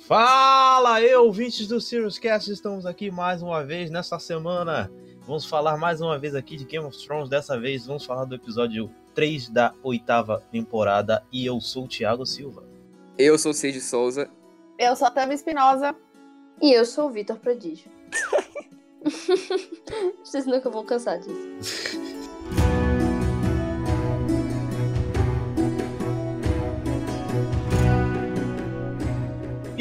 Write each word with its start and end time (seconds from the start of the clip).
Fala, 0.00 1.02
eu, 1.02 1.24
ouvintes 1.24 1.68
do 1.68 1.80
Serious 1.80 2.18
Cast, 2.18 2.50
estamos 2.50 2.86
aqui 2.86 3.10
mais 3.10 3.42
uma 3.42 3.62
vez 3.62 3.90
nessa 3.90 4.18
semana. 4.18 4.90
Vamos 5.26 5.44
falar 5.44 5.76
mais 5.76 6.00
uma 6.00 6.18
vez 6.18 6.34
aqui 6.34 6.56
de 6.56 6.64
Game 6.64 6.84
of 6.84 6.98
Thrones. 7.06 7.28
Dessa 7.28 7.60
vez 7.60 7.86
vamos 7.86 8.04
falar 8.04 8.24
do 8.24 8.34
episódio 8.34 8.90
3 9.14 9.50
da 9.50 9.74
oitava 9.82 10.42
temporada. 10.50 11.22
E 11.30 11.44
eu 11.44 11.60
sou 11.60 11.84
o 11.84 11.88
Thiago 11.88 12.24
Silva. 12.24 12.64
Eu 13.18 13.38
sou 13.38 13.52
o 13.52 13.54
Cid 13.54 13.78
Souza. 13.80 14.28
Eu 14.78 14.96
sou 14.96 15.06
a 15.06 15.10
Tama 15.10 15.34
Espinosa. 15.34 15.94
E 16.60 16.72
eu 16.72 16.84
sou 16.86 17.08
o 17.08 17.10
Vitor 17.10 17.36
Prodígio. 17.38 17.90
Vocês 20.24 20.46
nunca 20.46 20.70
vão 20.70 20.84
cansar 20.84 21.20
disso. 21.20 21.98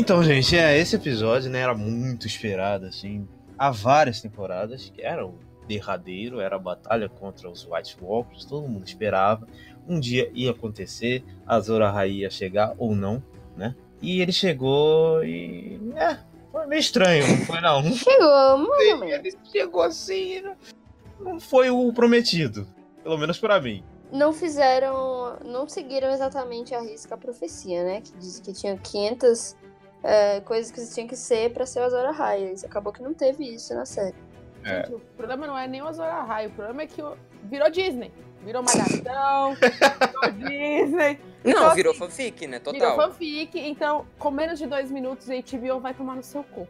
Então, 0.10 0.24
gente, 0.24 0.58
é, 0.58 0.76
esse 0.76 0.96
episódio 0.96 1.52
né, 1.52 1.60
era 1.60 1.76
muito 1.76 2.26
esperado, 2.26 2.88
assim. 2.88 3.28
Há 3.56 3.70
várias 3.70 4.20
temporadas, 4.20 4.90
que 4.90 5.04
era 5.04 5.24
o 5.24 5.36
derradeiro, 5.68 6.40
era 6.40 6.56
a 6.56 6.60
batalha 6.60 7.08
contra 7.08 7.48
os 7.48 7.64
White 7.64 7.96
Walkers, 8.02 8.44
todo 8.44 8.68
mundo 8.68 8.88
esperava. 8.88 9.48
Um 9.88 10.00
dia 10.00 10.32
ia 10.34 10.50
acontecer, 10.50 11.24
a 11.46 11.60
Zora 11.60 11.92
High 11.92 12.10
ia 12.10 12.30
chegar 12.32 12.74
ou 12.80 12.96
não, 12.96 13.22
né? 13.56 13.76
E 14.02 14.20
ele 14.20 14.32
chegou 14.32 15.24
e. 15.24 15.80
É, 15.96 16.18
foi 16.52 16.66
meio 16.66 16.80
estranho, 16.80 17.28
não 17.28 17.46
foi 17.46 17.62
não? 17.62 17.84
Chegou, 17.94 18.58
menos. 18.58 19.12
Ele 19.12 19.38
chegou 19.52 19.84
assim, 19.84 20.42
não 21.20 21.40
foi 21.40 21.70
o 21.70 21.94
prometido. 21.94 22.68
Pelo 23.04 23.20
menos 23.20 23.38
pra 23.38 23.62
mim. 23.62 23.84
Não 24.12 24.34
fizeram. 24.34 25.38
Não 25.46 25.70
seguiram 25.70 26.10
exatamente 26.10 26.74
a 26.74 26.82
risca 26.82 27.14
a 27.14 27.18
profecia, 27.18 27.84
né? 27.84 28.02
Que 28.02 28.18
diz 28.18 28.40
que 28.40 28.52
tinha 28.54 28.76
500 28.76 29.56
é, 30.04 30.40
coisas 30.42 30.72
que 30.72 30.94
tinha 30.94 31.08
que 31.08 31.16
ser 31.16 31.52
pra 31.54 31.66
ser 31.66 31.80
o 31.80 31.84
Azor 31.84 32.06
Ahai. 32.06 32.54
Acabou 32.64 32.92
que 32.94 33.02
não 33.02 33.14
teve 33.14 33.44
isso 33.44 33.74
na 33.74 33.86
série. 33.86 34.16
É. 34.64 34.78
Gente, 34.84 34.94
o 34.96 35.00
problema 35.18 35.48
não 35.48 35.58
é 35.58 35.68
nem 35.68 35.82
o 35.82 35.88
Azor 35.88 36.06
Ahai, 36.06 36.48
o 36.48 36.52
problema 36.52 36.82
é 36.82 36.88
que 36.88 37.02
o- 37.02 37.16
virou 37.44 37.70
Disney. 37.70 38.12
Virou 38.44 38.64
Malhação, 38.64 39.54
virou 39.60 40.32
Disney, 40.50 41.20
Não, 41.44 41.52
Então, 41.52 41.76
virou 41.76 41.92
assim, 41.92 42.00
fanfic, 42.00 42.48
né? 42.48 42.60
virou 42.60 42.74
Total. 42.80 42.96
fanfic. 42.96 43.60
Então, 43.60 44.06
com 44.18 44.32
menos 44.32 44.58
de 44.58 44.66
dois 44.66 44.90
minutos, 44.90 45.30
a 45.30 45.34
HBO 45.36 45.80
vai 45.82 45.94
tomar 45.94 46.16
no 46.16 46.24
seu 46.24 46.44
cu. 46.44 46.66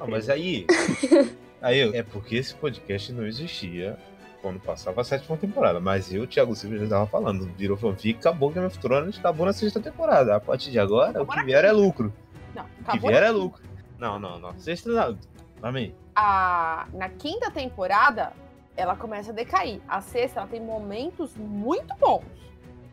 Ah, 0.00 0.06
mas 0.08 0.30
aí. 0.30 0.66
aí 1.60 1.80
é 1.96 2.02
porque 2.02 2.36
esse 2.36 2.54
podcast 2.54 3.12
não 3.12 3.26
existia 3.26 3.98
quando 4.40 4.58
passava 4.58 5.02
a 5.02 5.04
sétima 5.04 5.36
temporada. 5.36 5.78
Mas 5.80 6.12
eu, 6.12 6.26
Thiago 6.26 6.54
Silva, 6.56 6.78
já 6.78 6.84
estava 6.84 7.06
falando. 7.06 7.44
Virou 7.58 7.76
fanfic, 7.76 8.18
acabou 8.18 8.48
Game 8.50 8.66
of 8.66 8.78
Thrones, 8.78 9.18
acabou 9.18 9.44
na 9.44 9.52
sexta 9.52 9.80
temporada. 9.80 10.34
A 10.36 10.40
partir 10.40 10.70
de 10.70 10.78
agora, 10.78 11.08
o 11.08 11.10
Acabou 11.22 11.26
que 11.28 11.36
na 11.36 11.44
vier 11.44 11.64
é 11.66 11.72
lucro. 11.72 12.10
Não, 12.54 12.64
O 12.64 12.66
que 12.66 12.80
acabou 12.82 13.10
vier 13.10 13.22
é 13.22 13.30
lucro. 13.30 13.62
Não, 13.98 14.18
não, 14.18 14.38
não. 14.38 14.58
Sexta 14.58 14.90
não. 14.90 15.18
Pra 15.60 15.70
mim. 15.72 15.94
a, 16.14 16.86
na 16.92 17.08
quinta 17.08 17.50
temporada, 17.50 18.32
ela 18.76 18.96
começa 18.96 19.30
a 19.30 19.34
decair. 19.34 19.80
A 19.88 20.00
sexta, 20.00 20.40
ela 20.40 20.48
tem 20.48 20.60
momentos 20.60 21.36
muito 21.36 21.94
bons. 21.96 22.24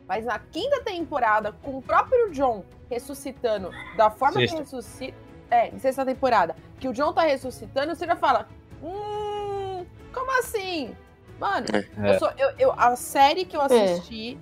Mas 0.08 0.26
na 0.26 0.40
quinta 0.40 0.82
temporada, 0.84 1.52
com 1.64 1.78
o 1.78 1.82
próprio 1.82 2.32
John 2.32 2.64
ressuscitando 2.90 3.70
da 3.98 4.10
forma 4.10 4.36
Sexta. 4.40 4.56
que 4.58 4.62
ressuscita. 4.64 5.18
É, 5.52 5.70
em 5.70 5.80
sexta 5.80 6.06
temporada, 6.06 6.56
que 6.80 6.88
o 6.88 6.94
John 6.94 7.12
tá 7.12 7.22
ressuscitando, 7.24 7.96
você 7.96 8.06
já 8.06 8.16
fala. 8.16 8.48
Hum, 8.84 9.86
como 10.14 10.40
assim? 10.40 10.96
Mano, 11.40 11.66
É. 11.74 12.14
eu 12.14 12.20
sou, 12.20 12.30
eu, 12.38 12.50
eu- 12.60 12.74
a 12.78 12.96
série 12.96 13.46
que 13.46 13.56
eu 13.58 13.62
assisti 13.62 14.38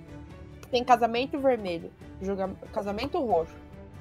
tem 0.70 0.84
Casamento 0.84 1.38
Vermelho, 1.38 1.90
julga- 2.20 2.50
Casamento 2.72 3.18
Roxo, 3.24 3.54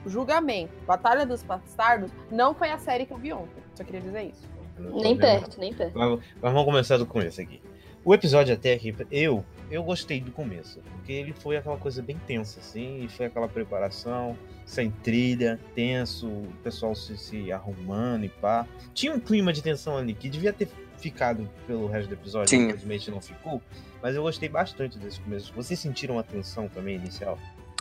Julgamento, 0.05 0.73
Batalha 0.85 1.25
dos 1.25 1.43
Bastardos, 1.43 2.11
não 2.31 2.53
foi 2.53 2.69
a 2.71 2.77
série 2.77 3.05
que 3.05 3.13
eu 3.13 3.17
vi 3.17 3.33
ontem. 3.33 3.63
Só 3.75 3.83
queria 3.83 4.01
dizer 4.01 4.23
isso. 4.23 4.47
Nem 4.79 5.17
perto, 5.17 5.59
nem 5.59 5.73
perto. 5.73 5.97
Mas, 5.97 6.19
mas 6.41 6.53
vamos 6.53 6.65
começar 6.65 6.97
do 6.97 7.05
começo 7.05 7.41
aqui. 7.41 7.61
O 8.05 8.13
episódio 8.13 8.53
até 8.53 8.73
aqui, 8.73 8.95
eu, 9.11 9.43
eu 9.69 9.83
gostei 9.83 10.21
do 10.21 10.31
começo, 10.31 10.79
porque 10.93 11.11
ele 11.11 11.33
foi 11.33 11.57
aquela 11.57 11.75
coisa 11.75 12.01
bem 12.01 12.17
tensa, 12.25 12.59
assim, 12.59 13.03
e 13.03 13.09
foi 13.09 13.25
aquela 13.25 13.49
preparação, 13.49 14.37
sem 14.65 14.89
trilha, 14.89 15.59
tenso, 15.75 16.27
o 16.27 16.53
pessoal 16.63 16.95
se, 16.95 17.17
se 17.17 17.51
arrumando 17.51 18.23
e 18.23 18.29
pá. 18.29 18.65
Tinha 18.93 19.13
um 19.13 19.19
clima 19.19 19.51
de 19.51 19.61
tensão 19.61 19.97
ali 19.97 20.13
que 20.13 20.29
devia 20.29 20.53
ter 20.53 20.69
ficado 20.97 21.49
pelo 21.65 21.87
resto 21.87 22.07
do 22.07 22.13
episódio, 22.13 22.47
Tinha. 22.47 22.67
infelizmente 22.67 23.11
não 23.11 23.19
ficou, 23.19 23.61
mas 24.01 24.15
eu 24.15 24.21
gostei 24.21 24.47
bastante 24.47 24.97
desse 24.97 25.19
começo. 25.19 25.53
Vocês 25.53 25.77
sentiram 25.77 26.17
a 26.17 26.23
tensão 26.23 26.69
também 26.69 26.95
inicial? 26.95 27.37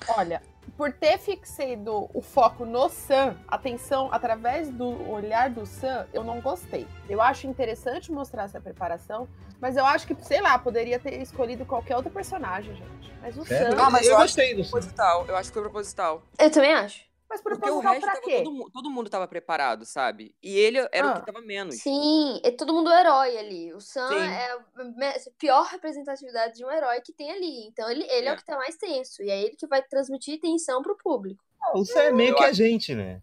Olha, 0.08 0.42
por 0.76 0.92
ter 0.92 1.18
fixado 1.18 2.08
o 2.12 2.20
foco 2.20 2.64
no 2.64 2.88
Sam, 2.88 3.36
atenção 3.48 4.08
através 4.12 4.68
do 4.68 5.10
olhar 5.10 5.50
do 5.50 5.64
Sam, 5.64 6.06
eu 6.12 6.22
não 6.22 6.40
gostei. 6.40 6.86
Eu 7.08 7.20
acho 7.20 7.46
interessante 7.46 8.12
mostrar 8.12 8.44
essa 8.44 8.60
preparação, 8.60 9.28
mas 9.60 9.76
eu 9.76 9.84
acho 9.86 10.06
que, 10.06 10.14
sei 10.24 10.40
lá, 10.40 10.58
poderia 10.58 10.98
ter 10.98 11.20
escolhido 11.20 11.64
qualquer 11.64 11.96
outro 11.96 12.10
personagem, 12.10 12.74
gente. 12.74 13.12
Mas 13.22 13.36
o 13.36 13.44
Sério? 13.44 13.76
Sam. 13.76 13.84
Ah, 13.84 13.90
mas 13.90 14.06
eu 14.06 14.12
eu 14.12 14.16
acho 14.16 14.24
gostei 14.26 14.54
do. 14.54 14.62
Proposital. 14.62 15.24
Eu 15.26 15.36
acho 15.36 15.48
que 15.50 15.54
foi 15.54 15.62
proposital. 15.62 16.22
Eu 16.38 16.50
também 16.50 16.74
acho. 16.74 17.05
Mas 17.28 17.40
Porque 17.42 17.56
o 17.58 17.60
proposital 17.60 17.92
resto 17.92 18.06
pra 18.10 18.20
quê? 18.20 18.42
todo, 18.44 18.70
todo 18.70 18.90
mundo 18.90 19.10
tava 19.10 19.26
preparado, 19.26 19.84
sabe? 19.84 20.34
E 20.42 20.56
ele 20.56 20.78
era 20.92 21.08
Ah. 21.08 21.12
o 21.16 21.20
que 21.20 21.26
tava 21.26 21.40
menos. 21.44 21.74
Sim, 21.76 22.40
é 22.44 22.52
todo 22.52 22.72
mundo 22.72 22.88
herói 22.92 23.36
ali. 23.36 23.74
O 23.74 23.80
Sam 23.80 24.08
Sim. 24.08 24.14
é 24.18 24.52
a 24.52 25.30
pior 25.36 25.64
representatividade 25.66 26.54
de 26.54 26.64
um 26.64 26.70
herói 26.70 27.00
que 27.00 27.12
tem 27.12 27.30
ali. 27.32 27.66
Então 27.66 27.90
ele, 27.90 28.04
ele 28.04 28.28
é. 28.28 28.30
É. 28.30 28.34
o 28.34 28.36
que 28.36 28.44
tá 28.44 28.56
mais 28.56 28.76
tenso. 28.76 29.22
E 29.22 29.30
é 29.30 29.42
ele 29.42 29.56
que 29.56 29.66
vai 29.66 29.82
transmitir 29.82 30.38
tensão 30.40 30.80
pro 30.82 30.96
público. 30.96 31.44
Ah, 31.60 31.76
o 31.76 31.84
Sam 31.84 32.00
é 32.02 32.12
meio 32.12 32.34
que 32.36 32.44
a 32.44 32.46
acho- 32.46 32.54
gente, 32.58 32.94
né? 32.94 33.20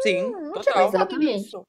Sim, 0.00 0.24
Hum, 0.24 0.30
não 0.32 0.52
tinha 0.54 0.64
total. 0.64 0.86
pensado 0.86 0.96
Exatamente. 0.96 1.42
nisso. 1.42 1.62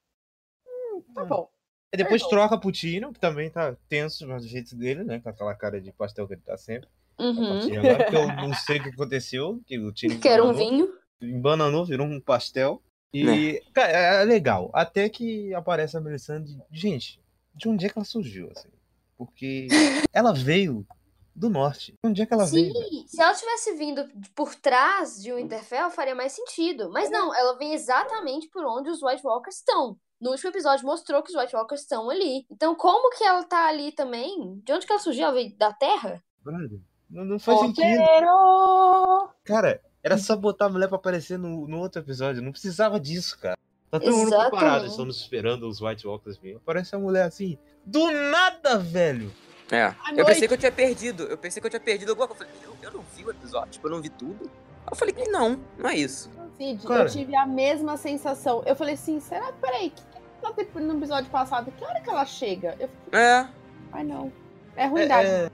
Hum, 0.66 1.02
tá 1.14 1.24
bom. 1.24 1.48
E 1.92 1.96
depois 1.96 2.20
Perdoa. 2.22 2.48
troca 2.48 2.60
pro 2.60 2.72
Tino, 2.72 3.12
que 3.12 3.20
também 3.20 3.48
tá 3.50 3.76
tenso 3.88 4.26
do 4.26 4.40
jeito 4.40 4.74
dele, 4.76 5.04
né? 5.04 5.20
Com 5.20 5.28
aquela 5.28 5.54
cara 5.54 5.80
de 5.80 5.92
pastel 5.92 6.26
que 6.26 6.34
ele 6.34 6.42
tá 6.42 6.56
sempre. 6.56 6.88
A 7.16 7.22
Uhum. 7.22 7.58
agora, 7.78 7.96
porque 8.04 8.16
eu 8.16 8.26
não 8.50 8.54
sei 8.54 8.78
o 8.78 8.82
que 8.82 8.88
aconteceu, 8.90 9.60
que 9.66 9.78
o 9.78 9.92
Tino 9.92 10.18
Quero 10.20 10.44
um 10.44 10.50
embananou. 10.50 10.70
vinho. 10.70 10.98
Embananou, 11.20 11.84
virou 11.84 12.06
um 12.06 12.20
pastel. 12.20 12.82
E, 13.12 13.62
cara, 13.72 13.90
é 13.90 14.24
legal. 14.24 14.70
Até 14.74 15.08
que 15.08 15.54
aparece 15.54 15.96
a 15.96 16.00
Melisandre. 16.00 16.56
Gente, 16.70 17.20
de 17.54 17.68
onde 17.68 17.86
é 17.86 17.88
que 17.88 17.98
ela 17.98 18.04
surgiu, 18.04 18.50
assim? 18.54 18.68
Porque 19.16 19.66
ela 20.12 20.32
veio 20.32 20.86
do 21.34 21.48
norte. 21.48 21.92
De 21.92 22.10
onde 22.10 22.22
é 22.22 22.26
que 22.26 22.34
ela 22.34 22.46
Sim, 22.46 22.70
veio? 22.70 22.74
velho? 22.74 23.04
se 23.06 23.20
ela 23.20 23.34
tivesse 23.34 23.74
vindo 23.76 24.04
por 24.34 24.54
trás 24.54 25.22
de 25.22 25.32
Winterfell, 25.32 25.90
faria 25.90 26.14
mais 26.14 26.32
sentido. 26.32 26.90
Mas 26.90 27.10
não, 27.10 27.34
ela 27.34 27.56
vem 27.56 27.72
exatamente 27.74 28.48
por 28.48 28.64
onde 28.64 28.90
os 28.90 29.02
White 29.02 29.24
Walkers 29.24 29.56
estão. 29.56 29.96
No 30.20 30.30
último 30.32 30.50
episódio 30.50 30.84
mostrou 30.84 31.22
que 31.22 31.30
os 31.30 31.36
White 31.36 31.54
Walkers 31.54 31.82
estão 31.82 32.10
ali. 32.10 32.44
Então, 32.50 32.74
como 32.74 33.16
que 33.16 33.22
ela 33.22 33.44
tá 33.44 33.68
ali 33.68 33.92
também? 33.92 34.60
De 34.64 34.72
onde 34.72 34.84
que 34.84 34.92
ela 34.92 35.00
surgiu? 35.00 35.24
Ela 35.24 35.34
veio 35.34 35.56
da 35.56 35.72
Terra? 35.72 36.22
Brother, 36.42 36.80
não, 37.08 37.24
não 37.24 37.38
faz 37.38 37.60
sentido. 37.60 38.00
Roteiro! 38.00 39.30
Cara, 39.44 39.80
era 40.08 40.18
só 40.18 40.36
botar 40.36 40.66
a 40.66 40.68
mulher 40.68 40.88
pra 40.88 40.96
aparecer 40.96 41.38
no, 41.38 41.66
no 41.66 41.78
outro 41.78 42.00
episódio. 42.00 42.42
Não 42.42 42.52
precisava 42.52 42.98
disso, 42.98 43.38
cara. 43.38 43.56
Tá 43.90 43.98
todo 43.98 44.16
mundo 44.16 44.36
preparado. 44.36 44.86
Estamos 44.86 45.16
esperando 45.16 45.68
os 45.68 45.80
White 45.80 46.06
Walkers 46.06 46.36
vir. 46.36 46.56
Aparece 46.56 46.94
a 46.94 46.98
mulher 46.98 47.24
assim. 47.24 47.58
Do 47.84 48.10
nada, 48.10 48.78
velho. 48.78 49.32
É. 49.70 49.86
Eu 50.10 50.16
noite. 50.16 50.26
pensei 50.26 50.48
que 50.48 50.54
eu 50.54 50.58
tinha 50.58 50.72
perdido. 50.72 51.22
Eu 51.24 51.38
pensei 51.38 51.60
que 51.60 51.66
eu 51.66 51.70
tinha 51.70 51.80
perdido 51.80 52.10
alguma 52.10 52.28
coisa. 52.28 52.44
Eu 52.44 52.48
falei, 52.48 52.62
eu, 52.64 52.88
eu 52.88 52.92
não 52.98 53.04
vi 53.14 53.24
o 53.24 53.30
episódio, 53.30 53.72
tipo, 53.72 53.86
eu 53.86 53.90
não 53.90 54.02
vi 54.02 54.08
tudo. 54.08 54.50
Eu 54.90 54.96
falei 54.96 55.14
que 55.14 55.28
não, 55.28 55.60
não 55.76 55.90
é 55.90 55.96
isso. 55.96 56.30
Eu 56.58 57.06
tive 57.08 57.36
a 57.36 57.46
mesma 57.46 57.96
sensação. 57.96 58.62
Eu 58.66 58.74
falei 58.74 58.94
assim, 58.94 59.20
será? 59.20 59.52
Peraí, 59.52 59.90
que 59.90 60.02
que 60.02 60.46
ela 60.46 60.54
tem 60.54 60.66
no 60.82 60.96
episódio 60.96 61.30
passado? 61.30 61.72
Que 61.72 61.84
hora 61.84 62.00
que 62.00 62.08
ela 62.08 62.24
chega? 62.24 62.76
Eu 62.78 62.88
falei, 63.10 63.26
É. 63.26 63.48
ai 63.92 64.04
não. 64.04 64.32
É 64.76 64.86
ruindade. 64.86 65.28
É, 65.28 65.44
é. 65.46 65.50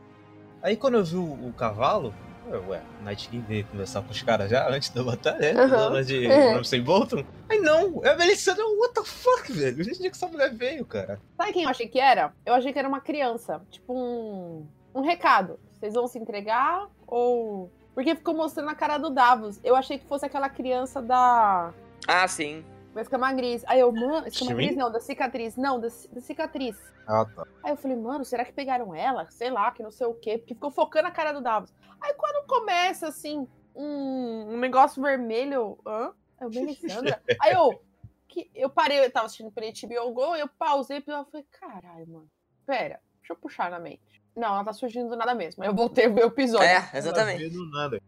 Aí 0.62 0.76
quando 0.76 0.94
eu 0.94 1.04
vi 1.04 1.16
o, 1.16 1.48
o 1.48 1.52
cavalo, 1.52 2.14
ué, 2.50 2.58
ué, 2.68 2.82
Night 3.02 3.28
King 3.28 3.44
veio 3.46 3.64
conversar 3.66 4.02
com 4.02 4.10
os 4.10 4.22
caras 4.22 4.50
já 4.50 4.68
antes 4.68 4.90
da 4.90 5.02
batalha, 5.02 5.52
né? 5.52 5.60
Aham. 5.62 5.76
Dona 5.76 6.04
de 6.04 6.26
É. 6.26 6.52
Ramsay 6.52 6.80
Bolton. 6.80 7.24
Aí 7.48 7.58
não, 7.60 8.04
é 8.04 8.10
a 8.10 8.16
Melisandre, 8.16 8.62
what 8.78 8.94
the 8.94 9.04
fuck, 9.04 9.52
velho? 9.52 9.78
Onde 9.80 9.90
é 9.90 9.94
que 9.94 10.06
essa 10.08 10.26
mulher 10.28 10.52
veio, 10.54 10.84
cara? 10.84 11.20
Sabe 11.36 11.52
quem 11.52 11.62
eu 11.64 11.68
achei 11.70 11.88
que 11.88 11.98
era? 12.00 12.32
Eu 12.44 12.54
achei 12.54 12.72
que 12.72 12.78
era 12.78 12.88
uma 12.88 13.00
criança. 13.00 13.60
Tipo 13.70 13.92
um, 13.94 14.66
um 14.94 15.00
recado. 15.02 15.58
Vocês 15.72 15.94
vão 15.94 16.06
se 16.06 16.18
entregar 16.18 16.88
ou. 17.06 17.70
Porque 17.94 18.14
ficou 18.16 18.34
mostrando 18.34 18.68
a 18.70 18.74
cara 18.74 18.98
do 18.98 19.10
Davos. 19.10 19.60
Eu 19.62 19.76
achei 19.76 19.98
que 19.98 20.06
fosse 20.06 20.26
aquela 20.26 20.48
criança 20.48 21.00
da. 21.00 21.72
Ah, 22.08 22.26
sim. 22.26 22.64
Da 22.94 23.02
Escama 23.02 23.32
Gris. 23.32 23.64
Aí 23.66 23.80
eu, 23.80 23.90
mano, 23.92 24.30
Shireen? 24.30 24.56
Gris 24.56 24.76
não, 24.76 24.90
da 24.90 25.00
cicatriz. 25.00 25.56
Não, 25.56 25.80
da, 25.80 25.88
da 26.12 26.20
cicatriz. 26.20 26.76
Ah, 27.06 27.24
tá. 27.24 27.46
Aí 27.62 27.72
eu 27.72 27.76
falei, 27.76 27.96
mano, 27.96 28.24
será 28.24 28.44
que 28.44 28.52
pegaram 28.52 28.94
ela? 28.94 29.28
Sei 29.30 29.50
lá, 29.50 29.70
que 29.72 29.82
não 29.82 29.90
sei 29.90 30.06
o 30.06 30.14
quê. 30.14 30.38
Porque 30.38 30.54
ficou 30.54 30.70
focando 30.70 31.08
a 31.08 31.10
cara 31.10 31.32
do 31.32 31.40
Davos. 31.40 31.74
Aí 32.00 32.14
quando 32.14 32.46
começa, 32.46 33.08
assim, 33.08 33.48
um, 33.74 34.54
um 34.54 34.56
negócio 34.58 35.02
vermelho. 35.02 35.76
Hã? 35.84 36.12
É 36.40 36.46
o 36.46 36.50
Melisandra. 36.50 37.20
Aí 37.42 37.52
eu. 37.52 37.82
Que, 38.28 38.50
eu 38.54 38.70
parei, 38.70 39.04
eu 39.04 39.10
tava 39.10 39.26
assistindo 39.26 39.50
pelo 39.50 39.66
HBO 39.66 40.12
Go, 40.12 40.36
eu 40.36 40.48
pausei 40.48 40.98
e 40.98 41.10
eu 41.10 41.24
falei, 41.24 41.46
caralho, 41.50 42.08
mano. 42.08 42.30
Pera, 42.66 43.00
deixa 43.20 43.32
eu 43.32 43.36
puxar 43.36 43.70
na 43.70 43.78
mente. 43.78 44.22
Não, 44.34 44.48
ela 44.48 44.64
tá 44.64 44.72
surgindo 44.72 45.08
do 45.08 45.16
nada 45.16 45.34
mesmo. 45.34 45.62
Aí 45.62 45.68
eu 45.68 45.74
voltei 45.74 46.06
a 46.06 46.08
ver 46.08 46.24
o 46.24 46.28
episódio. 46.28 46.66
É, 46.66 46.90
exatamente. 46.94 47.56
Não 47.56 47.70
tá 47.70 47.76
nada. 47.76 48.02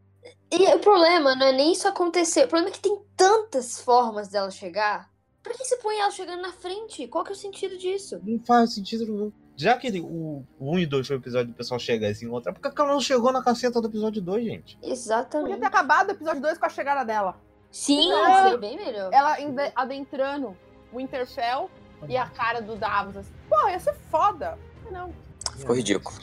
E 0.51 0.75
o 0.75 0.79
problema 0.79 1.35
não 1.35 1.47
é 1.47 1.53
nem 1.53 1.73
isso 1.73 1.89
acontecer. 1.89 2.45
O 2.45 2.49
problema 2.49 2.71
é 2.71 2.73
que 2.73 2.81
tem 2.81 2.99
tantas 3.17 3.81
formas 3.81 4.29
dela 4.29 4.51
chegar. 4.51 5.11
Por 5.43 5.53
que 5.53 5.65
você 5.65 5.77
põe 5.77 5.99
ela 5.99 6.11
chegando 6.11 6.43
na 6.43 6.53
frente? 6.53 7.07
Qual 7.09 7.25
que 7.25 7.31
é 7.31 7.35
o 7.35 7.37
sentido 7.37 7.77
disso? 7.79 8.21
Não 8.25 8.39
faz 8.41 8.75
sentido 8.75 9.05
nenhum. 9.05 9.33
Já 9.57 9.77
que 9.77 9.89
o 10.01 10.45
1 10.61 10.79
e 10.81 10.87
2 10.87 11.07
foi 11.07 11.17
o 11.17 11.19
episódio 11.21 11.53
do 11.53 11.57
pessoal 11.57 11.81
chegar 11.81 12.11
e 12.11 12.15
se 12.15 12.27
encontrar, 12.27 12.53
por 12.53 12.61
que 12.61 12.81
ela 12.81 12.93
não 12.93 13.01
chegou 13.01 13.33
na 13.33 13.43
caceta 13.43 13.81
do 13.81 13.89
episódio 13.89 14.21
2, 14.21 14.45
gente? 14.45 14.77
Podia 14.77 14.93
Exatamente. 14.93 15.61
ter 15.61 15.67
acabado 15.67 16.09
o 16.09 16.13
episódio 16.13 16.43
2 16.43 16.59
com 16.59 16.67
a 16.67 16.69
chegada 16.69 17.05
dela. 17.05 17.41
Sim, 17.71 18.11
Não. 18.11 18.43
seria 18.43 18.59
bem 18.59 18.77
melhor. 18.77 19.11
Ela 19.13 19.37
adentrando 19.75 20.57
o 20.93 20.99
Winterfell 20.99 21.71
e 22.09 22.17
a 22.17 22.29
cara 22.29 22.61
do 22.61 22.77
Davos. 22.77 23.17
Assim. 23.17 23.33
Pô, 23.49 23.69
ia 23.69 23.79
ser 23.79 23.95
foda. 24.11 24.59
Não. 24.91 25.13
Ficou 25.57 25.75
ridículo. 25.77 26.17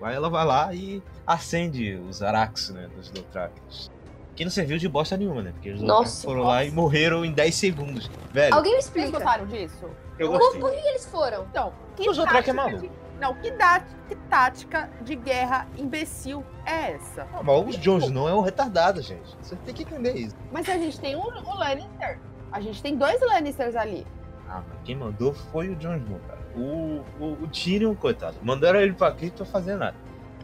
Não. 0.00 0.06
Aí 0.06 0.14
ela 0.14 0.28
vai 0.30 0.44
lá 0.44 0.74
e 0.74 1.02
acende 1.26 1.94
os 2.08 2.22
Arax, 2.22 2.70
né, 2.70 2.88
dos 2.94 3.10
Dothrakis. 3.10 3.90
Que 4.34 4.44
não 4.44 4.50
serviu 4.50 4.76
de 4.78 4.88
bosta 4.88 5.16
nenhuma, 5.16 5.42
né? 5.42 5.52
Porque 5.52 5.70
os 5.70 5.80
Nossa, 5.80 5.96
Dothrakis 6.02 6.22
foram 6.24 6.42
lá 6.42 6.64
e 6.64 6.70
morreram 6.70 7.24
em 7.24 7.32
10 7.32 7.54
segundos. 7.54 8.10
Velho, 8.32 8.54
Alguém 8.54 8.72
me 8.76 8.82
Vocês 8.82 8.86
explica. 8.86 9.10
gostaram 9.18 9.46
disso? 9.46 9.90
eu 10.18 10.30
Por, 10.30 10.38
gostei. 10.38 10.60
por 10.60 10.70
que 10.72 10.76
eles 10.88 11.06
foram? 11.06 11.44
Então, 11.44 11.72
que 11.96 12.08
Os 12.08 12.16
Dothraki 12.16 12.50
é 12.50 12.52
tática 12.52 12.54
maluco. 12.54 12.80
de- 12.82 13.06
Não, 13.20 13.34
que, 13.34 13.50
dá, 13.52 13.80
que 14.08 14.14
tática 14.14 14.90
de 15.00 15.16
guerra 15.16 15.66
imbecil 15.78 16.44
é 16.66 16.92
essa? 16.92 17.26
Ah, 17.32 17.42
mas 17.42 17.68
os 17.68 17.76
Jon 17.78 17.96
Snow 17.98 18.28
é 18.28 18.34
um 18.34 18.42
retardado, 18.42 19.00
gente. 19.00 19.34
Você 19.40 19.56
tem 19.56 19.74
que 19.74 19.82
entender 19.84 20.12
isso. 20.14 20.36
Mas 20.52 20.68
a 20.68 20.74
gente 20.74 21.00
tem 21.00 21.16
um, 21.16 21.20
um 21.26 21.54
Lannister. 21.54 22.18
A 22.52 22.60
gente 22.60 22.82
tem 22.82 22.94
dois 22.94 23.18
Lannisters 23.22 23.74
ali. 23.74 24.06
Ah, 24.48 24.62
mas 24.68 24.78
quem 24.84 24.96
mandou 24.96 25.32
foi 25.32 25.70
o 25.70 25.76
Jon 25.76 25.96
Snow, 25.96 26.20
cara. 26.28 26.45
O, 26.56 27.02
o, 27.20 27.32
o 27.42 27.48
Tyrion, 27.48 27.94
coitado, 27.94 28.36
mandaram 28.42 28.80
ele 28.80 28.92
pra 28.94 29.08
aqui 29.08 29.30
pra 29.30 29.44
fazer 29.44 29.76
nada. 29.76 29.96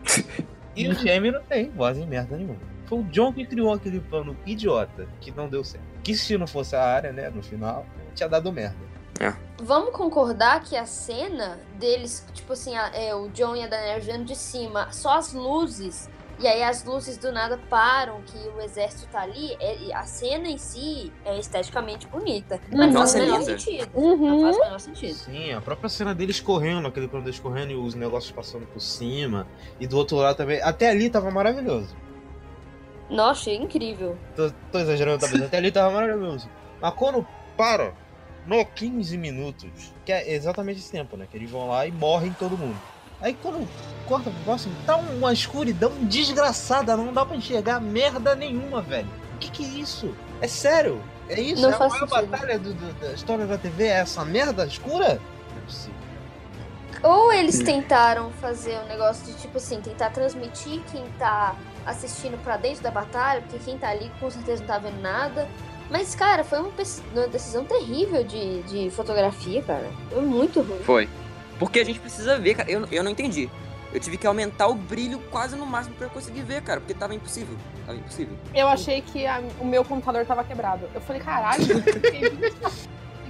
E 0.74 0.88
o 0.88 0.94
Jaime 0.94 1.30
não 1.30 1.42
tem 1.42 1.68
voz 1.68 1.98
em 1.98 2.06
merda 2.06 2.34
nenhuma. 2.34 2.56
Foi 2.86 3.00
o 3.00 3.02
John 3.04 3.30
que 3.30 3.44
criou 3.44 3.74
aquele 3.74 4.00
plano 4.00 4.34
idiota 4.46 5.06
que 5.20 5.30
não 5.30 5.46
deu 5.46 5.62
certo. 5.62 5.84
Que 6.02 6.14
se 6.14 6.38
não 6.38 6.46
fosse 6.46 6.74
a 6.74 6.82
área, 6.82 7.12
né, 7.12 7.28
no 7.28 7.42
final, 7.42 7.84
tinha 8.14 8.26
dado 8.26 8.50
merda. 8.50 8.74
Vamos 9.62 9.94
concordar 9.94 10.62
que 10.64 10.74
a 10.74 10.86
cena 10.86 11.58
deles, 11.78 12.26
tipo 12.32 12.54
assim, 12.54 12.74
a- 12.74 12.90
é, 12.94 13.14
o 13.14 13.28
John 13.28 13.54
e 13.54 13.62
a 13.62 13.66
Daenerys 13.66 14.06
vendo 14.06 14.24
de 14.24 14.34
cima, 14.34 14.90
só 14.90 15.18
as 15.18 15.34
luzes, 15.34 16.08
e 16.42 16.46
aí 16.46 16.62
as 16.62 16.84
luzes 16.84 17.16
do 17.16 17.30
nada 17.30 17.56
param, 17.70 18.20
que 18.22 18.36
o 18.48 18.60
exército 18.60 19.06
tá 19.12 19.22
ali, 19.22 19.56
é- 19.60 19.94
a 19.94 20.04
cena 20.04 20.48
em 20.48 20.58
si 20.58 21.12
é 21.24 21.38
esteticamente 21.38 22.06
bonita. 22.08 22.60
Mas 22.70 22.92
não 22.92 22.92
faz 22.92 23.14
Nossa, 23.14 23.18
o 23.18 23.20
menor 23.20 23.42
sentido. 23.42 23.90
Uhum. 23.94 24.28
Não 24.28 24.40
faz 24.42 24.56
o 24.56 24.60
menor 24.60 24.80
sentido. 24.80 25.14
Sim, 25.14 25.52
a 25.52 25.60
própria 25.60 25.88
cena 25.88 26.14
deles 26.14 26.40
correndo, 26.40 26.88
aquele 26.88 27.06
plano 27.06 27.24
deles 27.24 27.38
correndo 27.38 27.70
e 27.70 27.76
os 27.76 27.94
negócios 27.94 28.32
passando 28.32 28.66
por 28.66 28.80
cima. 28.80 29.46
E 29.78 29.86
do 29.86 29.96
outro 29.96 30.16
lado 30.16 30.36
também. 30.36 30.60
Até 30.62 30.90
ali 30.90 31.08
tava 31.08 31.30
maravilhoso. 31.30 31.96
Nossa, 33.08 33.50
é 33.50 33.54
incrível. 33.54 34.16
Tô, 34.34 34.50
tô 34.72 34.78
exagerando 34.78 35.20
talvez. 35.20 35.42
Até 35.42 35.58
ali 35.58 35.70
tava 35.70 35.94
maravilhoso. 35.94 36.48
Mas 36.80 36.94
quando 36.94 37.26
para 37.56 37.94
no 38.46 38.64
15 38.64 39.16
minutos, 39.16 39.94
que 40.04 40.12
é 40.12 40.32
exatamente 40.34 40.80
esse 40.80 40.90
tempo, 40.90 41.16
né? 41.16 41.28
Que 41.30 41.36
eles 41.36 41.50
vão 41.50 41.68
lá 41.68 41.86
e 41.86 41.92
morrem 41.92 42.32
todo 42.32 42.58
mundo. 42.58 42.80
Aí 43.22 43.34
quando 43.40 43.66
corta 44.06 44.30
pro 44.30 44.40
próximo, 44.40 44.74
tá 44.84 44.96
uma 44.96 45.32
escuridão 45.32 45.92
desgraçada, 46.02 46.96
não 46.96 47.12
dá 47.12 47.24
pra 47.24 47.36
enxergar 47.36 47.80
merda 47.80 48.34
nenhuma, 48.34 48.82
velho. 48.82 49.08
O 49.34 49.38
que 49.38 49.50
que 49.50 49.64
é 49.64 49.68
isso? 49.80 50.14
É 50.40 50.48
sério? 50.48 51.00
É 51.28 51.40
isso? 51.40 51.62
Não 51.62 51.70
é 51.70 51.74
a 51.74 51.78
faz 51.78 51.92
maior 51.92 52.08
sentido. 52.08 52.26
batalha 52.30 52.58
do- 52.58 52.74
do- 52.74 52.92
da 53.00 53.12
história 53.12 53.46
da 53.46 53.56
TV? 53.56 53.84
É 53.84 54.00
essa 54.00 54.24
merda 54.24 54.66
escura? 54.66 55.20
Não 55.50 55.58
é 55.58 55.64
possível. 55.64 55.94
Ou 57.02 57.32
eles 57.32 57.58
tentaram 57.60 58.30
fazer 58.40 58.78
um 58.84 58.86
negócio 58.86 59.24
de 59.26 59.34
tipo 59.40 59.56
assim, 59.56 59.80
tentar 59.80 60.10
transmitir 60.10 60.80
quem 60.92 61.04
tá 61.18 61.56
assistindo 61.84 62.40
pra 62.44 62.56
dentro 62.56 62.82
da 62.82 62.90
batalha, 62.92 63.40
porque 63.42 63.58
quem 63.58 63.76
tá 63.78 63.88
ali 63.88 64.10
com 64.20 64.30
certeza 64.30 64.60
não 64.62 64.68
tá 64.68 64.78
vendo 64.78 65.00
nada. 65.00 65.48
Mas, 65.90 66.14
cara, 66.14 66.44
foi 66.44 66.60
uma, 66.60 66.70
uma 67.12 67.26
decisão 67.28 67.64
terrível 67.64 68.22
de, 68.24 68.62
de 68.62 68.90
fotografia, 68.90 69.62
cara. 69.62 69.90
Foi 70.10 70.22
muito 70.22 70.60
ruim. 70.60 70.78
Foi. 70.84 71.08
Porque 71.64 71.80
a 71.80 71.84
gente 71.84 72.00
precisa 72.00 72.38
ver, 72.38 72.54
cara. 72.56 72.70
Eu, 72.70 72.86
eu 72.90 73.02
não 73.04 73.10
entendi. 73.10 73.48
Eu 73.92 74.00
tive 74.00 74.16
que 74.16 74.26
aumentar 74.26 74.68
o 74.68 74.74
brilho 74.74 75.18
quase 75.30 75.54
no 75.54 75.66
máximo 75.66 75.94
pra 75.96 76.06
eu 76.06 76.10
conseguir 76.10 76.42
ver, 76.42 76.62
cara. 76.62 76.80
Porque 76.80 76.94
tava 76.94 77.14
impossível. 77.14 77.54
Tava 77.86 77.98
impossível. 77.98 78.34
Eu 78.54 78.66
achei 78.68 79.02
que 79.02 79.26
a- 79.26 79.42
o 79.60 79.64
meu 79.66 79.84
computador 79.84 80.24
tava 80.24 80.42
quebrado. 80.44 80.88
Eu 80.94 81.00
falei, 81.02 81.20
caralho, 81.20 81.62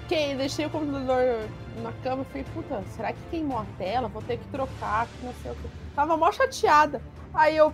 fiquei- 0.02 0.34
deixei 0.36 0.66
o 0.66 0.70
computador 0.70 1.40
na 1.82 1.92
cama 2.04 2.22
e 2.22 2.24
falei, 2.26 2.44
puta, 2.54 2.82
será 2.96 3.12
que 3.12 3.18
queimou 3.30 3.58
a 3.58 3.66
tela? 3.78 4.08
Vou 4.08 4.22
ter 4.22 4.38
que 4.38 4.46
trocar, 4.48 5.08
não 5.22 5.32
sei 5.42 5.50
o 5.50 5.54
que. 5.54 5.68
Tava 5.96 6.16
mó 6.16 6.30
chateada. 6.30 7.00
Aí 7.34 7.56
eu 7.56 7.72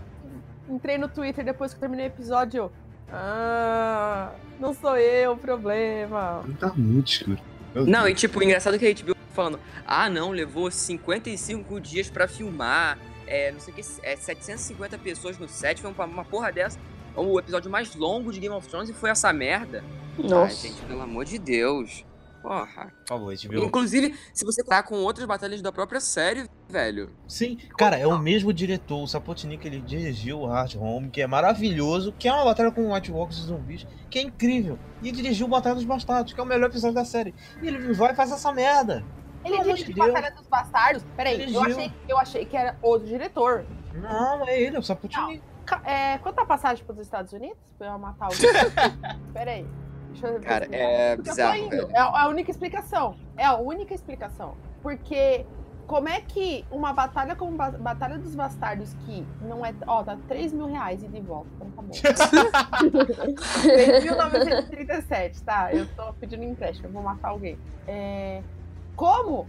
entrei 0.69 0.99
no 0.99 1.08
Twitter 1.08 1.44
depois 1.44 1.72
que 1.72 1.76
eu 1.76 1.81
terminei 1.81 2.06
o 2.06 2.08
episódio. 2.08 2.62
eu, 2.64 2.72
Ah, 3.12 4.31
não 4.60 4.72
sou 4.75 4.96
eu 4.96 5.32
o 5.32 5.37
problema. 5.37 6.43
Não 6.46 6.55
tá 6.55 6.72
muito 6.76 7.08
escuro. 7.12 7.38
Não, 7.75 8.08
e 8.08 8.14
tipo, 8.14 8.38
o 8.38 8.43
engraçado 8.43 8.76
é 8.76 8.78
que 8.78 8.87
a 8.87 8.94
HBO 8.94 9.14
falando, 9.38 9.61
ah 9.87 10.11
não, 10.11 10.32
levou 10.32 10.69
55 10.69 11.81
dias 11.81 12.11
pra 12.11 12.26
filmar, 12.26 12.99
é, 13.25 13.52
não 13.52 13.61
sei 13.61 13.73
o 13.73 13.76
que, 13.76 13.82
é, 14.02 14.17
750 14.17 14.99
pessoas 14.99 15.38
no 15.38 15.49
set, 15.49 15.81
foi 15.81 15.93
uma, 15.93 16.05
uma 16.06 16.25
porra 16.25 16.50
dessa. 16.50 16.76
O 17.14 17.38
episódio 17.38 17.70
mais 17.70 17.94
longo 17.94 18.32
de 18.32 18.40
Game 18.40 18.55
of 18.55 18.67
Thrones 18.69 18.90
e 18.90 18.93
foi 18.93 19.11
essa 19.11 19.32
merda. 19.32 19.85
Ai, 20.19 20.29
Nossa. 20.29 20.67
gente, 20.67 20.82
pelo 20.82 21.02
amor 21.02 21.25
de 21.25 21.38
Deus. 21.38 22.05
Porra. 22.43 22.93
Por 23.00 23.08
favor, 23.08 23.35
HBO. 23.35 23.64
Inclusive, 23.64 24.14
se 24.32 24.44
você 24.44 24.62
tá 24.62 24.82
com 24.82 24.96
outras 24.96 25.26
batalhas 25.26 25.61
da 25.61 25.73
própria 25.73 26.00
série, 26.00 26.49
velho. 26.69 27.11
Sim, 27.26 27.58
cara, 27.76 27.96
é 27.96 28.06
o 28.06 28.19
mesmo 28.19 28.52
diretor, 28.52 29.02
o 29.02 29.06
Sapotnik, 29.06 29.67
ele 29.67 29.81
dirigiu 29.81 30.41
o 30.41 30.46
Hard 30.46 30.76
Home, 30.76 31.11
que 31.11 31.20
é 31.20 31.26
maravilhoso, 31.26 32.12
que 32.19 32.29
é 32.29 32.32
uma 32.32 32.44
batalha 32.44 32.70
com 32.70 32.93
White 32.93 33.11
Walkers 33.11 33.38
e 33.38 33.46
zumbis, 33.46 33.87
que 34.08 34.19
é 34.19 34.23
incrível. 34.23 34.79
E 35.02 35.12
dirigiu 35.12 35.46
Batalha 35.49 35.75
dos 35.75 35.84
Bastardos, 35.84 36.32
que 36.32 36.41
é 36.41 36.43
o 36.43 36.46
melhor 36.46 36.70
episódio 36.70 36.94
da 36.94 37.05
série. 37.05 37.34
E 37.62 37.67
ele 37.67 37.93
vai 37.93 38.12
e 38.12 38.17
faz 38.17 38.31
essa 38.31 38.52
merda. 38.52 39.05
Ele 39.44 39.56
Pelo 39.56 39.62
amor 39.62 39.76
dirigiu 39.76 39.94
de. 40.06 40.12
Batalha 40.12 40.31
dos 40.35 40.46
Bastardos. 40.49 41.05
Peraí, 41.17 41.55
eu 41.55 41.62
achei, 41.62 41.93
eu 42.08 42.19
achei 42.19 42.44
que 42.44 42.56
era 42.56 42.76
outro 42.82 43.06
diretor. 43.08 43.64
Não, 43.94 44.46
é 44.46 44.61
ele, 44.61 44.76
é 44.76 44.79
o 44.79 44.82
Sapotnik. 44.82 45.43
Ca- 45.64 45.82
É, 45.85 46.19
quanto 46.19 46.38
a 46.40 46.46
passagem 46.46 46.85
para 46.85 46.94
os 46.94 47.00
Estados 47.00 47.32
Unidos? 47.32 47.58
Pra 47.76 47.88
eu 47.88 47.99
matar 47.99 48.26
alguém? 48.26 48.38
Peraí. 49.32 49.67
Deixa 50.11 50.26
eu 50.29 50.40
Cara, 50.40 50.67
é 50.73 51.14
Porque 51.17 51.31
bizarro, 51.31 51.69
velho. 51.69 51.88
É 51.93 51.99
a 52.00 52.26
única 52.29 52.50
explicação. 52.50 53.17
É 53.37 53.44
a 53.44 53.56
única 53.56 53.94
explicação. 53.94 54.56
Porque 54.82 55.44
como 55.87 56.08
é 56.08 56.20
que 56.20 56.64
uma 56.70 56.93
batalha 56.93 57.34
como 57.37 57.56
ba 57.56 57.70
Batalha 57.70 58.19
dos 58.19 58.34
Bastardos, 58.34 58.94
que 59.05 59.26
não 59.43 59.65
é. 59.65 59.72
Ó, 59.86 60.03
dá 60.03 60.17
3 60.29 60.53
mil 60.53 60.67
reais 60.67 61.03
e 61.03 61.08
de 61.08 61.20
volta. 61.20 61.48
Então 61.56 61.70
tá 61.70 61.82
bom. 61.82 61.91
3.937, 63.69 65.43
tá? 65.44 65.72
Eu 65.72 65.86
tô 65.94 66.12
pedindo 66.15 66.44
empréstimo, 66.44 66.89
eu 66.89 66.93
vou 66.93 67.03
matar 67.03 67.29
alguém. 67.29 67.58
É, 67.86 68.43
Como 68.98 69.46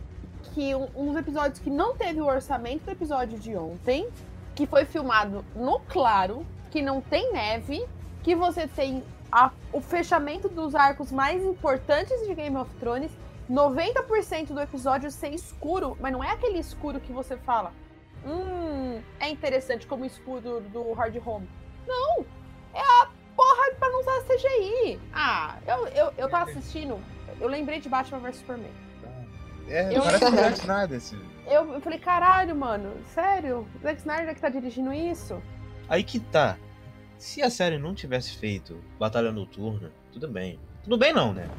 que 0.53 0.75
um, 0.75 0.87
uns 0.95 1.17
episódios 1.17 1.57
que 1.59 1.71
não 1.71 1.95
teve 1.97 2.21
o 2.21 2.25
orçamento 2.27 2.83
do 2.85 2.91
episódio 2.91 3.39
de 3.39 3.57
ontem, 3.57 4.07
que 4.53 4.67
foi 4.67 4.85
filmado 4.85 5.43
no 5.55 5.79
claro, 5.79 6.45
que 6.69 6.83
não 6.83 7.01
tem 7.01 7.33
neve, 7.33 7.83
que 8.21 8.35
você 8.35 8.67
tem 8.67 9.03
a- 9.31 9.49
o 9.73 9.81
fechamento 9.81 10.47
dos 10.47 10.75
arcos 10.75 11.11
mais 11.11 11.43
importantes 11.43 12.27
de 12.27 12.35
Game 12.35 12.55
of 12.57 12.69
Thrones, 12.75 13.11
90% 13.49 14.53
do 14.53 14.61
episódio 14.61 15.09
ser 15.09 15.33
escuro, 15.33 15.97
mas 15.99 16.13
não 16.13 16.23
é 16.23 16.29
aquele 16.29 16.59
escuro 16.59 16.99
que 16.99 17.11
você 17.11 17.35
fala, 17.35 17.73
hum, 18.23 19.01
é 19.19 19.29
interessante 19.29 19.87
como 19.87 20.03
o 20.03 20.05
escuro 20.05 20.61
do 20.71 20.93
Hard 20.93 21.15
Home. 21.25 21.49
Não! 21.87 22.23
É 22.71 22.81
a 22.81 23.07
porra 23.35 23.73
pra 23.79 23.89
não 23.89 24.01
usar 24.01 24.21
CGI. 24.27 24.99
Ah, 25.11 25.55
eu, 25.65 25.87
eu, 25.87 26.13
eu 26.19 26.29
tava 26.29 26.51
assistindo, 26.51 26.99
eu 27.41 27.47
lembrei 27.47 27.79
de 27.79 27.89
Batman 27.89 28.19
vs 28.19 28.35
Superman. 28.35 28.71
É, 29.69 29.95
Eu- 29.95 30.01
parece 30.01 30.63
é 30.63 30.65
nada 30.67 30.95
esse. 30.95 31.15
Eu, 31.45 31.73
eu 31.73 31.81
falei, 31.81 31.99
caralho, 31.99 32.55
mano, 32.55 32.91
sério? 33.13 33.67
Zack 33.81 33.99
Snyder 33.99 34.35
que 34.35 34.41
tá 34.41 34.49
dirigindo 34.49 34.91
isso? 34.93 35.41
Aí 35.87 36.03
que 36.03 36.19
tá. 36.19 36.57
Se 37.17 37.41
a 37.41 37.49
série 37.49 37.77
não 37.77 37.93
tivesse 37.93 38.37
feito 38.37 38.77
Batalha 38.97 39.31
Noturna, 39.31 39.91
tudo 40.11 40.27
bem. 40.27 40.59
Tudo 40.83 40.97
bem 40.97 41.11
não, 41.13 41.33
né? 41.33 41.49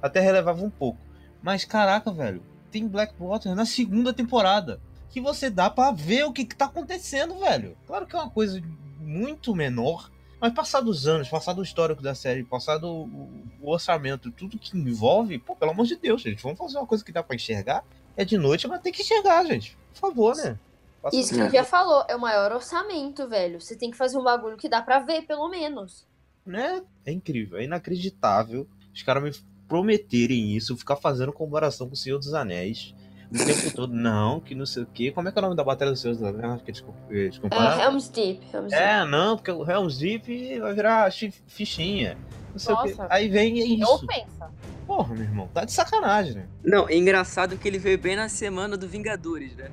Até 0.00 0.20
relevava 0.20 0.62
um 0.64 0.70
pouco. 0.70 0.98
Mas 1.42 1.64
caraca, 1.64 2.10
velho, 2.12 2.42
tem 2.70 2.86
Blackwater 2.86 3.54
na 3.54 3.66
segunda 3.66 4.12
temporada. 4.12 4.80
Que 5.10 5.20
você 5.20 5.50
dá 5.50 5.68
pra 5.68 5.90
ver 5.90 6.24
o 6.24 6.32
que, 6.32 6.44
que 6.44 6.56
tá 6.56 6.64
acontecendo, 6.66 7.38
velho. 7.38 7.76
Claro 7.86 8.06
que 8.06 8.16
é 8.16 8.18
uma 8.18 8.30
coisa 8.30 8.62
muito 8.98 9.54
menor. 9.54 10.10
Mas 10.42 10.52
passado 10.52 10.90
os 10.90 11.06
anos, 11.06 11.28
passado 11.28 11.60
o 11.60 11.62
histórico 11.62 12.02
da 12.02 12.16
série, 12.16 12.42
passado 12.42 12.88
o, 12.88 13.30
o 13.60 13.70
orçamento, 13.70 14.28
tudo 14.32 14.58
que 14.58 14.76
envolve, 14.76 15.38
pô, 15.38 15.54
pelo 15.54 15.70
amor 15.70 15.86
de 15.86 15.94
Deus, 15.94 16.20
gente, 16.20 16.42
vamos 16.42 16.58
fazer 16.58 16.78
uma 16.78 16.86
coisa 16.86 17.04
que 17.04 17.12
dá 17.12 17.22
pra 17.22 17.36
enxergar. 17.36 17.84
É 18.16 18.24
de 18.24 18.36
noite, 18.36 18.66
mas 18.66 18.80
tem 18.82 18.92
que 18.92 19.02
enxergar, 19.02 19.44
gente. 19.44 19.78
Por 19.92 20.00
favor, 20.00 20.34
né? 20.34 20.58
Faça 21.00 21.16
Isso 21.16 21.32
que 21.32 21.48
já 21.48 21.62
falou, 21.62 22.04
é 22.08 22.16
o 22.16 22.20
maior 22.20 22.50
orçamento, 22.50 23.28
velho. 23.28 23.60
Você 23.60 23.76
tem 23.76 23.92
que 23.92 23.96
fazer 23.96 24.18
um 24.18 24.24
bagulho 24.24 24.56
que 24.56 24.68
dá 24.68 24.82
pra 24.82 24.98
ver, 24.98 25.22
pelo 25.22 25.48
menos. 25.48 26.04
né? 26.44 26.82
É 27.06 27.12
incrível, 27.12 27.58
é 27.58 27.64
inacreditável 27.64 28.66
os 28.92 29.02
caras 29.02 29.22
me 29.22 29.32
prometerem 29.68 30.54
isso, 30.56 30.76
ficar 30.76 30.96
fazendo 30.96 31.32
comparação 31.32 31.86
com 31.86 31.94
o 31.94 31.96
Senhor 31.96 32.18
dos 32.18 32.34
Anéis. 32.34 32.94
O 33.32 33.44
tempo 33.46 33.74
todo, 33.74 33.92
não, 33.94 34.40
que 34.40 34.54
não 34.54 34.66
sei 34.66 34.82
o 34.82 34.86
quê. 34.86 35.10
Como 35.10 35.28
é 35.28 35.32
que 35.32 35.38
é 35.38 35.40
o 35.40 35.42
nome 35.44 35.56
da 35.56 35.64
Batalha 35.64 35.90
dos 35.90 36.00
Seus 36.00 36.22
Anéis 36.22 36.60
que 36.62 36.70
eles, 36.70 36.84
eles 37.08 37.40
É? 37.50 37.82
Helm's 37.84 38.08
Deep. 38.08 38.40
Helm's 38.52 38.70
Deep. 38.70 38.82
É, 38.82 39.04
não, 39.06 39.36
porque 39.36 39.50
o 39.50 39.68
Helm's 39.68 39.98
Deep 39.98 40.60
vai 40.60 40.74
virar 40.74 41.10
chi- 41.10 41.32
fichinha. 41.46 42.16
Não 42.52 42.58
sei 42.58 42.74
o 42.74 42.82
quê. 42.82 42.90
Nossa. 42.90 43.06
Aí 43.08 43.28
vem 43.28 43.60
É 43.60 43.64
isso. 43.64 43.90
ofensa. 43.94 44.50
Porra, 44.86 45.14
meu 45.14 45.24
irmão, 45.24 45.48
tá 45.54 45.64
de 45.64 45.72
sacanagem, 45.72 46.34
né? 46.34 46.46
Não, 46.62 46.86
é 46.88 46.94
engraçado 46.96 47.56
que 47.56 47.66
ele 47.66 47.78
veio 47.78 47.96
bem 47.98 48.16
na 48.16 48.28
semana 48.28 48.76
do 48.76 48.86
Vingadores, 48.86 49.56
né? 49.56 49.70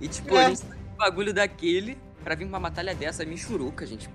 E 0.00 0.08
tipo, 0.08 0.34
É. 0.34 0.46
a 0.46 0.48
gente 0.48 0.62
tá 0.62 0.74
com 0.74 0.94
um 0.94 0.96
bagulho 0.96 1.34
daquele 1.34 1.98
pra 2.22 2.34
vir 2.34 2.46
pra 2.48 2.56
uma 2.58 2.60
batalha 2.70 2.94
dessa, 2.94 3.24
me 3.26 3.36
churuca, 3.36 3.84
gente. 3.84 4.08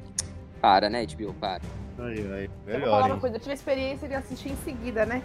Para, 0.60 0.89
né, 0.89 1.05
HBO, 1.05 1.34
para. 1.36 1.62
Ai, 2.00 2.15
ai, 2.31 2.46
Eu 2.46 2.50
vou 2.50 2.50
melhor, 2.65 2.89
falar 3.01 3.05
uma 3.13 3.19
coisa, 3.19 3.36
eu 3.36 3.39
tive 3.39 3.51
a 3.51 3.55
experiência 3.55 4.08
de 4.08 4.15
assistir 4.15 4.50
em 4.50 4.58
seguida, 4.63 5.05
né? 5.05 5.22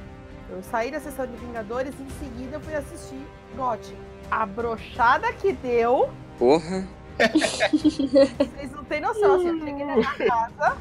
Eu 0.48 0.62
saí 0.62 0.90
da 0.90 1.00
sessão 1.00 1.26
de 1.26 1.36
Vingadores 1.36 1.94
e 1.98 2.02
em 2.02 2.10
seguida 2.10 2.56
eu 2.56 2.60
fui 2.60 2.74
assistir 2.74 3.26
GOT. 3.56 3.96
A 4.30 4.46
brochada 4.46 5.32
que 5.32 5.52
deu, 5.52 6.10
Porra. 6.38 6.86
vocês 7.18 8.72
não 8.72 8.84
têm 8.84 9.00
noção. 9.00 9.36
Assim, 9.36 9.48
eu 9.48 9.58
cheguei 9.58 9.84
na 9.84 9.96
minha 9.96 10.14
casa 10.14 10.76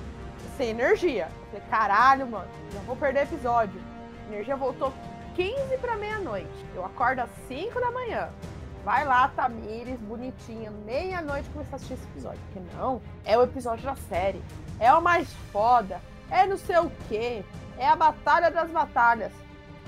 sem 0.57 0.69
energia. 0.69 1.27
Eu 1.53 1.59
falei, 1.59 1.69
caralho, 1.69 2.27
mano, 2.27 2.47
não 2.73 2.81
vou 2.81 2.95
perder 2.95 3.23
episódio. 3.23 3.79
A 4.27 4.33
energia 4.33 4.55
voltou 4.55 4.93
15 5.35 5.77
pra 5.77 5.95
meia-noite. 5.95 6.65
Eu 6.75 6.85
acordo 6.85 7.19
às 7.19 7.29
5 7.47 7.79
da 7.79 7.91
manhã. 7.91 8.29
Vai 8.83 9.05
lá, 9.05 9.29
Tamires, 9.29 9.99
bonitinha, 10.01 10.69
meia-noite 10.85 11.49
começar 11.51 11.73
a 11.73 11.75
assistir 11.77 11.93
esse 11.93 12.03
episódio. 12.05 12.39
Porque 12.51 12.75
não, 12.75 13.01
é 13.23 13.37
o 13.37 13.43
episódio 13.43 13.85
da 13.85 13.95
série. 13.95 14.41
É 14.79 14.93
o 14.93 15.01
mais 15.01 15.31
foda. 15.51 16.01
É 16.29 16.45
não 16.45 16.57
sei 16.57 16.77
o 16.79 16.91
quê. 17.07 17.43
É 17.77 17.87
a 17.87 17.95
batalha 17.95 18.51
das 18.51 18.69
batalhas. 18.69 19.31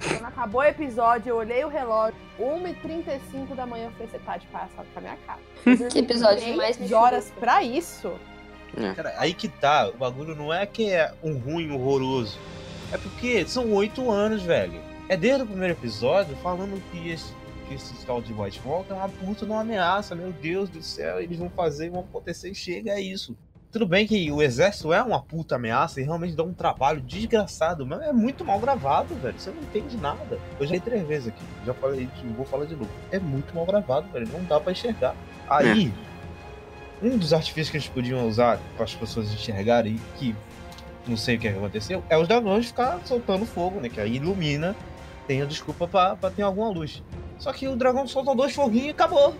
Quando 0.01 0.25
acabou 0.25 0.61
o 0.61 0.63
episódio, 0.63 1.29
eu 1.29 1.37
olhei 1.37 1.63
o 1.63 1.67
relógio. 1.67 2.15
1h35 2.39 3.55
da 3.55 3.65
manhã, 3.65 3.85
eu 3.85 3.91
falei, 3.91 4.07
você 4.07 4.19
tá 4.19 4.37
de 4.37 4.47
palhaçada 4.47 4.87
com 4.93 4.99
a 4.99 5.01
minha 5.01 5.17
dormi 5.65 5.91
Que 5.91 5.99
episódio 5.99 6.57
mais 6.57 6.77
me 6.77 6.93
horas 6.93 7.31
pra 7.39 7.63
isso. 7.63 8.13
Cara, 8.95 9.13
aí 9.17 9.33
que 9.33 9.47
tá, 9.47 9.87
o 9.87 9.93
bagulho 9.93 10.35
não 10.35 10.53
é 10.53 10.65
que 10.65 10.91
é 10.91 11.13
um 11.23 11.37
ruim 11.37 11.71
horroroso. 11.71 12.37
É 12.91 12.97
porque 12.97 13.47
são 13.47 13.71
oito 13.73 14.11
anos, 14.11 14.43
velho. 14.43 14.79
É 15.07 15.15
desde 15.15 15.43
o 15.43 15.47
primeiro 15.47 15.73
episódio 15.73 16.35
falando 16.37 16.81
que 16.91 17.09
esse, 17.09 17.33
que 17.67 17.75
esse 17.75 18.05
tal 18.05 18.21
de 18.21 18.33
White 18.33 18.61
Walker 18.65 18.91
é 18.91 18.95
uma 18.95 19.09
puta 19.09 19.45
de 19.45 19.51
uma 19.51 19.61
ameaça. 19.61 20.13
Meu 20.13 20.31
Deus 20.31 20.69
do 20.69 20.81
céu, 20.83 21.21
eles 21.21 21.37
vão 21.37 21.49
fazer, 21.49 21.89
vão 21.89 22.01
acontecer 22.01 22.51
e 22.51 22.55
chega 22.55 22.93
a 22.93 22.99
isso. 22.99 23.37
Tudo 23.75 23.85
bem 23.85 24.07
que 24.07 24.31
o 24.31 24.41
exército 24.41 24.93
é 24.93 25.03
uma 25.03 25.21
puta 25.21 25.57
ameaça 25.57 25.99
e 25.99 26.03
realmente 26.05 26.33
dá 26.33 26.43
um 26.43 26.53
trabalho 26.53 27.01
desgraçado, 27.01 27.85
mas 27.85 28.03
é 28.03 28.13
muito 28.13 28.45
mal 28.45 28.57
gravado, 28.57 29.13
velho. 29.15 29.37
Você 29.37 29.49
não 29.49 29.61
entende 29.61 29.97
nada. 29.97 30.39
Eu 30.57 30.65
já 30.65 30.75
vi 30.75 30.79
três 30.79 31.05
vezes 31.05 31.27
aqui, 31.27 31.43
já 31.65 31.73
falei 31.73 32.03
isso, 32.03 32.25
vou 32.37 32.45
falar 32.45 32.63
de 32.63 32.73
novo. 32.73 32.89
É 33.11 33.19
muito 33.19 33.53
mal 33.53 33.65
gravado, 33.65 34.07
velho. 34.13 34.29
Não 34.31 34.45
dá 34.45 34.61
pra 34.61 34.71
enxergar. 34.71 35.13
Aí, 35.49 35.93
um 37.03 37.17
dos 37.17 37.33
artifícios 37.33 37.69
que 37.69 37.75
eles 37.75 37.89
podiam 37.89 38.25
usar 38.25 38.61
para 38.77 38.85
as 38.85 38.95
pessoas 38.95 39.29
enxergarem 39.33 39.99
que 40.15 40.33
não 41.05 41.17
sei 41.17 41.35
o 41.35 41.39
que 41.39 41.49
aconteceu 41.49 42.01
é 42.09 42.17
os 42.17 42.29
dragões 42.29 42.67
ficar 42.67 43.01
soltando 43.03 43.45
fogo, 43.45 43.81
né? 43.81 43.89
Que 43.89 43.99
aí 43.99 44.15
ilumina, 44.15 44.73
tem 45.27 45.41
a 45.41 45.45
desculpa 45.45 45.85
pra, 45.85 46.15
pra 46.15 46.29
ter 46.29 46.43
alguma 46.43 46.69
luz. 46.69 47.03
Só 47.37 47.51
que 47.51 47.67
o 47.67 47.75
dragão 47.75 48.07
solta 48.07 48.33
dois 48.33 48.55
foguinhos 48.55 48.87
e 48.87 48.91
acabou. 48.91 49.35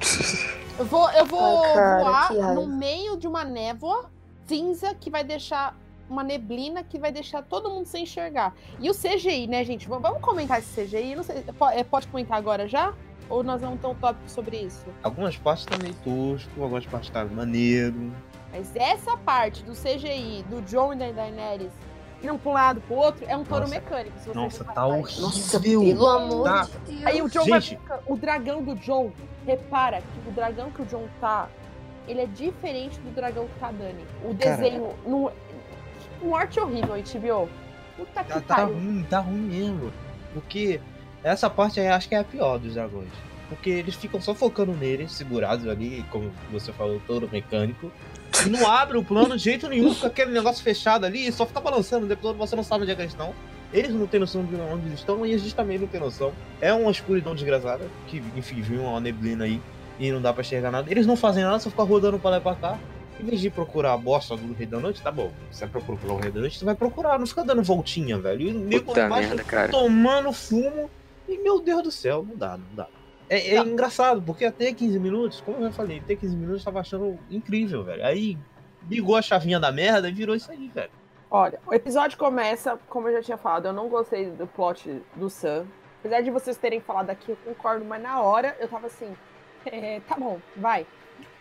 Eu 0.80 0.86
vou, 0.86 1.10
eu 1.10 1.26
vou 1.26 1.62
Ai, 1.62 1.74
cara, 1.74 2.02
voar 2.32 2.54
no 2.54 2.66
meio 2.66 3.14
de 3.18 3.28
uma 3.28 3.44
névoa 3.44 4.10
cinza 4.46 4.94
que 4.94 5.10
vai 5.10 5.22
deixar 5.22 5.76
uma 6.08 6.24
neblina 6.24 6.82
que 6.82 6.98
vai 6.98 7.12
deixar 7.12 7.42
todo 7.42 7.68
mundo 7.68 7.84
sem 7.84 8.04
enxergar. 8.04 8.54
E 8.80 8.88
o 8.88 8.94
CGI, 8.94 9.46
né, 9.46 9.62
gente? 9.62 9.86
V- 9.86 9.98
Vamos 9.98 10.22
comentar 10.22 10.58
esse 10.58 10.82
CGI? 10.86 11.14
Não 11.16 11.22
sei, 11.22 11.44
é, 11.74 11.84
pode 11.84 12.08
comentar 12.08 12.38
agora 12.38 12.66
já? 12.66 12.94
Ou 13.28 13.44
nós 13.44 13.60
vamos 13.60 13.78
ter 13.78 13.86
um 13.88 13.94
tópico 13.94 14.28
sobre 14.28 14.56
isso? 14.56 14.86
Algumas 15.02 15.36
partes 15.36 15.66
tá 15.66 15.76
meio 15.76 15.94
tosco, 16.02 16.62
algumas 16.62 16.86
partes 16.86 17.10
tá 17.10 17.26
maneiro. 17.26 18.10
Mas 18.50 18.74
essa 18.74 19.18
parte 19.18 19.62
do 19.62 19.72
CGI, 19.72 20.44
do 20.48 20.62
John 20.62 20.94
e 20.94 20.96
da 20.96 21.12
Daenerys, 21.12 21.72
indo 22.22 22.38
pra 22.38 22.50
um 22.50 22.54
lado 22.54 22.80
pro 22.82 22.94
outro, 22.96 23.24
é 23.28 23.36
um 23.36 23.44
touro 23.44 23.62
Nossa. 23.62 23.74
mecânico. 23.74 24.16
Nossa, 24.34 24.64
tá 24.64 24.86
horrível. 24.86 25.22
Nossa, 25.22 25.60
pelo 25.60 26.06
amor 26.08 26.44
Tá. 26.44 26.62
de 26.62 26.92
Deus. 26.94 27.06
Aí 27.06 27.22
o 27.22 27.28
John 27.28 27.46
vai 27.46 27.60
Gente. 27.60 27.80
ficar- 27.80 28.00
O 28.06 28.16
dragão 28.16 28.62
do 28.62 28.74
John, 28.76 29.10
repara 29.46 30.00
que 30.02 30.28
o 30.28 30.32
dragão 30.32 30.70
que 30.70 30.82
o 30.82 30.84
John 30.86 31.06
tá, 31.20 31.48
ele 32.06 32.20
é 32.20 32.26
diferente 32.26 32.98
do 33.00 33.10
dragão 33.14 33.46
que 33.46 33.58
tá 33.58 33.68
a 33.68 33.72
Dani. 33.72 34.04
O 34.24 34.34
desenho. 34.34 34.94
No, 35.06 35.30
um 36.22 36.34
arte 36.36 36.60
horrível, 36.60 36.94
HBO. 36.96 37.48
Puta 37.96 38.24
que 38.24 38.32
Tá, 38.32 38.40
tá 38.40 38.54
pariu. 38.56 38.74
ruim, 38.74 39.06
tá 39.08 39.18
ruim 39.20 39.38
mesmo. 39.40 39.92
Porque 40.34 40.80
essa 41.24 41.48
parte 41.50 41.80
aí 41.80 41.88
acho 41.88 42.08
que 42.08 42.14
é 42.14 42.18
a 42.18 42.24
pior 42.24 42.58
dos 42.58 42.74
dragões. 42.74 43.08
Porque 43.48 43.68
eles 43.68 43.96
ficam 43.96 44.20
só 44.20 44.32
focando 44.34 44.72
neles, 44.72 45.10
segurados 45.12 45.66
ali, 45.66 46.04
como 46.10 46.30
você 46.52 46.72
falou, 46.72 47.00
todo 47.06 47.28
mecânico. 47.30 47.90
E 48.46 48.48
não 48.48 48.68
abre 48.68 48.96
o 48.96 49.04
plano 49.04 49.36
de 49.36 49.42
jeito 49.42 49.68
nenhum, 49.68 49.94
fica 49.94 50.06
aquele 50.06 50.30
negócio 50.30 50.62
fechado 50.62 51.04
ali 51.04 51.26
e 51.26 51.32
só 51.32 51.44
fica 51.44 51.60
balançando. 51.60 52.06
Depois 52.06 52.36
você 52.36 52.56
não 52.56 52.62
sabe 52.62 52.82
onde 52.82 52.92
é 52.92 52.94
que 52.94 53.02
eles 53.02 53.12
estão. 53.12 53.34
Eles 53.72 53.92
não 53.92 54.06
têm 54.06 54.18
noção 54.18 54.44
de 54.44 54.56
onde 54.56 54.86
eles 54.86 54.98
estão 54.98 55.24
e 55.24 55.32
a 55.34 55.38
gente 55.38 55.54
também 55.54 55.78
não 55.78 55.86
tem 55.86 56.00
noção. 56.00 56.32
É 56.60 56.72
uma 56.72 56.90
escuridão 56.90 57.34
desgraçada, 57.34 57.86
que 58.08 58.22
enfim, 58.36 58.60
viu 58.60 58.82
uma 58.82 59.00
neblina 59.00 59.44
aí 59.44 59.60
e 59.98 60.10
não 60.10 60.20
dá 60.20 60.32
pra 60.32 60.40
enxergar 60.42 60.70
nada. 60.70 60.90
Eles 60.90 61.06
não 61.06 61.16
fazem 61.16 61.44
nada, 61.44 61.58
só 61.58 61.70
ficam 61.70 61.84
rodando 61.84 62.18
pra 62.18 62.30
lá 62.30 62.36
e 62.38 62.40
pra 62.40 62.54
cá. 62.54 62.78
Em 63.20 63.24
vez 63.24 63.40
de 63.40 63.50
procurar 63.50 63.92
a 63.92 63.98
bosta 63.98 64.34
do 64.34 64.54
Rei 64.54 64.66
da 64.66 64.80
Noite, 64.80 65.02
tá 65.02 65.10
bom. 65.10 65.30
É 65.60 65.66
pra 65.66 65.80
procurar 65.80 66.14
o 66.14 66.16
Rei 66.16 66.30
da 66.30 66.40
Noite, 66.40 66.58
você 66.58 66.64
vai 66.64 66.74
procurar, 66.74 67.18
não 67.18 67.26
fica 67.26 67.44
dando 67.44 67.62
voltinha, 67.62 68.18
velho. 68.18 68.40
E 68.40 68.50
o 68.50 68.58
nego 68.58 68.94
merda, 68.94 69.44
tomando 69.70 70.32
fumo. 70.32 70.90
E 71.28 71.38
meu 71.38 71.60
Deus 71.60 71.82
do 71.82 71.90
céu, 71.90 72.26
não 72.26 72.34
dá, 72.34 72.56
não 72.56 72.74
dá. 72.74 72.86
É, 73.30 73.54
é 73.54 73.58
engraçado, 73.60 74.20
porque 74.20 74.44
até 74.44 74.74
15 74.74 74.98
minutos, 74.98 75.40
como 75.40 75.58
eu 75.58 75.62
já 75.66 75.70
falei, 75.70 76.00
até 76.00 76.16
15 76.16 76.36
minutos 76.36 76.62
eu 76.62 76.64
tava 76.64 76.80
achando 76.80 77.16
incrível, 77.30 77.84
velho. 77.84 78.04
Aí 78.04 78.36
ligou 78.88 79.14
a 79.14 79.22
chavinha 79.22 79.60
da 79.60 79.70
merda 79.70 80.08
e 80.08 80.12
virou 80.12 80.34
isso 80.34 80.50
aí, 80.50 80.68
velho. 80.74 80.90
Olha, 81.30 81.60
o 81.64 81.72
episódio 81.72 82.18
começa, 82.18 82.76
como 82.88 83.08
eu 83.08 83.12
já 83.18 83.22
tinha 83.22 83.36
falado, 83.36 83.66
eu 83.66 83.72
não 83.72 83.88
gostei 83.88 84.26
do 84.30 84.48
plot 84.48 85.00
do 85.14 85.30
Sam. 85.30 85.64
Apesar 86.00 86.22
de 86.22 86.30
vocês 86.30 86.56
terem 86.56 86.80
falado 86.80 87.10
aqui, 87.10 87.30
eu 87.30 87.36
concordo, 87.44 87.84
mas 87.84 88.02
na 88.02 88.20
hora 88.20 88.56
eu 88.58 88.66
tava 88.66 88.88
assim, 88.88 89.14
é, 89.64 90.00
tá 90.08 90.16
bom, 90.16 90.40
vai, 90.56 90.84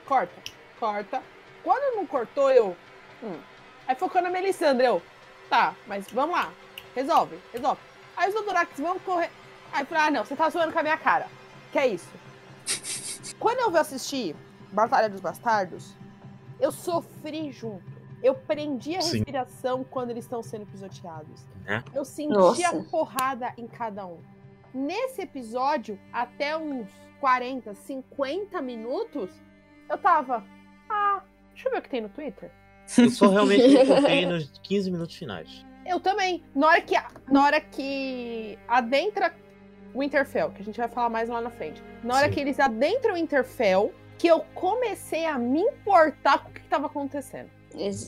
corta, 0.06 0.40
corta. 0.80 1.24
Quando 1.64 1.96
não 1.96 2.06
cortou, 2.06 2.52
eu. 2.52 2.78
Hum. 3.24 3.40
Aí 3.88 3.96
focou 3.96 4.22
na 4.22 4.30
Melisandre, 4.30 4.86
eu. 4.86 5.02
Tá, 5.50 5.74
mas 5.88 6.06
vamos 6.12 6.36
lá, 6.36 6.54
resolve, 6.94 7.40
resolve. 7.52 7.82
Aí 8.16 8.30
os 8.30 8.36
Dodorax 8.36 8.80
vão 8.80 9.00
correr. 9.00 9.32
Aí 9.72 9.82
eu 9.82 9.88
falei, 9.88 10.04
ah, 10.04 10.12
não, 10.12 10.24
você 10.24 10.36
tá 10.36 10.48
zoando 10.52 10.72
com 10.72 10.80
a 10.80 10.84
minha 10.84 10.98
cara. 10.98 11.39
Que 11.72 11.80
é 11.80 11.88
isso? 11.88 12.10
Quando 13.40 13.60
eu 13.60 13.72
vou 13.72 13.80
assistir 13.80 14.36
Batalha 14.72 15.10
dos 15.10 15.22
Bastardos, 15.22 15.96
eu 16.60 16.72
sofri 16.72 17.52
junto. 17.52 18.00
Eu 18.22 18.36
prendi 18.36 18.96
a 18.96 19.02
Sim. 19.02 19.18
respiração 19.18 19.84
quando 19.84 20.10
eles 20.10 20.26
estão 20.26 20.44
sendo 20.44 20.66
pisoteados. 20.66 21.46
Né? 21.64 21.84
Eu 21.94 22.04
senti 22.04 22.34
Nossa. 22.34 22.68
a 22.70 22.84
porrada 22.84 23.54
em 23.58 23.66
cada 23.66 24.06
um. 24.06 24.20
Nesse 24.74 25.22
episódio, 25.22 25.98
até 26.12 26.58
uns 26.58 26.90
40, 27.22 27.74
50 27.74 28.62
minutos, 28.62 29.30
eu 29.90 29.98
tava. 29.98 30.44
Ah, 30.90 31.24
deixa 31.54 31.70
eu 31.70 31.72
ver 31.72 31.80
o 31.80 31.82
que 31.82 31.90
tem 31.90 32.02
no 32.02 32.10
Twitter. 32.10 32.52
Eu 32.98 33.10
só 33.10 33.30
realmente 33.30 33.68
me 33.68 33.86
foquei 33.86 34.26
nos 34.26 34.60
15 34.64 34.92
minutos 34.92 35.16
finais. 35.16 35.66
Eu 35.86 36.00
também. 36.00 36.44
Na 36.56 36.68
hora 36.68 36.82
que, 36.82 36.96
na 37.32 37.44
hora 37.44 37.62
que 37.62 38.60
adentra 38.68 39.34
Winterfell, 39.96 40.52
que 40.52 40.62
a 40.62 40.66
gente 40.66 40.78
vai 40.78 40.88
falar 40.88 41.10
mais 41.10 41.30
lá 41.30 41.42
na 41.42 41.50
frente. 41.50 41.82
Na 42.04 42.16
hora 42.16 42.28
Sim. 42.28 42.34
que 42.34 42.40
eles 42.40 42.60
adentram 42.60 43.16
Winterfell, 43.16 43.94
que 44.18 44.28
eu 44.28 44.42
comecei 44.54 45.26
a 45.26 45.38
me 45.38 45.62
importar 45.62 46.40
com 46.44 46.50
o 46.50 46.54
que 46.54 46.60
estava 46.62 46.88
acontecendo. 46.88 47.50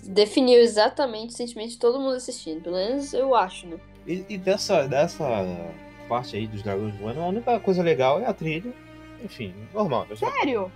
Definiu 0.05 0.59
exatamente 0.59 1.29
o 1.29 1.38
sentimento 1.38 1.69
de 1.69 1.77
todo 1.79 2.00
mundo 2.00 2.15
assistindo. 2.15 2.61
Pelo 2.61 2.75
menos 2.75 3.13
eu 3.13 3.35
acho, 3.35 3.67
né? 3.67 3.77
E, 4.07 4.25
e 4.29 4.38
dessa, 4.38 4.88
dessa 4.88 5.25
parte 6.09 6.35
aí 6.35 6.47
dos 6.47 6.63
dragões 6.63 6.95
voando, 6.95 7.21
a 7.21 7.27
única 7.27 7.59
coisa 7.59 7.81
legal 7.83 8.19
é 8.19 8.25
a 8.25 8.33
trilha. 8.33 8.73
Enfim, 9.23 9.53
normal. 9.73 10.07
Sério? 10.15 10.71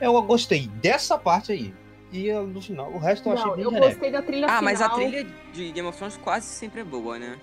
eu 0.00 0.22
gostei 0.22 0.68
dessa 0.68 1.18
parte 1.18 1.52
aí. 1.52 1.74
E 2.12 2.32
no 2.32 2.62
final, 2.62 2.90
o 2.92 2.98
resto 2.98 3.28
eu 3.28 3.32
achei 3.34 3.44
Não, 3.46 3.56
bem 3.56 3.64
eu 3.64 3.70
genérico. 3.70 3.92
gostei 4.00 4.10
da 4.12 4.22
trilha 4.22 4.46
Ah, 4.46 4.58
final. 4.58 4.62
mas 4.62 4.80
a 4.80 4.88
trilha 4.88 5.26
de 5.52 5.72
Game 5.72 5.86
of 5.88 5.98
Thrones 5.98 6.16
quase 6.16 6.46
sempre 6.46 6.80
é 6.80 6.84
boa, 6.84 7.18
né? 7.18 7.38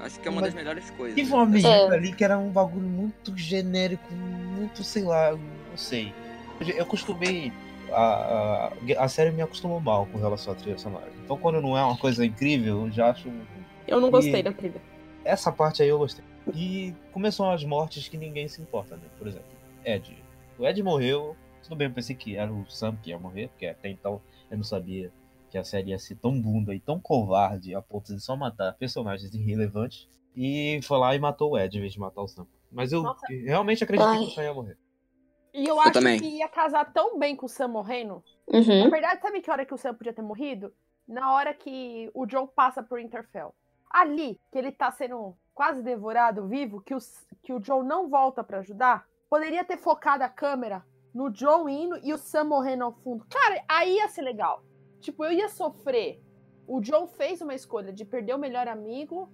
Acho 0.00 0.20
que 0.20 0.28
é 0.28 0.30
uma 0.30 0.40
Mas- 0.40 0.52
das 0.52 0.54
melhores 0.62 0.90
coisas. 0.90 1.14
Teve 1.14 1.32
uma 1.32 1.46
medida 1.46 1.68
É. 1.68 1.86
ali 1.94 2.12
que 2.12 2.22
era 2.24 2.36
um 2.38 2.50
bagulho 2.50 2.86
muito 2.86 3.36
genérico, 3.36 4.12
muito, 4.12 4.82
sei 4.84 5.02
lá, 5.02 5.32
não 5.32 5.76
sei. 5.76 6.12
Eu, 6.60 6.68
eu 6.68 6.86
costumei. 6.86 7.52
A, 7.92 8.72
a, 8.98 9.04
a 9.04 9.08
série 9.08 9.30
me 9.30 9.40
acostumou 9.42 9.78
mal 9.80 10.06
com 10.06 10.18
relação 10.18 10.52
à 10.52 10.56
trilha 10.56 10.76
sonora. 10.78 11.10
Então 11.22 11.36
quando 11.36 11.60
não 11.60 11.76
é 11.78 11.84
uma 11.84 11.96
coisa 11.96 12.24
incrível, 12.24 12.86
eu 12.86 12.90
já 12.92 13.10
acho. 13.10 13.30
Eu 13.86 14.00
não 14.00 14.10
gostei 14.10 14.40
E- 14.40 14.42
da 14.42 14.52
trilha. 14.52 14.80
Essa 15.24 15.52
parte 15.52 15.82
aí 15.82 15.88
eu 15.88 15.98
gostei. 15.98 16.24
E 16.54 16.94
começam 17.12 17.50
as 17.50 17.62
mortes 17.64 18.08
que 18.08 18.16
ninguém 18.18 18.48
se 18.48 18.60
importa, 18.60 18.96
né? 18.96 19.02
Por 19.18 19.26
exemplo, 19.28 19.46
Ed. 19.84 20.16
O 20.58 20.66
Ed 20.66 20.82
morreu. 20.82 21.36
Tudo 21.62 21.76
bem, 21.76 21.88
eu 21.88 21.94
pensei 21.94 22.14
que 22.14 22.36
era 22.36 22.52
o 22.52 22.64
Sam 22.68 22.96
que 23.02 23.08
ia 23.10 23.18
morrer, 23.18 23.48
porque 23.48 23.66
até 23.66 23.88
então 23.88 24.20
eu 24.50 24.56
não 24.58 24.64
sabia 24.64 25.10
que 25.54 25.58
a 25.58 25.62
série 25.62 25.90
ia 25.90 25.98
ser 26.00 26.16
tão 26.16 26.40
bunda 26.42 26.74
e 26.74 26.80
tão 26.80 26.98
covarde 26.98 27.76
a 27.76 27.80
ponto 27.80 28.12
de 28.12 28.20
só 28.20 28.34
matar 28.34 28.74
personagens 28.74 29.32
irrelevantes. 29.32 30.08
E 30.34 30.80
foi 30.82 30.98
lá 30.98 31.14
e 31.14 31.18
matou 31.20 31.52
o 31.52 31.56
Ed 31.58 31.78
em 31.78 31.80
vez 31.80 31.92
de 31.92 32.00
matar 32.00 32.22
o 32.22 32.26
Sam. 32.26 32.44
Mas 32.72 32.90
eu 32.90 33.04
Nossa. 33.04 33.24
realmente 33.28 33.84
acredito 33.84 34.04
Ai. 34.04 34.18
que 34.18 34.24
o 34.24 34.30
Sam 34.30 34.42
ia 34.42 34.52
morrer. 34.52 34.76
E 35.52 35.64
eu 35.64 35.78
acho 35.78 35.92
também. 35.92 36.18
que 36.18 36.26
ia 36.26 36.48
casar 36.48 36.92
tão 36.92 37.20
bem 37.20 37.36
com 37.36 37.46
o 37.46 37.48
Sam 37.48 37.68
morrendo. 37.68 38.20
Na 38.50 38.58
Uhum. 38.58 38.90
verdade, 38.90 39.22
sabe 39.22 39.40
que 39.40 39.48
hora 39.48 39.64
que 39.64 39.72
o 39.72 39.78
Sam 39.78 39.94
podia 39.94 40.12
ter 40.12 40.22
morrido? 40.22 40.72
Na 41.06 41.32
hora 41.32 41.54
que 41.54 42.10
o 42.12 42.28
Joe 42.28 42.48
passa 42.48 42.82
por 42.82 42.98
Interfell. 42.98 43.54
Ali, 43.88 44.40
que 44.50 44.58
ele 44.58 44.72
tá 44.72 44.90
sendo 44.90 45.36
quase 45.54 45.84
devorado 45.84 46.48
vivo, 46.48 46.80
que 46.80 46.96
o, 46.96 46.98
que 47.44 47.52
o 47.52 47.62
Joe 47.62 47.84
não 47.86 48.08
volta 48.10 48.42
pra 48.42 48.58
ajudar, 48.58 49.06
poderia 49.30 49.62
ter 49.64 49.76
focado 49.76 50.24
a 50.24 50.28
câmera 50.28 50.84
no 51.14 51.32
Joe 51.32 51.72
indo 51.72 51.96
e 52.02 52.12
o 52.12 52.18
Sam 52.18 52.42
morrendo 52.42 52.82
ao 52.82 52.92
fundo. 52.92 53.24
Cara, 53.30 53.62
aí 53.68 53.94
ia 53.98 54.08
ser 54.08 54.22
legal. 54.22 54.64
Tipo, 55.04 55.22
eu 55.22 55.32
ia 55.32 55.50
sofrer. 55.50 56.18
O 56.66 56.82
Joe 56.82 57.06
fez 57.06 57.42
uma 57.42 57.54
escolha 57.54 57.92
de 57.92 58.06
perder 58.06 58.34
o 58.34 58.38
melhor 58.38 58.66
amigo 58.66 59.30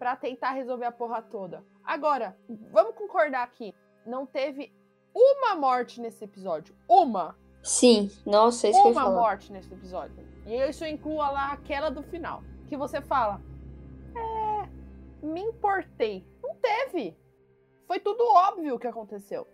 pra 0.00 0.16
tentar 0.16 0.50
resolver 0.50 0.84
a 0.84 0.90
porra 0.90 1.22
toda. 1.22 1.64
Agora, 1.84 2.36
vamos 2.72 2.96
concordar 2.96 3.44
aqui. 3.44 3.72
Não 4.04 4.26
teve 4.26 4.74
uma 5.14 5.54
morte 5.54 6.00
nesse 6.00 6.24
episódio. 6.24 6.74
Uma 6.88 7.36
Sim, 7.62 8.10
nossa, 8.24 8.66
é 8.66 8.70
isso 8.70 8.82
que 8.82 8.88
eu 8.88 8.92
uma 8.92 9.10
morte 9.10 9.52
nesse 9.52 9.72
episódio. 9.72 10.26
E 10.44 10.54
isso 10.68 10.84
inclua 10.84 11.30
lá 11.30 11.52
aquela 11.52 11.88
do 11.88 12.02
final. 12.02 12.42
Que 12.66 12.76
você 12.76 13.00
fala, 13.00 13.40
é, 14.16 15.24
me 15.24 15.40
importei. 15.40 16.26
Não 16.42 16.56
teve. 16.56 17.16
Foi 17.86 18.00
tudo 18.00 18.24
óbvio 18.24 18.74
o 18.74 18.78
que 18.78 18.88
aconteceu. 18.88 19.46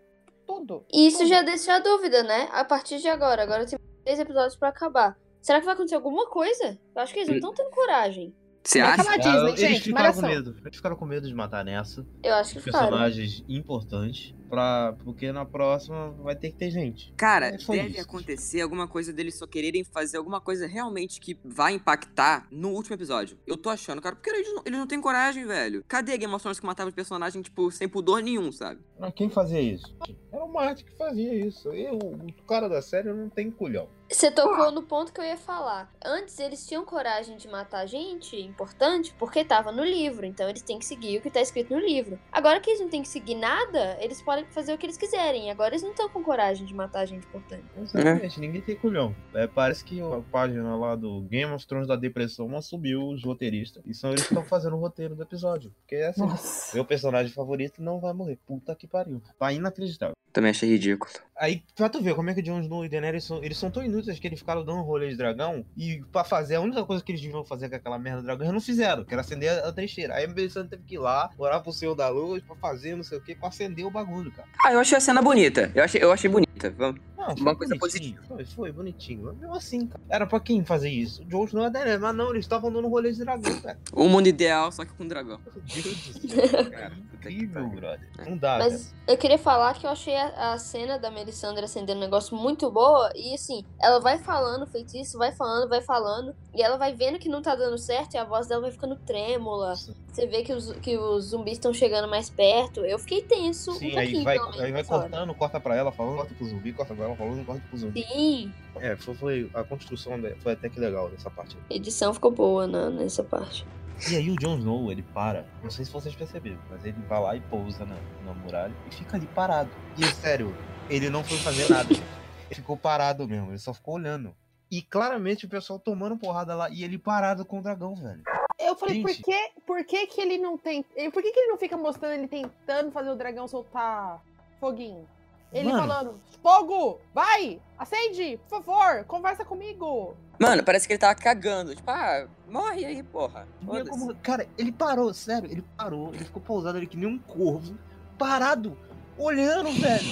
Tudo. 0.47 0.85
E 0.91 1.07
isso 1.07 1.19
tudo. 1.19 1.29
já 1.29 1.43
deixa 1.43 1.75
a 1.75 1.79
dúvida, 1.79 2.23
né? 2.23 2.49
A 2.53 2.65
partir 2.65 2.99
de 2.99 3.09
agora, 3.09 3.43
agora 3.43 3.67
tem 3.67 3.79
três 4.03 4.19
episódios 4.19 4.57
pra 4.57 4.71
acabar. 4.71 5.22
Será 5.43 5.59
que 5.61 5.67
vai 5.67 5.75
acontecer 5.75 5.97
alguma 5.97 6.27
coisa? 6.29 6.79
Eu 6.95 7.03
acho 7.03 7.13
que 7.13 7.19
eles 7.19 7.29
não 7.29 7.37
estão 7.37 7.53
tendo 7.53 7.71
coragem. 7.71 8.35
Você 8.65 8.79
acha? 8.79 9.03
aquela- 9.03 9.15
Ah, 9.15 9.19
Disney, 9.19 9.49
eles 9.49 9.61
gente, 9.61 9.83
ficaram 9.89 10.15
com 10.15 10.23
medo. 10.23 10.57
Eles 10.65 10.77
ficaram 10.77 10.95
com 10.97 11.05
medo 11.05 11.27
de 11.27 11.35
matar 11.35 11.65
nessa. 11.65 12.07
Eu 12.23 12.35
acho 12.35 12.53
que 12.55 12.61
ficaram. 12.61 12.87
Personagens 12.91 13.45
importantes. 13.49 14.35
Pra, 14.49 14.95
porque 15.03 15.33
na 15.33 15.47
próxima 15.47 16.11
vai 16.23 16.37
ter 16.37 16.51
que 16.51 16.59
ter 16.59 16.71
gente. 16.71 17.11
Cara, 17.17 17.47
É, 17.47 17.57
deve 17.57 17.89
isso. 17.89 18.01
acontecer 18.03 18.61
alguma 18.61 18.87
coisa 18.87 19.11
deles 19.11 19.35
só 19.35 19.47
quererem 19.47 19.83
fazer 19.83 20.19
alguma 20.19 20.43
coisa 20.43 20.67
realmente 20.67 21.19
que 21.19 21.37
vai 21.43 21.73
impactar 21.73 22.47
no 22.53 22.69
último 22.69 22.95
episódio. 22.95 23.39
Eu 23.47 23.57
tô 23.57 23.71
achando, 23.71 24.03
cara, 24.03 24.15
porque 24.15 24.29
eles 24.29 24.47
não, 24.53 24.63
eles 24.67 24.79
não 24.79 24.87
têm 24.87 25.01
coragem, 25.01 25.47
velho. 25.47 25.83
Cadê 25.89 26.13
a 26.13 26.17
Game 26.19 26.33
of 26.35 26.43
Thrones 26.43 26.61
que 26.61 26.67
matava 26.67 26.91
os 26.91 26.95
personagens, 26.95 27.43
tipo, 27.43 27.71
sem 27.73 27.89
pudor 27.89 28.23
nenhum, 28.23 28.53
sabe? 28.53 28.81
Mas 29.01 29.15
quem 29.15 29.31
fazia 29.31 29.61
isso? 29.61 29.87
Era 30.31 30.45
o 30.45 30.53
Martin 30.53 30.85
que 30.85 30.93
fazia 30.99 31.35
isso. 31.35 31.71
Eu, 31.71 31.97
o 31.97 32.43
cara 32.47 32.69
da 32.69 32.83
série 32.83 33.11
não 33.11 33.31
tem 33.31 33.51
culhão. 33.51 33.89
Você 34.13 34.31
tocou 34.31 34.71
no 34.71 34.83
ponto 34.83 35.13
que 35.13 35.21
eu 35.21 35.25
ia 35.25 35.37
falar. 35.37 35.91
Antes 36.05 36.39
eles 36.39 36.67
tinham 36.67 36.85
coragem 36.85 37.37
de 37.37 37.49
matar 37.49 37.87
gente 37.87 38.37
importante 38.37 39.15
porque 39.19 39.45
tava 39.45 39.73
no 39.73 39.83
livro. 39.83 40.27
Então 40.27 40.49
eles 40.49 40.63
têm 40.63 40.79
que 40.79 40.85
seguir 40.85 41.19
o 41.19 41.23
que 41.23 41.31
tá 41.31 41.41
escrito 41.41 41.73
no 41.75 41.81
livro. 41.81 42.19
Agora 42.31 42.61
que 42.61 42.71
eles 42.71 42.81
não 42.81 42.89
têm 42.89 43.03
que 43.03 43.09
seguir 43.09 43.35
nada, 43.35 43.97
eles 44.01 44.21
podem 44.21 44.45
fazer 44.47 44.75
o 44.75 44.79
que 44.79 44.87
eles 44.87 44.99
quiserem. 44.99 45.51
Agora 45.51 45.71
eles 45.71 45.83
não 45.83 45.91
estão 45.91 46.09
com 46.09 46.23
coragem 46.23 46.67
de 46.67 46.75
matar 46.75 47.07
gente 47.07 47.27
importante. 47.27 47.65
Exatamente, 47.77 48.39
ninguém 48.39 48.61
tem 48.61 48.77
culhão. 48.77 49.15
É, 49.35 49.47
parece 49.47 49.83
que 49.83 50.01
a 50.01 50.21
página 50.31 50.77
lá 50.77 50.95
do 50.95 51.23
Game 51.23 51.51
of 51.53 51.67
Thrones 51.67 51.89
da 51.89 51.97
Depressão 51.97 52.49
não 52.49 52.61
subiu 52.61 53.09
os 53.09 53.25
roteiristas. 53.25 53.83
E 53.87 53.95
são 53.95 54.11
eles 54.11 54.27
que 54.27 54.33
estão 54.33 54.45
fazendo 54.45 54.77
o 54.77 54.81
roteiro 54.81 55.15
do 55.15 55.23
episódio. 55.23 55.73
Porque 55.81 55.97
é 55.97 56.09
assim, 56.09 56.21
Nossa. 56.21 56.75
meu 56.75 56.85
personagem 56.85 57.33
favorito 57.33 57.83
não 57.83 57.99
vai 57.99 58.13
morrer. 58.13 58.39
Puta 58.47 58.75
que 58.75 58.87
pariu. 58.87 59.23
Tá 59.39 59.53
inacreditável. 59.53 60.15
Também 60.33 60.51
achei 60.51 60.69
ridículo. 60.69 61.11
Aí, 61.37 61.63
pra 61.75 61.89
tu 61.89 62.01
ver 62.01 62.15
como 62.15 62.31
é 62.31 62.35
que 62.35 62.41
Jon 62.43 62.61
Snow 62.61 62.85
e 62.85 62.89
Daenerys 62.89 63.25
são, 63.25 63.43
eles 63.43 63.59
são 63.59 63.71
tão 63.71 63.83
inúteis 63.83 64.19
que 64.19 64.27
eles 64.27 64.39
ficaram 64.39 64.65
dando 64.65 64.83
rolê 64.83 65.09
de 65.09 65.17
dragão 65.17 65.65
e 65.77 66.01
pra 66.13 66.23
fazer 66.23 66.55
a 66.55 66.61
única 66.61 66.85
coisa 66.85 67.03
que 67.03 67.11
eles 67.11 67.21
deviam 67.21 67.45
fazer 67.45 67.69
com 67.69 67.75
aquela 67.75 67.99
merda 67.99 68.21
do 68.21 68.27
dragão, 68.27 68.45
eles 68.45 68.55
não 68.55 68.61
fizeram, 68.61 69.05
que 69.05 69.13
era 69.13 69.23
acender 69.23 69.51
a, 69.51 69.69
a 69.69 69.73
trecheira. 69.73 70.15
Aí 70.15 70.25
a 70.25 70.29
Melisandre 70.29 70.71
teve 70.71 70.85
que 70.85 70.95
ir 70.95 70.99
lá, 70.99 71.31
orar 71.37 71.61
pro 71.61 71.73
Senhor 71.73 71.95
da 71.95 72.09
Luz 72.09 72.43
pra 72.45 72.55
fazer 72.57 72.95
não 72.95 73.03
sei 73.03 73.19
o 73.19 73.21
que, 73.21 73.35
pra 73.35 73.49
acender 73.49 73.85
o 73.85 73.91
bagulho, 73.91 74.31
cara. 74.31 74.49
Ah, 74.65 74.73
eu 74.73 74.79
achei 74.79 74.97
a 74.97 75.01
cena 75.01 75.21
bonita. 75.21 75.73
Eu 75.75 75.83
achei, 75.83 76.03
eu 76.03 76.13
achei 76.13 76.31
bonita. 76.31 76.71
Vamos. 76.79 77.01
Não, 77.17 77.35
Uma 77.37 77.55
coisa 77.55 77.77
bonitinho, 77.77 78.19
Foi, 78.27 78.45
foi 78.45 78.73
bonitinho. 78.73 79.23
Mas 79.25 79.37
mesmo 79.39 79.55
assim, 79.55 79.87
cara. 79.87 80.03
Era 80.11 80.27
pra 80.27 80.41
quem 80.41 80.65
fazer 80.65 80.91
isso? 80.91 81.23
O 81.23 81.25
Jon 81.25 81.45
Snow 81.45 81.63
e 81.63 81.67
a 81.67 81.69
Daenerys, 81.69 82.01
mas 82.01 82.17
não, 82.17 82.31
eles 82.31 82.45
estavam 82.45 82.73
dando 82.73 82.89
rolê 82.89 83.13
de 83.13 83.19
dragão, 83.19 83.61
cara. 83.61 83.79
O 83.93 84.09
mundo 84.09 84.27
ideal, 84.29 84.73
só 84.73 84.85
que 84.85 84.93
com 84.93 85.07
dragão. 85.07 85.41
Meu 85.45 85.83
Deus 85.83 86.09
do 86.19 86.29
céu, 86.29 86.71
cara. 86.71 86.93
Incrível, 87.15 87.69
brother. 87.69 88.09
Não 88.29 88.37
dá, 88.37 88.59
cara. 88.59 88.71
Mas 88.71 88.93
eu 89.07 89.17
queria 89.17 89.39
falar 89.39 89.75
que 89.75 89.87
eu 89.87 89.91
achei 89.91 90.15
a, 90.37 90.53
a 90.55 90.59
cena 90.59 90.99
da 90.99 91.11
Melisandre 91.11 91.65
acendendo 91.65 91.99
um 91.99 92.03
negócio 92.05 92.37
muito 92.37 92.71
boa. 92.71 93.11
E 93.15 93.35
assim, 93.35 93.65
ela 93.81 93.99
vai 94.01 94.19
falando 94.19 94.67
feitiço, 94.67 95.19
vai 95.19 95.33
falando, 95.33 95.69
vai 95.69 95.81
falando. 95.81 96.35
E 96.55 96.63
ela 96.63 96.77
vai 96.77 96.95
vendo 96.95 97.19
que 97.19 97.29
não 97.29 97.41
tá 97.43 97.55
dando 97.55 97.79
certo 97.79 98.15
e 98.15 98.19
a 98.19 98.25
voz 98.25 98.47
dela 98.47 98.63
vai 98.63 98.71
ficando 98.71 98.97
trêmula. 98.97 99.75
Você 100.13 100.27
vê 100.27 100.43
que 100.43 100.53
os, 100.53 100.73
que 100.73 100.97
os 100.99 101.27
zumbis 101.27 101.55
estão 101.55 101.73
chegando 101.73 102.07
mais 102.09 102.29
perto. 102.29 102.85
Eu 102.85 102.99
fiquei 102.99 103.23
tenso 103.23 103.71
um 103.71 103.75
Sim, 103.75 103.91
pouquinho, 103.93 104.19
aí 104.19 104.25
vai, 104.25 104.39
menos, 104.39 104.61
aí 104.61 104.73
vai 104.73 104.83
hora. 104.83 105.01
cortando, 105.09 105.35
corta 105.35 105.61
pra 105.61 105.75
ela 105.77 105.91
falando, 105.93 106.17
corta 106.17 106.35
pro 106.35 106.47
zumbi, 106.47 106.73
corta 106.73 106.95
pra 106.95 107.05
ela 107.07 107.17
falando, 107.17 107.47
corta 107.47 107.63
pro 107.69 107.79
zumbi. 107.79 108.03
Sim, 108.07 108.53
É, 108.77 108.95
foi, 108.97 109.15
foi- 109.15 109.51
a 109.55 109.65
construção 109.65 110.13
foi 110.41 110.53
até 110.53 110.69
que 110.69 110.79
legal 110.79 111.09
dessa 111.09 111.31
parte. 111.31 111.57
a 111.71 111.75
edição 111.75 112.13
ficou 112.13 112.31
boa 112.31 112.67
na- 112.67 112.91
nessa 112.91 113.25
parte. 113.25 113.67
E 114.11 114.17
aí 114.17 114.31
o 114.31 114.37
Jon 114.37 114.59
Snow, 114.59 114.91
ele 114.91 115.03
para, 115.03 115.47
não 115.63 115.71
sei 115.71 115.85
se 115.85 115.93
vocês 115.93 116.15
perceberam, 116.15 116.59
mas 116.69 116.85
ele 116.85 117.01
vai 117.09 117.21
lá 117.21 117.37
e 117.37 117.41
pousa 117.41 117.87
na, 117.87 117.97
na 118.25 118.35
muralha 118.35 118.75
e 118.91 118.95
fica 118.95 119.17
ali 119.17 119.27
parado. 119.27 119.71
E 119.97 120.05
sério, 120.07 120.55
ele 120.91 121.09
não 121.09 121.23
foi 121.23 121.39
fazer 121.39 121.69
nada. 121.71 121.89
Ele 121.93 122.55
ficou 122.55 122.77
parado 122.77 123.27
mesmo, 123.29 123.51
ele 123.51 123.59
só 123.59 123.73
ficou 123.73 123.95
olhando. 123.95 124.35
E 124.71 124.83
claramente 124.83 125.47
o 125.47 125.49
pessoal 125.49 125.79
tomando 125.79 126.17
porrada 126.17 126.55
lá 126.55 126.69
e 126.69 126.83
ele 126.83 126.99
parado 126.99 127.45
com 127.45 127.61
o 127.61 127.63
dragão, 127.63 127.95
velho. 127.95 128.23
Eu 128.59 128.75
falei, 128.77 129.03
por 129.03 129.11
Gente. 129.11 129.23
que, 129.23 129.53
por 129.67 129.85
que 129.85 130.07
que 130.07 130.21
ele 130.21 130.39
não 130.39 130.59
tem... 130.59 130.83
Por 130.83 131.23
que 131.23 131.31
que 131.31 131.39
ele 131.39 131.49
não 131.49 131.59
fica 131.59 131.77
mostrando 131.77 132.15
ele 132.15 132.29
tentando 132.29 132.91
fazer 132.91 133.11
o 133.11 133.17
dragão 133.17 133.47
soltar 133.47 134.23
foguinho? 134.59 135.07
Ele 135.53 135.71
Mano. 135.71 135.79
falando, 135.87 136.21
fogo, 136.43 137.01
vai, 137.15 137.61
acende, 137.79 138.39
por 138.49 138.63
favor, 138.63 139.05
conversa 139.05 139.45
comigo. 139.45 140.17
Mano, 140.39 140.63
parece 140.65 140.87
que 140.87 140.93
ele 140.95 140.99
tava 140.99 141.15
cagando. 141.15 141.75
Tipo, 141.75 141.91
ah, 141.91 142.27
morre 142.49 142.85
aí, 142.85 143.03
porra. 143.03 143.47
Como- 143.65 144.15
Cara, 144.17 144.47
ele 144.57 144.73
parou, 144.73 145.13
sério, 145.13 145.51
ele 145.51 145.63
parou, 145.77 146.09
ele 146.15 146.25
ficou 146.25 146.41
pousado 146.43 146.79
ali 146.79 146.87
que 146.87 146.97
nem 146.97 147.07
um 147.09 147.19
corvo, 147.19 147.77
parado, 148.19 148.77
olhando, 149.19 149.71
velho. 149.79 150.07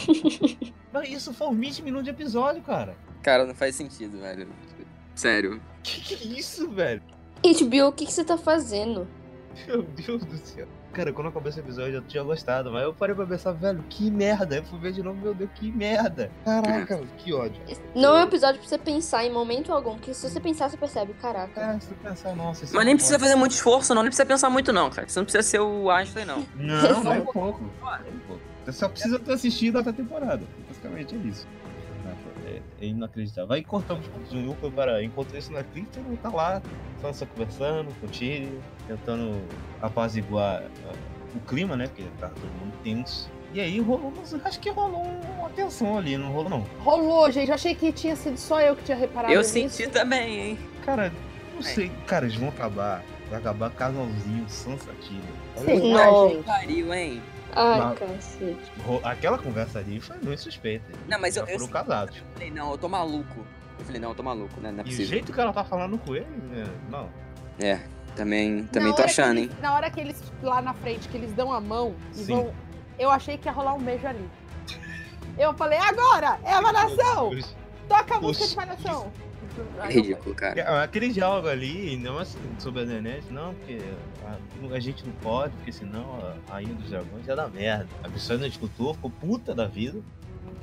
Mas 0.93 1.09
isso 1.09 1.33
foi 1.33 1.49
uns 1.49 1.57
20 1.57 1.83
minutos 1.83 2.05
de 2.05 2.11
episódio, 2.11 2.63
cara. 2.63 2.97
Cara, 3.23 3.47
não 3.47 3.55
faz 3.55 3.75
sentido, 3.75 4.19
velho. 4.21 4.49
Sério. 5.15 5.61
Que 5.83 6.01
que 6.01 6.15
é 6.15 6.39
isso, 6.39 6.69
velho? 6.71 7.03
HBO, 7.43 7.89
o 7.89 7.93
que, 7.93 8.05
que 8.07 8.13
você 8.13 8.25
tá 8.25 8.37
fazendo? 8.37 9.09
Meu 9.67 9.83
Deus 9.83 10.25
do 10.25 10.37
céu. 10.39 10.67
Cara, 10.93 11.13
quando 11.13 11.29
acabou 11.29 11.49
esse 11.49 11.61
episódio 11.61 11.95
eu 11.95 12.03
tinha 12.03 12.23
gostado, 12.23 12.73
mas 12.73 12.83
eu 12.83 12.93
parei 12.93 13.15
pra 13.15 13.25
pensar, 13.25 13.53
velho, 13.53 13.85
que 13.89 14.11
merda. 14.11 14.57
Eu 14.57 14.65
fui 14.65 14.79
ver 14.79 14.93
de 14.93 15.03
novo, 15.03 15.21
meu 15.21 15.33
Deus, 15.33 15.51
que 15.55 15.71
merda. 15.71 16.31
Caraca, 16.45 17.01
que 17.19 17.33
ódio. 17.33 17.63
Não 17.95 18.17
é 18.17 18.25
um 18.25 18.27
episódio 18.27 18.61
pra 18.61 18.69
você 18.69 18.79
pensar 18.79 19.25
em 19.25 19.33
momento 19.33 19.73
algum, 19.73 19.95
porque 19.95 20.13
se 20.13 20.29
você 20.29 20.41
pensar, 20.41 20.69
você 20.69 20.77
percebe, 20.77 21.15
caraca. 21.15 21.61
É, 21.61 21.79
se 21.79 21.89
tu 21.89 21.95
pensar, 21.95 22.35
nossa, 22.35 22.65
isso 22.65 22.75
Mas 22.75 22.83
é 22.83 22.87
nem 22.87 22.97
precisa 22.97 23.19
fazer 23.19 23.37
muito 23.37 23.53
esforço, 23.53 23.95
não. 23.95 24.03
Nem 24.03 24.11
precisa 24.11 24.27
pensar 24.27 24.51
muito, 24.51 24.73
não, 24.73 24.91
cara. 24.91 25.09
Você 25.09 25.19
não 25.19 25.25
precisa 25.25 25.43
ser 25.43 25.61
o 25.61 25.91
Einstein, 25.91 26.25
não. 26.25 26.45
Não, 26.57 27.05
não 27.05 27.13
é 27.13 27.19
um 27.21 27.25
pouco. 27.25 27.61
Nem 27.63 28.15
um 28.15 28.19
pouco. 28.27 28.43
Você 28.65 28.73
só 28.73 28.89
precisa 28.89 29.19
ter 29.19 29.33
assistido 29.33 29.77
a 29.77 29.79
outra 29.79 29.93
temporada. 29.93 30.43
Basicamente 30.69 31.15
é 31.15 31.19
isso. 31.19 31.47
É, 32.51 32.61
é 32.81 32.87
inacreditável. 32.87 33.53
Aí 33.55 33.63
cortamos 33.63 34.05
de 34.29 34.37
núcleo 34.37 34.73
para 34.73 35.03
enquanto 35.03 35.37
isso 35.37 35.53
na 35.53 35.63
Clifton, 35.63 36.01
tá 36.23 36.31
lá, 36.31 36.61
Sansa 37.01 37.27
conversando 37.27 37.89
com 38.01 38.07
o 38.07 38.09
Tyrion, 38.09 38.51
tentando 38.87 39.41
apaziguar 39.81 40.63
ah, 40.87 40.93
o 41.35 41.41
clima, 41.41 41.77
né? 41.77 41.87
Porque 41.87 42.05
tá 42.19 42.29
todo 42.29 42.51
mundo 42.61 42.73
tenso. 42.83 43.31
E 43.53 43.61
aí 43.61 43.81
rolou, 43.81 44.13
acho 44.45 44.61
que 44.61 44.71
rolou 44.71 45.05
uma 45.39 45.49
tensão 45.51 45.99
ali, 45.99 46.17
não 46.17 46.31
rolou 46.33 46.51
não. 46.51 46.67
Rolou, 46.85 47.31
gente, 47.31 47.49
eu 47.49 47.55
achei 47.55 47.75
que 47.75 47.93
tinha 47.93 48.15
sido 48.15 48.37
só 48.37 48.61
eu 48.61 48.77
que 48.77 48.85
tinha 48.85 48.97
reparado 48.97 49.33
Eu 49.33 49.41
nisso. 49.41 49.51
senti 49.51 49.89
também, 49.89 50.41
hein? 50.41 50.59
Cara, 50.85 51.13
não 51.55 51.63
sei. 51.63 51.91
Cara, 52.07 52.27
eles 52.27 52.37
vão 52.37 52.49
acabar. 52.49 53.03
Vai 53.29 53.39
acabar 53.39 53.71
casalzinho 53.71 54.45
Sansa 54.49 54.91
Tyrion. 55.01 55.21
Olha 55.57 55.77
Sim, 55.77 55.93
Não. 55.93 56.25
né, 56.29 56.35
gente? 56.35 56.45
Pariu, 56.45 56.95
hein? 56.95 57.23
Ai, 57.55 57.79
Não. 57.81 57.95
cacete. 57.95 58.73
Aquela 59.05 59.39
conversa 59.39 59.79
ali 59.79 60.01
foi 60.01 60.17
muito 60.19 60.41
suspeita. 60.43 60.85
Não, 61.09 61.19
mas 61.21 61.37
eu- 61.37 61.45
eu 61.47 61.59
foram 61.59 61.73
casados. 61.73 62.17
Eu 62.17 62.23
falei, 62.35 62.51
não, 62.51 62.71
eu 62.73 62.79
tô 62.79 62.89
maluco. 62.89 63.45
Eu 63.79 63.85
falei, 63.85 64.01
não, 64.01 64.09
eu 64.11 64.15
tô 64.15 64.23
maluco, 64.23 64.61
né? 64.61 64.71
Não 64.71 64.79
é 64.79 64.83
E 64.83 64.83
o 64.83 64.85
possível. 64.85 65.07
jeito 65.07 65.33
que 65.33 65.41
ela 65.41 65.53
tá 65.53 65.65
falando 65.65 65.99
com 65.99 66.15
ele, 66.15 66.27
né, 66.51 66.65
não. 66.91 67.09
É, 67.59 67.81
também, 68.15 68.65
também 68.65 68.91
Na 68.91 68.97
tô 68.97 69.03
achando, 69.03 69.35
que 69.35 69.41
hein? 69.41 69.45
eles- 69.51 69.61
Na 69.61 69.75
hora 69.75 69.91
que 69.91 70.01
eles, 70.01 70.23
lá 70.43 70.61
na 70.63 70.75
frente, 70.75 71.09
que 71.09 71.17
eles 71.17 71.33
dão 71.33 71.53
a 71.53 71.61
mão 71.61 71.95
e 72.13 72.19
Sim. 72.19 72.35
vão. 72.35 72.55
Eu 72.99 73.11
achei 73.11 73.37
que 73.39 73.49
ia 73.49 73.53
rolar 73.53 73.75
um 73.75 73.81
beijo 73.83 74.07
ali. 74.07 74.29
Eu 75.39 75.55
falei, 75.55 75.79
agora! 75.79 76.39
É 76.45 76.53
a 76.53 76.61
Malhação! 76.61 77.31
Toca 77.89 78.17
a 78.17 78.21
música 78.21 78.47
de 78.47 78.55
Poxa. 78.77 79.11
Malhação! 79.59 79.85
É 79.85 79.93
ridículo, 79.93 80.35
cara. 80.35 80.61
É, 80.61 80.83
Aquele 80.83 81.09
diálogo 81.09 81.49
ali, 81.49 81.97
não 81.97 82.19
assim, 82.19 82.39
sobre 82.59 82.83
a 82.83 82.85
Daenerys, 82.85 83.31
não, 83.31 83.55
porque 83.55 83.79
a, 84.25 84.75
a 84.75 84.81
gente 84.81 85.05
não 85.07 85.13
pode, 85.15 85.55
porque 85.57 85.73
senão 85.73 86.19
a 86.49 86.53
Rainha 86.53 86.75
dos 86.75 86.91
Dragões 86.91 87.27
ia 87.27 87.37
dar 87.37 87.49
merda. 87.49 87.89
A 88.03 88.09
pessoa 88.09 88.39
não 88.39 88.47
escutou, 88.47 88.95
ficou 88.95 89.11
puta 89.11 89.55
da 89.55 89.67
vida. 89.67 90.01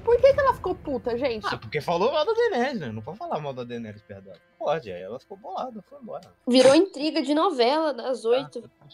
Por 0.04 0.16
que, 0.22 0.34
que 0.34 0.40
ela 0.40 0.54
ficou 0.54 0.74
puta, 0.74 1.18
gente? 1.18 1.46
Ah, 1.48 1.58
porque 1.58 1.82
falou 1.82 2.14
mal 2.14 2.26
da 2.26 2.32
Daenerys, 2.32 2.80
né? 2.80 2.92
Não 2.92 3.02
pode 3.02 3.18
falar 3.18 3.42
mal 3.42 3.54
da 3.54 3.64
Daenerys 3.64 4.02
dela. 4.04 4.34
Pode, 4.58 4.90
aí 4.90 5.02
ela 5.02 5.20
ficou 5.20 5.38
bolada, 5.38 5.84
foi 5.90 6.00
embora. 6.00 6.32
Virou 6.48 6.74
intriga 6.74 7.22
de 7.22 7.34
novela 7.34 7.94
das 7.94 8.24
oito. 8.24 8.70
Ah. 8.82 8.88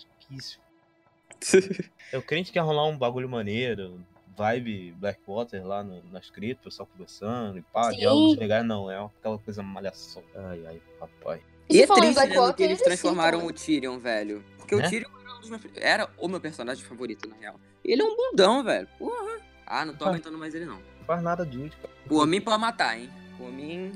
Eu 2.12 2.22
crente 2.22 2.52
que 2.52 2.58
ia 2.58 2.64
rolar 2.64 2.86
um 2.86 2.98
bagulho 2.98 3.30
maneiro, 3.30 4.00
vibe 4.36 4.92
Blackwater 4.94 5.66
lá 5.66 5.84
no, 5.84 6.02
na 6.12 6.20
escrita, 6.20 6.62
o 6.62 6.64
pessoal 6.66 6.88
conversando 6.92 7.58
e 7.58 7.62
pá, 7.62 7.92
Sim. 7.92 7.98
diálogos 7.98 8.38
legais, 8.38 8.66
não, 8.66 8.90
é 8.90 8.98
aquela 9.04 9.38
coisa 9.38 9.62
malhação. 9.64 10.24
Ai, 10.36 10.66
ai, 10.66 10.82
papai. 11.00 11.42
E 11.70 11.78
E 11.78 11.82
é 11.82 11.88
triste, 11.88 12.20
né, 12.28 12.54
que 12.54 12.64
eles 12.64 12.82
transformaram 12.82 13.40
citam, 13.40 13.50
o 13.50 13.54
Tyrion, 13.54 14.00
velho. 14.00 14.44
Porque 14.58 14.76
Né? 14.76 14.86
o 14.86 14.90
Tyrion 14.90 15.10
era, 15.22 15.34
um 15.36 15.40
dos 15.40 15.50
meus- 15.50 15.64
era 15.76 16.10
o 16.18 16.28
meu 16.28 16.40
personagem 16.42 16.84
favorito, 16.84 17.28
na 17.30 17.36
real. 17.38 17.60
Ele 17.84 18.02
é 18.02 18.06
um 18.06 18.16
bundão, 18.16 18.64
velho. 18.64 18.88
Porra. 19.00 19.40
Ah, 19.66 19.86
não 19.86 19.96
tô 19.96 20.06
aguentando 20.06 20.38
mais 20.38 20.54
ele, 20.54 20.66
não. 20.66 20.76
Não 20.76 21.06
faz 21.06 21.22
nada 21.24 21.46
de 21.46 21.58
útil, 21.58 21.78
cara. 21.82 21.94
Por 22.08 22.28
mim, 22.28 22.42
pra 22.42 22.58
matar, 22.58 22.98
hein? 23.00 23.10
Por 23.38 23.52
mim, 23.52 23.92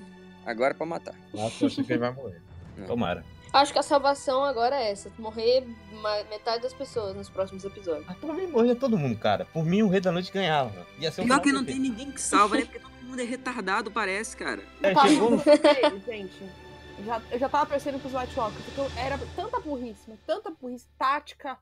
agora 0.45 0.73
pra 0.73 0.85
matar. 0.85 1.15
Nossa, 1.33 1.63
eu 1.63 1.67
acho 1.67 1.83
que 1.83 1.91
ele 1.91 1.99
vai 1.99 2.11
morrer. 2.13 2.41
Não. 2.77 2.85
Tomara. 2.87 3.25
Acho 3.57 3.73
que 3.73 3.79
a 3.79 3.83
salvação 3.83 4.43
agora 4.43 4.75
é 4.79 4.91
essa: 4.91 5.11
morrer 5.17 5.65
metade 6.29 6.63
das 6.63 6.73
pessoas 6.73 7.15
nos 7.15 7.29
próximos 7.29 7.63
episódios. 7.63 8.05
Mas 8.05 8.17
por 8.17 8.33
mim 8.33 8.47
morria 8.47 8.75
todo 8.75 8.97
mundo, 8.97 9.17
cara. 9.17 9.45
Por 9.45 9.65
mim 9.65 9.81
o 9.81 9.87
Rei 9.87 9.99
da 10.01 10.11
Noite 10.11 10.31
ganhava. 10.31 10.85
Ia 10.99 11.11
ser 11.11 11.21
um 11.21 11.25
Pior 11.25 11.39
que 11.41 11.51
não 11.51 11.65
tem 11.65 11.79
ninguém 11.79 12.11
que 12.11 12.21
salva, 12.21 12.55
né? 12.57 12.65
Porque 12.65 12.79
todo 12.79 12.91
mundo 13.03 13.19
é 13.21 13.25
retardado, 13.25 13.91
parece, 13.91 14.35
cara. 14.37 14.61
É, 14.83 14.93
chegou 14.95 15.31
no- 15.31 15.43
gente. 16.05 16.49
Já, 17.05 17.21
eu 17.31 17.37
já 17.39 17.47
tava 17.47 17.65
torcendo 17.67 17.99
pros 17.99 18.13
White 18.13 18.37
Walkers, 18.39 18.63
porque 18.65 18.79
eu- 18.81 18.91
era 18.97 19.19
tanta 19.35 19.59
burrice, 19.59 20.11
tanta 20.25 20.49
burrice 20.49 20.87
tática 20.97 21.57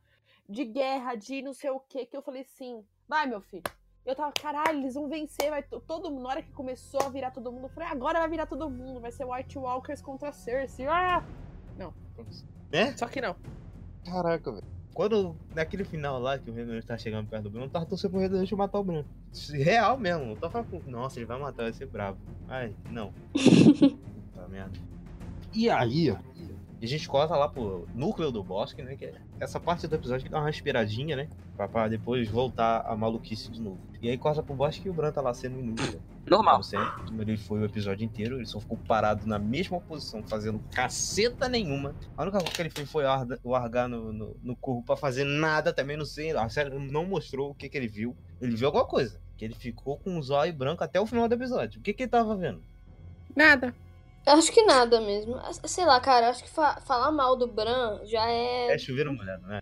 de 0.47 0.63
guerra, 0.63 1.15
de 1.15 1.41
não 1.41 1.53
sei 1.53 1.69
o 1.71 1.79
que, 1.79 2.05
que 2.05 2.15
eu 2.15 2.21
falei 2.21 2.43
assim, 2.43 2.83
vai 3.07 3.25
meu 3.25 3.41
filho. 3.41 3.63
Eu 4.05 4.15
tava, 4.15 4.31
caralho, 4.31 4.79
eles 4.79 4.93
vão 4.93 5.09
vencer, 5.09 5.49
vai 5.49 5.63
to- 5.63 5.79
todo 5.81 6.09
mundo. 6.11 6.23
Na 6.23 6.29
hora 6.29 6.41
que 6.41 6.51
começou 6.51 7.01
a 7.03 7.09
virar 7.09 7.31
todo 7.31 7.51
mundo, 7.51 7.65
eu 7.65 7.69
falei, 7.69 7.89
agora 7.89 8.19
vai 8.19 8.29
virar 8.29 8.45
todo 8.45 8.69
mundo, 8.69 9.01
vai 9.01 9.11
ser 9.11 9.25
White 9.25 9.57
Walkers 9.57 10.01
contra 10.01 10.31
Cersei. 10.31 10.85
Ah! 10.87 11.23
É? 12.71 12.95
Só 12.97 13.07
que 13.07 13.21
não. 13.21 13.35
Caraca, 14.05 14.51
velho. 14.51 14.63
Quando, 14.93 15.35
naquele 15.53 15.83
final 15.83 16.19
lá, 16.19 16.39
que 16.39 16.49
o 16.49 16.65
Noite 16.65 16.87
tá 16.87 16.97
chegando 16.97 17.27
perto 17.27 17.43
do 17.43 17.49
Bruno, 17.49 17.65
eu 17.65 17.69
tava 17.69 17.85
torcendo 17.85 18.11
pro 18.11 18.29
Noite 18.29 18.55
matar 18.55 18.79
o 18.79 18.83
Bruno. 18.83 19.05
Real 19.51 19.97
mesmo. 19.97 20.31
Eu 20.31 20.35
tava 20.37 20.63
falando, 20.63 20.87
nossa, 20.87 21.19
ele 21.19 21.25
vai 21.25 21.37
matar, 21.37 21.63
vai 21.63 21.73
ser 21.73 21.85
bravo. 21.87 22.17
Ai, 22.47 22.73
não. 22.89 23.13
Puta 23.33 24.47
merda. 24.47 24.79
E 25.53 25.69
aí, 25.69 26.15
e 26.81 26.85
a 26.85 26.87
gente 26.87 27.07
corta 27.09 27.35
lá 27.35 27.49
pro 27.49 27.87
núcleo 27.93 28.31
do 28.31 28.43
bosque, 28.43 28.81
né? 28.83 28.95
Que 28.95 29.05
é 29.05 29.13
essa 29.39 29.59
parte 29.59 29.87
do 29.87 29.95
episódio 29.95 30.25
que 30.25 30.31
dá 30.31 30.39
uma 30.39 30.47
respiradinha, 30.47 31.15
né? 31.15 31.29
Pra, 31.55 31.67
pra 31.67 31.87
depois 31.87 32.27
voltar 32.29 32.81
a 32.81 32.95
maluquice 32.95 33.51
de 33.51 33.61
novo. 33.61 33.79
E 34.01 34.09
aí 34.09 34.17
corta 34.17 34.41
pro 34.41 34.53
bosque 34.53 34.87
e 34.87 34.89
o 34.89 34.93
Bran 34.93 35.11
tá 35.11 35.21
lá 35.21 35.33
sendo 35.33 35.59
inútil. 35.59 36.01
Normal. 36.25 36.55
Como 36.55 36.63
sempre, 36.63 37.03
como 37.05 37.21
ele 37.21 37.37
foi 37.37 37.59
o 37.59 37.65
episódio 37.65 38.03
inteiro, 38.03 38.37
ele 38.37 38.45
só 38.45 38.59
ficou 38.59 38.77
parado 38.87 39.27
na 39.27 39.37
mesma 39.37 39.79
posição, 39.79 40.23
fazendo 40.23 40.59
caceta 40.71 41.47
nenhuma. 41.47 41.95
A 42.17 42.23
única 42.23 42.39
coisa 42.39 42.53
que 42.53 42.61
ele 42.61 42.69
fez 42.69 42.89
foi 42.89 43.03
largar 43.43 43.87
no, 43.87 44.11
no, 44.11 44.37
no 44.41 44.55
corpo 44.55 44.83
pra 44.83 44.95
fazer 44.95 45.23
nada, 45.23 45.71
também 45.71 45.97
não 45.97 46.05
sei. 46.05 46.31
A 46.31 46.49
série 46.49 46.69
não 46.69 47.05
mostrou 47.05 47.51
o 47.51 47.55
que, 47.55 47.69
que 47.69 47.77
ele 47.77 47.87
viu. 47.87 48.15
Ele 48.41 48.55
viu 48.55 48.67
alguma 48.67 48.85
coisa. 48.85 49.19
Que 49.37 49.45
ele 49.45 49.53
ficou 49.53 49.97
com 49.97 50.17
o 50.17 50.23
zóio 50.23 50.53
branco 50.53 50.83
até 50.83 50.99
o 50.99 51.05
final 51.05 51.27
do 51.27 51.35
episódio. 51.35 51.79
O 51.79 51.83
que, 51.83 51.93
que 51.93 52.03
ele 52.03 52.09
tava 52.09 52.35
vendo? 52.35 52.61
Nada. 53.35 53.75
Acho 54.25 54.51
que 54.51 54.63
nada 54.63 54.99
mesmo. 55.01 55.35
Sei 55.65 55.85
lá, 55.85 55.99
cara, 55.99 56.29
acho 56.29 56.43
que 56.43 56.49
fa- 56.49 56.81
falar 56.81 57.11
mal 57.11 57.35
do 57.35 57.47
Bran 57.47 57.99
já 58.05 58.27
é. 58.29 58.73
É 58.73 58.77
chover 58.77 59.05
molhado, 59.11 59.45
né? 59.47 59.61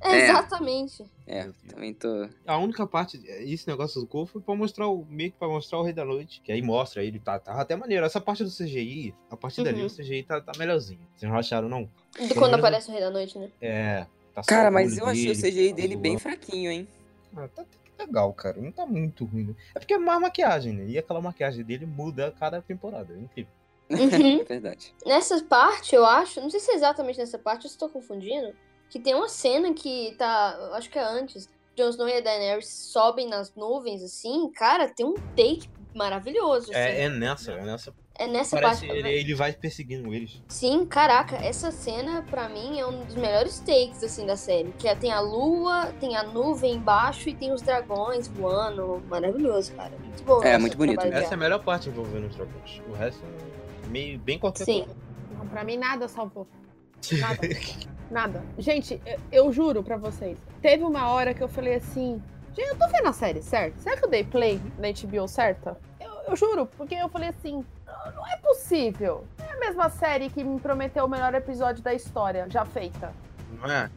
É, 0.00 0.08
É. 0.20 0.28
Exatamente. 0.30 1.04
É, 1.26 1.48
também 1.66 1.94
tô. 1.94 2.28
A 2.46 2.58
única 2.58 2.86
parte, 2.86 3.18
esse 3.26 3.66
negócio 3.66 4.00
do 4.00 4.06
corpo 4.06 4.32
foi 4.34 4.42
pra 4.42 4.54
mostrar 4.54 4.86
o. 4.86 5.04
meio 5.08 5.32
que 5.32 5.38
pra 5.38 5.48
mostrar 5.48 5.78
o 5.78 5.82
Rei 5.82 5.92
da 5.94 6.04
Noite. 6.04 6.40
Que 6.44 6.52
aí 6.52 6.60
mostra 6.60 7.02
ele, 7.02 7.18
tá, 7.18 7.38
tá 7.38 7.54
até 7.54 7.74
maneiro. 7.74 8.04
Essa 8.04 8.20
parte 8.20 8.44
do 8.44 8.50
CGI, 8.50 9.14
a 9.30 9.36
partir 9.36 9.64
dali 9.64 9.80
Uhum. 9.80 9.86
o 9.86 9.90
CGI 9.90 10.22
tá, 10.22 10.40
tá 10.40 10.52
melhorzinho. 10.58 11.00
Vocês 11.16 11.30
não 11.30 11.38
acharam, 11.38 11.68
não? 11.68 11.84
De 12.12 12.18
Pelo 12.28 12.34
quando 12.34 12.50
menos- 12.52 12.58
aparece 12.58 12.88
o 12.90 12.92
Rei 12.92 13.00
da 13.00 13.10
Noite, 13.10 13.38
né? 13.38 13.50
É. 13.62 14.06
Tá 14.34 14.42
só 14.42 14.48
Cara, 14.48 14.68
o 14.68 14.72
mas 14.72 14.96
eu 14.98 15.06
achei 15.06 15.30
o 15.30 15.34
dele, 15.34 15.42
CGI 15.50 15.68
tá 15.70 15.76
dele 15.76 15.96
bem 15.96 16.18
fraquinho, 16.18 16.70
hein? 16.70 16.86
Ah, 17.36 17.48
tá 17.48 17.62
até 17.62 17.78
que 17.84 18.06
legal, 18.06 18.32
cara. 18.34 18.60
Não 18.60 18.70
tá 18.72 18.84
muito 18.84 19.24
ruim, 19.24 19.44
né? 19.44 19.54
É 19.74 19.78
porque 19.78 19.94
é 19.94 19.98
mais 19.98 20.20
maquiagem, 20.20 20.72
né? 20.74 20.84
E 20.86 20.98
aquela 20.98 21.20
maquiagem 21.22 21.64
dele 21.64 21.86
muda 21.86 22.26
a 22.28 22.30
cada 22.32 22.60
temporada. 22.60 23.14
É 23.14 23.16
incrível. 23.18 23.50
Uhum. 23.90 24.40
É 24.40 24.44
verdade. 24.44 24.94
Nessa 25.04 25.42
parte, 25.44 25.94
eu 25.94 26.04
acho, 26.04 26.40
não 26.40 26.50
sei 26.50 26.60
se 26.60 26.70
é 26.70 26.74
exatamente 26.74 27.18
nessa 27.18 27.38
parte, 27.38 27.64
eu 27.64 27.70
estou 27.70 27.88
confundindo, 27.88 28.54
que 28.88 28.98
tem 28.98 29.14
uma 29.14 29.28
cena 29.28 29.72
que 29.74 30.14
tá, 30.18 30.70
acho 30.74 30.90
que 30.90 30.98
é 30.98 31.02
antes, 31.02 31.48
Jon 31.76 31.88
Snow 31.88 32.08
e 32.08 32.16
a 32.16 32.20
Daenerys 32.20 32.68
sobem 32.68 33.28
nas 33.28 33.54
nuvens, 33.54 34.02
assim, 34.02 34.50
cara, 34.52 34.88
tem 34.88 35.04
um 35.04 35.14
take 35.36 35.68
maravilhoso, 35.94 36.70
assim. 36.70 36.80
É, 36.80 37.02
é 37.02 37.08
nessa, 37.08 37.52
é 37.52 37.64
nessa. 37.64 37.94
É 38.16 38.28
nessa 38.28 38.60
Parece 38.60 38.86
parte. 38.86 38.96
ele, 38.96 39.12
ele 39.12 39.34
vai 39.34 39.52
perseguindo 39.52 40.14
eles. 40.14 40.40
Sim, 40.46 40.86
caraca, 40.86 41.34
essa 41.34 41.72
cena 41.72 42.22
pra 42.22 42.48
mim 42.48 42.78
é 42.78 42.86
um 42.86 43.04
dos 43.04 43.16
melhores 43.16 43.58
takes 43.58 44.04
assim 44.04 44.24
da 44.24 44.36
série, 44.36 44.72
que 44.78 44.86
é, 44.86 44.94
tem 44.94 45.10
a 45.10 45.18
lua, 45.18 45.92
tem 45.98 46.16
a 46.16 46.22
nuvem 46.22 46.74
embaixo 46.74 47.28
e 47.28 47.34
tem 47.34 47.52
os 47.52 47.60
dragões 47.60 48.28
voando, 48.28 49.02
maravilhoso, 49.08 49.72
cara. 49.74 49.92
Muito 49.98 50.22
bom. 50.22 50.40
É, 50.44 50.56
muito 50.58 50.76
bonito 50.76 51.04
Essa 51.04 51.32
é 51.32 51.34
a 51.34 51.36
melhor 51.36 51.64
parte 51.64 51.88
envolvendo 51.88 52.28
os 52.28 52.36
dragões. 52.36 52.80
O 52.88 52.92
resto 52.92 53.20
é 53.24 53.63
meio 53.88 54.18
bem 54.18 54.38
qualquer 54.38 54.64
Sim. 54.64 54.84
coisa. 54.84 54.96
Não, 55.38 55.46
Pra 55.48 55.64
mim, 55.64 55.76
nada 55.76 56.08
salvou. 56.08 56.46
Nada. 57.20 57.40
Nada. 58.10 58.44
Gente, 58.58 59.00
eu, 59.06 59.18
eu 59.32 59.52
juro 59.52 59.82
pra 59.82 59.96
vocês. 59.96 60.38
Teve 60.60 60.84
uma 60.84 61.08
hora 61.08 61.32
que 61.32 61.42
eu 61.42 61.48
falei 61.48 61.74
assim. 61.76 62.22
Gente, 62.54 62.68
eu 62.68 62.76
tô 62.78 62.86
vendo 62.88 63.08
a 63.08 63.12
série, 63.12 63.42
certo? 63.42 63.78
Será 63.78 63.96
que 63.96 64.04
eu 64.04 64.10
dei 64.10 64.22
play 64.22 64.60
na 64.78 64.88
HBO 64.92 65.26
certa? 65.26 65.76
Eu, 65.98 66.12
eu 66.28 66.36
juro, 66.36 66.66
porque 66.76 66.94
eu 66.94 67.08
falei 67.08 67.30
assim. 67.30 67.64
"Não, 68.14 68.26
é 68.28 68.36
possível. 68.36 69.24
Não 69.38 69.46
é 69.46 69.52
a 69.52 69.58
mesma 69.58 69.88
série 69.88 70.28
que 70.28 70.44
me 70.44 70.60
prometeu 70.60 71.04
o 71.06 71.08
melhor 71.08 71.34
episódio 71.34 71.82
da 71.82 71.94
história 71.94 72.46
já 72.50 72.64
feita. 72.64 73.12
Não 73.58 73.70
é? 73.70 73.90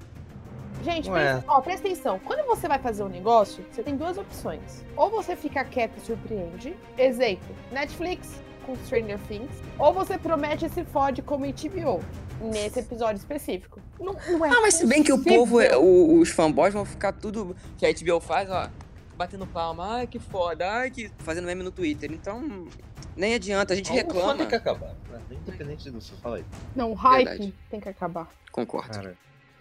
Gente, 0.83 1.09
pensa- 1.11 1.43
ó, 1.47 1.59
presta 1.61 1.87
atenção. 1.87 2.19
Quando 2.19 2.45
você 2.45 2.67
vai 2.67 2.79
fazer 2.79 3.03
um 3.03 3.09
negócio, 3.09 3.63
você 3.69 3.83
tem 3.83 3.95
duas 3.97 4.17
opções. 4.17 4.85
Ou 4.95 5.09
você 5.09 5.35
fica 5.35 5.63
quieto 5.65 5.97
e 5.97 6.01
surpreende. 6.01 6.75
Exemplo, 6.97 7.53
Netflix 7.71 8.41
com 8.67 8.75
Stranger 8.85 9.17
Things. 9.27 9.49
Ou 9.79 9.93
você 9.93 10.17
promete 10.17 10.65
e 10.65 10.69
se 10.69 10.83
fode 10.83 11.21
como 11.21 11.45
HBO. 11.45 12.03
Nesse 12.39 12.79
episódio 12.81 13.17
específico. 13.17 13.79
Não, 13.99 14.13
não 14.29 14.45
é 14.45 14.49
Ah, 14.49 14.61
mas 14.61 14.75
se 14.75 14.85
bem 14.85 15.01
que 15.01 15.11
o 15.11 15.17
povo, 15.23 15.57
o- 15.59 16.19
os 16.19 16.29
fanboys 16.29 16.71
vão 16.73 16.85
ficar 16.85 17.11
tudo 17.13 17.55
que 17.79 17.85
a 17.85 17.89
HBO 17.91 18.19
faz, 18.19 18.47
ó, 18.51 18.69
batendo 19.17 19.47
palma, 19.47 19.95
ai 19.95 20.05
que 20.07 20.19
foda, 20.19 20.69
ai 20.69 20.91
que. 20.91 21.09
fazendo 21.19 21.45
meme 21.45 21.63
no 21.63 21.71
Twitter. 21.71 22.11
Então, 22.11 22.67
nem 23.15 23.33
adianta, 23.33 23.73
a 23.73 23.75
gente 23.75 23.91
reclama. 23.91 24.35
tem 24.35 24.47
que 24.47 24.53
acabar. 24.55 24.93
né? 25.09 25.19
Independente 25.31 25.89
do 25.89 25.97
que 25.97 26.03
você 26.05 26.15
fala 26.21 26.35
aí. 26.37 26.45
Não, 26.75 26.91
o 26.91 26.93
hype 26.93 27.25
Verdade. 27.25 27.55
tem 27.71 27.79
que 27.79 27.89
acabar. 27.89 28.29
Concordo. 28.51 28.91
Cara, 28.91 29.17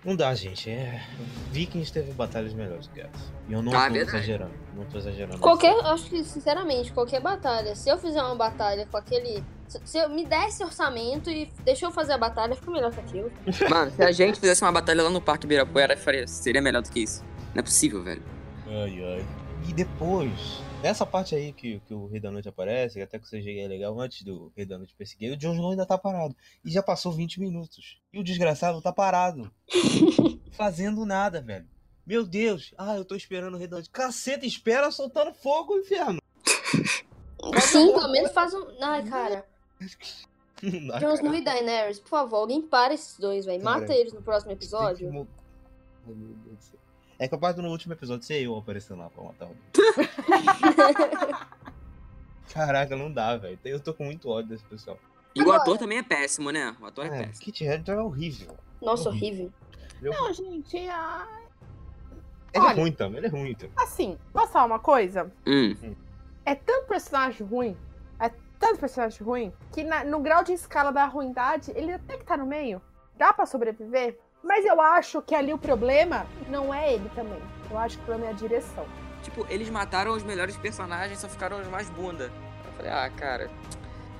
não 0.06 0.16
dá, 0.16 0.34
gente. 0.34 0.70
É... 0.70 1.02
Vikings 1.52 1.92
teve 1.92 2.12
batalhas 2.12 2.54
melhores 2.54 2.88
que 2.88 3.00
essa. 3.00 3.10
E 3.48 3.52
eu 3.52 3.60
não 3.60 3.72
Ah, 3.74 3.86
tô 3.88 3.92
verdade. 3.94 4.16
exagerando. 4.16 4.52
Não 4.74 4.84
tô 4.84 4.98
exagerando. 4.98 5.38
Qualquer, 5.38 5.74
acho 5.84 6.04
que, 6.08 6.22
sinceramente, 6.24 6.92
qualquer 6.92 7.20
batalha, 7.20 7.74
se 7.74 7.88
eu 7.90 7.98
fizer 7.98 8.22
uma 8.22 8.34
batalha 8.36 8.86
com 8.90 8.96
aquele. 8.96 9.42
Se, 9.84 9.98
eu 9.98 10.08
me 10.08 10.24
der 10.24 10.46
esse 10.48 10.62
orçamento 10.64 11.28
e 11.28 11.50
deixa 11.64 11.84
eu 11.86 11.90
fazer 11.90 12.12
a 12.12 12.18
batalha, 12.18 12.54
fica 12.54 12.70
melhor 12.70 12.92
que 12.92 13.00
aquilo. 13.00 13.30
Mano, 13.68 13.90
se 13.90 14.02
a 14.02 14.12
gente 14.12 14.38
fizesse 14.40 14.62
uma 14.62 14.70
batalha 14.72 15.02
lá 15.02 15.10
no 15.10 15.20
Parque 15.20 15.44
Ibirapuera, 15.44 15.96
faria- 15.96 16.26
seria 16.28 16.62
melhor 16.62 16.82
do 16.82 16.88
que 16.90 17.00
isso. 17.00 17.24
Não 17.54 17.60
é 17.60 17.62
possível, 17.62 18.02
velho. 18.02 18.22
Ai, 18.68 19.02
ai. 19.02 19.26
E 19.68 19.72
depois, 19.72 20.60
nessa 20.82 21.04
parte 21.06 21.34
aí 21.34 21.52
que, 21.52 21.80
que 21.80 21.94
o 21.94 22.06
Rei 22.06 22.20
da 22.20 22.30
Noite 22.30 22.48
aparece, 22.48 23.00
até 23.00 23.18
que 23.18 23.26
o 23.26 23.28
CGI 23.28 23.60
é 23.60 23.68
legal, 23.68 23.98
antes 24.00 24.22
do 24.22 24.52
Rei 24.56 24.64
da 24.64 24.78
Noite 24.78 24.94
perseguir, 24.96 25.32
o 25.32 25.36
Jon 25.36 25.54
Snow 25.54 25.70
ainda 25.70 25.86
tá 25.86 25.98
parado. 25.98 26.34
E 26.64 26.70
já 26.70 26.82
passou 26.82 27.12
20 27.12 27.40
minutos. 27.40 28.00
E 28.12 28.18
o 28.18 28.24
desgraçado 28.24 28.80
tá 28.80 28.92
parado. 28.92 29.50
fazendo 30.56 31.04
nada, 31.04 31.40
velho. 31.40 31.68
Meu 32.06 32.24
Deus. 32.24 32.72
Ah, 32.78 32.96
eu 32.96 33.04
tô 33.04 33.14
esperando 33.14 33.54
o 33.54 33.58
Rei 33.58 33.66
da 33.66 33.76
Noite. 33.76 33.90
Caceta, 33.90 34.46
espera 34.46 34.90
soltando 34.90 35.34
fogo, 35.34 35.76
inferno. 35.76 36.20
Sim, 37.60 37.92
pelo 37.92 38.08
menos 38.08 38.32
faz 38.32 38.54
um. 38.54 38.66
Ai, 38.80 39.04
cara. 39.04 39.46
Jon 41.00 41.14
Snow 41.14 41.34
e 41.34 41.44
Daenerys, 41.44 42.00
por 42.00 42.08
favor, 42.08 42.36
alguém 42.38 42.62
para 42.62 42.94
esses 42.94 43.18
dois, 43.18 43.44
velho. 43.44 43.62
Mata 43.62 43.94
eles 43.94 44.12
no 44.12 44.22
próximo 44.22 44.52
episódio. 44.52 45.08
Ai, 45.08 45.12
meu 45.12 45.26
Deus 46.16 46.56
do 46.56 46.62
céu. 46.62 46.85
É 47.18 47.26
capaz 47.28 47.54
do 47.56 47.62
no 47.62 47.70
último 47.70 47.94
episódio 47.94 48.26
ser 48.26 48.42
eu 48.42 48.56
aparecendo 48.56 48.98
lá 49.00 49.08
pra 49.10 49.24
matar 49.24 49.46
o 49.46 49.56
Caraca, 52.52 52.96
não 52.96 53.10
dá, 53.12 53.36
velho. 53.36 53.58
Eu 53.64 53.80
tô 53.80 53.92
com 53.94 54.04
muito 54.04 54.28
ódio 54.28 54.50
desse 54.50 54.64
pessoal. 54.64 54.98
E 55.34 55.40
o 55.40 55.42
Agora- 55.42 55.62
ator 55.62 55.78
também 55.78 55.98
é 55.98 56.02
péssimo, 56.02 56.50
né? 56.50 56.74
O 56.80 56.86
ator 56.86 57.04
é, 57.04 57.08
É, 57.08 57.26
péssimo. 57.26 57.44
Kit 57.44 57.66
Harington 57.68 57.92
é 57.92 58.02
horrível. 58.02 58.56
Nossa, 58.80 59.08
horrível. 59.08 59.52
Ele 60.00 60.08
é 60.14 60.16
Não, 60.18 60.32
gente, 60.32 60.76
ah, 60.88 61.26
Ele 62.54 62.64
é 62.64 62.68
Olha. 62.68 62.74
ruim 62.80 62.92
também, 62.92 63.18
ele 63.18 63.26
é 63.26 63.30
ruim 63.30 63.54
também. 63.54 63.74
assim, 63.76 64.18
posso 64.32 64.52
falar 64.52 64.66
uma 64.66 64.78
coisa? 64.78 65.30
Hum. 65.46 65.94
É 66.44 66.54
tanto 66.54 66.86
personagem 66.86 67.46
ruim, 67.46 67.76
é 68.20 68.30
tanto 68.58 68.78
personagem 68.78 69.20
ruim, 69.22 69.52
que 69.72 69.82
na- 69.82 70.04
no 70.04 70.20
grau 70.20 70.42
de 70.44 70.52
escala 70.52 70.90
da 70.92 71.04
ruindade, 71.06 71.72
ele 71.74 71.92
até 71.92 72.16
que 72.16 72.24
tá 72.24 72.36
no 72.36 72.46
meio. 72.46 72.80
Dá 73.16 73.32
pra 73.32 73.44
sobreviver. 73.46 74.18
Mas 74.46 74.64
eu 74.64 74.80
acho 74.80 75.20
que 75.22 75.34
ali 75.34 75.52
o 75.52 75.58
problema 75.58 76.24
não 76.48 76.72
é 76.72 76.92
ele 76.94 77.10
também. 77.14 77.42
Eu 77.70 77.76
acho 77.78 77.96
que 77.96 78.02
o 78.04 78.06
problema 78.06 78.30
é 78.30 78.30
a 78.32 78.36
direção. 78.36 78.86
Tipo, 79.22 79.44
eles 79.50 79.68
mataram 79.68 80.12
os 80.12 80.22
melhores 80.22 80.56
personagens, 80.56 81.18
só 81.18 81.28
ficaram 81.28 81.60
os 81.60 81.66
mais 81.66 81.90
bunda. 81.90 82.30
Eu 82.64 82.72
falei, 82.76 82.92
ah, 82.92 83.10
cara. 83.10 83.50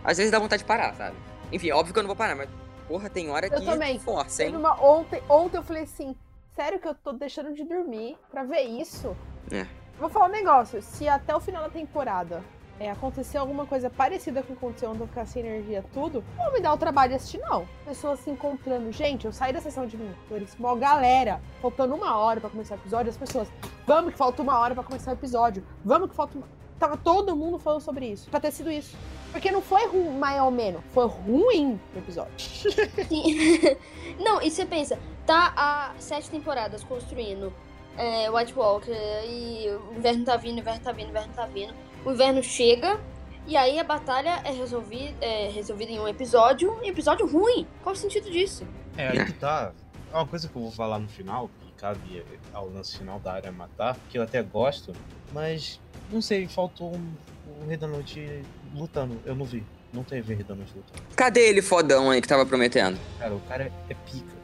Às 0.02 0.16
vezes 0.18 0.32
dá 0.32 0.38
vontade 0.38 0.62
de 0.62 0.66
parar, 0.66 0.92
sabe? 0.94 1.16
Enfim, 1.52 1.70
óbvio 1.70 1.92
que 1.92 1.98
eu 1.98 2.02
não 2.02 2.08
vou 2.08 2.16
parar, 2.16 2.34
mas, 2.34 2.48
porra, 2.88 3.08
tem 3.08 3.30
hora 3.30 3.46
Eu 3.46 3.60
que 3.60 3.64
também. 3.64 4.00
força, 4.00 4.42
hein? 4.44 4.56
uma, 4.56 4.74
ontem, 4.82 5.22
ontem 5.28 5.58
eu 5.58 5.62
falei 5.62 5.84
assim: 5.84 6.16
Sério 6.56 6.80
que 6.80 6.88
eu 6.88 6.94
tô 6.94 7.12
deixando 7.12 7.52
de 7.54 7.62
dormir 7.62 8.16
pra 8.30 8.42
ver 8.42 8.62
isso. 8.62 9.16
É. 9.52 9.66
Vou 9.98 10.08
falar 10.08 10.26
um 10.26 10.32
negócio. 10.32 10.82
Se 10.82 11.08
até 11.08 11.36
o 11.36 11.40
final 11.40 11.62
da 11.62 11.68
temporada 11.70 12.42
é, 12.78 12.90
acontecer 12.90 13.38
alguma 13.38 13.66
coisa 13.66 13.88
parecida 13.88 14.42
com 14.42 14.52
o 14.52 14.56
que 14.56 14.64
aconteceu, 14.64 14.90
onde 14.90 15.00
eu 15.00 15.06
ficar 15.06 15.26
sem 15.26 15.44
energia, 15.44 15.84
tudo, 15.92 16.22
não 16.36 16.52
me 16.52 16.60
dá 16.60 16.72
o 16.72 16.76
trabalho 16.76 17.10
de 17.10 17.16
assistir, 17.16 17.38
não. 17.38 17.66
Pessoas 17.84 18.20
se 18.20 18.30
encontrando. 18.30 18.92
Gente, 18.92 19.26
eu 19.26 19.32
saí 19.32 19.52
da 19.52 19.60
sessão 19.60 19.86
de 19.86 19.96
Vingadores, 19.96 20.54
uma 20.58 20.76
galera, 20.76 21.40
faltando 21.60 21.94
uma 21.94 22.16
hora 22.16 22.40
pra 22.40 22.50
começar 22.50 22.74
o 22.74 22.78
episódio, 22.78 23.10
as 23.10 23.16
pessoas, 23.16 23.48
vamos 23.86 24.12
que 24.12 24.18
falta 24.18 24.42
uma 24.42 24.58
hora 24.58 24.74
pra 24.74 24.84
começar 24.84 25.10
o 25.10 25.14
episódio, 25.14 25.64
vamos 25.84 26.10
que 26.10 26.16
falta 26.16 26.36
uma... 26.36 26.46
Tava 26.78 26.96
todo 26.98 27.34
mundo 27.34 27.58
falando 27.58 27.80
sobre 27.80 28.06
isso, 28.06 28.28
pra 28.28 28.38
ter 28.38 28.52
sido 28.52 28.70
isso. 28.70 28.94
Porque 29.32 29.50
não 29.50 29.62
foi 29.62 29.86
ruim, 29.86 30.10
mais 30.18 30.40
ou 30.42 30.50
menos, 30.50 30.82
foi 30.90 31.06
ruim 31.06 31.80
o 31.94 31.98
episódio. 31.98 32.32
Sim. 32.38 33.60
Não, 34.18 34.40
e 34.40 34.50
você 34.50 34.64
pensa, 34.64 34.98
tá 35.26 35.52
há 35.56 35.92
sete 35.98 36.30
temporadas 36.30 36.82
construindo 36.84 37.52
é, 37.98 38.30
White 38.30 38.54
Walker 38.54 38.92
e 38.92 39.68
o 39.90 39.94
inverno 39.96 40.24
tá 40.24 40.36
vindo, 40.36 40.56
o 40.56 40.60
inverno 40.60 40.80
tá 40.80 40.92
vindo, 40.92 41.06
o 41.06 41.10
inverno 41.10 41.32
tá 41.34 41.46
vindo. 41.46 41.74
O 42.06 42.12
inverno 42.12 42.40
chega 42.40 43.00
e 43.48 43.56
aí 43.56 43.80
a 43.80 43.84
batalha 43.84 44.40
é, 44.44 44.52
resolvi, 44.52 45.12
é 45.20 45.50
resolvida 45.50 45.90
em 45.90 45.98
um 45.98 46.06
episódio, 46.06 46.72
um 46.72 46.84
episódio 46.84 47.26
ruim. 47.26 47.66
Qual 47.82 47.96
o 47.96 47.98
sentido 47.98 48.30
disso? 48.30 48.64
É, 48.96 49.08
aí 49.08 49.24
que 49.24 49.32
tá. 49.32 49.72
É 50.12 50.16
uma 50.16 50.26
coisa 50.26 50.48
que 50.48 50.54
eu 50.54 50.62
vou 50.62 50.70
falar 50.70 51.00
no 51.00 51.08
final, 51.08 51.50
que 51.60 51.72
cabe 51.72 52.24
ao 52.52 52.68
lance 52.68 52.96
final 52.96 53.18
da 53.18 53.32
área 53.32 53.50
matar, 53.50 53.96
que 54.08 54.16
eu 54.16 54.22
até 54.22 54.40
gosto, 54.40 54.92
mas 55.32 55.80
não 56.08 56.22
sei, 56.22 56.46
faltou 56.46 56.94
um, 56.94 57.76
da 57.76 57.88
Noite 57.88 58.40
lutando. 58.72 59.20
Eu 59.24 59.34
não 59.34 59.44
vi. 59.44 59.64
Não 59.92 60.04
teve 60.04 60.32
Rei 60.32 60.44
da 60.44 60.54
Noite 60.54 60.74
lutando. 60.76 61.02
Cadê 61.16 61.48
ele 61.48 61.60
fodão 61.60 62.12
aí 62.12 62.22
que 62.22 62.28
tava 62.28 62.46
prometendo? 62.46 63.00
Cara, 63.18 63.34
o 63.34 63.40
cara 63.40 63.72
é 63.90 63.94
pica. 63.94 64.36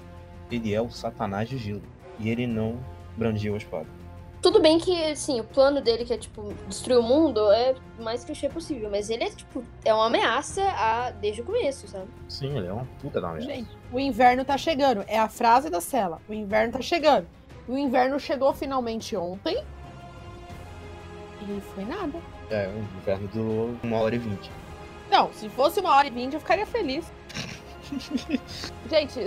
Ele 0.50 0.74
é 0.74 0.82
o 0.82 0.90
satanás 0.90 1.48
de 1.48 1.58
Gildo. 1.58 1.86
E 2.18 2.28
ele 2.28 2.44
não 2.44 2.80
brandiu 3.16 3.54
a 3.54 3.56
espada. 3.56 4.01
Tudo 4.42 4.58
bem 4.58 4.76
que, 4.76 5.04
assim, 5.04 5.38
o 5.38 5.44
plano 5.44 5.80
dele, 5.80 6.04
que 6.04 6.12
é, 6.12 6.18
tipo, 6.18 6.52
destruir 6.66 6.98
o 6.98 7.02
mundo, 7.02 7.52
é 7.52 7.76
o 7.96 8.02
mais 8.02 8.24
clichê 8.24 8.48
possível. 8.48 8.90
Mas 8.90 9.08
ele 9.08 9.22
é, 9.22 9.30
tipo, 9.30 9.62
é 9.84 9.94
uma 9.94 10.06
ameaça 10.06 10.64
a... 10.64 11.12
desde 11.12 11.42
o 11.42 11.44
começo, 11.44 11.86
sabe? 11.86 12.08
Sim, 12.28 12.58
ele 12.58 12.66
é 12.66 12.72
uma 12.72 12.84
puta 13.00 13.20
da 13.20 13.28
merda. 13.28 13.44
Gente, 13.44 13.70
o 13.92 14.00
inverno 14.00 14.44
tá 14.44 14.58
chegando. 14.58 15.04
É 15.06 15.16
a 15.16 15.28
frase 15.28 15.70
da 15.70 15.80
cela. 15.80 16.20
O 16.28 16.34
inverno 16.34 16.72
tá 16.72 16.82
chegando. 16.82 17.28
O 17.68 17.78
inverno 17.78 18.18
chegou 18.18 18.52
finalmente 18.52 19.16
ontem. 19.16 19.62
E 21.42 21.60
foi 21.60 21.84
nada. 21.84 22.18
É, 22.50 22.66
o 22.66 22.98
inverno 22.98 23.28
durou 23.28 23.76
uma 23.80 23.98
hora 23.98 24.16
e 24.16 24.18
vinte. 24.18 24.50
Não, 25.08 25.32
se 25.32 25.48
fosse 25.50 25.78
uma 25.78 25.94
hora 25.94 26.08
e 26.08 26.10
vinte, 26.10 26.34
eu 26.34 26.40
ficaria 26.40 26.66
feliz. 26.66 27.12
Gente, 28.90 29.20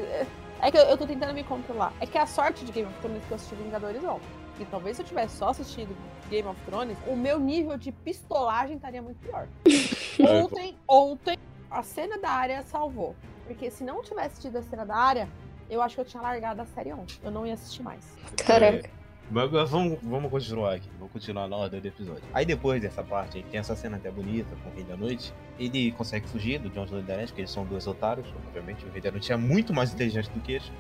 é 0.62 0.70
que 0.70 0.78
eu, 0.78 0.84
eu 0.84 0.98
tô 0.98 1.08
tentando 1.08 1.34
me 1.34 1.44
controlar. 1.44 1.94
É 2.02 2.06
que 2.06 2.18
a 2.18 2.26
sorte 2.26 2.66
de 2.66 2.72
Game 2.74 2.90
of 2.90 3.00
Thrones 3.00 3.24
é 3.24 3.28
que 3.28 3.32
eu 3.32 3.36
assisti 3.36 3.56
Vingadores 3.56 4.04
ontem. 4.04 4.45
E 4.60 4.66
talvez 4.66 4.96
se 4.96 5.04
eu 5.04 5.06
tivesse 5.06 5.38
só 5.38 5.50
assistido 5.50 5.96
Game 6.30 6.48
of 6.48 6.60
Thrones, 6.66 6.98
o 7.08 7.16
meu 7.16 7.40
nível 7.40 7.78
de 7.78 7.92
pistolagem 7.92 8.78
estaria 8.78 9.02
muito 9.02 9.18
pior. 9.20 9.48
ontem, 10.20 10.78
ontem, 10.88 11.38
a 11.70 11.84
cena 11.84 12.18
da 12.18 12.30
área 12.30 12.64
salvou. 12.64 13.16
Porque 13.46 13.70
se 13.70 13.84
não 13.84 14.02
tivesse 14.02 14.42
tido 14.42 14.58
a 14.58 14.62
cena 14.62 14.86
da 14.86 14.96
área, 14.96 15.30
eu 15.70 15.82
acho 15.82 15.96
que 15.96 16.02
eu 16.02 16.06
tinha 16.06 16.22
largado 16.22 16.62
a 16.62 16.66
série 16.66 16.94
ontem. 16.94 17.20
Eu 17.24 17.32
não 17.32 17.46
ia 17.46 17.54
assistir 17.54 17.84
mais. 17.84 18.06
Caraca. 18.46 18.90
Mas, 19.30 19.52
mas 19.52 19.70
vamos, 19.70 20.00
vamos 20.04 20.30
continuar 20.30 20.76
aqui, 20.76 20.88
vamos 21.00 21.12
continuar 21.12 21.48
na 21.48 21.56
ordem 21.56 21.82
do 21.82 21.88
episódio. 21.88 22.24
Aí 22.34 22.46
depois 22.46 22.82
dessa 22.82 23.04
parte, 23.04 23.44
tem 23.50 23.60
essa 23.60 23.76
cena 23.76 23.98
até 23.98 24.12
bonita 24.12 24.56
com 24.64 24.70
o 24.70 24.74
Rei 24.74 24.84
da 24.84 24.96
Noite. 24.96 25.34
Ele 25.58 25.92
consegue 25.94 26.28
fugir 26.28 26.60
do 26.60 26.68
e 26.68 27.02
Daenerys, 27.02 27.32
porque 27.32 27.42
eles 27.42 27.52
são 27.52 27.66
dois 27.66 27.88
otários. 27.88 28.28
Obviamente, 28.48 28.86
o 28.86 28.92
Rei 28.92 29.02
da 29.02 29.12
Noite 29.12 29.32
é 29.32 29.38
muito 29.38 29.74
mais 29.74 29.94
inteligente 29.94 30.30
do 30.30 30.40
que 30.40 30.54
eles. 30.54 30.72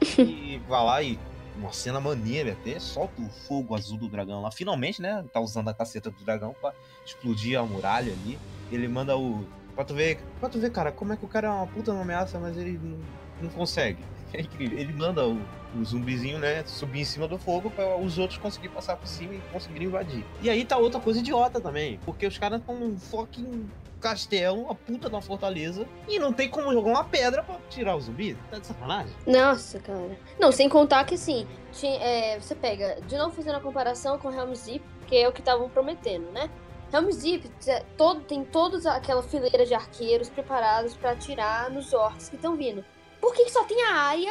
E 0.18 0.60
vai 0.68 0.84
lá 0.84 1.02
e 1.02 1.18
uma 1.56 1.72
cena 1.72 2.00
maneira 2.00 2.52
até, 2.52 2.78
solta 2.78 3.20
o 3.20 3.28
fogo 3.28 3.74
azul 3.74 3.98
do 3.98 4.08
dragão 4.08 4.42
lá. 4.42 4.50
Finalmente, 4.50 5.00
né? 5.00 5.24
Tá 5.32 5.40
usando 5.40 5.68
a 5.68 5.74
caceta 5.74 6.10
do 6.10 6.24
dragão 6.24 6.54
pra 6.60 6.72
explodir 7.04 7.58
a 7.58 7.62
muralha 7.62 8.12
ali. 8.12 8.38
Ele 8.70 8.88
manda 8.88 9.16
o. 9.16 9.44
Pra 9.74 9.84
tu 9.84 9.94
ver, 9.94 10.20
pra 10.38 10.48
tu 10.48 10.58
ver, 10.58 10.70
cara, 10.70 10.92
como 10.92 11.12
é 11.12 11.16
que 11.16 11.24
o 11.24 11.28
cara 11.28 11.48
é 11.48 11.50
uma 11.50 11.66
puta 11.66 11.92
ameaça, 11.92 12.38
mas 12.38 12.56
ele 12.56 12.78
não, 12.82 12.98
não 13.42 13.50
consegue. 13.50 13.98
É 14.34 14.40
incrível. 14.40 14.76
Ele 14.76 14.92
manda 14.92 15.24
o, 15.24 15.40
o 15.76 15.84
zumbizinho, 15.84 16.40
né, 16.40 16.64
subir 16.66 17.02
em 17.02 17.04
cima 17.04 17.28
do 17.28 17.38
fogo 17.38 17.70
para 17.70 17.96
os 17.96 18.18
outros 18.18 18.36
conseguirem 18.36 18.74
passar 18.74 18.96
por 18.96 19.06
cima 19.06 19.32
e 19.32 19.40
conseguirem 19.52 19.86
invadir. 19.86 20.24
E 20.42 20.50
aí 20.50 20.64
tá 20.64 20.76
outra 20.76 20.98
coisa 20.98 21.20
idiota 21.20 21.60
também, 21.60 22.00
porque 22.04 22.26
os 22.26 22.36
caras 22.36 22.58
estão 22.58 22.98
fucking 22.98 23.70
castelo, 24.08 24.60
uma 24.64 24.74
puta 24.74 25.08
de 25.08 25.14
uma 25.14 25.22
fortaleza, 25.22 25.86
e 26.06 26.18
não 26.18 26.30
tem 26.30 26.48
como 26.50 26.70
jogar 26.72 26.90
uma 26.90 27.04
pedra 27.04 27.42
pra 27.42 27.58
tirar 27.70 27.96
o 27.96 28.00
zumbi. 28.00 28.36
Tá 28.50 28.58
de 28.58 28.66
sacanagem? 28.66 29.14
Nossa, 29.26 29.80
cara. 29.80 30.18
Não, 30.38 30.52
sem 30.52 30.68
contar 30.68 31.04
que 31.04 31.14
assim, 31.14 31.46
é, 31.82 32.38
você 32.38 32.54
pega, 32.54 33.00
de 33.00 33.16
novo 33.16 33.34
fazendo 33.34 33.56
a 33.56 33.60
comparação 33.60 34.18
com 34.18 34.30
Helm's 34.30 34.64
Deep, 34.66 34.84
que 35.06 35.16
é 35.16 35.26
o 35.26 35.32
que 35.32 35.40
estavam 35.40 35.70
prometendo, 35.70 36.30
né? 36.32 36.50
Helm's 36.92 37.16
Deep 37.22 37.50
é, 37.66 37.80
todo, 37.96 38.20
tem 38.20 38.44
toda 38.44 38.92
aquela 38.92 39.22
fileira 39.22 39.64
de 39.64 39.72
arqueiros 39.72 40.28
preparados 40.28 40.94
pra 40.94 41.12
atirar 41.12 41.70
nos 41.70 41.92
orcs 41.94 42.28
que 42.28 42.36
estão 42.36 42.56
vindo. 42.56 42.84
Por 43.22 43.32
que, 43.34 43.44
que 43.44 43.50
só 43.52 43.64
tem 43.64 43.82
a 43.84 43.94
área 43.94 44.30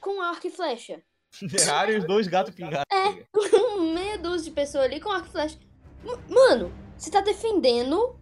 com 0.00 0.20
arco 0.20 0.46
e 0.46 0.50
flecha? 0.50 1.00
Área 1.72 1.94
e 1.94 1.98
os 1.98 2.04
dois 2.06 2.28
gatos 2.28 2.54
pingados. 2.54 2.84
Meia 3.94 4.18
dúzia 4.18 4.50
de 4.50 4.54
pessoas 4.54 4.84
ali 4.84 5.00
com 5.00 5.10
arco 5.10 5.26
e 5.28 5.30
flecha. 5.30 5.58
M- 6.04 6.18
Mano, 6.28 6.72
você 6.96 7.10
tá 7.10 7.20
defendendo 7.22 8.14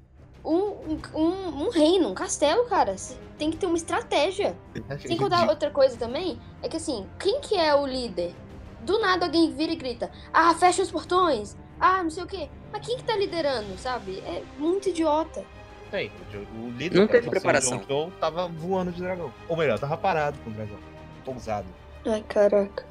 um, 0.44 0.98
um, 1.14 1.64
um- 1.64 1.70
reino, 1.70 2.08
um 2.08 2.14
castelo, 2.14 2.64
cara. 2.66 2.96
Você 2.96 3.16
tem 3.38 3.50
que 3.50 3.56
ter 3.56 3.66
uma 3.66 3.76
estratégia. 3.76 4.56
Sem 5.00 5.16
contar 5.16 5.48
outra 5.48 5.70
coisa 5.70 5.96
também, 5.96 6.38
é 6.62 6.68
que 6.68 6.76
assim, 6.76 7.06
quem 7.18 7.40
que 7.40 7.56
é 7.56 7.74
o 7.74 7.86
líder? 7.86 8.34
Do 8.82 8.98
nada 8.98 9.26
alguém 9.26 9.52
vira 9.54 9.72
e 9.72 9.76
grita, 9.76 10.10
ah, 10.32 10.52
fecha 10.54 10.82
os 10.82 10.90
portões, 10.90 11.56
ah, 11.78 12.02
não 12.02 12.10
sei 12.10 12.24
o 12.24 12.26
quê. 12.26 12.48
Mas 12.72 12.84
quem 12.84 12.96
que 12.96 13.04
tá 13.04 13.16
liderando, 13.16 13.78
sabe? 13.78 14.18
É 14.26 14.42
muito 14.58 14.88
idiota. 14.88 15.44
Tem, 15.90 16.10
o 16.58 16.70
líder 16.70 16.98
Não 16.98 17.06
teve 17.06 17.28
preparação. 17.28 17.76
Jon 17.76 17.82
Snow 17.82 18.10
tava 18.18 18.48
voando 18.48 18.90
de 18.90 19.00
dragão. 19.02 19.32
Ou 19.48 19.56
melhor, 19.56 19.78
tava 19.78 19.96
parado 19.96 20.38
com 20.38 20.50
o 20.50 20.52
dragão. 20.52 20.78
Pousado. 21.24 21.68
Ai, 22.06 22.24
caraca. 22.26 22.84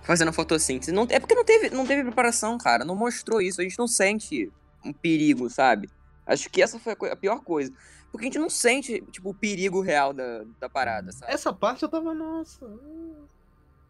Fazendo 0.00 0.32
fotossíntese. 0.32 0.92
Não, 0.92 1.06
é 1.10 1.18
porque 1.18 1.34
não 1.34 1.44
teve, 1.44 1.70
não 1.70 1.84
teve 1.84 2.04
preparação, 2.04 2.56
cara. 2.56 2.84
Não 2.84 2.94
mostrou 2.94 3.40
isso. 3.42 3.60
A 3.60 3.64
gente 3.64 3.76
não 3.78 3.88
sente 3.88 4.50
um 4.84 4.92
perigo, 4.92 5.50
sabe? 5.50 5.90
Acho 6.26 6.50
que 6.50 6.60
essa 6.60 6.78
foi 6.78 6.92
a, 7.10 7.16
pior 7.16 7.40
coisa. 7.42 7.72
Porque 8.10 8.24
a 8.24 8.28
gente 8.28 8.38
não 8.38 8.50
sente, 8.50 9.00
tipo, 9.10 9.30
o 9.30 9.34
perigo 9.34 9.80
real 9.80 10.12
da, 10.12 10.44
da 10.58 10.68
parada, 10.68 11.12
sabe? 11.12 11.32
Essa 11.32 11.52
parte 11.52 11.82
eu 11.82 11.88
tava, 11.88 12.12
nossa. 12.14 12.64
hum, 12.66 13.14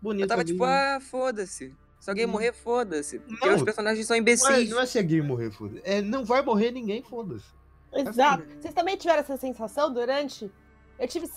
Bonito. 0.03 0.25
Eu 0.25 0.29
tava 0.29 0.42
ali. 0.42 0.53
tipo, 0.53 0.64
ah, 0.64 0.99
foda-se. 1.01 1.75
Se 1.99 2.11
alguém 2.11 2.27
Hum. 2.27 2.31
morrer, 2.31 2.53
foda-se. 2.53 3.18
Porque 3.18 3.49
Não. 3.49 3.57
os 3.57 3.62
personagens 3.62 4.07
são 4.07 4.14
não, 4.14 4.18
é, 4.18 4.20
imbecis. 4.20 4.70
não 4.70 4.81
é 4.81 4.87
se 4.87 4.99
alguém 4.99 5.22
morrer, 5.22 5.51
foda-se. 5.51 5.81
É, 5.85 6.03
não 6.03 6.25
vai 6.25 6.42
morrer 6.42 6.70
ninguém, 6.70 7.03
foda-se. 7.03 7.46
Exato. 7.92 8.44
Vocês 8.61 8.75
também 8.75 8.96
tiveram 8.96 9.20
essa 9.20 9.37
sensação 9.37 9.92
durante. 9.92 10.51
Eu 10.99 11.09
tive. 11.09 11.29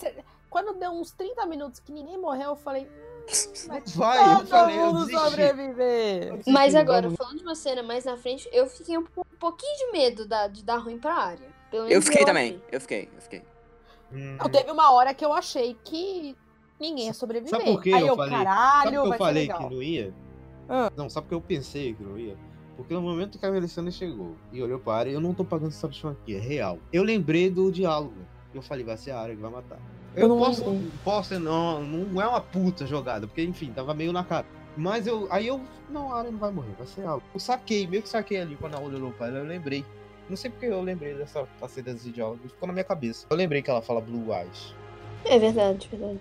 Quando 0.50 0.78
deu 0.78 0.90
uns 0.90 1.10
30 1.12 1.46
minutos 1.46 1.80
que 1.80 1.90
ninguém 1.92 2.18
morreu, 2.18 2.50
eu 2.50 2.56
falei. 2.56 2.86
"Hum, 3.30 3.68
Vai 3.68 3.80
Vai, 4.18 4.32
eu 4.32 4.36
todo 4.38 4.46
falei, 4.48 4.78
eu 4.78 4.86
mundo 4.86 5.06
desisti. 5.06 5.30
sobreviver. 5.30 6.40
Mas 6.46 6.74
agora, 6.74 7.02
vamos- 7.02 7.16
falando 7.16 7.36
de 7.38 7.42
uma 7.44 7.54
cena 7.54 7.82
mais 7.82 8.04
na 8.04 8.16
frente, 8.16 8.48
eu 8.52 8.66
fiquei 8.66 8.96
um, 8.98 9.04
po- 9.04 9.26
pouquinho 9.38 9.76
de 9.78 9.92
medo 9.92 10.26
da- 10.26 10.48
de 10.48 10.64
dar 10.64 10.78
ruim 10.78 10.98
pra 10.98 11.14
área. 11.14 11.46
Eu 11.72 12.02
fiquei 12.02 12.24
também. 12.24 12.60
Eu 12.72 12.80
fiquei, 12.80 13.08
eu 13.14 13.22
fiquei. 13.22 13.42
Hum, 14.12 14.36
Não, 14.40 14.48
teve 14.48 14.70
uma 14.72 14.90
hora 14.92 15.14
que 15.14 15.24
eu 15.24 15.32
achei 15.32 15.76
que 15.84 16.36
ninguém 16.80 17.06
ia 17.06 17.14
sobreviver. 17.14 17.50
Sabe 17.60 17.72
por 17.72 17.82
que 17.82 17.92
Aí 17.94 18.00
eu 18.02 18.08
eu, 18.08 18.16
falei? 18.16 18.30
caralho, 18.32 18.82
Sabe 18.82 18.96
por 18.96 19.02
que 19.02 19.08
vai 19.08 19.14
eu 19.14 19.18
falei 19.18 19.48
que 19.48 19.74
não 19.74 19.82
ia? 19.82 20.14
Ah. 20.68 20.92
Não, 20.96 21.08
sabe 21.08 21.24
por 21.26 21.28
que 21.28 21.34
eu 21.36 21.40
pensei 21.40 21.94
que 21.94 22.02
não 22.02 22.18
ia? 22.18 22.36
Porque 22.76 22.94
no 22.94 23.02
momento 23.02 23.38
que 23.38 23.44
a 23.46 23.48
Alessandra 23.48 23.90
chegou 23.92 24.34
e 24.52 24.62
olhou 24.62 24.78
pra 24.78 24.94
área, 24.94 25.10
eu 25.10 25.20
não 25.20 25.34
tô 25.34 25.44
pagando 25.44 25.68
essa 25.68 25.86
bichão 25.86 26.10
aqui, 26.10 26.34
é 26.34 26.40
real. 26.40 26.78
Eu 26.92 27.02
lembrei 27.04 27.50
do 27.50 27.70
diálogo. 27.70 28.14
Eu 28.54 28.62
falei, 28.62 28.84
vai 28.84 28.96
ser 28.96 29.10
a 29.12 29.20
área 29.20 29.36
que 29.36 29.40
vai 29.42 29.50
matar. 29.50 29.78
Eu, 30.14 30.22
Eu 30.22 30.28
não 30.28 30.38
posso, 30.38 30.68
lembrei. 30.68 30.90
posso, 31.04 31.40
não, 31.40 31.82
não 31.82 32.20
é 32.20 32.26
uma 32.26 32.40
puta 32.40 32.86
jogada, 32.86 33.26
porque 33.26 33.42
enfim, 33.42 33.72
tava 33.72 33.94
meio 33.94 34.12
na 34.12 34.24
cara. 34.24 34.46
Mas 34.76 35.06
eu, 35.06 35.26
aí 35.30 35.46
eu, 35.46 35.60
não, 35.88 36.12
a 36.12 36.18
área 36.18 36.30
não 36.30 36.38
vai 36.38 36.50
morrer, 36.50 36.72
vai 36.78 36.86
ser 36.86 37.04
algo. 37.04 37.22
Eu 37.34 37.40
saquei, 37.40 37.86
meio 37.86 38.02
que 38.02 38.08
saquei 38.08 38.40
ali 38.40 38.56
quando 38.56 38.74
a 38.74 38.78
Olha 38.80 38.96
olhou 38.96 39.12
pra 39.12 39.28
ela, 39.28 39.38
eu 39.38 39.44
lembrei. 39.44 39.84
Não 40.28 40.36
sei 40.36 40.50
porque 40.50 40.66
eu 40.66 40.80
lembrei 40.80 41.14
dessa 41.14 41.44
faceta 41.58 41.92
desse 41.92 42.10
diálogo, 42.10 42.40
ficou 42.48 42.66
na 42.66 42.72
minha 42.72 42.84
cabeça. 42.84 43.26
Eu 43.30 43.36
lembrei 43.36 43.62
que 43.62 43.70
ela 43.70 43.82
fala 43.82 44.00
Blue 44.00 44.32
Eyes. 44.32 44.74
É 45.24 45.38
verdade, 45.38 45.88
verdade. 45.90 46.18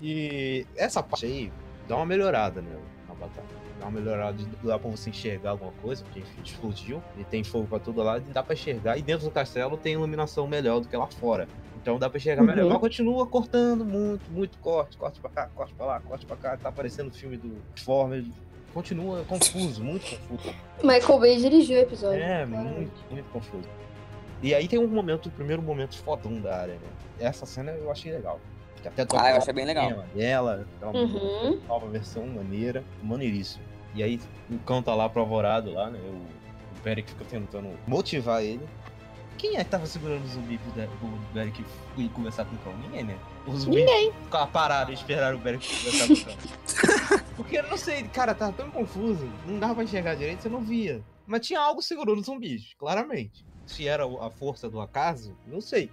E 0.00 0.66
essa 0.76 1.02
parte 1.02 1.26
aí 1.26 1.52
dá 1.88 1.96
uma 1.96 2.06
melhorada 2.06 2.62
né, 2.62 2.78
na 3.08 3.14
batalha. 3.14 3.46
Dá 3.80 3.86
uma 3.86 3.98
melhorada, 3.98 4.36
de- 4.36 4.46
dá 4.62 4.78
pra 4.78 4.90
você 4.90 5.08
enxergar 5.08 5.50
alguma 5.52 5.72
coisa, 5.80 6.04
porque 6.04 6.20
enfim, 6.20 6.42
explodiu 6.44 7.02
e 7.18 7.24
tem 7.24 7.42
fogo 7.42 7.66
pra 7.66 7.78
todo 7.78 8.02
lado, 8.02 8.22
e 8.28 8.32
dá 8.32 8.42
pra 8.42 8.52
enxergar. 8.54 8.98
E 8.98 9.02
dentro 9.02 9.24
do 9.24 9.30
castelo 9.32 9.76
tem 9.78 9.94
iluminação 9.94 10.46
melhor 10.46 10.80
do 10.80 10.86
que 10.88 10.94
lá 10.96 11.06
fora. 11.06 11.48
Então 11.80 11.98
dá 11.98 12.10
pra 12.10 12.18
enxergar 12.18 12.42
melhor. 12.42 12.64
Uhum. 12.64 12.70
Mas 12.72 12.78
continua 12.80 13.26
cortando 13.26 13.82
muito, 13.86 14.30
muito 14.30 14.58
corte, 14.58 14.98
corte 14.98 15.18
pra 15.18 15.30
cá, 15.30 15.48
corte 15.54 15.72
pra 15.74 15.86
lá, 15.86 16.00
corte 16.00 16.26
pra 16.26 16.36
cá. 16.36 16.56
Tá 16.58 16.68
aparecendo 16.68 17.08
o 17.08 17.10
filme 17.10 17.38
do 17.38 17.56
Transformers. 17.74 18.26
Continua 18.74 19.24
confuso, 19.24 19.82
muito 19.82 20.16
confuso. 20.28 20.54
Michael 20.84 21.18
Bay 21.18 21.36
dirigiu 21.38 21.78
o 21.78 21.80
episódio. 21.80 22.22
É, 22.22 22.44
muito, 22.44 22.92
muito 23.10 23.30
confuso. 23.32 23.66
E 24.42 24.54
aí 24.54 24.68
tem 24.68 24.78
um 24.78 24.86
momento, 24.86 25.26
o 25.26 25.30
primeiro 25.30 25.62
momento 25.62 25.96
fodão 25.96 26.38
da 26.38 26.54
área, 26.56 26.74
né? 26.74 26.80
Essa 27.18 27.46
cena 27.46 27.72
eu 27.72 27.90
achei 27.90 28.12
legal. 28.12 28.38
Até 28.84 29.02
Ah, 29.18 29.30
eu 29.32 29.36
achei 29.38 29.52
bem 29.52 29.64
legal. 29.66 30.04
Ela, 30.16 30.66
Uhum. 30.82 31.60
nova 31.68 31.86
versão 31.88 32.26
maneira, 32.26 32.82
maneiríssimo. 33.02 33.62
E 33.94 34.02
aí 34.02 34.20
o 34.50 34.58
cão 34.60 34.82
tá 34.82 34.94
lá 34.94 35.04
apavorado 35.06 35.72
lá, 35.72 35.90
né? 35.90 35.98
O, 35.98 36.12
o 36.78 36.82
Beric 36.82 37.10
fica 37.10 37.24
tentando 37.24 37.76
motivar 37.86 38.42
ele. 38.42 38.66
Quem 39.36 39.56
é 39.56 39.64
que 39.64 39.70
tava 39.70 39.86
segurando 39.86 40.22
o 40.24 40.28
zumbi 40.28 40.58
pro, 40.58 40.70
De- 40.72 40.86
pro 40.98 41.08
Beric 41.32 41.64
ir 41.96 42.08
conversar 42.10 42.44
com 42.44 42.54
o 42.54 42.58
cão? 42.58 42.76
Ninguém, 42.76 43.04
né? 43.04 43.18
O 43.46 43.56
zumbi 43.56 43.76
Ninguém. 43.78 44.12
ficava 44.24 44.46
parado 44.46 44.90
e 44.90 44.94
esperaram 44.94 45.38
o 45.38 45.40
Beric 45.40 45.66
conversar 45.66 46.06
com 46.06 46.12
o 46.12 46.24
cão. 46.24 47.20
Porque 47.36 47.58
eu 47.58 47.62
não 47.68 47.76
sei, 47.78 48.02
cara, 48.04 48.34
tava 48.34 48.52
tão 48.52 48.70
confuso. 48.70 49.26
Não 49.46 49.58
dava 49.58 49.74
pra 49.74 49.84
enxergar 49.84 50.14
direito, 50.14 50.42
você 50.42 50.48
não 50.48 50.60
via. 50.60 51.02
Mas 51.26 51.46
tinha 51.46 51.58
algo 51.60 51.80
segurando 51.80 52.18
os 52.20 52.26
zumbis, 52.26 52.74
claramente. 52.78 53.44
Se 53.66 53.88
era 53.88 54.04
a 54.04 54.30
força 54.30 54.68
do 54.68 54.80
acaso, 54.80 55.34
não 55.46 55.60
sei. 55.60 55.90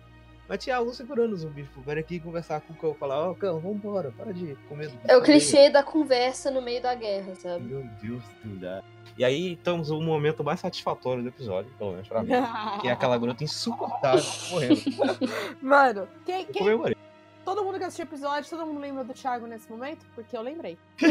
Mas 0.47 0.63
tinha 0.63 0.77
algo 0.77 0.93
segurando 0.93 1.33
os 1.33 1.41
zumbis 1.41 1.67
pro 1.69 1.81
Beric 1.81 2.15
ir 2.15 2.19
conversar 2.21 2.61
com 2.61 2.73
o 2.73 2.75
cão. 2.77 2.93
Falar, 2.93 3.29
ó, 3.29 3.33
cão, 3.33 3.59
vambora, 3.59 4.11
para 4.15 4.33
de 4.33 4.55
comer. 4.69 4.91
É 5.05 5.17
o 5.17 5.21
clichê 5.21 5.69
da 5.69 5.83
conversa 5.83 6.49
no 6.49 6.61
meio 6.61 6.81
da 6.81 6.95
guerra, 6.95 7.35
sabe? 7.35 7.65
Meu 7.65 7.83
Deus 8.01 8.23
do 8.43 8.59
céu. 8.59 8.81
E 9.17 9.25
aí 9.25 9.53
estamos 9.53 9.89
no 9.89 9.99
momento 10.01 10.43
mais 10.43 10.59
satisfatório 10.59 11.21
do 11.21 11.29
episódio, 11.29 11.71
pelo 11.77 11.91
menos 11.91 12.07
pra 12.07 12.23
mim. 12.23 12.29
Que 12.81 12.87
é 12.87 12.91
aquela 12.91 13.17
garota 13.17 13.43
insuportável 13.43 14.23
morrendo. 14.51 14.81
Mano, 15.61 16.07
quem, 16.25 16.41
Eu 16.55 16.83
quem- 16.83 16.95
todo 17.43 17.63
mundo 17.63 17.77
que 17.77 17.83
assistiu 17.85 18.05
o 18.05 18.07
episódio, 18.07 18.49
todo 18.49 18.65
mundo 18.65 18.79
lembra 18.79 19.03
do 19.03 19.13
Thiago 19.13 19.47
nesse 19.47 19.69
momento? 19.69 20.05
Porque 20.15 20.35
eu 20.37 20.41
lembrei. 20.41 20.77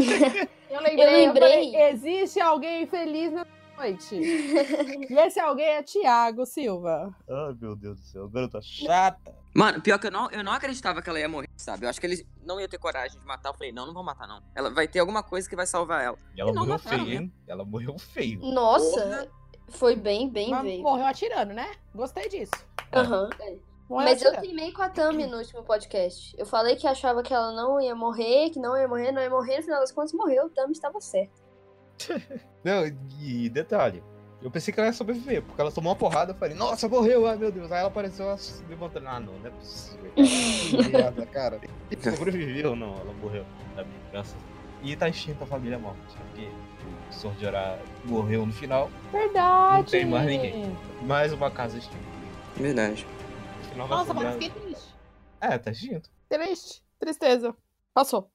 Eu 0.69 0.81
lembrei. 0.81 1.05
Eu 1.05 1.11
lembrei. 1.27 1.71
falei, 1.73 1.77
existe 1.91 2.41
alguém 2.41 2.87
feliz 2.87 3.33
na 3.33 3.47
noite. 3.77 4.15
e 5.11 5.15
esse 5.19 5.39
alguém 5.41 5.67
é 5.67 5.83
Thiago 5.83 6.47
Silva. 6.47 7.15
Ai, 7.29 7.55
meu 7.61 7.77
Deus 7.77 7.99
do 8.01 8.05
céu. 8.07 8.29
Garota 8.29 8.61
chata. 8.63 9.35
Mano, 9.55 9.81
pior 9.81 9.99
que 9.99 10.07
eu 10.07 10.11
não, 10.11 10.31
eu 10.31 10.45
não 10.45 10.53
acreditava 10.53 11.01
que 11.01 11.09
ela 11.09 11.19
ia 11.19 11.29
morrer, 11.29 11.49
sabe? 11.57 11.87
Eu 11.87 11.91
acho 11.91 12.01
que 12.01 12.07
eles 12.07 12.25
não 12.45 12.61
iam 12.61 12.69
ter 12.69 12.79
coragem 12.79 13.19
de 13.19 13.27
matar. 13.27 13.51
Eu 13.51 13.55
falei, 13.55 13.73
não, 13.73 13.87
não 13.87 13.95
vão 13.95 14.03
matar, 14.05 14.27
não. 14.27 14.43
Ela 14.55 14.71
vai 14.71 14.87
ter 14.87 14.99
alguma 14.99 15.23
coisa 15.23 15.49
que 15.49 15.57
vai 15.57 15.67
salvar 15.67 16.05
ela. 16.05 16.19
E 16.35 16.41
ela 16.41 16.51
E 16.51 16.55
morreu 16.55 16.73
mataram 16.75 16.97
feio, 16.99 17.07
mesmo. 17.09 17.23
hein? 17.25 17.33
Ela 17.47 17.65
morreu 17.65 17.99
feio. 17.99 18.41
Nossa, 18.41 19.31
foi 19.69 19.97
bem, 19.97 20.29
bem 20.29 20.51
Mas 20.51 20.63
veio. 20.63 20.83
morreu 20.83 21.07
atirando, 21.07 21.53
né? 21.55 21.71
Gostei 21.95 22.29
disso. 22.29 22.53
Aham. 22.93 23.31
Morreu 23.89 24.05
Mas 24.11 24.21
eu 24.21 24.29
atirando. 24.29 24.47
teimei 24.47 24.73
com 24.73 24.83
a 24.83 24.89
Tami 24.91 25.27
no 25.27 25.39
último 25.39 25.63
podcast. 25.63 26.35
Eu 26.37 26.45
falei 26.45 26.75
que 26.77 26.87
achava 26.89 27.23
que 27.23 27.33
ela 27.33 27.53
não 27.53 27.81
ia 27.81 27.95
morrer, 27.95 28.51
que 28.51 28.59
não 28.59 28.77
ia 28.77 28.89
morrer, 28.89 29.13
não 29.13 29.23
ia 29.23 29.31
morrer. 29.31 29.59
No 29.59 29.63
final 29.63 29.81
das 29.81 29.93
contas, 29.93 30.13
morreu. 30.13 30.51
Tami 30.51 30.73
estava 30.73 31.01
certa. 31.01 31.46
Não, 32.65 32.85
e 33.21 33.49
detalhe. 33.49 34.03
Eu 34.43 34.51
pensei 34.51 34.73
que 34.73 34.79
ela 34.79 34.89
ia 34.89 34.93
sobreviver, 34.93 35.43
porque 35.43 35.61
ela 35.61 35.73
tomou 35.73 35.93
uma 35.93 35.99
porrada, 35.99 36.33
eu 36.33 36.37
falei, 36.37 36.55
nossa, 36.55 36.87
morreu, 36.89 37.27
ai 37.27 37.37
meu 37.37 37.51
Deus. 37.51 37.73
Aí 37.73 37.79
ela 37.79 37.89
apareceu 37.89 38.27
ela 38.27 38.37
se 38.37 38.63
levantando. 38.67 39.09
Ah, 39.09 39.19
não, 39.19 39.33
não 39.33 39.47
é 39.47 39.51
possível. 39.51 40.13
Merda, 40.93 41.27
cara. 41.27 41.61
Sobreviveu, 42.17 42.77
não, 42.77 42.95
ela 42.97 43.13
morreu. 43.15 43.47
Sabe? 43.75 43.89
Graças 44.13 44.35
a 44.35 44.37
Deus. 44.37 44.57
E 44.83 44.95
tá 44.95 45.09
extinta 45.09 45.45
a 45.45 45.47
família 45.47 45.79
morta. 45.79 45.99
Porque 46.31 46.49
o 47.09 47.13
Sordiorá 47.13 47.79
morreu 48.05 48.45
no 48.45 48.53
final, 48.53 48.91
Verdade. 49.11 49.77
Não 49.79 49.85
tem 49.85 50.05
mais 50.05 50.27
ninguém. 50.27 50.77
mais 51.03 51.33
uma 51.33 51.51
casa 51.51 51.79
extinta. 51.79 52.05
Verdade. 52.57 53.07
No 53.75 53.89
Nossa, 53.89 54.15
mas 54.15 54.35
fiquei 54.35 54.51
triste. 54.51 54.95
É, 55.41 55.59
tá 55.59 55.71
extinto. 55.71 56.11
Triste. 56.29 56.85
Tristeza. 56.99 57.57
Passou. 57.93 58.31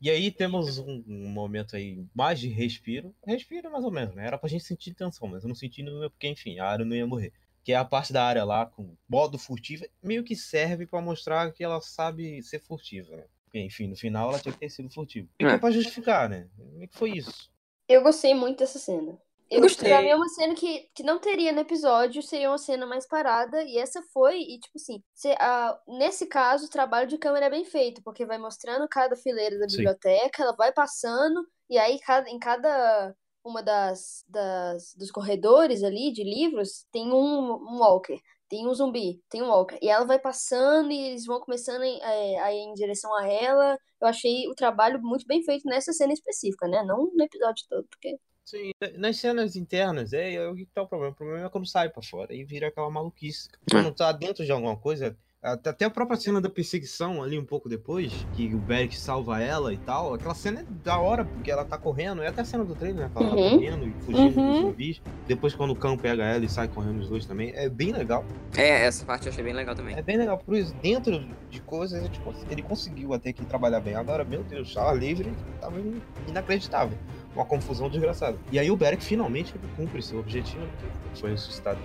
E 0.00 0.10
aí 0.10 0.30
temos 0.30 0.78
um, 0.78 1.04
um 1.06 1.28
momento 1.28 1.76
aí 1.76 2.04
mais 2.14 2.40
de 2.40 2.48
respiro. 2.48 3.14
Respiro 3.26 3.70
mais 3.70 3.84
ou 3.84 3.90
menos, 3.90 4.14
né? 4.14 4.26
Era 4.26 4.38
pra 4.38 4.48
gente 4.48 4.64
sentir 4.64 4.94
tensão, 4.94 5.28
mas 5.28 5.42
eu 5.42 5.48
não 5.48 5.54
senti 5.54 5.84
porque 6.10 6.28
enfim, 6.28 6.58
a 6.58 6.66
área 6.66 6.84
não 6.84 6.96
ia 6.96 7.06
morrer. 7.06 7.32
Que 7.62 7.72
é 7.72 7.76
a 7.76 7.84
parte 7.84 8.12
da 8.12 8.24
área 8.24 8.42
lá 8.42 8.64
com 8.64 8.96
modo 9.06 9.36
furtiva, 9.36 9.86
meio 10.02 10.24
que 10.24 10.34
serve 10.34 10.86
pra 10.86 11.02
mostrar 11.02 11.52
que 11.52 11.62
ela 11.62 11.80
sabe 11.82 12.42
ser 12.42 12.60
furtiva, 12.60 13.14
né? 13.14 13.24
Porque, 13.44 13.60
enfim, 13.60 13.88
no 13.88 13.96
final 13.96 14.30
ela 14.30 14.38
tinha 14.38 14.52
que 14.52 14.60
ter 14.60 14.70
sido 14.70 14.88
furtiva. 14.88 15.28
E 15.38 15.44
É. 15.44 15.48
é 15.50 15.58
pra 15.58 15.70
justificar, 15.70 16.28
né? 16.28 16.48
Como 16.56 16.82
é 16.82 16.86
que 16.86 16.96
foi 16.96 17.10
isso? 17.10 17.50
Eu 17.86 18.02
gostei 18.02 18.32
muito 18.34 18.60
dessa 18.60 18.78
cena. 18.78 19.20
Eu 19.50 19.60
Gostei. 19.62 19.88
Pra 19.90 20.00
mim 20.00 20.08
é 20.08 20.14
uma 20.16 20.28
cena 20.28 20.54
que, 20.54 20.88
que 20.94 21.02
não 21.02 21.18
teria 21.18 21.52
no 21.52 21.60
episódio, 21.60 22.22
seria 22.22 22.48
uma 22.50 22.58
cena 22.58 22.86
mais 22.86 23.06
parada, 23.06 23.62
e 23.64 23.78
essa 23.78 24.00
foi, 24.12 24.38
e 24.40 24.60
tipo 24.60 24.76
assim, 24.76 25.02
se- 25.12 25.34
ah, 25.40 25.76
nesse 25.88 26.26
caso, 26.26 26.66
o 26.66 26.70
trabalho 26.70 27.08
de 27.08 27.18
câmera 27.18 27.46
é 27.46 27.50
bem 27.50 27.64
feito, 27.64 28.00
porque 28.02 28.24
vai 28.24 28.38
mostrando 28.38 28.88
cada 28.88 29.16
fileira 29.16 29.58
da 29.58 29.68
Sim. 29.68 29.78
biblioteca, 29.78 30.42
ela 30.42 30.54
vai 30.54 30.72
passando, 30.72 31.44
e 31.68 31.76
aí 31.78 31.98
cada, 32.00 32.30
em 32.30 32.38
cada 32.38 33.14
uma 33.44 33.62
das, 33.62 34.24
das 34.28 34.94
dos 34.96 35.10
corredores 35.10 35.82
ali 35.82 36.12
de 36.12 36.22
livros 36.22 36.86
tem 36.92 37.10
um, 37.12 37.52
um 37.54 37.78
walker. 37.80 38.18
Tem 38.48 38.66
um 38.66 38.74
zumbi, 38.74 39.22
tem 39.30 39.42
um 39.42 39.48
walker. 39.48 39.78
E 39.80 39.88
ela 39.88 40.04
vai 40.04 40.18
passando 40.18 40.90
e 40.90 41.00
eles 41.10 41.24
vão 41.24 41.40
começando 41.40 41.82
em- 41.84 42.00
é, 42.02 42.38
a 42.40 42.52
ir 42.52 42.58
em 42.58 42.74
direção 42.74 43.14
a 43.16 43.26
ela. 43.28 43.78
Eu 44.00 44.08
achei 44.08 44.48
o 44.48 44.54
trabalho 44.56 45.00
muito 45.00 45.24
bem 45.26 45.40
feito 45.44 45.62
nessa 45.68 45.92
cena 45.92 46.12
específica, 46.12 46.66
né? 46.66 46.82
Não 46.84 47.10
no 47.14 47.22
episódio 47.24 47.64
todo, 47.68 47.86
porque 47.88 48.18
Sim, 48.50 48.72
nas 48.98 49.16
cenas 49.18 49.54
internas, 49.54 50.12
é, 50.12 50.34
é 50.34 50.48
o 50.48 50.56
que 50.56 50.66
tá 50.66 50.82
o 50.82 50.86
problema. 50.88 51.12
O 51.12 51.16
problema 51.16 51.46
é 51.46 51.48
quando 51.48 51.66
sai 51.68 51.88
pra 51.88 52.02
fora 52.02 52.34
e 52.34 52.42
vira 52.44 52.66
aquela 52.66 52.90
maluquice. 52.90 53.48
É. 53.70 53.70
Quando 53.70 53.92
tá 53.94 54.10
dentro 54.10 54.44
de 54.44 54.50
alguma 54.50 54.76
coisa, 54.76 55.16
até 55.40 55.84
a 55.84 55.90
própria 55.90 56.18
cena 56.18 56.40
da 56.40 56.50
perseguição 56.50 57.22
ali 57.22 57.38
um 57.38 57.44
pouco 57.44 57.68
depois, 57.68 58.12
que 58.34 58.52
o 58.52 58.58
Beric 58.58 58.98
salva 58.98 59.40
ela 59.40 59.72
e 59.72 59.78
tal, 59.78 60.14
aquela 60.14 60.34
cena 60.34 60.60
é 60.60 60.64
da 60.82 60.98
hora, 60.98 61.24
porque 61.24 61.48
ela 61.48 61.64
tá 61.64 61.78
correndo, 61.78 62.22
é 62.22 62.26
até 62.26 62.40
a 62.40 62.44
cena 62.44 62.64
do 62.64 62.74
trailer, 62.74 63.04
né? 63.04 63.10
Que 63.14 63.22
ela 63.22 63.30
tá 63.30 63.36
Uhum. 63.36 63.50
correndo 63.50 63.86
e 63.86 63.92
fugindo 64.02 64.36
Uhum. 64.40 64.50
dos 64.52 64.60
zumbis. 64.62 65.00
Depois 65.28 65.54
quando 65.54 65.70
o 65.70 65.76
cão 65.76 65.96
pega 65.96 66.24
ela 66.24 66.44
e 66.44 66.48
sai 66.48 66.66
correndo 66.66 66.98
os 67.00 67.08
dois 67.08 67.24
também, 67.26 67.52
é 67.54 67.68
bem 67.68 67.92
legal. 67.92 68.24
É, 68.56 68.84
essa 68.84 69.04
parte 69.04 69.26
eu 69.26 69.32
achei 69.32 69.44
bem 69.44 69.52
legal 69.54 69.76
também. 69.76 69.94
É 69.96 70.02
bem 70.02 70.16
legal 70.18 70.36
por 70.38 70.56
isso. 70.56 70.74
Dentro 70.82 71.20
de 71.48 71.60
coisas, 71.62 72.00
ele, 72.00 72.10
tipo, 72.10 72.34
ele 72.50 72.62
conseguiu 72.62 73.14
até 73.14 73.32
que 73.32 73.44
trabalhar 73.46 73.78
bem. 73.78 73.94
Agora, 73.94 74.24
meu 74.24 74.42
Deus, 74.42 74.74
tava 74.74 74.92
livre, 74.92 75.32
tava 75.60 75.78
in- 75.78 76.02
inacreditável. 76.26 76.98
Uma 77.34 77.44
confusão 77.44 77.88
desgraçada. 77.88 78.36
E 78.50 78.58
aí 78.58 78.70
o 78.70 78.76
Beric 78.76 79.04
finalmente 79.04 79.54
cumpre 79.76 80.02
seu 80.02 80.18
objetivo, 80.18 80.66
que 81.14 81.20
foi 81.20 81.30
ressuscitado 81.30 81.78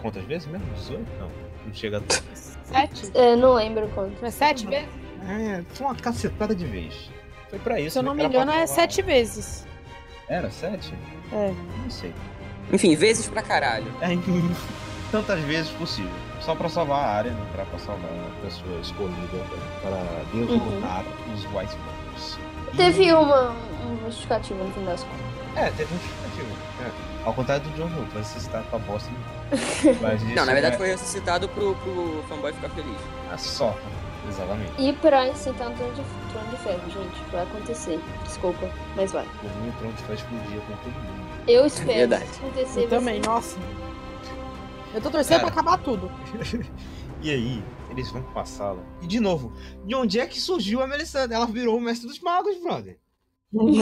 quantas 0.00 0.24
vezes 0.24 0.46
mesmo? 0.48 0.66
18? 0.74 1.06
Não, 1.18 1.30
não 1.66 1.74
chega 1.74 1.98
a... 1.98 2.34
Sete? 2.34 3.10
é, 3.14 3.36
não 3.36 3.54
lembro 3.54 3.88
quanto. 3.88 4.24
É 4.24 4.30
sete 4.30 4.66
vezes? 4.66 4.88
É, 5.28 5.62
foi 5.74 5.86
uma 5.86 5.94
cacetada 5.94 6.54
de 6.54 6.64
vez. 6.64 7.10
Foi 7.50 7.58
pra 7.58 7.80
isso. 7.80 7.92
Se 7.92 7.98
eu 7.98 8.02
né, 8.02 8.08
não 8.08 8.16
que 8.16 8.22
me 8.22 8.28
engano, 8.28 8.52
é 8.52 8.66
sete 8.66 9.02
vezes. 9.02 9.66
Era 10.28 10.50
sete? 10.50 10.94
É. 11.32 11.52
Não 11.82 11.90
sei. 11.90 12.14
Enfim, 12.72 12.94
vezes 12.94 13.28
pra 13.28 13.42
caralho. 13.42 13.92
É, 14.00 14.10
tantas 15.10 15.40
vezes 15.40 15.70
possível. 15.72 16.10
Só 16.40 16.54
pra 16.54 16.68
salvar 16.68 17.04
a 17.04 17.08
área, 17.08 17.32
né? 17.32 17.46
Pra, 17.52 17.64
pra 17.64 17.78
salvar 17.78 18.10
a 18.10 18.44
pessoa 18.44 18.80
escolhida 18.80 19.44
para 19.82 19.96
derrotar 20.32 21.04
os 21.34 21.44
White 21.46 21.76
Walkers. 21.76 21.99
Teve 22.76 23.12
uma, 23.12 23.50
uma 23.50 24.06
justificativa 24.06 24.62
no 24.62 24.72
fim 24.72 24.84
das 24.84 25.02
contas. 25.02 25.20
É, 25.56 25.70
teve 25.70 25.94
um 25.94 25.98
justificativo. 25.98 26.56
É. 26.80 27.10
Ao 27.24 27.34
contrário 27.34 27.64
do 27.64 27.70
John 27.76 27.94
Woo, 27.94 28.06
foi 28.12 28.22
ressuscitado 28.22 28.64
pra 28.70 28.78
bosta. 28.78 29.10
Mas 30.00 30.22
isso 30.22 30.34
Não, 30.34 30.46
na 30.46 30.52
verdade 30.52 30.76
é... 30.76 30.78
foi 30.78 30.88
ressuscitado 30.88 31.48
pro, 31.50 31.74
pro 31.76 32.24
fanboy 32.28 32.52
ficar 32.52 32.70
feliz. 32.70 32.96
a 33.30 33.36
só. 33.36 33.76
Exatamente. 34.28 34.72
E 34.78 34.92
pra 34.94 35.34
sentar 35.34 35.70
no 35.70 35.76
trono 35.76 35.94
de, 35.94 36.02
trono 36.32 36.48
de 36.50 36.56
ferro, 36.58 36.90
gente. 36.90 37.30
Vai 37.32 37.42
acontecer. 37.42 38.00
Desculpa, 38.24 38.70
mas 38.96 39.12
vai. 39.12 39.24
O 39.24 39.62
meu 39.62 39.72
tronco 39.74 40.02
vai 40.06 40.16
explodir 40.16 40.60
com 40.60 40.76
todo 40.76 40.92
mundo. 40.92 41.20
Eu 41.48 41.66
espero 41.66 41.86
Verdade. 41.98 42.24
que 42.24 42.30
isso 42.30 42.40
acontecer. 42.44 42.80
Eu 42.84 42.88
também, 42.88 43.20
nossa. 43.20 43.58
Eu 44.94 45.00
tô 45.00 45.10
torcendo 45.10 45.40
Cara. 45.40 45.52
pra 45.52 45.60
acabar 45.60 45.78
tudo. 45.78 46.10
E 47.22 47.30
aí, 47.30 47.62
eles 47.90 48.10
vão 48.10 48.22
pra 48.32 48.44
sala. 48.44 48.84
E 49.02 49.06
de 49.06 49.20
novo, 49.20 49.52
de 49.86 49.94
onde 49.94 50.18
é 50.20 50.26
que 50.26 50.40
surgiu 50.40 50.80
a 50.82 50.86
Melisandre? 50.86 51.34
Ela 51.34 51.46
virou 51.46 51.76
o 51.76 51.80
mestre 51.80 52.06
dos 52.08 52.20
magos, 52.20 52.56
brother. 52.58 52.98
Não 53.52 53.72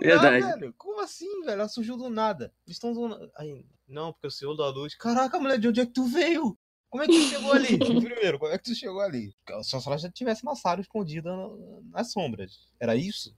Verdade. 0.00 0.40
Dá, 0.40 0.56
velho. 0.56 0.74
Como 0.78 1.00
assim, 1.00 1.40
velho? 1.42 1.60
Ela 1.60 1.68
surgiu 1.68 1.96
do 1.96 2.08
nada. 2.08 2.52
Eles 2.66 2.76
estão 2.76 2.92
do 2.92 3.08
nada. 3.08 3.30
Aí, 3.36 3.64
não, 3.88 4.12
porque 4.12 4.28
o 4.28 4.30
Senhor 4.30 4.54
da 4.54 4.68
Luz. 4.68 4.94
Caraca, 4.94 5.38
mulher, 5.40 5.58
de 5.58 5.68
onde 5.68 5.80
é 5.80 5.86
que 5.86 5.92
tu 5.92 6.04
veio? 6.04 6.56
Como 6.88 7.02
é 7.02 7.06
que 7.06 7.12
tu 7.12 7.28
chegou 7.28 7.52
ali? 7.52 7.76
Primeiro, 7.78 8.38
como 8.38 8.52
é 8.52 8.56
que 8.58 8.64
tu 8.64 8.74
chegou 8.74 9.00
ali? 9.00 9.34
Só 9.62 9.80
se 9.80 9.88
ela 9.88 9.98
já 9.98 10.08
tivesse 10.10 10.44
na 10.44 10.54
sala 10.54 10.80
escondida 10.80 11.34
na- 11.36 11.50
nas 11.90 12.12
sombras. 12.12 12.68
Era 12.78 12.94
isso? 12.94 13.36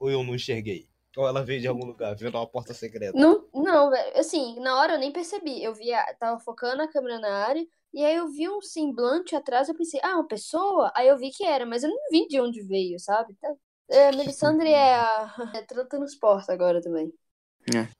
Ou 0.00 0.10
eu 0.10 0.24
não 0.24 0.34
enxerguei? 0.34 0.88
Ou 1.16 1.26
ela 1.26 1.44
veio 1.44 1.60
de 1.60 1.68
algum 1.68 1.86
lugar, 1.86 2.14
vendo 2.16 2.36
uma 2.36 2.46
porta 2.46 2.74
secreta? 2.74 3.16
Não, 3.16 3.46
não. 3.54 3.90
Assim, 4.16 4.58
na 4.60 4.76
hora 4.78 4.94
eu 4.94 4.98
nem 4.98 5.12
percebi. 5.12 5.62
Eu 5.62 5.72
via, 5.74 6.04
tava 6.18 6.38
focando 6.40 6.82
a 6.82 6.88
câmera 6.88 7.18
na 7.20 7.32
área, 7.46 7.64
e 7.92 8.04
aí 8.04 8.16
eu 8.16 8.28
vi 8.28 8.48
um 8.48 8.60
semblante 8.60 9.34
atrás, 9.34 9.68
eu 9.68 9.74
pensei, 9.74 10.00
ah, 10.02 10.14
uma 10.16 10.26
pessoa? 10.28 10.92
Aí 10.94 11.08
eu 11.08 11.16
vi 11.18 11.30
que 11.30 11.44
era, 11.44 11.64
mas 11.66 11.82
eu 11.82 11.90
não 11.90 11.98
vi 12.10 12.26
de 12.28 12.40
onde 12.40 12.62
veio, 12.62 12.98
sabe? 13.00 13.34
Tá- 13.40 13.54
É, 13.88 14.10
Melisandre 14.16 14.70
é 14.70 14.94
a. 14.96 15.34
É 15.56 15.62
transporta 15.86 16.52
agora 16.52 16.80
também. 16.80 17.12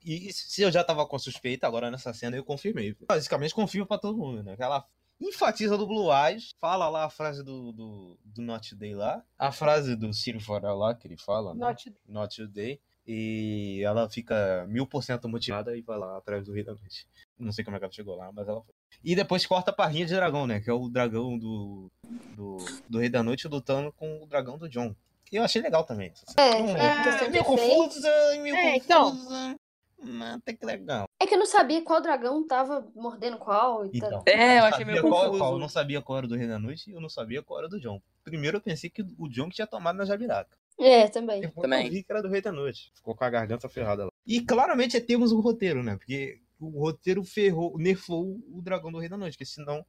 E 0.04 0.32
se 0.32 0.62
eu 0.62 0.70
já 0.70 0.84
tava 0.84 1.06
com 1.06 1.18
suspeita, 1.18 1.66
agora 1.66 1.90
nessa 1.90 2.12
cena 2.12 2.36
eu 2.36 2.44
confirmei. 2.44 2.94
Basicamente 3.06 3.54
confio 3.54 3.86
pra 3.86 3.98
todo 3.98 4.16
mundo, 4.16 4.42
né? 4.42 4.56
Que 4.56 4.62
ela 4.62 4.84
enfatiza 5.20 5.76
do 5.76 5.86
Blue 5.86 6.12
Eyes, 6.12 6.54
fala 6.60 6.88
lá 6.88 7.04
a 7.04 7.10
frase 7.10 7.42
do, 7.42 7.72
do, 7.72 8.18
do 8.24 8.42
Not 8.42 8.68
Today 8.70 8.94
lá, 8.94 9.24
a 9.38 9.50
frase 9.50 9.96
do 9.96 10.12
Ciro 10.12 10.40
Farel 10.40 10.76
lá, 10.76 10.94
que 10.94 11.08
ele 11.08 11.16
fala, 11.16 11.54
né? 11.54 11.60
Not- 11.60 11.94
Not 12.06 12.36
Today. 12.36 12.80
E 13.08 13.82
ela 13.84 14.08
fica 14.08 14.66
mil 14.68 14.86
por 14.86 15.02
cento 15.02 15.28
motivada 15.28 15.76
e 15.76 15.80
vai 15.80 15.96
lá 15.98 16.16
atrás 16.18 16.44
do 16.44 16.52
Rei 16.52 16.64
da 16.64 16.74
Noite. 16.74 17.06
Não 17.38 17.52
sei 17.52 17.64
como 17.64 17.76
é 17.76 17.78
que 17.80 17.84
ela 17.84 17.92
chegou 17.92 18.16
lá, 18.16 18.30
mas 18.32 18.48
ela 18.48 18.60
foi. 18.62 18.74
E 19.04 19.14
depois 19.14 19.46
corta 19.46 19.70
a 19.70 19.74
parrinha 19.74 20.06
de 20.06 20.14
dragão, 20.14 20.46
né? 20.46 20.60
Que 20.60 20.68
é 20.70 20.72
o 20.72 20.88
dragão 20.88 21.38
do, 21.38 21.90
do, 22.34 22.56
do 22.88 22.98
Rei 22.98 23.08
da 23.08 23.22
Noite 23.22 23.46
lutando 23.48 23.92
com 23.92 24.22
o 24.22 24.26
dragão 24.26 24.58
do 24.58 24.68
John. 24.68 24.94
E 25.30 25.36
eu 25.36 25.42
achei 25.44 25.60
legal 25.62 25.84
também. 25.84 26.12
É, 26.36 26.56
Hum, 26.62 26.76
é, 26.76 27.28
meio 27.28 27.44
confusa, 27.44 28.08
meio 28.42 28.54
É, 28.56 28.76
então. 28.76 29.10
confusa. 29.10 29.56
Mas 30.02 30.34
até 30.36 30.52
que 30.52 30.64
legal. 30.66 31.08
É 31.18 31.26
que 31.26 31.34
eu 31.34 31.38
não 31.38 31.46
sabia 31.46 31.82
qual 31.82 32.00
dragão 32.02 32.46
tava 32.46 32.86
mordendo 32.94 33.38
qual 33.38 33.86
e 33.86 33.90
Então, 33.94 34.10
tal. 34.10 34.22
É, 34.26 34.58
eu 34.60 34.64
achei 34.64 34.84
meio 34.84 35.00
qual- 35.02 35.22
confuso. 35.24 35.38
qual- 35.38 35.52
eu 35.54 35.58
não 35.58 35.68
sabia 35.68 36.02
qual 36.02 36.18
era 36.18 36.28
do 36.28 36.36
Rei 36.36 36.46
da 36.46 36.58
Noite 36.58 36.90
e 36.90 36.92
eu 36.94 37.00
não 37.00 37.08
sabia 37.08 37.42
qual 37.42 37.60
era 37.60 37.68
do 37.68 37.80
John. 37.80 38.00
Primeiro 38.22 38.58
eu 38.58 38.60
pensei 38.60 38.90
que 38.90 39.02
o 39.18 39.28
John 39.28 39.48
que 39.48 39.54
tinha 39.56 39.66
tomado 39.66 39.96
na 39.96 40.04
Jabiraca. 40.04 40.56
É, 40.78 41.08
também. 41.08 41.40
Depois 41.40 41.62
Também. 41.62 41.86
eu 41.86 41.92
vi 41.92 42.02
que 42.02 42.12
era 42.12 42.20
do 42.22 42.28
Rei 42.28 42.42
da 42.42 42.52
Noite. 42.52 42.92
Ficou 42.94 43.14
com 43.16 43.24
a 43.24 43.30
garganta 43.30 43.68
ferrada 43.68 44.04
lá. 44.04 44.10
E 44.26 44.42
claramente 44.42 45.00
temos 45.00 45.32
um 45.32 45.40
roteiro, 45.40 45.82
né? 45.82 45.96
Porque 45.96 46.40
o 46.58 46.80
roteiro 46.80 47.22
ferrou, 47.24 47.76
nerfou 47.78 48.40
o 48.50 48.60
dragão 48.62 48.90
do 48.90 48.98
Rei 48.98 49.08
da 49.08 49.16
Noite, 49.16 49.34
porque 49.34 49.44
senão 49.44 49.84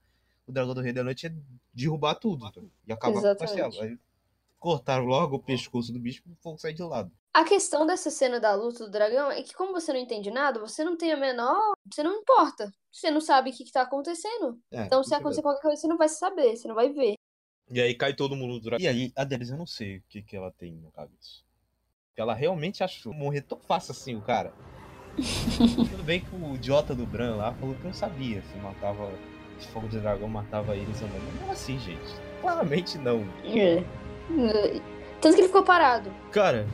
o 0.45 0.51
dragão 0.51 0.73
do 0.73 0.81
Rei 0.81 0.93
da 0.93 1.03
Noite 1.03 1.23
ia 1.27 1.35
derrubar 1.73 2.15
tudo 2.15 2.49
e 2.85 2.91
acabar 2.91 3.21
com 3.21 3.31
o 3.31 3.35
castelo. 3.37 3.81
Aí 3.81 3.97
cortaram 4.59 5.05
logo 5.05 5.35
o 5.35 5.43
pescoço 5.43 5.93
do 5.93 5.99
bicho 5.99 6.23
e 6.25 6.31
o 6.31 6.35
fogo 6.35 6.57
sair 6.57 6.73
de 6.73 6.83
lado. 6.83 7.11
A 7.33 7.43
questão 7.43 7.85
dessa 7.85 8.09
cena 8.09 8.39
da 8.39 8.55
luta 8.55 8.85
do 8.85 8.91
dragão 8.91 9.29
é 9.29 9.43
que, 9.43 9.53
como 9.53 9.71
você 9.71 9.93
não 9.93 9.99
entende 9.99 10.31
nada, 10.31 10.59
você 10.59 10.83
não 10.83 10.97
tem 10.97 11.11
a 11.11 11.17
menor. 11.17 11.73
Você 11.85 12.01
não 12.01 12.15
importa. 12.15 12.73
Você 12.91 13.11
não 13.11 13.21
sabe 13.21 13.51
o 13.51 13.53
que, 13.53 13.63
que 13.63 13.71
tá 13.71 13.83
acontecendo. 13.83 14.59
É, 14.71 14.85
Então, 14.85 15.03
se 15.03 15.13
acontecer 15.13 15.43
qualquer 15.43 15.61
coisa, 15.61 15.79
você 15.79 15.87
não 15.87 15.97
vai 15.97 16.09
saber, 16.09 16.57
você 16.57 16.67
não 16.67 16.73
vai 16.73 16.91
ver. 16.91 17.13
E 17.69 17.79
aí 17.79 17.93
cai 17.93 18.15
todo 18.15 18.35
mundo 18.35 18.59
do 18.59 18.61
dragão. 18.61 18.83
E 18.83 18.87
aí, 18.87 19.13
a 19.15 19.23
Delis, 19.23 19.51
eu 19.51 19.57
não 19.57 19.67
sei 19.67 19.97
o 19.97 20.03
que, 20.09 20.23
que 20.23 20.35
ela 20.35 20.51
tem 20.51 20.73
na 20.77 20.89
cabeça. 20.89 21.43
Ela 22.15 22.33
realmente 22.33 22.83
achou 22.83 23.13
morrer 23.13 23.41
tão 23.41 23.59
fácil 23.59 23.91
assim, 23.91 24.15
o 24.15 24.21
cara. 24.21 24.51
Tudo 25.17 26.03
bem 26.03 26.19
que 26.21 26.35
o 26.35 26.55
idiota 26.55 26.93
do 26.93 27.05
Bran 27.05 27.35
lá 27.35 27.53
falou 27.53 27.75
que 27.75 27.83
não 27.85 27.93
sabia 27.93 28.41
se 28.51 28.57
matava. 28.59 29.09
Se 29.59 29.67
fogo 29.69 29.87
de 29.87 29.99
dragão 29.99 30.27
matava 30.27 30.75
eles 30.75 31.01
ou 31.01 31.07
não. 31.07 31.15
Mas 31.19 31.41
Não 31.41 31.49
é 31.49 31.51
assim, 31.51 31.79
gente. 31.79 32.15
Claramente 32.41 32.97
não. 32.99 33.25
É. 33.43 33.83
Tanto 35.19 35.33
que 35.35 35.41
ele 35.41 35.47
ficou 35.47 35.63
parado. 35.63 36.11
Cara, 36.31 36.67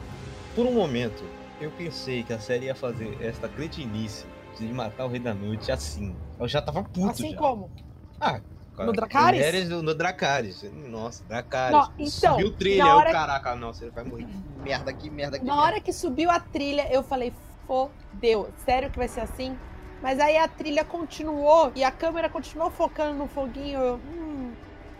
por 0.54 0.66
um 0.66 0.74
momento, 0.74 1.24
eu 1.62 1.72
pensei 1.72 2.24
que 2.24 2.34
a 2.34 2.40
série 2.40 2.66
ia 2.66 2.76
fazer 2.76 3.18
esta 3.22 3.48
cretinice 3.48 4.26
de 4.60 4.66
matar 4.66 5.06
o 5.06 5.08
Rei 5.08 5.20
da 5.20 5.34
Noite 5.34 5.72
assim. 5.72 6.14
Eu 6.38 6.48
já 6.48 6.62
tava 6.62 6.84
puto 6.84 7.10
Assim 7.10 7.32
já. 7.32 7.38
como? 7.38 7.72
Ah, 8.20 8.42
cara, 8.76 8.86
No 8.86 8.92
Dracarys? 8.92 9.42
Daenerys 9.42 9.70
No 9.70 9.96
Dracarys. 9.96 10.64
Nossa, 10.90 11.24
Dracarys. 11.24 11.72
Não, 11.72 11.94
então, 11.98 12.32
Subiu 12.34 12.48
o 12.48 12.52
trilha, 12.52 12.84
na 12.84 13.06
eu, 13.08 13.12
caraca, 13.12 13.56
não, 13.56 13.74
você 13.74 13.90
vai 13.90 14.04
morrer. 14.04 14.28
Merda 14.62 14.92
aqui, 14.92 15.10
merda 15.10 15.38
aqui. 15.38 15.46
Na 15.46 15.54
merda. 15.56 15.68
hora 15.72 15.80
que 15.82 15.94
subiu 15.94 16.30
a 16.30 16.40
trilha, 16.40 16.92
eu 16.94 17.02
falei, 17.02 17.32
fodeu, 17.68 18.50
sério 18.66 18.90
que 18.90 18.98
vai 18.98 19.08
ser 19.08 19.22
assim? 19.22 19.58
Mas 20.02 20.20
aí 20.20 20.38
a 20.38 20.48
trilha 20.48 20.84
continuou 20.84 21.72
e 21.76 21.84
a 21.84 21.90
câmera 21.90 22.30
continuou 22.30 22.70
focando 22.70 23.18
no 23.18 23.28
foguinho. 23.28 23.80
Eu, 23.80 23.96
hum, 23.96 24.52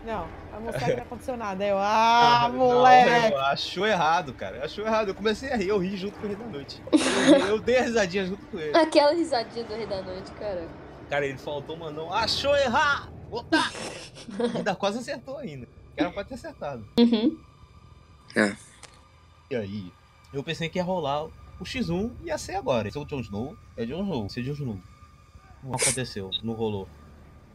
não, 0.04 0.26
vai 0.50 0.60
mostrar 0.60 0.86
que 0.86 0.96
não 0.96 1.02
aconteceu 1.02 1.36
nada. 1.36 1.64
Eu, 1.64 1.76
ah, 1.78 2.48
Não, 2.52 2.58
moleque. 2.58 3.32
eu 3.32 3.40
achou 3.40 3.86
errado, 3.86 4.32
cara. 4.32 4.64
Achou 4.64 4.86
errado. 4.86 5.08
Eu 5.08 5.14
comecei 5.14 5.50
a 5.52 5.56
rir, 5.56 5.68
eu 5.68 5.78
ri 5.78 5.96
junto 5.96 6.18
com 6.18 6.24
o 6.24 6.28
Rei 6.28 6.36
da 6.36 6.46
Noite. 6.46 6.82
Eu, 6.90 7.46
eu 7.48 7.58
dei 7.58 7.78
a 7.78 7.82
risadinha 7.82 8.26
junto 8.26 8.46
com 8.46 8.58
ele. 8.58 8.76
Aquela 8.76 9.12
risadinha 9.12 9.64
do 9.64 9.74
Rei 9.74 9.86
da 9.86 10.00
Noite, 10.00 10.30
cara. 10.32 10.68
Cara, 11.10 11.26
ele 11.26 11.38
faltou 11.38 11.76
mandar 11.76 12.02
um 12.02 12.12
achou 12.12 12.56
errado! 12.56 13.12
Otário! 13.30 13.76
E 14.38 14.56
ainda 14.56 14.74
quase 14.74 14.98
acertou 14.98 15.36
ainda. 15.38 15.66
O 15.92 15.96
cara 15.96 16.10
pode 16.12 16.28
ter 16.28 16.34
acertado. 16.34 16.86
Uhum. 16.98 17.38
E 19.50 19.54
aí, 19.56 19.92
eu 20.32 20.42
pensei 20.42 20.68
que 20.68 20.78
ia 20.78 20.84
rolar 20.84 21.28
o 21.60 21.64
X1 21.64 22.12
ia 22.24 22.38
ser 22.38 22.54
agora. 22.54 22.88
Esse 22.88 22.98
é 22.98 23.00
o 23.00 23.04
Jon 23.04 23.20
Snow, 23.20 23.56
é 23.76 23.84
Jon 23.84 24.02
Snow, 24.02 24.26
esse 24.26 24.40
é 24.40 24.42
Jon 24.42 24.52
Snow. 24.52 24.78
Não 25.62 25.74
aconteceu, 25.74 26.30
não 26.42 26.54
rolou. 26.54 26.88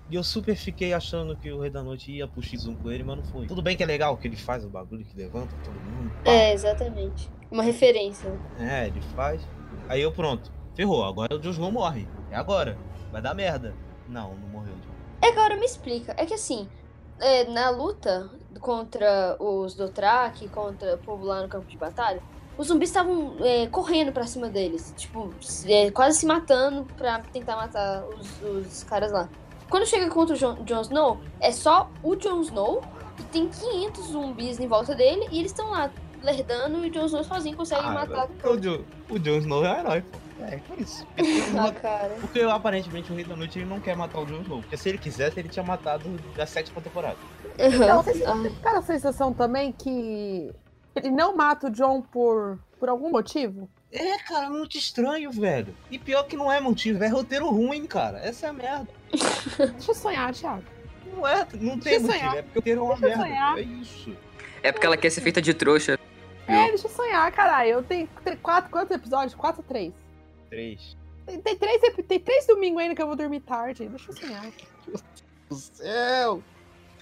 E 0.09 0.15
eu 0.15 0.23
super 0.23 0.55
fiquei 0.55 0.91
achando 0.91 1.35
que 1.35 1.51
o 1.51 1.61
Rei 1.61 1.69
da 1.69 1.83
Noite 1.83 2.11
ia 2.11 2.27
pro 2.27 2.41
X1 2.41 2.81
com 2.81 2.89
ele, 2.91 3.03
mas 3.03 3.17
não 3.17 3.23
foi. 3.23 3.45
Tudo 3.45 3.61
bem 3.61 3.77
que 3.77 3.83
é 3.83 3.85
legal 3.85 4.17
que 4.17 4.27
ele 4.27 4.35
faz 4.35 4.65
o 4.65 4.69
bagulho, 4.69 5.05
que 5.05 5.15
levanta 5.15 5.53
todo 5.63 5.75
mundo. 5.75 6.11
pá. 6.23 6.31
É, 6.31 6.51
exatamente. 6.51 7.29
Uma 7.51 7.61
referência. 7.61 8.33
É, 8.59 8.87
ele 8.87 9.01
faz. 9.15 9.47
Aí 9.87 10.01
eu 10.01 10.11
pronto, 10.11 10.51
ferrou, 10.75 11.05
agora 11.05 11.35
o 11.35 11.39
Jon 11.39 11.51
Snow 11.51 11.71
morre. 11.71 12.07
É 12.31 12.35
agora, 12.35 12.75
vai 13.11 13.21
dar 13.21 13.35
merda. 13.35 13.75
Não, 14.07 14.35
não 14.35 14.47
morreu. 14.47 14.73
É 15.21 15.31
que 15.31 15.37
agora 15.37 15.55
me 15.57 15.65
explica. 15.65 16.15
É 16.17 16.25
que 16.25 16.33
assim, 16.33 16.67
é, 17.19 17.43
na 17.43 17.69
luta 17.69 18.31
contra 18.59 19.35
os 19.39 19.75
Dothraki, 19.75 20.47
contra 20.47 20.95
o 20.95 20.97
povo 20.97 21.25
lá 21.25 21.43
no 21.43 21.47
campo 21.47 21.67
de 21.67 21.77
batalha, 21.77 22.21
os 22.59 22.67
zumbis 22.67 22.89
estavam 22.89 23.35
é, 23.39 23.65
correndo 23.67 24.11
pra 24.11 24.27
cima 24.27 24.49
deles. 24.49 24.93
Tipo, 24.97 25.33
é, 25.65 25.89
quase 25.91 26.19
se 26.19 26.25
matando 26.25 26.85
pra 26.97 27.19
tentar 27.33 27.55
matar 27.55 28.03
os, 28.05 28.41
os 28.41 28.83
caras 28.83 29.11
lá. 29.11 29.27
Quando 29.69 29.85
chega 29.85 30.09
contra 30.09 30.35
o 30.35 30.37
Jon, 30.37 30.55
Jon 30.65 30.81
Snow, 30.81 31.19
é 31.39 31.51
só 31.51 31.89
o 32.03 32.15
Jon 32.15 32.41
Snow 32.41 32.83
e 33.19 33.23
tem 33.23 33.47
500 33.47 34.05
zumbis 34.07 34.59
em 34.59 34.67
volta 34.67 34.93
dele 34.93 35.27
e 35.31 35.39
eles 35.39 35.51
estão 35.51 35.69
lá 35.71 35.89
lerdando 36.21 36.83
e 36.85 36.89
o 36.89 36.91
Jon 36.91 37.05
Snow 37.05 37.23
sozinho 37.23 37.55
consegue 37.55 37.81
Ah, 37.85 37.91
matar. 37.91 38.27
o, 38.43 38.57
Jon, 38.57 38.81
o 39.09 39.17
Jon 39.19 39.37
Snow 39.37 39.63
é 39.65 39.71
o 39.71 39.79
herói, 39.79 40.01
pô. 40.01 40.17
É, 40.41 40.57
por 40.57 40.79
isso. 40.79 41.05
Porque, 41.15 41.57
Ah, 41.57 41.71
cara. 41.73 42.15
porque 42.21 42.41
aparentemente 42.41 43.11
o 43.11 43.15
Rei 43.15 43.25
da 43.25 43.35
Noite 43.35 43.59
ele 43.59 43.65
não 43.69 43.79
quer 43.79 43.95
matar 43.95 44.19
o 44.21 44.25
Jon 44.25 44.41
Snow. 44.41 44.59
Porque 44.61 44.75
se 44.77 44.89
ele 44.89 44.97
quisesse, 44.97 45.39
ele 45.39 45.49
tinha 45.49 45.63
matado 45.65 46.09
da 46.35 46.45
sétima 46.45 46.81
temporada. 46.81 47.17
Não, 47.57 48.01
vocês 48.01 48.21
Ah. 48.25 48.35
ficaram 48.41 48.79
a 48.79 48.81
sensação 48.81 49.33
também 49.33 49.71
que 49.73 50.49
ele 50.95 51.11
não 51.11 51.35
mata 51.35 51.67
o 51.67 51.69
John 51.69 52.01
por, 52.01 52.59
por 52.79 52.89
algum 52.89 53.09
motivo? 53.09 53.69
É, 53.91 54.17
cara, 54.19 54.49
muito 54.49 54.77
estranho, 54.77 55.31
velho. 55.31 55.75
E 55.89 55.97
pior 55.97 56.23
que 56.23 56.35
não 56.37 56.51
é 56.51 56.59
motivo, 56.59 57.03
é 57.03 57.07
roteiro 57.07 57.49
ruim, 57.49 57.85
cara. 57.87 58.19
Essa 58.19 58.47
é 58.47 58.49
a 58.49 58.53
merda. 58.53 58.87
Deixa 59.11 59.91
eu 59.91 59.95
sonhar, 59.95 60.33
Thiago. 60.33 60.63
Não 61.11 61.27
é, 61.27 61.39
não 61.59 61.79
tem 61.79 61.99
Deixa 61.99 61.99
motivo, 62.01 62.11
sonhar. 62.19 62.37
é 62.37 62.41
porque 62.43 62.73
o 62.75 62.83
roteiro 62.83 62.83
é 62.83 62.83
uma 62.83 62.95
Deixa 62.95 63.17
merda. 63.17 63.23
sonhar. 63.23 63.57
É 63.57 63.61
isso. 63.61 64.17
É 64.61 64.71
porque 64.71 64.85
ela 64.85 64.97
quer 64.97 65.09
ser 65.09 65.21
feita 65.21 65.41
de 65.41 65.53
trouxa. 65.53 65.97
É, 66.47 66.67
deixa 66.69 66.87
eu 66.87 66.91
sonhar, 66.91 67.31
caralho. 67.31 67.69
Eu 67.69 67.83
tenho 67.83 68.07
quatro, 68.41 68.69
quantos 68.69 68.95
episódios? 68.95 69.33
Quatro 69.33 69.61
ou 69.61 69.67
três? 69.67 69.93
Três. 70.49 70.97
Tem, 71.25 71.39
tem 71.41 71.55
três, 71.57 71.81
tem 72.07 72.19
três 72.19 72.47
domingos 72.47 72.81
ainda 72.81 72.95
que 72.95 73.01
eu 73.01 73.07
vou 73.07 73.15
dormir 73.15 73.39
tarde. 73.41 73.87
Deixa 73.87 74.11
eu 74.11 74.15
sonhar. 74.15 74.45
do 75.49 75.55
céu! 75.55 76.43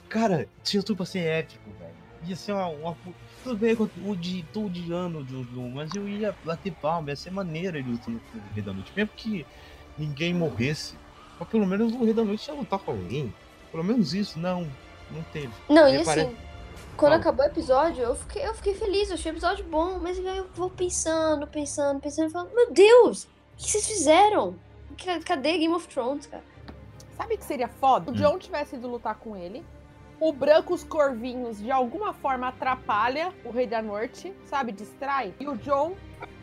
Cara, 0.09 0.47
tinha 0.63 0.83
tudo 0.83 0.97
pra 0.97 1.05
ser 1.05 1.19
épico, 1.19 1.69
velho. 1.79 1.93
Ia 2.25 2.35
ser 2.35 2.51
uma. 2.53 2.67
uma 2.67 2.97
tudo 3.43 3.57
bem 3.57 3.75
eu 3.79 3.89
odi- 4.09 4.45
tô 4.53 4.65
odiando 4.65 5.19
o 5.19 5.21
Snow, 5.41 5.69
mas 5.69 5.93
eu 5.95 6.07
ia 6.07 6.35
bater 6.43 6.73
palma, 6.73 7.09
ia 7.09 7.15
ser 7.15 7.31
maneiro 7.31 7.77
ele 7.77 7.91
lutando 7.91 8.19
com 8.31 8.37
o 8.37 8.41
Rei 8.53 8.63
da 8.63 8.73
Noite. 8.73 8.91
Mesmo 8.95 9.11
que 9.15 9.45
ninguém 9.97 10.33
morresse. 10.33 10.95
Mas 11.39 11.47
pelo 11.49 11.65
menos 11.67 11.93
o 11.93 12.03
Rei 12.03 12.13
da 12.13 12.23
Noite 12.23 12.47
ia 12.47 12.53
lutar 12.55 12.79
com 12.79 12.91
alguém. 12.91 13.33
Pelo 13.71 13.83
menos 13.83 14.13
isso, 14.13 14.39
não. 14.39 14.67
Não 15.11 15.23
teve. 15.31 15.49
Não, 15.69 15.87
e 15.87 15.95
assim, 15.95 16.05
parece- 16.05 16.35
quando 16.97 17.11
Fala. 17.11 17.15
acabou 17.21 17.45
o 17.45 17.47
episódio, 17.47 18.03
eu 18.03 18.15
fiquei, 18.15 18.45
eu 18.45 18.53
fiquei 18.55 18.73
feliz, 18.73 19.07
eu 19.09 19.13
achei 19.15 19.31
o 19.31 19.33
episódio 19.33 19.63
bom, 19.65 19.99
mas 20.01 20.17
aí 20.17 20.37
eu 20.37 20.47
vou 20.55 20.69
pensando, 20.69 21.47
pensando, 21.47 21.99
pensando, 22.01 22.29
falando, 22.31 22.53
meu 22.53 22.71
Deus, 22.73 23.23
o 23.23 23.27
que 23.57 23.69
vocês 23.71 23.87
fizeram? 23.87 24.55
Ca- 25.01 25.19
Cadê 25.21 25.59
Game 25.59 25.73
of 25.73 25.87
Thrones, 25.87 26.25
cara? 26.25 26.43
Sabe 27.15 27.35
o 27.35 27.37
que 27.37 27.45
seria 27.45 27.67
foda? 27.67 28.11
O 28.11 28.13
Hum. 28.13 28.17
John 28.17 28.37
tivesse 28.37 28.75
ido 28.75 28.87
lutar 28.87 29.15
com 29.15 29.37
ele. 29.37 29.63
O 30.19 30.33
branco, 30.33 30.73
os 30.73 30.83
corvinhos, 30.83 31.59
de 31.59 31.69
alguma 31.71 32.11
forma 32.13 32.47
atrapalha 32.47 33.31
o 33.45 33.51
Rei 33.51 33.67
da 33.67 33.81
Norte, 33.81 34.33
sabe? 34.45 34.71
Distrai. 34.71 35.33
E 35.39 35.47
o 35.47 35.55
John 35.57 35.95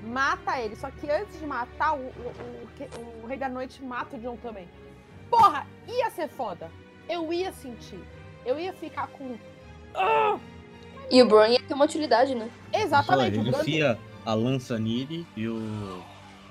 mata 0.05 0.61
ele. 0.61 0.77
Só 0.77 0.91
que 0.91 1.11
antes 1.11 1.39
de 1.41 1.47
matar, 1.47 1.95
o, 1.95 2.01
o, 2.03 2.03
o- 2.03 3.25
o 3.25 3.27
Rei 3.27 3.37
da 3.37 3.49
Noite 3.49 3.83
mata 3.83 4.17
o 4.17 4.21
John 4.21 4.37
também. 4.37 4.69
Porra, 5.29 5.67
ia 5.89 6.09
ser 6.11 6.29
foda. 6.29 6.71
Eu 7.09 7.33
ia 7.33 7.53
sentir. 7.53 7.99
Eu 8.47 8.59
ia 8.61 8.73
ficar 8.73 9.09
com. 9.09 9.37
Ah! 9.95 10.39
E 11.11 11.21
o 11.23 11.27
Bron 11.27 11.47
ia 11.47 11.61
ter 11.63 11.75
uma 11.75 11.85
utilidade, 11.85 12.35
né? 12.35 12.49
Exatamente. 12.73 13.39
Ele 13.39 13.51
branco- 13.51 13.61
enfia 13.69 13.99
a 14.25 14.35
lança 14.35 14.79
nele 14.79 15.27
e 15.37 15.49
o. 15.49 15.57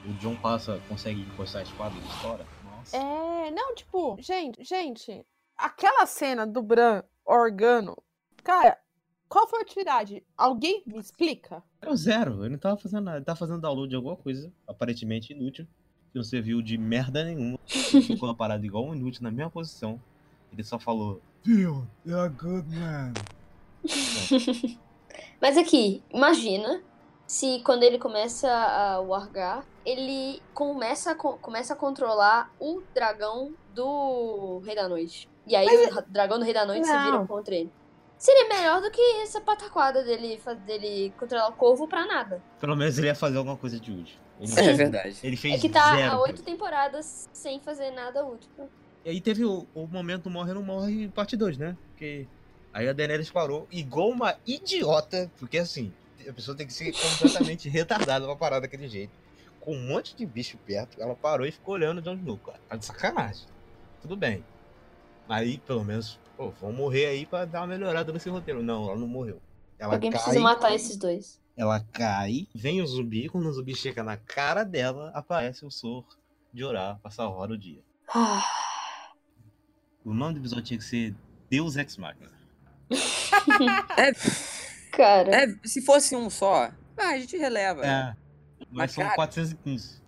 O 0.06 0.12
John 0.20 0.36
passa, 0.36 0.82
consegue 0.90 1.22
encostar 1.22 1.62
a 1.62 1.64
espada 1.64 1.96
e 1.96 2.00
estoura. 2.14 2.46
Nossa. 2.66 2.98
É, 2.98 3.52
não, 3.52 3.74
tipo, 3.74 4.18
gente, 4.20 4.62
gente, 4.62 5.26
aquela 5.58 6.06
cena 6.06 6.46
do 6.46 6.62
Bran 6.62 7.02
organo, 7.26 7.98
cara, 8.44 8.78
qual 9.30 9.48
foi 9.48 9.60
a 9.60 9.64
utilidade? 9.64 10.24
Alguém 10.38 10.84
me 10.86 11.00
explica? 11.00 11.64
Era 11.82 11.92
o 11.92 11.96
zero, 11.98 12.42
ele 12.44 12.52
não 12.52 12.60
tava 12.60 12.78
fazendo 12.78 13.06
nada. 13.06 13.18
Ele 13.18 13.26
tava 13.26 13.40
fazendo 13.40 13.62
download 13.62 13.90
de 13.90 13.96
alguma 13.96 14.16
coisa, 14.16 14.52
aparentemente 14.68 15.34
inútil, 15.34 15.66
que 16.12 16.18
não 16.18 16.24
serviu 16.24 16.62
de 16.62 16.78
merda 16.78 17.24
nenhuma. 17.24 17.58
Ficou 17.66 18.30
uma 18.30 18.36
parada 18.36 18.66
igual 18.66 18.86
um 18.86 18.96
inútil 18.96 19.24
na 19.24 19.32
mesma 19.32 19.50
posição. 19.50 20.00
Ele 20.52 20.64
só 20.64 20.78
falou, 20.78 21.20
Phil, 21.44 21.88
you're 22.06 22.26
a 22.26 22.28
good 22.30 22.68
man. 22.76 23.14
Mas 25.42 25.58
aqui, 25.58 26.04
imagina 26.12 26.84
se 27.26 27.62
quando 27.66 27.84
ele 27.84 27.98
começa 27.98 28.50
a 28.50 29.00
wargar, 29.02 29.66
ele 29.86 30.42
começa 30.54 31.12
a, 31.12 31.16
co- 31.16 31.38
começa 31.40 31.74
a 31.74 31.76
controlar 31.76 32.54
o 32.60 32.82
dragão 32.94 33.54
do 33.74 34.60
Rei 34.64 34.76
da 34.76 34.88
Noite. 34.88 35.28
E 35.46 35.56
aí 35.56 35.68
o 35.68 35.90
ra- 35.94 36.06
dragão 36.08 36.40
do 36.40 36.46
Rei 36.46 36.54
da 36.54 36.66
Noite 36.66 36.86
se 36.86 36.92
vira 36.92 37.12
Não. 37.12 37.28
contra 37.28 37.54
ele. 37.56 37.72
Seria 38.18 38.48
melhor 38.48 38.82
do 38.82 38.90
que 38.90 39.02
essa 39.22 39.42
pataquada 39.42 40.02
dele, 40.04 40.40
dele 40.66 41.14
controlar 41.20 41.50
o 41.50 41.54
corvo 41.54 41.88
pra 41.88 42.06
nada. 42.06 42.42
Pelo 42.60 42.76
menos 42.76 42.98
ele 42.98 43.08
ia 43.08 43.16
fazer 43.16 43.38
alguma 43.38 43.58
coisa 43.58 43.78
de 43.80 43.92
útil. 43.92 44.16
Ele, 44.40 44.52
É 44.60 44.74
verdade. 44.74 45.18
ele 45.22 45.36
fez 45.36 45.56
É 45.56 45.58
que 45.60 45.70
tá 45.70 45.96
zero. 45.96 46.14
há 46.14 46.22
oito 46.22 46.42
temporadas 46.42 47.28
sem 47.34 47.60
fazer 47.60 47.92
nada 47.92 48.26
útil. 48.26 48.50
E 49.04 49.10
aí 49.10 49.20
teve 49.20 49.44
o, 49.44 49.68
o 49.76 49.86
momento 49.88 50.30
Morre 50.30 50.54
não 50.54 50.64
Morre 50.64 51.10
parte 51.10 51.36
2, 51.36 51.58
né? 51.58 51.76
Porque 51.90 52.26
aí 52.72 52.88
a 52.88 52.94
Daenerys 52.94 53.30
parou 53.30 53.68
igual 53.70 54.10
uma 54.10 54.36
idiota, 54.48 55.30
porque 55.38 55.58
assim, 55.58 55.92
a 56.28 56.32
pessoa 56.32 56.56
tem 56.56 56.66
que 56.66 56.74
ser 56.74 56.94
completamente 56.94 57.68
retardada 57.70 58.26
pra 58.26 58.36
parar 58.38 58.60
daquele 58.62 58.88
jeito. 58.88 59.12
Com 59.60 59.76
um 59.76 59.88
monte 59.88 60.16
de 60.16 60.26
bicho 60.26 60.58
perto, 60.66 61.02
ela 61.02 61.16
parou 61.16 61.46
e 61.46 61.52
ficou 61.52 61.74
olhando 61.76 61.98
o 61.98 62.02
Jon 62.02 62.16
Snow, 62.16 62.38
cara. 62.38 62.60
Tá 62.70 62.76
de 62.78 62.86
sacanagem. 62.86 63.46
Tudo 64.02 64.16
bem. 64.16 64.44
Aí, 65.30 65.58
pelo 65.60 65.84
menos, 65.84 66.20
pô, 66.38 66.50
vão 66.52 66.72
morrer 66.74 67.06
aí 67.08 67.26
pra 67.26 67.46
dar 67.46 67.62
uma 67.62 67.68
melhorada 67.68 68.12
nesse 68.12 68.30
roteiro. 68.30 68.62
Não, 68.64 68.88
ela 68.90 68.98
não 68.98 69.08
morreu. 69.08 69.42
Ela 69.80 69.94
Alguém 69.96 70.12
cai, 70.12 70.22
precisa 70.22 70.42
matar 70.42 70.74
esses 70.74 70.96
dois. 70.98 71.40
ela 71.58 71.80
cai, 71.92 72.48
vem 72.54 72.82
o 72.82 72.88
zumbi, 72.88 73.28
quando 73.30 73.48
o 73.48 73.54
zumbi 73.54 73.76
chega 73.76 74.04
na 74.04 74.16
cara 74.18 74.64
dela, 74.64 75.12
aparece 75.14 75.66
o 75.66 75.72
Sor 75.72 76.06
de 76.54 76.64
orar 76.64 77.00
pra 77.00 77.12
salvar 77.12 77.50
o 77.52 77.58
dia. 77.58 77.82
Ah, 78.14 78.44
O 80.06 80.14
nome 80.14 80.34
do 80.36 80.40
episódio 80.42 80.64
tinha 80.66 80.78
que 80.78 80.84
ser 80.86 81.16
Deus 81.50 81.76
Ex 81.76 81.98
Machina. 81.98 82.32
cara. 84.92 85.44
É, 85.44 85.56
se 85.68 85.82
fosse 85.82 86.16
um 86.16 86.30
só, 86.30 86.72
ah, 86.98 87.08
a 87.10 87.18
gente 87.18 87.38
releva. 87.38 87.86
É. 87.86 88.16
Mas 88.60 88.68
Mas, 88.72 88.92
são 88.92 89.04
cara- 89.04 89.16
415. 89.16 90.02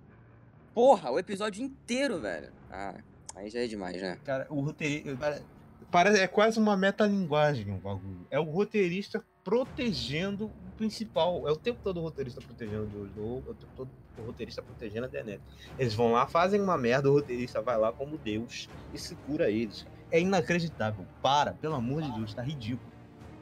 Porra, 0.73 1.11
o 1.11 1.19
episódio 1.19 1.63
inteiro, 1.63 2.19
velho. 2.19 2.51
Ah, 2.69 2.95
aí 3.35 3.49
já 3.49 3.59
é 3.59 3.67
demais, 3.67 4.01
né? 4.01 4.17
Cara, 4.23 4.47
o 4.49 4.61
roteirista. 4.61 5.43
Parece, 5.91 6.19
é 6.19 6.27
quase 6.27 6.59
uma 6.59 6.75
metalinguagem 6.75 7.73
o 7.73 7.77
bagulho. 7.77 8.25
É 8.31 8.39
o 8.39 8.43
roteirista 8.43 9.23
protegendo 9.43 10.45
o 10.45 10.71
principal. 10.75 11.47
É 11.47 11.51
o 11.51 11.55
tempo 11.55 11.79
todo 11.83 11.99
o 11.99 12.01
roteirista 12.01 12.41
protegendo 12.41 12.89
o 12.97 13.05
Snow, 13.05 13.43
é 13.47 13.51
o 13.51 13.53
tempo 13.53 13.71
todo 13.75 13.89
o 14.17 14.21
roteirista 14.23 14.61
protegendo 14.61 15.05
a 15.05 15.09
Daenerys. 15.09 15.41
Eles 15.77 15.93
vão 15.93 16.11
lá, 16.11 16.25
fazem 16.25 16.59
uma 16.59 16.77
merda, 16.77 17.09
o 17.09 17.13
roteirista 17.13 17.61
vai 17.61 17.77
lá 17.77 17.91
como 17.91 18.17
Deus 18.17 18.67
e 18.93 18.97
segura 18.97 19.49
eles. 19.49 19.85
É 20.11 20.19
inacreditável. 20.19 21.05
Para, 21.21 21.53
pelo 21.53 21.75
amor 21.75 22.01
de 22.01 22.11
Deus, 22.11 22.33
tá 22.33 22.41
ridículo. 22.41 22.91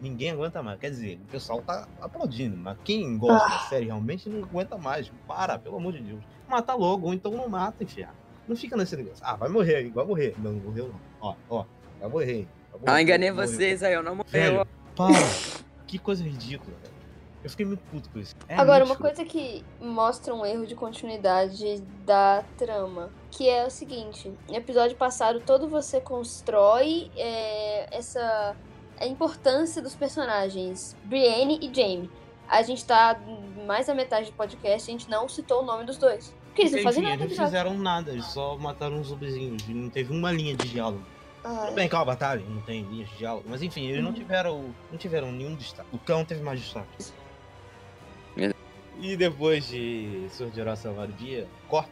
Ninguém 0.01 0.31
aguenta 0.31 0.61
mais. 0.61 0.79
Quer 0.79 0.89
dizer, 0.89 1.19
o 1.23 1.31
pessoal 1.31 1.61
tá 1.61 1.87
aplaudindo, 2.01 2.57
mas 2.57 2.77
quem 2.83 3.17
gosta 3.17 3.47
da 3.47 3.59
série 3.69 3.85
realmente 3.85 4.27
não 4.27 4.43
aguenta 4.43 4.77
mais. 4.77 5.09
Para, 5.25 5.57
pelo 5.57 5.77
amor 5.77 5.93
de 5.93 6.01
Deus. 6.01 6.23
Mata 6.47 6.73
logo, 6.73 7.07
ou 7.07 7.13
então 7.13 7.31
não 7.31 7.47
mata, 7.47 7.83
enfiar. 7.83 8.13
Não 8.47 8.55
fica 8.55 8.75
nesse 8.75 8.95
negócio. 8.97 9.23
Ah, 9.25 9.35
vai 9.35 9.49
morrer 9.49 9.75
aí, 9.75 9.89
vai 9.89 10.05
morrer. 10.05 10.35
Não, 10.37 10.51
não 10.51 10.59
morreu 10.61 10.87
não. 10.89 10.99
Ó, 11.21 11.35
ó, 11.49 11.65
vai 11.99 12.09
morrer. 12.09 12.47
Vai 12.71 12.79
morrer, 12.81 12.91
Ah, 12.91 13.01
enganei 13.01 13.31
morreu. 13.31 13.47
vocês 13.47 13.81
aí, 13.83 13.93
eu 13.93 14.03
não 14.03 14.15
morreu. 14.15 14.31
Velho, 14.31 14.67
para. 14.95 15.13
que 15.87 15.97
coisa 15.97 16.23
ridícula, 16.23 16.75
velho. 16.81 16.93
Eu 17.43 17.49
fiquei 17.49 17.65
muito 17.65 17.81
puto 17.91 18.09
com 18.09 18.19
isso. 18.19 18.33
É 18.47 18.55
Agora, 18.55 18.85
uma 18.85 18.95
coisa 18.95 19.25
que 19.25 19.65
mostra 19.81 20.33
um 20.33 20.45
erro 20.45 20.65
de 20.65 20.75
continuidade 20.75 21.81
da 22.05 22.41
trama, 22.57 23.09
que 23.31 23.49
é 23.49 23.65
o 23.65 23.69
seguinte: 23.69 24.31
no 24.47 24.55
episódio 24.55 24.95
passado, 24.95 25.41
todo 25.41 25.67
você 25.67 25.99
constrói 25.99 27.11
é, 27.17 27.95
essa 27.97 28.55
a 28.99 29.05
importância 29.05 29.81
dos 29.81 29.93
personagens 29.95 30.95
Brienne 31.03 31.59
e 31.61 31.73
Jaime. 31.73 32.09
A 32.47 32.61
gente 32.61 32.85
tá 32.85 33.19
mais 33.65 33.87
da 33.87 33.93
metade 33.95 34.29
do 34.31 34.33
podcast, 34.37 34.89
a 34.89 34.93
gente 34.93 35.09
não 35.09 35.27
citou 35.27 35.63
o 35.63 35.65
nome 35.65 35.83
dos 35.85 35.97
dois. 35.97 36.33
Porque 36.53 36.61
eles 36.61 36.71
não 36.71 36.77
Enfim, 36.79 36.83
fazem 36.83 37.03
nada 37.03 37.23
eles 37.23 37.37
não 37.37 37.45
fizeram 37.45 37.77
nada, 37.79 38.11
eles 38.11 38.25
só 38.27 38.55
mataram 38.57 38.97
uns 38.97 39.07
zumbizinhos. 39.07 39.67
e 39.67 39.73
Não 39.73 39.89
teve 39.89 40.13
uma 40.13 40.31
linha 40.31 40.55
de 40.55 40.69
diálogo. 40.69 41.03
Ah, 41.43 41.63
Tudo 41.65 41.73
bem 41.75 41.89
que 41.89 41.95
é 41.95 41.97
uma 41.97 42.05
batalha, 42.05 42.45
não 42.47 42.61
tem 42.61 42.83
linhas 42.83 43.09
de 43.09 43.17
diálogo. 43.17 43.45
Mas 43.49 43.63
enfim, 43.63 43.87
eles 43.87 44.01
não 44.03 44.11
Uhum. 44.11 44.15
tiveram. 44.15 44.75
Não 44.91 44.97
tiveram 44.97 45.31
nenhum 45.31 45.55
destaque. 45.55 45.89
O 45.91 45.97
cão 45.97 46.23
teve 46.23 46.41
mais 46.43 46.59
destaque. 46.61 46.87
É. 48.37 48.53
E 48.99 49.17
depois 49.17 49.67
de 49.67 50.27
Sword 50.29 50.61
Art 50.61 50.77
salvar 50.77 51.09
o 51.09 51.13
dia, 51.13 51.47
corta 51.67 51.91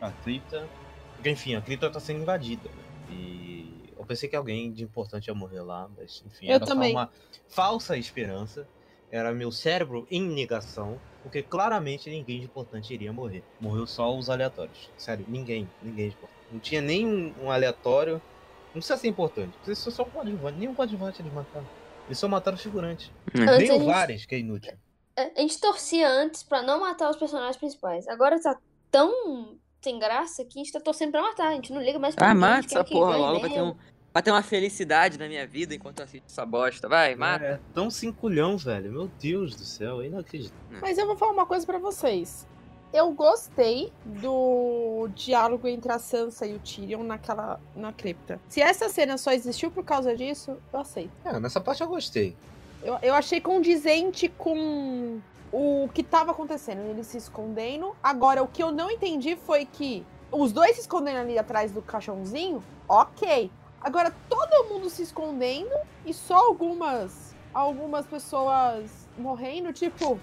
a 0.00 0.10
cripta. 0.10 0.66
Porque 1.14 1.30
enfim, 1.30 1.54
a 1.54 1.60
cripta 1.60 1.90
tá 1.90 2.00
sendo 2.00 2.22
invadida. 2.22 2.68
né? 2.68 2.82
E 3.10 3.92
eu 3.96 4.04
pensei 4.04 4.28
que 4.28 4.36
alguém 4.36 4.72
de 4.72 4.84
importante 4.84 5.26
ia 5.28 5.34
morrer 5.34 5.60
lá, 5.60 5.88
mas 5.96 6.22
enfim, 6.26 6.46
Eu 6.46 6.56
era 6.56 6.66
também. 6.66 6.92
só 6.92 6.98
uma 6.98 7.10
falsa 7.48 7.96
esperança. 7.96 8.66
Era 9.10 9.32
meu 9.32 9.50
cérebro 9.50 10.06
em 10.10 10.22
negação, 10.22 10.98
porque 11.28 11.42
claramente 11.42 12.08
ninguém 12.10 12.40
de 12.40 12.44
importante 12.46 12.92
iria 12.92 13.12
morrer. 13.12 13.42
Morreu 13.60 13.86
só 13.86 14.16
os 14.16 14.28
aleatórios. 14.30 14.90
Sério, 14.96 15.24
ninguém, 15.28 15.68
ninguém 15.82 16.08
de 16.08 16.14
importante. 16.16 16.38
Não 16.50 16.58
tinha 16.58 16.80
nem 16.80 17.06
um, 17.06 17.34
um 17.44 17.50
aleatório. 17.50 18.14
Não 18.68 18.72
precisa 18.80 18.96
ser 18.96 19.08
importante. 19.08 19.56
Precisa 19.64 19.90
ser 19.90 19.96
só 19.96 20.02
um 20.04 20.10
coadjuvante. 20.10 20.58
Nem 20.58 20.68
um 20.68 20.74
coadjuvante 20.74 21.20
eles 21.22 21.32
mataram. 21.32 21.66
Eles 22.06 22.18
só 22.18 22.26
mataram 22.28 22.56
o 22.56 22.60
figurante. 22.60 23.12
Antes 23.34 23.68
Nem 23.68 23.72
o 23.72 23.84
Varys, 23.84 24.24
que 24.24 24.34
é 24.34 24.38
inútil. 24.38 24.72
é, 25.16 25.30
a 25.36 25.40
gente 25.40 25.60
torcia 25.60 26.08
antes 26.08 26.42
pra 26.42 26.62
não 26.62 26.80
matar 26.80 27.10
os 27.10 27.16
personagens 27.16 27.56
principais. 27.56 28.08
Agora 28.08 28.40
tá 28.40 28.56
tão 28.90 29.56
sem 29.82 29.98
graça 29.98 30.44
que 30.44 30.58
a 30.58 30.62
gente 30.62 30.72
tá 30.72 30.80
torcendo 30.80 31.12
pra 31.12 31.22
matar. 31.22 31.48
A 31.48 31.54
gente 31.54 31.72
não 31.72 31.82
liga 31.82 31.98
mais 31.98 32.14
pra 32.14 32.30
Ah, 32.30 32.34
mata 32.34 32.66
essa 32.66 32.84
porra 32.84 33.16
logo 33.16 33.40
pra 33.40 33.48
ter, 33.50 33.60
um, 33.62 33.74
pra 34.12 34.22
ter 34.22 34.30
uma 34.30 34.42
felicidade 34.42 35.18
na 35.18 35.28
minha 35.28 35.46
vida 35.46 35.74
enquanto 35.74 36.00
eu 36.00 36.04
assisto 36.04 36.26
essa 36.28 36.44
bosta. 36.44 36.88
Vai, 36.88 37.14
mata. 37.14 37.44
É 37.44 37.60
tão 37.74 37.90
cinculhão, 37.90 38.56
velho. 38.56 38.90
Meu 38.90 39.10
Deus 39.20 39.54
do 39.54 39.64
céu, 39.64 40.02
eu 40.02 40.10
não 40.10 40.18
acredito. 40.18 40.54
Mas 40.80 40.98
eu 40.98 41.06
vou 41.06 41.16
falar 41.16 41.32
uma 41.32 41.46
coisa 41.46 41.64
pra 41.66 41.78
vocês. 41.78 42.46
Eu 42.92 43.12
gostei 43.12 43.92
do 44.02 45.08
diálogo 45.14 45.68
entre 45.68 45.92
a 45.92 45.98
Sansa 45.98 46.46
e 46.46 46.54
o 46.54 46.58
Tyrion 46.58 47.02
naquela 47.02 47.60
na 47.76 47.92
cripta. 47.92 48.40
Se 48.48 48.62
essa 48.62 48.88
cena 48.88 49.18
só 49.18 49.30
existiu 49.30 49.70
por 49.70 49.84
causa 49.84 50.16
disso, 50.16 50.56
eu 50.72 50.80
aceito. 50.80 51.10
É, 51.24 51.38
nessa 51.38 51.60
parte 51.60 51.82
eu 51.82 51.88
gostei. 51.88 52.34
Eu, 52.82 52.98
eu 53.02 53.14
achei 53.14 53.42
condizente 53.42 54.28
com 54.28 55.20
o 55.52 55.88
que 55.92 56.02
tava 56.02 56.30
acontecendo, 56.30 56.80
eles 56.88 57.06
se 57.08 57.18
escondendo. 57.18 57.94
Agora, 58.02 58.42
o 58.42 58.48
que 58.48 58.62
eu 58.62 58.72
não 58.72 58.90
entendi 58.90 59.36
foi 59.36 59.66
que 59.66 60.04
os 60.32 60.52
dois 60.52 60.74
se 60.76 60.82
escondendo 60.82 61.18
ali 61.18 61.38
atrás 61.38 61.72
do 61.72 61.82
caixãozinho, 61.82 62.62
ok. 62.88 63.50
Agora, 63.80 64.12
todo 64.28 64.68
mundo 64.68 64.90
se 64.90 65.02
escondendo 65.02 65.70
e 66.04 66.12
só 66.12 66.36
algumas 66.36 67.34
algumas 67.54 68.06
pessoas 68.06 69.08
morrendo, 69.16 69.72
tipo, 69.72 70.20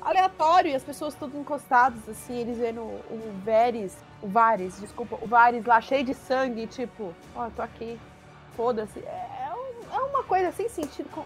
aleatório, 0.00 0.70
e 0.70 0.74
as 0.74 0.82
pessoas 0.84 1.14
todas 1.14 1.34
encostadas, 1.34 2.08
assim, 2.08 2.38
eles 2.38 2.56
vendo 2.58 2.80
o 2.80 3.40
Varys, 3.44 3.96
o 4.22 4.28
Varys, 4.28 4.80
desculpa, 4.80 5.18
o 5.20 5.26
Varys 5.26 5.64
lá 5.66 5.80
cheio 5.80 6.04
de 6.04 6.14
sangue, 6.14 6.66
tipo, 6.66 7.14
ó, 7.34 7.50
tô 7.50 7.62
aqui, 7.62 7.98
foda-se. 8.56 9.00
É, 9.00 9.50
um- 9.54 9.94
é 9.94 10.00
uma 10.00 10.22
coisa 10.22 10.50
sem 10.52 10.68
sentido. 10.68 11.08
Com... 11.10 11.24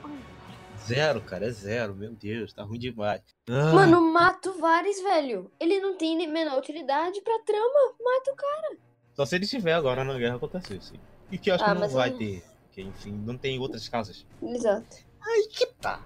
Zero, 0.85 1.21
cara, 1.21 1.47
é 1.47 1.51
zero. 1.51 1.95
Meu 1.95 2.13
Deus, 2.13 2.53
tá 2.53 2.63
ruim 2.63 2.79
demais. 2.79 3.21
Ah, 3.49 3.73
Mano, 3.75 4.01
mata 4.01 4.51
o 4.51 4.59
Varys, 4.59 5.01
velho. 5.03 5.51
Ele 5.61 5.81
não 5.81 5.97
tem 5.97 6.17
menor 6.31 6.59
utilidade 6.59 7.21
pra 7.23 7.39
trama. 7.41 7.95
Mata 8.03 8.33
o 8.33 8.37
cara. 8.37 8.77
Só 9.15 9.25
se 9.27 9.35
ele 9.37 9.45
estiver 9.45 9.73
agora 9.75 10.05
na 10.05 10.17
guerra 10.19 10.39
contra 10.39 10.59
a 10.59 10.63
Cersei. 10.63 11.01
E 11.31 11.39
que 11.39 11.51
eu 11.51 11.55
acho 11.55 11.65
Ah, 11.65 11.75
que 11.75 11.81
não 11.81 11.89
vai 11.89 12.11
eu- 12.11 12.19
ter. 12.19 12.45
Porque, 12.67 12.83
enfim, 12.83 13.13
não 13.25 13.37
tem 13.37 13.59
outras 13.59 13.89
casas. 13.89 14.25
Exato. 14.43 14.97
Aí 15.21 15.49
que 15.51 15.67
tá. 15.81 16.01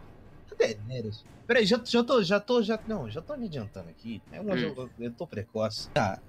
Cadê 0.49 0.75
Daenerys? 0.75 1.25
Peraí, 1.47 1.66
já, 1.66 1.81
já 1.85 2.03
tô, 2.05 2.23
já 2.23 2.39
tô, 2.41 2.62
já. 2.62 2.79
Não, 2.87 3.11
já 3.11 3.21
tô 3.21 3.37
me 3.37 3.47
adiantando 3.47 3.89
aqui. 3.91 4.23
É 4.33 4.41
uma, 4.41 4.55
Hum. 4.55 4.59
eu, 4.77 4.91
eu 4.99 5.12
tô 5.12 5.27
precoce. 5.27 5.89
Tá. 5.91 6.21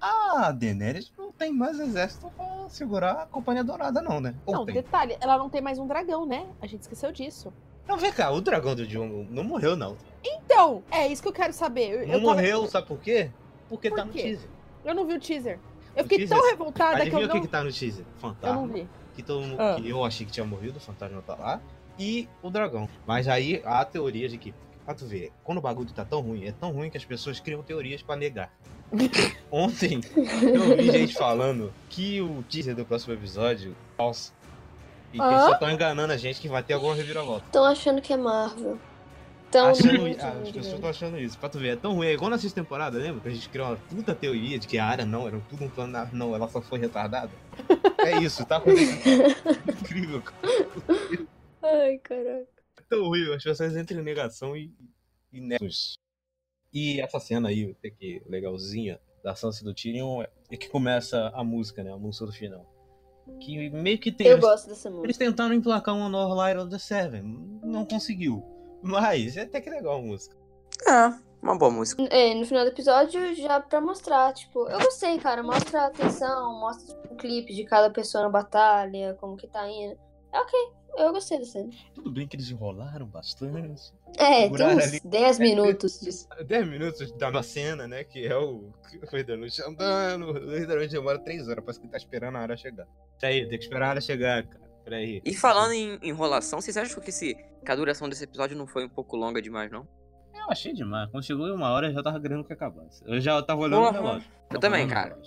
A 0.00 0.50
Daenerys 0.52 1.12
não 1.16 1.30
tem 1.32 1.52
mais 1.52 1.78
exército 1.80 2.30
pra 2.36 2.68
segurar 2.68 3.12
a 3.22 3.26
Companhia 3.26 3.64
Dourada, 3.64 4.00
não, 4.02 4.20
né? 4.20 4.34
Ou 4.44 4.54
Não, 4.54 4.66
tem? 4.66 4.74
detalhe, 4.74 5.16
ela 5.20 5.38
não 5.38 5.48
tem 5.48 5.60
mais 5.60 5.78
um 5.78 5.86
dragão, 5.86 6.26
né? 6.26 6.46
A 6.60 6.66
gente 6.66 6.82
esqueceu 6.82 7.10
disso. 7.12 7.52
Não, 7.86 7.96
vem 7.96 8.12
cá, 8.12 8.30
o 8.30 8.40
dragão 8.40 8.74
do 8.74 8.86
Jon 8.86 9.26
não 9.30 9.44
morreu, 9.44 9.76
não. 9.76 9.96
Então, 10.24 10.82
é 10.90 11.06
isso 11.06 11.22
que 11.22 11.28
eu 11.28 11.32
quero 11.32 11.52
saber. 11.52 11.90
Eu, 11.90 11.98
Não 12.00 12.14
eu 12.14 12.20
tava- 12.20 12.20
morreu, 12.34 12.66
sabe 12.66 12.86
por 12.86 12.98
quê? 12.98 13.30
Porque 13.68 13.88
Por 13.88 13.96
tá 13.96 14.04
no 14.04 14.12
quê? 14.12 14.22
teaser. 14.22 14.48
Eu 14.84 14.94
não 14.94 15.06
vi 15.06 15.14
o 15.14 15.20
teaser. 15.20 15.58
Eu 15.96 16.02
fiquei 16.04 16.18
teaser- 16.18 16.36
tão 16.38 16.50
revoltada 16.50 17.00
que 17.04 17.08
eu 17.10 17.18
o 17.18 17.22
que, 17.22 17.34
não, 17.34 17.40
que 17.40 17.48
tá 17.48 17.64
no 17.64 17.72
teaser? 17.72 18.04
eu 18.04 18.20
Fantasma. 18.20 18.56
não 18.56 18.68
vi. 18.68 18.86
que, 19.14 19.22
todo 19.22 19.40
mundo, 19.40 19.56
Ah. 19.60 19.76
que 19.76 19.88
eu 19.88 20.04
achei 20.04 20.26
que 20.26 20.32
tinha 20.32 20.44
morrido, 20.44 20.76
o 20.76 20.80
fantasma 20.80 21.22
tá 21.22 21.34
lá, 21.34 21.60
e 21.98 22.28
o 22.42 22.50
dragão. 22.50 22.86
Mas 23.06 23.26
aí 23.28 23.62
há 23.64 23.80
a 23.80 23.84
teoria 23.84 24.28
de 24.28 24.36
que, 24.36 24.52
pra 24.84 24.94
tu 24.94 25.06
ver, 25.06 25.32
quando 25.42 25.58
o 25.58 25.60
bagulho 25.62 25.88
tá 25.90 26.04
tão 26.04 26.20
ruim, 26.20 26.44
é 26.44 26.52
tão 26.52 26.70
ruim 26.70 26.90
que 26.90 26.98
as 26.98 27.04
pessoas 27.04 27.40
criam 27.40 27.62
teorias 27.62 28.02
pra 28.02 28.14
negar. 28.14 28.52
Ontem 29.50 30.00
eu 30.14 30.76
vi 30.76 30.90
gente 30.92 31.14
falando 31.14 31.72
que 31.88 32.20
o 32.20 32.42
teaser 32.48 32.74
do 32.76 32.84
próximo 32.84 33.14
episódio 33.14 33.72
é 33.72 33.96
falso. 33.96 34.32
E 35.12 35.18
que 35.18 35.24
eles 35.24 35.40
só 35.42 35.52
estão 35.52 35.70
enganando 35.70 36.12
a 36.12 36.16
gente 36.16 36.40
que 36.40 36.48
vai 36.48 36.62
ter 36.62 36.74
alguma 36.74 36.94
reviravolta. 36.94 37.46
Estão 37.46 37.64
achando 37.64 38.02
que 38.02 38.12
é 38.12 38.16
Marvel. 38.16 38.78
Tão 39.50 39.68
Achando, 39.68 40.06
ah, 40.20 40.28
as 40.28 40.34
ruim, 40.34 40.52
pessoas 40.52 40.74
estão 40.74 40.90
achando 40.90 41.18
isso. 41.18 41.38
Pra 41.38 41.48
tu 41.48 41.58
ver, 41.58 41.68
é 41.68 41.76
tão 41.76 41.94
ruim. 41.94 42.08
É 42.08 42.12
igual 42.12 42.30
na 42.30 42.38
sexta 42.38 42.60
temporada, 42.60 42.98
lembra? 42.98 43.20
Que 43.20 43.28
a 43.28 43.32
gente 43.32 43.48
criou 43.48 43.68
uma 43.68 43.76
puta 43.76 44.14
teoria 44.14 44.58
de 44.58 44.66
que 44.66 44.76
a 44.76 44.84
área 44.84 45.04
não, 45.04 45.26
era 45.26 45.40
tudo 45.48 45.64
um 45.64 45.68
plano. 45.68 46.08
Não, 46.12 46.34
ela 46.34 46.48
só 46.48 46.60
foi 46.60 46.78
retardada. 46.78 47.30
É 47.98 48.18
isso, 48.20 48.44
tá. 48.44 48.60
Incrível, 49.80 50.22
cara. 50.22 51.26
Ai, 51.62 51.98
caraca. 51.98 52.46
tão 52.88 53.04
ruim, 53.04 53.34
as 53.34 53.42
pessoas 53.42 53.76
entram 53.76 54.00
em 54.00 54.04
negação 54.04 54.56
e, 54.56 54.74
e 55.32 55.56
isso. 55.62 55.96
E 56.72 57.00
essa 57.00 57.18
cena 57.20 57.48
aí, 57.48 57.74
até 57.78 57.90
que 57.90 58.22
legalzinha, 58.26 59.00
da 59.22 59.34
Sansa 59.34 59.64
do 59.64 59.74
Tyrion, 59.74 60.22
é 60.50 60.56
que 60.56 60.68
começa 60.68 61.32
a 61.34 61.42
música, 61.42 61.82
né? 61.82 61.92
A 61.92 61.96
música 61.96 62.26
do 62.26 62.32
final. 62.32 62.64
Que 63.40 63.70
meio 63.70 63.98
que 63.98 64.12
tem. 64.12 64.26
Eu 64.26 64.34
eles, 64.34 64.44
gosto 64.44 64.68
dessa 64.68 64.88
música. 64.88 65.06
eles 65.06 65.18
tentaram 65.18 65.54
emplacar 65.54 65.94
um 65.94 66.08
No 66.08 66.34
Light 66.34 66.58
of 66.58 66.70
the 66.70 66.78
Seven. 66.78 67.22
Não 67.64 67.84
conseguiu. 67.84 68.55
Mas 68.82 69.36
é 69.36 69.42
até 69.42 69.60
que 69.60 69.70
legal 69.70 69.98
a 69.98 70.02
música. 70.02 70.36
É, 70.86 71.12
uma 71.42 71.56
boa 71.56 71.70
música. 71.70 72.02
É, 72.10 72.34
no 72.34 72.44
final 72.44 72.64
do 72.64 72.70
episódio, 72.70 73.34
já 73.34 73.60
pra 73.60 73.80
mostrar, 73.80 74.32
tipo, 74.34 74.68
eu 74.68 74.78
gostei, 74.78 75.18
cara. 75.18 75.42
Mostra 75.42 75.82
a 75.82 75.86
atenção, 75.86 76.58
mostra 76.60 76.94
tipo, 76.94 77.14
um 77.14 77.16
clipe 77.16 77.54
de 77.54 77.64
cada 77.64 77.90
pessoa 77.90 78.24
na 78.24 78.30
batalha, 78.30 79.16
como 79.20 79.36
que 79.36 79.46
tá 79.46 79.68
indo. 79.68 79.98
É 80.32 80.40
ok, 80.40 80.58
eu 80.98 81.12
gostei 81.12 81.38
da 81.38 81.44
cena. 81.44 81.70
Tudo 81.94 82.10
bem 82.10 82.26
que 82.26 82.36
eles 82.36 82.50
enrolaram 82.50 83.06
bastante. 83.06 83.92
É, 84.16 84.48
tem 84.48 84.66
uns 84.66 84.84
ali. 84.84 85.00
10 85.04 85.38
minutos 85.38 86.00
disso. 86.00 86.28
10 86.44 86.68
minutos 86.68 87.12
da 87.12 87.28
uma 87.28 87.42
cena, 87.42 87.86
né? 87.86 88.02
Que 88.04 88.26
é 88.26 88.36
o 88.36 88.72
o 89.02 89.06
Rei 89.10 89.24
da 89.24 89.36
Noite 89.36 89.62
andando. 89.62 90.30
O 90.30 90.50
Rei 90.50 90.66
da 90.66 90.74
Noite 90.74 90.92
demora 90.92 91.18
3 91.18 91.48
horas. 91.48 91.64
Parece 91.64 91.80
que 91.80 91.88
tá 91.88 91.96
esperando 91.96 92.36
a 92.36 92.42
hora 92.42 92.56
chegar. 92.56 92.86
Peraí, 93.20 93.48
tem 93.48 93.58
que 93.58 93.64
esperar 93.64 93.86
a 93.86 93.90
hora 93.90 94.00
chegar, 94.00 94.46
cara. 94.46 94.65
Peraí. 94.86 95.20
E 95.24 95.34
falando 95.34 95.72
em 95.72 95.98
enrolação, 96.00 96.60
vocês 96.60 96.76
acham 96.76 97.02
que, 97.02 97.10
esse, 97.10 97.34
que 97.34 97.72
a 97.72 97.74
duração 97.74 98.08
desse 98.08 98.22
episódio 98.22 98.56
não 98.56 98.68
foi 98.68 98.86
um 98.86 98.88
pouco 98.88 99.16
longa 99.16 99.42
demais, 99.42 99.68
não? 99.68 99.84
Eu 100.32 100.48
achei 100.48 100.72
demais. 100.72 101.10
Quando 101.10 101.24
chegou 101.24 101.48
em 101.48 101.52
uma 101.52 101.72
hora, 101.72 101.88
eu 101.88 101.92
já 101.92 102.00
tava 102.04 102.20
querendo 102.20 102.44
que 102.44 102.52
acabasse. 102.52 103.02
Eu 103.04 103.20
já 103.20 103.42
tava 103.42 103.62
olhando 103.62 103.82
Porra. 103.82 103.90
o 103.90 104.02
relógio. 104.04 104.28
Eu 104.28 104.48
Tava 104.48 104.60
também, 104.60 104.86
cara. 104.86 105.18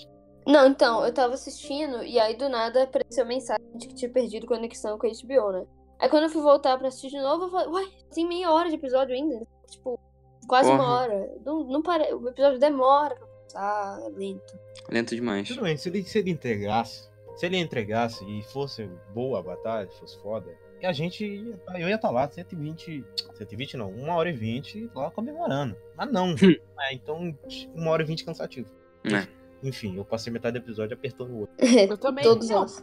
Não, 0.47 0.66
então, 0.66 1.05
eu 1.05 1.14
tava 1.14 1.34
assistindo 1.34 2.01
e 2.05 2.18
aí 2.18 2.38
do 2.38 2.47
nada 2.47 2.84
apareceu 2.84 3.26
mensagem 3.26 3.62
de 3.76 3.89
que 3.89 3.95
tinha 3.95 4.10
perdido 4.10 4.47
conexão 4.47 4.97
com 4.97 5.05
a 5.05 5.10
HBO, 5.10 5.51
né? 5.51 5.66
Aí 5.99 6.07
quando 6.07 6.24
eu 6.24 6.30
fui 6.30 6.41
voltar 6.41 6.78
pra 6.78 6.88
assistir 6.88 7.10
de 7.10 7.20
novo, 7.22 7.43
eu 7.43 7.49
falei, 7.49 7.68
uai, 7.68 7.88
tem 8.16 8.26
meia 8.26 8.49
hora 8.49 8.70
de 8.70 8.76
episódio 8.76 9.14
ainda. 9.14 9.45
Tipo, 9.70 9.99
quase 10.47 10.70
uma 10.70 10.78
Porra. 10.78 10.89
hora. 10.93 11.36
Não, 11.45 11.64
não 11.66 11.82
pare... 11.82 12.14
O 12.14 12.30
episódio 12.30 12.57
demora 12.57 13.14
pra 13.14 13.28
passar, 13.28 13.99
é 14.05 14.10
lento. 14.18 14.57
Lento 14.89 15.14
demais. 15.14 15.49
Tudo 15.49 15.64
bem, 15.64 15.76
se 15.76 15.89
ele, 15.89 16.03
se 16.03 16.18
ele 16.18 16.32
entregasse, 16.32 17.09
se 17.40 17.46
ele 17.46 17.58
entregasse 17.58 18.26
e 18.26 18.44
fosse 18.44 18.90
boa 19.14 19.40
a 19.40 19.42
batalha, 19.42 19.88
fosse 19.92 20.18
foda, 20.22 20.54
e 20.82 20.86
a 20.86 20.92
gente, 20.92 21.26
ia 21.26 21.58
tá- 21.58 21.80
eu 21.80 21.88
ia 21.90 21.96
estar 21.96 22.10
lá 22.10 22.30
120, 22.30 23.04
120 23.36 23.78
não, 23.78 23.90
1 23.92 24.10
hora 24.10 24.30
e 24.30 24.34
20 24.34 24.90
lá 24.94 25.10
comemorando. 25.12 25.76
Mas 25.96 26.12
não. 26.12 26.34
é, 26.80 26.94
então, 26.94 27.36
1 27.76 27.88
hora 27.88 28.02
e 28.04 28.06
20 28.06 28.24
cansativo. 28.26 28.70
É. 29.06 29.28
Enfim, 29.62 29.98
eu 29.98 30.06
passei 30.06 30.32
metade 30.32 30.58
do 30.58 30.64
episódio 30.64 30.96
apertando 30.96 31.32
o 31.32 31.40
outro. 31.42 31.56
Eu 31.90 31.98
também. 31.98 32.24
Todos 32.24 32.50
não, 32.50 32.62
nós. 32.62 32.82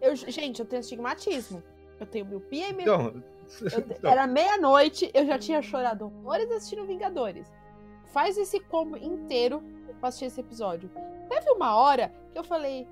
eu, 0.00 0.14
gente, 0.14 0.60
eu 0.60 0.66
tenho 0.66 0.80
astigmatismo. 0.80 1.62
Eu 1.98 2.06
tenho 2.06 2.26
miopia 2.26 2.68
e 2.68 2.72
meu. 2.74 2.82
Então, 2.82 3.22
eu 3.62 3.70
te- 3.82 3.92
então, 3.98 4.10
Era 4.10 4.26
meia-noite, 4.26 5.10
eu 5.14 5.24
já 5.26 5.38
tinha 5.38 5.62
chorado 5.62 6.04
horrores 6.04 6.50
assistindo 6.50 6.84
Vingadores. 6.86 7.50
Faz 8.12 8.36
esse 8.36 8.60
combo 8.60 8.96
inteiro 8.98 9.62
pra 10.00 10.08
assistir 10.10 10.26
esse 10.26 10.40
episódio. 10.40 10.90
Teve 11.30 11.50
uma 11.50 11.74
hora 11.76 12.12
que 12.32 12.38
eu 12.38 12.44
falei, 12.44 12.86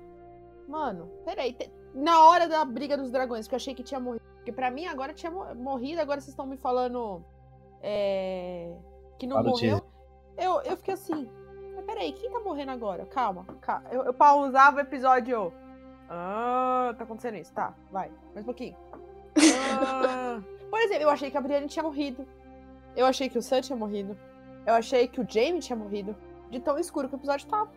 mano, 0.67 1.09
peraí. 1.25 1.53
te- 1.53 1.71
Na 1.93 2.25
hora 2.25 2.47
da 2.47 2.63
briga 2.65 2.95
dos 2.97 3.09
dragões, 3.11 3.47
que 3.47 3.55
eu 3.55 3.57
achei 3.57 3.73
que 3.73 3.83
tinha 3.83 3.99
morrido. 3.99 4.23
Porque 4.35 4.51
pra 4.51 4.69
mim 4.71 4.85
agora 4.85 5.13
tinha 5.13 5.31
mo- 5.31 5.53
morrido, 5.55 5.99
agora 6.01 6.19
vocês 6.21 6.29
estão 6.29 6.45
me 6.45 6.57
falando 6.57 7.23
é, 7.81 8.73
que 9.17 9.25
não 9.27 9.37
Fala 9.37 9.49
morreu. 9.49 9.81
Eu, 10.37 10.61
eu 10.61 10.77
fiquei 10.77 10.93
assim, 10.93 11.29
mas 11.75 11.85
peraí, 11.85 12.13
quem 12.13 12.31
tá 12.31 12.39
morrendo 12.39 12.71
agora? 12.71 13.05
Calma, 13.07 13.45
calma. 13.61 13.89
Eu, 13.91 14.03
eu 14.03 14.13
pausava 14.13 14.77
o 14.77 14.79
episódio. 14.81 15.51
Ah, 16.09 16.93
tá 16.97 17.03
acontecendo 17.03 17.35
isso. 17.37 17.51
Tá, 17.53 17.73
vai, 17.91 18.09
mais 18.33 18.43
um 18.43 18.45
pouquinho. 18.45 18.75
Ah, 19.79 20.41
por 20.69 20.79
exemplo, 20.79 21.03
eu 21.03 21.09
achei 21.09 21.29
que 21.31 21.37
a 21.37 21.41
Brienne 21.41 21.67
tinha 21.67 21.83
morrido. 21.83 22.25
Eu 22.95 23.05
achei 23.05 23.29
que 23.29 23.37
o 23.37 23.41
Sam 23.41 23.61
tinha 23.61 23.77
morrido. 23.77 24.17
Eu 24.65 24.73
achei 24.73 25.07
que 25.07 25.19
o 25.21 25.25
Jamie 25.27 25.59
tinha 25.59 25.75
morrido. 25.77 26.15
De 26.49 26.59
tão 26.59 26.77
escuro 26.79 27.09
que 27.09 27.15
o 27.15 27.17
episódio 27.17 27.47
tava. 27.47 27.69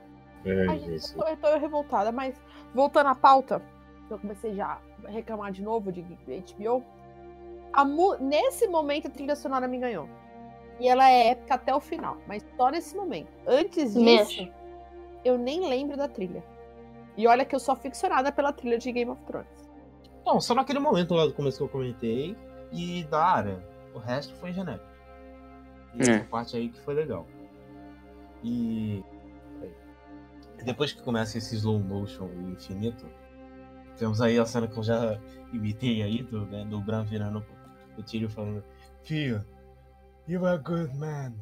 Ai, 0.69 0.79
gente, 0.79 1.13
eu, 1.13 1.19
tô, 1.23 1.29
eu 1.29 1.37
tô 1.37 1.59
revoltada, 1.59 2.11
mas 2.13 2.35
voltando 2.75 3.09
à 3.09 3.15
pauta, 3.15 3.63
eu 4.11 4.19
comecei 4.19 4.55
já 4.55 4.81
a 5.05 5.09
reclamar 5.11 5.53
de 5.53 5.63
novo 5.63 5.93
de 5.93 6.03
HBO. 6.03 6.85
A 7.73 7.85
mu- 7.85 8.17
nesse 8.19 8.67
momento 8.67 9.07
a 9.07 9.11
trilha 9.11 9.37
sonora 9.37 9.69
me 9.69 9.79
ganhou. 9.79 10.09
E 10.81 10.89
ela 10.89 11.09
é 11.11 11.29
épica 11.29 11.55
até 11.55 11.75
o 11.75 11.81
final, 11.81 12.17
mas 12.27 12.45
só 12.57 12.71
nesse 12.71 12.97
momento. 12.97 13.29
Antes 13.47 13.93
disso, 13.93 14.01
Mexe. 14.05 14.53
eu 15.25 15.37
nem 15.37 15.69
lembro 15.69 15.97
da 15.97 16.09
trilha. 16.09 16.43
E 17.17 17.27
olha 17.27 17.45
que 17.45 17.55
eu 17.55 17.61
sou 17.61 17.75
aficionada 17.75 18.33
pela 18.33 18.53
trilha 18.53 18.79
de 18.79 18.91
Game 18.91 19.11
of 19.11 19.23
Thrones. 19.25 19.71
Não, 20.25 20.41
só 20.41 20.55
naquele 20.55 20.79
momento 20.79 21.15
lá 21.15 21.27
do 21.27 21.35
começo 21.35 21.59
que 21.59 21.65
eu 21.65 21.69
comentei. 21.69 22.35
E 22.73 23.05
da 23.05 23.23
área. 23.25 23.59
O 23.95 23.99
resto 23.99 24.35
foi 24.37 24.53
genérico. 24.53 24.85
E 25.95 26.03
É. 26.09 26.15
essa 26.17 26.25
parte 26.25 26.57
aí 26.57 26.69
que 26.71 26.81
foi 26.81 26.95
legal. 26.95 27.27
E. 28.43 29.05
Depois 30.65 30.93
que 30.93 31.03
começa 31.03 31.39
esse 31.39 31.55
slow 31.57 31.79
motion 31.81 32.29
infinito, 32.53 33.07
temos 33.97 34.21
aí 34.21 34.39
a 34.39 34.45
cena 34.47 34.69
que 34.69 34.77
eu 34.79 34.83
já 34.83 35.21
imitei 35.53 36.03
aí, 36.03 36.23
do, 36.23 36.47
né, 36.47 36.65
do 36.65 36.81
Bran 36.81 37.05
virando 37.05 37.45
o 37.97 38.03
Tyrion 38.03 38.29
falando: 38.29 38.65
Filho, 39.03 39.45
you 40.29 40.45
are 40.47 40.57
a 40.59 40.63
good 40.63 40.95
man. 40.97 41.35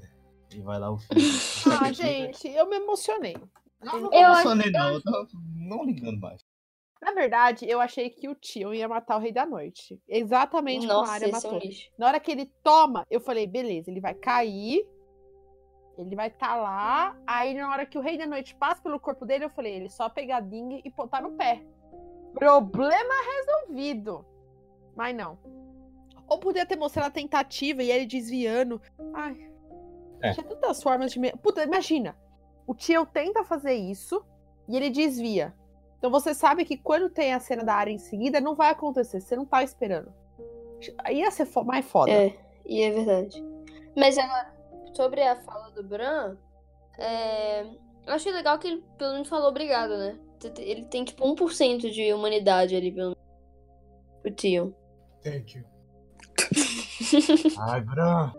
E 0.55 0.61
vai 0.61 0.79
lá 0.79 0.91
o 0.91 0.99
filho. 0.99 1.21
Ah, 1.83 1.93
gente, 1.93 2.49
eu 2.49 2.67
me 2.69 2.77
emocionei. 2.77 3.37
Não, 3.83 4.01
não 4.01 4.13
Eu 4.13 4.27
acho- 4.29 4.41
emocionei, 4.49 4.71
não. 4.71 4.93
Eu 4.95 5.03
tava 5.03 5.29
não 5.55 5.85
ligando 5.85 6.19
mais. 6.21 6.43
Na 7.01 7.13
verdade, 7.13 7.65
eu 7.69 7.81
achei 7.81 8.11
que 8.11 8.29
o 8.29 8.35
Tio 8.35 8.75
ia 8.75 8.89
matar 8.89 9.17
o 9.17 9.21
Rei 9.21 9.31
da 9.31 9.47
Noite. 9.47 10.01
Exatamente 10.09 10.87
como 10.87 10.99
a 10.99 11.01
Nossa, 11.03 11.13
área 11.13 11.27
esse 11.27 11.47
é 11.47 11.51
um 11.51 11.53
matou. 11.53 11.71
Na 11.99 12.07
hora 12.09 12.19
que 12.21 12.31
ele 12.33 12.47
toma, 12.65 13.07
eu 13.11 13.21
falei, 13.21 13.47
beleza, 13.47 13.91
ele 13.91 14.01
vai 14.01 14.15
cair. 14.15 14.85
Ele 15.99 16.15
vai 16.17 16.29
estar 16.29 16.55
lá. 16.57 17.17
Aí 17.27 17.55
na 17.55 17.71
hora 17.71 17.85
que 17.87 17.99
o 17.99 18.01
Rei 18.01 18.17
da 18.17 18.27
Noite 18.27 18.55
passa 18.55 18.81
pelo 18.83 19.01
corpo 19.01 19.27
dele, 19.27 19.45
eu 19.45 19.51
falei, 19.51 19.75
ele 19.75 19.89
só 19.91 20.09
pegar 20.09 20.37
a 20.39 20.41
Ding 20.41 20.81
e 20.85 20.91
botar 20.91 21.21
no 21.21 21.33
pé. 21.33 21.63
Problema 22.35 23.15
resolvido. 23.37 24.25
Mas 24.95 25.15
não. 25.17 25.39
Ou 26.29 26.39
podia 26.39 26.67
ter 26.67 26.77
mostrado 26.77 27.09
a 27.09 27.11
tentativa 27.11 27.83
e 27.83 27.91
ele 27.91 28.07
desviando. 28.07 28.81
Ai. 29.15 29.51
É. 30.23 30.33
Tinha 30.33 30.45
tantas 30.47 30.83
formas 30.83 31.13
de. 31.13 31.19
me- 31.19 31.33
Puta, 31.33 31.63
imagina. 31.63 32.17
O 32.67 32.75
tio 32.75 33.07
tenta 33.07 33.45
fazer 33.45 33.75
isso 33.75 34.25
e 34.69 34.77
ele 34.77 34.91
desvia. 34.91 35.55
Então 35.99 36.11
você 36.11 36.35
sabe 36.35 36.65
que 36.65 36.77
quando 36.77 37.09
tem 37.09 37.33
a 37.33 37.41
cena 37.41 37.65
da 37.65 37.75
área 37.75 37.91
em 37.91 37.99
seguida, 37.99 38.41
não 38.41 38.55
vai 38.55 38.71
acontecer. 38.71 39.21
Você 39.21 39.35
não 39.35 39.45
tá 39.47 39.63
esperando. 39.63 40.13
Ia 41.11 41.31
ser 41.31 41.47
fo- 41.47 41.65
mais 41.65 41.85
foda. 41.87 42.11
É, 42.13 42.37
e 42.67 42.83
é 42.83 42.91
verdade. 42.91 43.43
Mas 43.97 44.17
agora, 44.19 44.53
sobre 44.95 45.23
a 45.23 45.37
fala 45.37 45.71
do 45.71 45.83
Bran, 45.83 46.37
é, 46.99 47.63
eu 47.63 48.15
achei 48.15 48.33
legal 48.33 48.59
que 48.59 48.69
ele 48.69 48.85
pelo 48.97 49.13
menos 49.13 49.29
falou 49.29 49.49
obrigado, 49.49 49.97
né? 49.97 50.19
Ele 50.59 50.85
tem 50.85 51.05
tipo 51.05 51.25
1% 51.25 51.91
de 51.91 52.13
humanidade 52.13 52.77
ali, 52.77 52.93
pelo 52.93 53.11
menos. 53.11 53.19
O 54.25 54.31
tio. 54.31 54.75
Thank 55.23 55.59
you. 55.59 55.65
Ai, 57.59 57.81
Bran. 57.81 58.33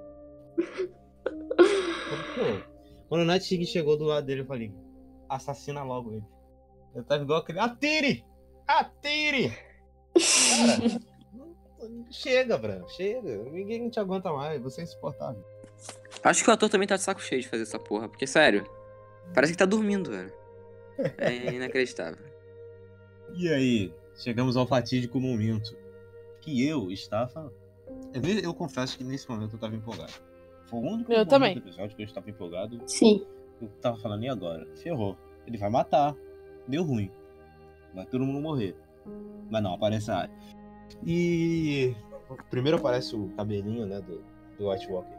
Quando 3.07 3.21
o 3.21 3.25
Nightwing 3.25 3.65
chegou 3.65 3.97
do 3.97 4.05
lado 4.05 4.25
dele, 4.25 4.41
eu 4.41 4.45
falei, 4.45 4.73
assassina 5.27 5.83
logo 5.83 6.13
ele. 6.13 6.25
Eu 6.95 7.03
tava 7.03 7.23
igual 7.23 7.39
aquele, 7.39 7.59
atire! 7.59 8.25
Atire! 8.67 9.49
Cara, 9.49 10.99
chega, 12.11 12.57
Bran, 12.57 12.87
chega. 12.87 13.43
Ninguém 13.51 13.89
te 13.89 13.99
aguenta 13.99 14.31
mais, 14.31 14.61
você 14.61 14.81
é 14.81 14.83
insuportável. 14.83 15.43
Acho 16.23 16.43
que 16.43 16.49
o 16.49 16.53
ator 16.53 16.69
também 16.69 16.87
tá 16.87 16.95
de 16.95 17.01
saco 17.01 17.21
cheio 17.21 17.41
de 17.41 17.47
fazer 17.47 17.63
essa 17.63 17.79
porra, 17.79 18.09
porque, 18.09 18.27
sério, 18.27 18.69
parece 19.33 19.53
que 19.53 19.57
tá 19.59 19.65
dormindo, 19.65 20.11
velho. 20.11 20.33
É 21.17 21.53
inacreditável. 21.53 22.25
E 23.33 23.47
aí, 23.47 23.93
chegamos 24.17 24.57
ao 24.57 24.67
fatídico 24.67 25.17
momento 25.19 25.73
que 26.41 26.67
eu 26.67 26.91
estava. 26.91 27.53
Eu, 28.13 28.21
eu 28.43 28.53
confesso 28.53 28.97
que 28.97 29.03
nesse 29.03 29.29
momento 29.29 29.55
eu 29.55 29.59
tava 29.59 29.75
empolgado. 29.75 30.11
Foi 30.65 30.79
o 30.79 30.81
único 30.81 31.11
Eu 31.11 31.19
momento 31.19 31.29
também. 31.29 31.53
do 31.53 31.59
episódio 31.59 31.95
que 31.95 32.01
eu 32.01 32.05
estava 32.05 32.29
empolgado. 32.29 32.81
Sim. 32.85 33.25
Eu 33.61 33.69
tava 33.81 33.97
falando, 33.97 34.23
e 34.23 34.29
agora? 34.29 34.67
Ferrou. 34.75 35.17
Ele 35.47 35.57
vai 35.57 35.69
matar. 35.69 36.13
Deu 36.67 36.83
ruim. 36.83 37.09
Vai 37.95 38.05
todo 38.05 38.25
mundo 38.25 38.41
morrer. 38.41 38.75
Mas 39.49 39.63
não, 39.63 39.73
aparece 39.75 40.11
a 40.11 40.17
área. 40.17 40.35
E. 41.05 41.95
Primeiro 42.51 42.77
aparece 42.77 43.15
o 43.15 43.29
cabelinho, 43.37 43.85
né, 43.85 44.01
do, 44.01 44.21
do 44.57 44.69
White 44.69 44.87
Walker. 44.91 45.17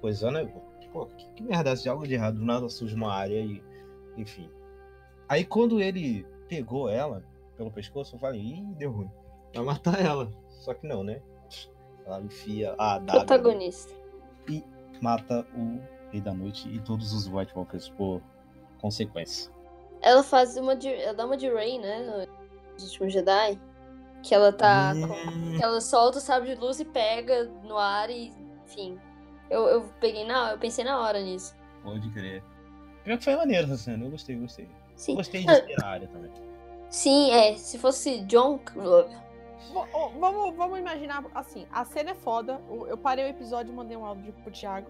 Coisando, 0.00 0.38
eu, 0.38 0.48
pô, 0.92 1.06
que, 1.06 1.26
que 1.32 1.42
merda 1.42 1.70
essa? 1.70 1.90
Algo 1.90 2.06
de 2.06 2.14
errado. 2.14 2.38
Do 2.38 2.44
nada 2.44 2.68
surge 2.68 2.94
uma 2.94 3.12
área 3.12 3.40
e. 3.40 3.62
Enfim. 4.16 4.48
Aí 5.28 5.44
quando 5.44 5.80
ele 5.80 6.26
pegou 6.48 6.88
ela 6.88 7.22
pelo 7.56 7.70
pescoço, 7.70 8.14
eu 8.16 8.20
falei, 8.20 8.40
ih, 8.40 8.74
deu 8.76 8.92
ruim. 8.92 9.10
Vai 9.54 9.64
matar 9.64 10.00
ela. 10.00 10.30
Só 10.48 10.74
que 10.74 10.86
não, 10.86 11.02
né? 11.02 11.20
Ela 12.06 12.20
enfia 12.20 12.74
a 12.78 12.94
adaga. 12.94 13.18
Protagonista. 13.24 13.92
Mata 15.00 15.46
o 15.54 15.80
Rei 16.10 16.20
da 16.20 16.32
Noite 16.32 16.68
e 16.68 16.80
todos 16.80 17.12
os 17.12 17.26
White 17.26 17.52
Walkers 17.54 17.88
por 17.90 18.22
consequência. 18.80 19.52
Ela 20.00 20.22
faz 20.22 20.56
uma 20.56 20.74
de. 20.74 20.88
Ela 20.88 21.12
dá 21.14 21.26
uma 21.26 21.36
de 21.36 21.48
Rey, 21.50 21.78
né? 21.78 22.26
Nos 22.74 22.84
últimos 22.84 23.12
Jedi. 23.12 23.60
Que 24.22 24.34
ela 24.34 24.52
tá. 24.52 24.92
com- 24.94 25.56
que 25.56 25.62
ela 25.62 25.80
solta 25.80 26.18
o 26.18 26.20
sabre 26.20 26.54
de 26.54 26.60
luz 26.60 26.80
e 26.80 26.84
pega 26.84 27.44
no 27.64 27.76
ar 27.76 28.08
e. 28.08 28.32
Enfim. 28.64 28.98
Eu, 29.50 29.66
eu 29.66 29.82
peguei 30.00 30.24
na. 30.24 30.52
Eu 30.52 30.58
pensei 30.58 30.84
na 30.84 30.98
hora 31.00 31.20
nisso. 31.20 31.54
Pode 31.82 32.08
crer. 32.10 32.42
Pior 33.04 33.18
que 33.18 33.24
foi 33.24 33.36
maneiro 33.36 33.66
essa 33.66 33.76
cena, 33.76 34.04
eu 34.04 34.10
gostei, 34.10 34.36
gostei. 34.36 34.68
Sim. 34.96 35.14
Gostei 35.14 35.44
de 35.44 35.54
ser 35.54 35.84
a 35.84 35.86
área 35.86 36.08
também. 36.08 36.30
Sim, 36.90 37.30
é. 37.30 37.56
Se 37.56 37.78
fosse 37.78 38.20
John. 38.22 38.58
Vamos, 40.18 40.54
vamos 40.56 40.78
imaginar 40.78 41.24
assim, 41.34 41.66
a 41.72 41.84
cena 41.84 42.10
é 42.12 42.14
foda. 42.14 42.60
Eu 42.88 42.96
parei 42.96 43.24
o 43.24 43.28
episódio 43.28 43.72
e 43.72 43.76
mandei 43.76 43.96
um 43.96 44.04
áudio 44.04 44.32
pro 44.42 44.52
Thiago. 44.52 44.88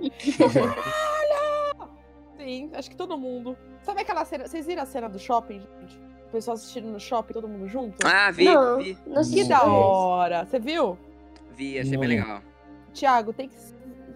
Olha! 0.00 1.88
Sim, 2.36 2.70
acho 2.74 2.90
que 2.90 2.96
todo 2.96 3.16
mundo. 3.16 3.56
Sabe 3.82 4.00
aquela 4.02 4.24
cena? 4.24 4.46
Vocês 4.46 4.66
viram 4.66 4.82
a 4.82 4.86
cena 4.86 5.08
do 5.08 5.18
shopping, 5.18 5.60
gente? 5.80 5.98
O 6.26 6.30
pessoal 6.32 6.56
assistindo 6.56 6.88
no 6.88 6.98
shopping, 6.98 7.32
todo 7.32 7.48
mundo 7.48 7.68
junto? 7.68 8.04
Ah, 8.04 8.30
vi, 8.30 8.44
Não, 8.44 8.78
vi. 8.78 8.98
não 9.06 9.22
que 9.22 9.44
da 9.44 9.62
hora! 9.62 10.44
Você 10.44 10.58
viu? 10.58 10.98
Vi, 11.52 11.78
achei 11.78 11.96
bem 11.96 12.08
legal. 12.08 12.42
Thiago, 12.94 13.32
tem 13.32 13.48
que. 13.48 13.56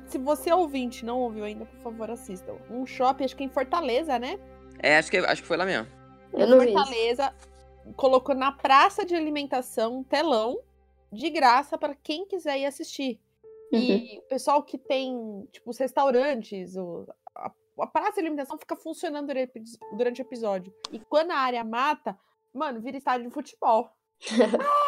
Se 0.06 0.16
você 0.16 0.48
é 0.50 0.54
ouvinte 0.54 1.04
não 1.04 1.20
ouviu 1.20 1.44
ainda, 1.44 1.66
por 1.66 1.78
favor, 1.80 2.10
assistam. 2.10 2.54
Um 2.70 2.86
shopping, 2.86 3.24
acho 3.24 3.36
que 3.36 3.42
é 3.42 3.46
em 3.46 3.50
Fortaleza, 3.50 4.18
né? 4.18 4.38
É, 4.78 4.96
acho 4.96 5.10
que, 5.10 5.18
acho 5.18 5.42
que 5.42 5.48
foi 5.48 5.56
lá 5.58 5.66
mesmo. 5.66 5.86
Eu 6.32 6.46
não 6.46 6.60
vi. 6.60 6.72
Fortaleza 6.72 7.34
colocou 7.96 8.34
na 8.34 8.52
praça 8.52 9.04
de 9.04 9.14
alimentação 9.14 9.98
um 9.98 10.02
telão 10.04 10.58
de 11.12 11.28
graça 11.30 11.76
para 11.76 11.94
quem 11.94 12.26
quiser 12.26 12.58
ir 12.58 12.66
assistir. 12.66 13.20
Uhum. 13.72 13.78
E 13.80 14.18
o 14.18 14.22
pessoal 14.28 14.62
que 14.62 14.78
tem, 14.78 15.46
tipo, 15.52 15.68
os 15.70 15.76
restaurantes, 15.78 16.74
o- 16.76 17.06
a, 17.34 17.50
a 17.80 17.86
praça 17.86 18.14
de 18.14 18.20
alimentação 18.20 18.56
fica 18.58 18.76
funcionando 18.76 19.26
durante, 19.26 19.52
durante 19.94 20.22
o 20.22 20.24
episódio. 20.24 20.72
E 20.90 20.98
quando 21.00 21.32
a 21.32 21.36
área 21.38 21.62
mata, 21.64 22.18
mano, 22.54 22.80
vira 22.80 22.96
estádio 22.96 23.26
de 23.28 23.34
futebol. 23.34 23.90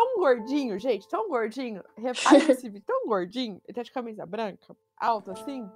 Um 0.00 0.18
gordinho, 0.18 0.78
gente, 0.78 1.06
um 1.16 1.28
gordinho. 1.28 1.82
Repare 1.96 2.44
nesse 2.46 2.68
vídeo, 2.70 2.84
um 3.04 3.08
gordinho, 3.08 3.60
ele 3.64 3.74
tá 3.74 3.82
de 3.82 3.92
camisa 3.92 4.24
branca, 4.26 4.76
alto 4.96 5.30
assim. 5.30 5.68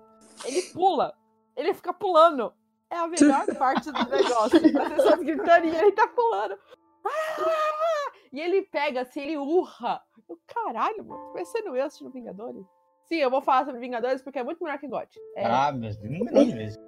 Ele 0.45 0.63
pula, 0.73 1.15
ele 1.57 1.75
fica 1.75 1.93
pulando. 1.93 2.53
É 2.91 2.97
a 2.97 3.07
melhor 3.07 3.47
parte 3.57 3.91
do 3.91 4.11
negócio. 4.11 4.57
As 4.57 4.89
pessoas 4.89 5.19
gritando 5.21 5.67
e 5.67 5.77
ele 5.77 5.93
tá 5.93 6.07
pulando. 6.09 6.59
Ah! 7.05 8.13
E 8.33 8.41
ele 8.41 8.63
pega 8.63 9.03
assim, 9.03 9.21
ele 9.21 9.37
urra. 9.37 10.03
Eu, 10.29 10.39
caralho, 10.47 11.05
mano, 11.05 11.33
parecendo 11.33 11.75
eu 11.77 11.85
assistindo 11.85 12.11
Vingadores. 12.11 12.65
Sim, 13.07 13.17
eu 13.17 13.31
vou 13.31 13.41
falar 13.41 13.65
sobre 13.65 13.81
Vingadores 13.81 14.21
porque 14.23 14.39
é 14.39 14.45
muito 14.45 14.63
melhor 14.63 14.79
que 14.79 14.87
God. 14.87 15.09
É, 15.35 15.45
Ah, 15.47 15.73
mas 15.73 15.97
de 15.97 16.09
vezes. 16.09 16.79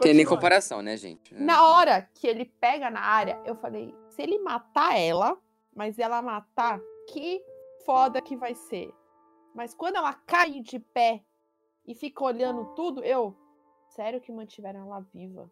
Tem 0.00 0.12
nem 0.12 0.26
comparação, 0.26 0.82
né, 0.82 0.96
gente? 0.96 1.34
Na 1.34 1.66
hora 1.68 2.02
que 2.14 2.26
ele 2.26 2.44
pega 2.44 2.90
na 2.90 3.00
área, 3.00 3.40
eu 3.44 3.54
falei, 3.56 3.94
se 4.10 4.22
ele 4.22 4.38
matar 4.38 4.98
ela, 4.98 5.38
mas 5.76 5.98
ela 5.98 6.22
matar, 6.22 6.80
que 7.12 7.40
foda 7.84 8.22
que 8.22 8.34
vai 8.34 8.54
ser. 8.54 8.90
Mas 9.54 9.74
quando 9.74 9.96
ela 9.96 10.14
cai 10.14 10.60
de 10.60 10.78
pé 10.80 11.22
e 11.86 11.94
fica 11.94 12.24
olhando 12.24 12.74
tudo, 12.74 13.04
eu, 13.04 13.36
sério 13.90 14.20
que 14.20 14.32
mantiveram 14.32 14.80
ela 14.80 15.00
viva. 15.12 15.50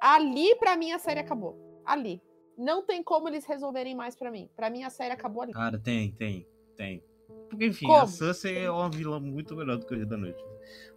Ali, 0.00 0.54
pra 0.56 0.76
mim, 0.76 0.92
a 0.92 0.98
série 0.98 1.20
acabou. 1.20 1.56
Ali. 1.84 2.22
Não 2.56 2.84
tem 2.84 3.02
como 3.02 3.28
eles 3.28 3.46
resolverem 3.46 3.94
mais 3.94 4.16
pra 4.16 4.30
mim. 4.30 4.50
Pra 4.56 4.68
mim, 4.68 4.82
a 4.82 4.90
série 4.90 5.12
acabou 5.12 5.42
ali. 5.42 5.52
Cara, 5.52 5.78
tem, 5.78 6.12
tem, 6.12 6.46
tem. 6.76 7.02
Porque, 7.48 7.66
enfim, 7.66 7.86
Como? 7.86 8.02
a 8.02 8.06
Cersei 8.06 8.58
é 8.58 8.70
uma 8.70 8.90
vilã 8.90 9.18
muito 9.18 9.56
melhor 9.56 9.76
do 9.78 9.86
que 9.86 9.94
o 9.94 9.96
Rei 9.96 10.06
da 10.06 10.16
Noite. 10.16 10.42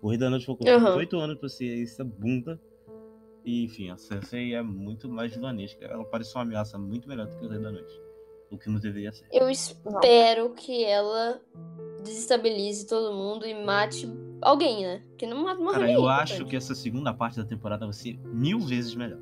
O 0.01 0.09
Rei 0.09 0.17
da 0.17 0.29
Noite 0.29 0.45
ficou 0.45 0.67
Aham. 0.67 0.91
18 0.91 1.17
anos 1.17 1.37
pra 1.39 1.49
ser 1.49 1.83
essa 1.83 2.03
bunda. 2.03 2.59
E, 3.45 3.63
enfim, 3.65 3.89
a 3.89 3.97
Cersei 3.97 4.53
é 4.53 4.61
muito 4.61 5.09
mais 5.09 5.33
vilanesca. 5.33 5.85
Ela 5.85 6.03
parece 6.05 6.35
uma 6.35 6.43
ameaça 6.43 6.77
muito 6.77 7.07
melhor 7.07 7.27
do 7.27 7.37
que 7.37 7.45
o 7.45 7.49
Rei 7.49 7.59
da 7.59 7.71
Noite. 7.71 8.02
O 8.53 8.57
que 8.57 8.69
não 8.69 8.79
deveria 8.79 9.11
ser. 9.11 9.27
Eu 9.31 9.49
espero 9.49 10.53
que 10.53 10.83
ela 10.83 11.41
desestabilize 12.03 12.85
todo 12.85 13.15
mundo 13.15 13.47
e 13.47 13.53
mate 13.65 14.07
alguém, 14.41 14.83
né? 14.83 15.01
Porque 15.09 15.25
não 15.25 15.43
mata 15.43 15.59
uma 15.59 15.73
Cara, 15.73 15.91
eu 15.91 16.09
é 16.09 16.13
acho 16.13 16.45
que 16.45 16.55
essa 16.55 16.75
segunda 16.75 17.13
parte 17.13 17.37
da 17.37 17.45
temporada 17.45 17.85
vai 17.85 17.93
ser 17.93 18.17
mil 18.25 18.59
vezes 18.59 18.93
melhor. 18.93 19.19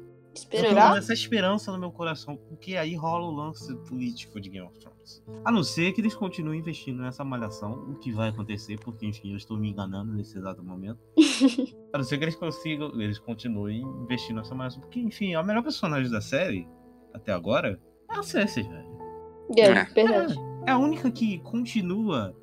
Tenho 0.50 0.78
essa 0.96 1.12
esperança 1.12 1.72
no 1.72 1.78
meu 1.78 1.92
coração, 1.92 2.38
porque 2.38 2.78
aí 2.78 2.96
rola 2.96 3.26
o 3.26 3.32
lance 3.32 3.76
político 3.88 4.40
de 4.40 4.50
Game 4.50 4.66
of 4.66 4.80
Thrones. 4.80 5.22
A 5.44 5.52
não 5.52 5.62
ser 5.62 5.92
que 5.92 6.00
eles 6.00 6.16
continuem 6.16 6.60
investindo 6.60 7.02
nessa 7.02 7.24
malhação, 7.24 7.74
o 7.90 7.96
que 7.96 8.12
vai 8.12 8.30
acontecer, 8.30 8.80
porque 8.80 9.06
enfim, 9.06 9.32
eu 9.32 9.38
estou 9.38 9.58
me 9.58 9.70
enganando 9.70 10.14
nesse 10.14 10.38
exato 10.38 10.64
momento. 10.64 11.00
A 11.94 11.98
não 11.98 12.06
ser 12.06 12.18
que 12.18 12.24
eles 12.24 12.36
consigam, 12.36 12.90
eles 13.02 13.20
continuem 13.20 13.82
investindo 13.82 14.38
nessa 14.38 14.56
malhação, 14.56 14.80
porque 14.80 15.00
enfim, 15.02 15.36
a 15.36 15.44
melhor 15.44 15.62
personagem 15.62 16.10
da 16.10 16.22
série, 16.22 16.66
até 17.14 17.34
agora, 17.34 17.78
é 18.10 18.18
a 18.18 18.24
Cersei, 18.24 18.64
velho. 18.64 18.91
É, 19.58 19.62
É. 19.62 19.84
verdade. 19.86 20.36
É 20.66 20.72
a 20.72 20.78
única 20.78 21.10
que 21.12 21.40
continua 21.40 22.36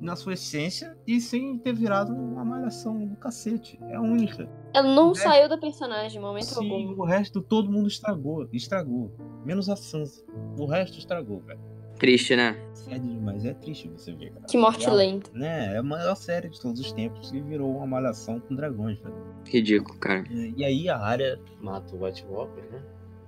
na 0.00 0.14
sua 0.14 0.34
essência 0.34 0.96
e 1.06 1.20
sem 1.20 1.58
ter 1.58 1.72
virado 1.72 2.12
uma 2.14 2.44
malhação 2.44 3.06
do 3.06 3.16
cacete. 3.16 3.78
É 3.88 3.96
a 3.96 4.00
única. 4.00 4.48
Ela 4.74 4.94
não 4.94 5.12
É. 5.12 5.14
saiu 5.14 5.48
da 5.48 5.56
personagem 5.58 6.18
em 6.18 6.20
momento 6.20 6.44
Sim, 6.46 6.70
algum. 6.70 7.00
o 7.00 7.04
resto 7.04 7.40
todo 7.40 7.70
mundo 7.72 7.88
estragou. 7.88 8.46
Estragou. 8.52 9.10
Menos 9.44 9.68
a 9.70 9.76
Sansa. 9.76 10.22
O 10.58 10.66
resto 10.66 10.98
estragou, 10.98 11.40
velho. 11.40 11.58
Triste, 11.98 12.36
né? 12.36 12.54
Sério 12.74 13.00
demais. 13.00 13.42
É 13.46 13.54
triste 13.54 13.88
você 13.88 14.12
ver, 14.12 14.30
cara. 14.32 14.44
Que 14.46 14.58
morte 14.58 14.86
É, 14.86 14.90
lenta. 14.92 15.30
Né? 15.32 15.74
É 15.74 15.78
a 15.78 15.82
maior 15.82 16.14
série 16.14 16.50
de 16.50 16.60
todos 16.60 16.78
os 16.78 16.92
tempos 16.92 17.30
que 17.30 17.40
virou 17.40 17.74
uma 17.74 17.86
malhação 17.86 18.38
com 18.38 18.54
dragões, 18.54 18.98
velho. 19.00 19.14
Ridículo, 19.46 19.98
cara. 19.98 20.24
E 20.30 20.62
aí 20.62 20.90
a 20.90 20.98
área 20.98 21.40
mata 21.58 21.96
o 21.96 22.04
White 22.04 22.26
Walker, 22.28 22.60
né? 22.70 22.82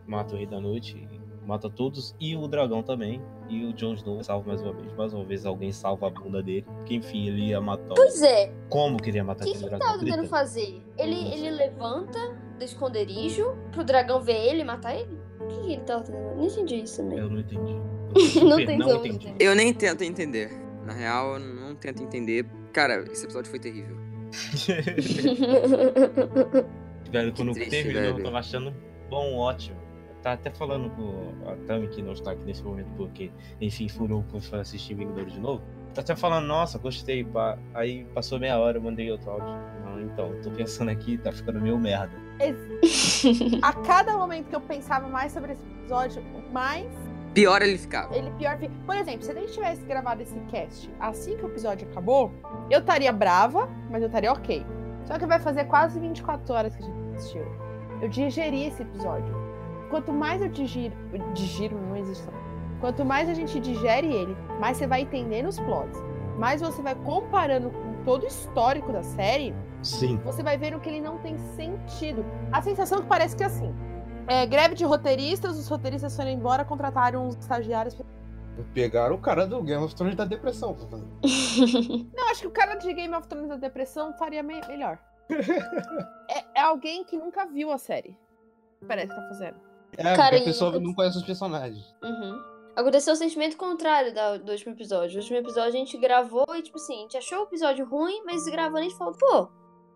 Mata 0.07 0.35
o 0.35 0.37
Rei 0.37 0.47
da 0.47 0.61
Noite, 0.61 1.09
mata 1.49 1.71
todos 1.71 2.15
e 2.21 2.37
o 2.37 2.47
dragão 2.47 2.83
também. 2.83 3.23
E 3.49 3.65
o 3.65 3.73
Jon 3.73 3.95
Snow 3.95 4.23
salva 4.23 4.47
mais 4.49 4.61
uma 4.61 4.73
vez. 4.75 4.93
Mais 4.95 5.15
uma 5.15 5.25
vez 5.25 5.47
alguém 5.47 5.73
salva 5.73 6.09
a 6.09 6.11
bunda 6.11 6.43
dele. 6.43 6.67
Porque 6.77 6.95
enfim, 6.95 7.27
ele 7.27 7.47
ia 7.49 7.61
matar. 7.61 7.93
o- 7.93 7.95
Pois 7.95 8.21
é, 8.23 8.53
Como 8.69 8.99
queria 8.99 9.23
o 9.23 9.27
matar 9.27 9.45
que, 9.45 9.51
aquele 9.51 9.65
que 9.65 9.71
dragão? 9.71 9.87
tava 9.89 10.05
tentando 10.05 10.29
fazer? 10.29 10.83
Ele, 10.99 11.15
Não 11.25 11.33
ele 11.33 11.51
levanta 11.51 12.19
do 12.59 12.65
esconderijo 12.65 13.57
pro 13.73 13.83
dragão 13.83 14.21
ver 14.21 14.37
ele 14.37 14.61
e 14.61 14.65
matar 14.65 14.95
ele? 14.95 15.19
O 15.41 15.47
que, 15.47 15.61
que 15.61 15.73
ele 15.73 15.81
tava 15.83 16.03
tentando? 16.05 16.37
Não 16.37 16.45
entendi 16.45 16.83
isso 16.83 16.99
também. 17.03 17.19
Eu 17.19 17.31
não 17.31 17.41
entendi. 17.41 17.73
Não 18.15 18.23
Super 18.53 18.67
tem 18.67 18.79
não 18.79 18.87
como 18.89 19.01
entendi. 19.07 19.27
entender. 19.29 19.45
Eu 19.45 19.55
nem 19.55 19.75
tento 19.75 20.03
entender. 20.03 20.51
Na 20.87 20.95
real, 20.95 21.35
eu 21.35 21.41
não 21.41 21.75
tento 21.75 22.03
entender. 22.03 22.47
Cara, 22.73 23.03
esse 23.13 23.25
episódio 23.25 23.51
foi 23.51 23.59
terrível. 23.59 23.97
Velho, 27.11 27.33
quando 27.35 27.53
triste, 27.53 27.71
terminou, 27.71 28.03
eu 28.03 28.13
velho. 28.15 28.25
tava 28.25 28.39
achando 28.39 28.75
bom, 29.11 29.35
ótimo. 29.37 29.77
Tá 30.23 30.33
até 30.33 30.51
falando 30.51 30.91
com 30.91 31.49
a 31.49 31.55
Tami, 31.67 31.89
que 31.89 32.03
não 32.03 32.13
está 32.13 32.33
aqui 32.33 32.45
nesse 32.45 32.63
momento, 32.63 32.89
porque, 32.97 33.31
enfim, 33.61 33.89
furou 33.89 34.25
pra 34.51 34.61
assistir 34.61 34.95
Vingadores 34.95 35.33
de 35.33 35.41
novo. 35.41 35.63
Tá 35.95 36.01
até 36.01 36.17
falando, 36.17 36.47
nossa, 36.47 36.79
gostei, 36.79 37.25
pá. 37.25 37.59
Aí 37.75 38.05
passou 38.15 38.39
meia 38.39 38.59
hora, 38.59 38.79
eu 38.79 38.83
mandei 38.83 39.11
outro 39.11 39.31
áudio. 39.31 39.49
Não, 39.85 40.01
então, 40.01 40.33
tô 40.43 40.51
pensando 40.51 40.91
aqui, 40.91 41.17
tá 41.19 41.33
ficando 41.33 41.61
meio 41.61 41.79
merda. 41.79 42.13
A 43.63 43.73
cada 43.73 44.17
momento 44.17 44.49
que 44.49 44.57
eu 44.57 44.61
pensava 44.61 45.09
mais 45.09 45.33
sobre 45.33 45.53
esse 45.53 45.63
episódio, 45.63 46.23
mais 46.53 46.87
Pior 47.35 47.63
ele 47.63 47.79
ficava. 47.79 48.17
ele 48.17 48.31
pior. 48.33 48.59
Por 48.87 48.97
exemplo, 48.97 49.23
se 49.23 49.31
a 49.31 49.35
gente 49.35 49.53
tivesse 49.53 49.85
gravado 49.85 50.23
esse 50.23 50.39
cast 50.51 50.91
assim 50.99 51.37
que 51.37 51.45
o 51.45 51.49
episódio 51.49 51.89
acabou, 51.89 52.33
eu 52.71 52.81
estaria 52.81 53.13
brava, 53.13 53.69
mas 53.91 54.03
eu 54.03 54.07
estaria 54.07 54.33
ok. 54.33 54.65
Só 55.05 55.19
que 55.19 55.27
vai 55.27 55.39
fazer 55.39 55.65
quase 55.65 56.01
24 56.01 56.53
horas 56.53 56.75
que 56.75 56.83
a 56.83 56.87
gente 56.87 57.17
assistiu. 57.17 57.47
Eu 58.01 58.09
digeri 58.09 58.67
esse 58.67 58.83
episódio. 58.83 59.48
Quanto 59.91 60.13
mais 60.13 60.41
eu 60.43 60.49
digiro. 60.49 60.95
Digiro 61.35 61.79
não 61.81 61.97
existe. 61.97 62.27
Quanto 62.81 63.05
mais 63.05 63.29
a 63.29 63.35
gente 63.35 63.59
digere 63.59 64.07
ele, 64.13 64.37
mais 64.61 64.77
você 64.77 64.87
vai 64.87 65.01
entendendo 65.03 65.47
os 65.49 65.59
plots. 65.59 65.99
Mais 66.39 66.61
você 66.61 66.81
vai 66.81 66.95
comparando 66.95 67.71
com 67.71 68.05
todo 68.05 68.23
o 68.23 68.27
histórico 68.27 68.93
da 68.93 69.03
série, 69.03 69.53
Sim. 69.83 70.17
você 70.25 70.43
vai 70.43 70.57
vendo 70.57 70.79
que 70.79 70.89
ele 70.89 71.01
não 71.01 71.19
tem 71.19 71.37
sentido. 71.57 72.25
A 72.53 72.63
sensação 72.63 72.99
é 72.99 73.03
que 73.03 73.09
parece 73.09 73.37
que 73.37 73.43
é 73.43 73.47
assim. 73.47 73.75
É, 74.29 74.47
greve 74.47 74.75
de 74.75 74.85
roteiristas, 74.85 75.59
os 75.59 75.69
roteiristas 75.69 76.15
foram 76.15 76.31
embora, 76.31 76.65
contrataram 76.65 77.27
uns 77.27 77.37
estagiários. 77.37 77.97
Pegaram 78.75 79.17
o 79.17 79.19
cara 79.19 79.47
do 79.47 79.61
Game 79.63 79.83
of 79.83 79.95
Thrones 79.95 80.15
da 80.17 80.25
depressão 80.25 80.75
fazer. 80.75 81.05
Não, 82.15 82.31
acho 82.31 82.43
que 82.43 82.47
o 82.47 82.51
cara 82.51 82.75
de 82.77 82.93
Game 82.93 83.15
of 83.15 83.27
Thrones 83.27 83.49
da 83.49 83.57
depressão 83.57 84.13
faria 84.19 84.43
me- 84.43 84.61
melhor. 84.69 84.99
é, 86.31 86.45
é 86.57 86.61
alguém 86.61 87.05
que 87.05 87.17
nunca 87.17 87.47
viu 87.47 87.73
a 87.73 87.79
série. 87.79 88.17
Parece 88.87 89.09
que 89.09 89.21
tá 89.21 89.29
fazendo. 89.29 89.57
É, 89.97 90.03
Cara, 90.15 90.17
porque 90.17 90.37
a 90.37 90.39
e- 90.41 90.45
pessoa 90.45 90.79
não 90.81 90.95
conhece 90.95 91.17
os 91.19 91.25
personagens. 91.25 91.85
Uhum. 92.03 92.39
Aconteceu 92.77 93.13
o 93.13 93.17
sentimento 93.17 93.57
contrário 93.57 94.15
da- 94.15 94.37
do 94.37 94.53
último 94.53 94.73
episódio. 94.73 95.15
No 95.17 95.21
último 95.23 95.39
episódio 95.39 95.69
a 95.69 95.77
gente 95.77 95.97
gravou 95.99 96.47
e, 96.55 96.63
tipo 96.63 96.77
assim, 96.77 96.95
a 96.99 97.01
gente 97.03 97.17
achou 97.17 97.41
o 97.41 97.43
episódio 97.45 97.85
ruim, 97.87 98.23
mas 98.25 98.45
gravando 98.45 98.79
a 98.79 98.83
gente 98.83 98.97
falou, 98.97 99.15
pô, 99.19 99.49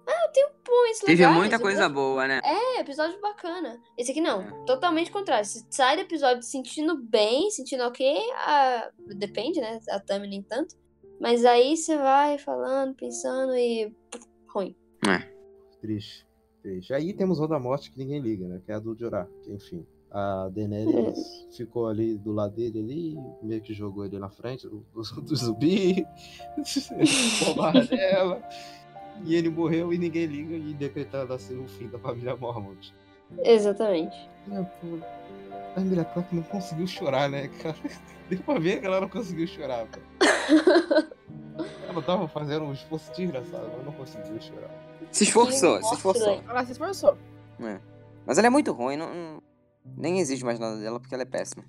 ah, 0.05 0.29
tem 0.35 0.49
pontos 0.65 0.99
Teve 1.07 1.25
muita 1.29 1.61
coisa 1.61 1.83
episódio- 1.85 1.95
boa, 1.95 2.27
né? 2.27 2.41
É, 2.43 2.81
episódio 2.81 3.21
bacana. 3.21 3.81
Esse 3.97 4.11
aqui 4.11 4.21
não, 4.21 4.41
É. 4.43 4.65
totalmente 4.67 5.13
contrário. 5.13 5.45
Você 5.45 5.65
sai 5.71 5.95
do 5.95 6.03
episódio 6.03 6.43
se 6.43 6.51
sentindo 6.51 6.97
bem, 6.97 7.49
sentindo 7.51 7.85
ok, 7.85 8.05
a... 8.47 8.91
depende, 9.17 9.61
né? 9.61 9.79
A 9.91 10.01
Tami 10.01 10.27
nem 10.27 10.43
tanto. 10.43 10.75
Mas 11.21 11.45
aí 11.45 11.77
você 11.77 11.97
vai 11.97 12.37
falando, 12.37 12.97
pensando 12.97 13.55
e. 13.55 13.95
ruim. 14.53 14.75
Triste. 15.81 16.27
Triste. 16.63 16.95
Aí 16.95 17.13
temos 17.13 17.41
o 17.41 17.47
da 17.47 17.59
morte 17.59 17.91
que 17.91 17.99
ninguém 17.99 18.21
liga, 18.21 18.47
né? 18.47 18.61
Que 18.65 18.71
é 18.73 18.77
a 18.77 18.79
do 18.79 18.97
Jorah. 18.97 19.27
Que, 19.43 19.53
enfim, 19.53 19.85
a 20.13 20.49
Daenerys 20.49 21.47
ficou 21.57 21.89
ali 21.89 22.17
do 22.19 22.33
lado 22.33 22.55
dele 22.55 22.79
ali, 22.79 23.19
meio 23.43 23.61
que 23.63 23.73
jogou 23.73 24.05
ele 24.05 24.19
na 24.19 24.29
frente 24.29 24.69
do, 24.69 24.85
do, 24.95 25.37
zumbi, 25.37 26.07
roubaram 27.45 27.85
dela. 27.87 28.43
E 29.25 29.35
ele 29.35 29.49
morreu 29.49 29.93
e 29.93 29.99
ninguém 29.99 30.27
liga 30.27 30.55
e 30.55 30.75
decretando 30.75 31.33
assim 31.33 31.59
o 31.59 31.67
fim 31.67 31.89
da 31.89 31.99
família 31.99 32.37
Mormont. 32.37 32.95
Exatamente. 33.43 34.17
É, 34.51 34.63
pô, 34.63 34.99
a 35.75 35.81
Emilia 35.81 36.05
Clarke 36.05 36.37
não 36.37 36.43
conseguiu 36.43 36.87
chorar, 36.87 37.31
né, 37.31 37.49
cara? 37.63 37.77
Deu 38.29 38.39
pra 38.41 38.59
ver 38.59 38.81
que 38.81 38.87
ela 38.87 39.01
não 39.01 39.09
conseguiu 39.09 39.47
chorar, 39.47 39.87
pô. 39.87 39.99
Ela 41.89 42.01
tava 42.03 42.27
fazendo 42.27 42.65
um 42.65 42.73
esforço 42.73 43.13
desgraçado, 43.15 43.71
mas 43.77 43.85
não 43.85 43.93
conseguiu 43.93 44.41
chorar. 44.41 44.92
Se 45.11 45.25
esforçou, 45.25 45.83
se 45.83 45.95
esforçou. 45.95 46.43
Ela 46.49 46.65
se 46.65 46.73
esforçou. 46.73 47.19
Mas 48.27 48.39
ela 48.39 48.47
é 48.47 48.51
muito 48.51 48.73
ruim, 48.73 48.97
não, 48.97 49.13
não- 49.15 49.43
nem 49.97 50.21
existe 50.21 50.45
mais 50.45 50.59
nada 50.59 50.79
dela 50.79 51.01
porque 51.01 51.15
ela 51.15 51.23
é 51.25 51.27
péssima. 51.27 51.65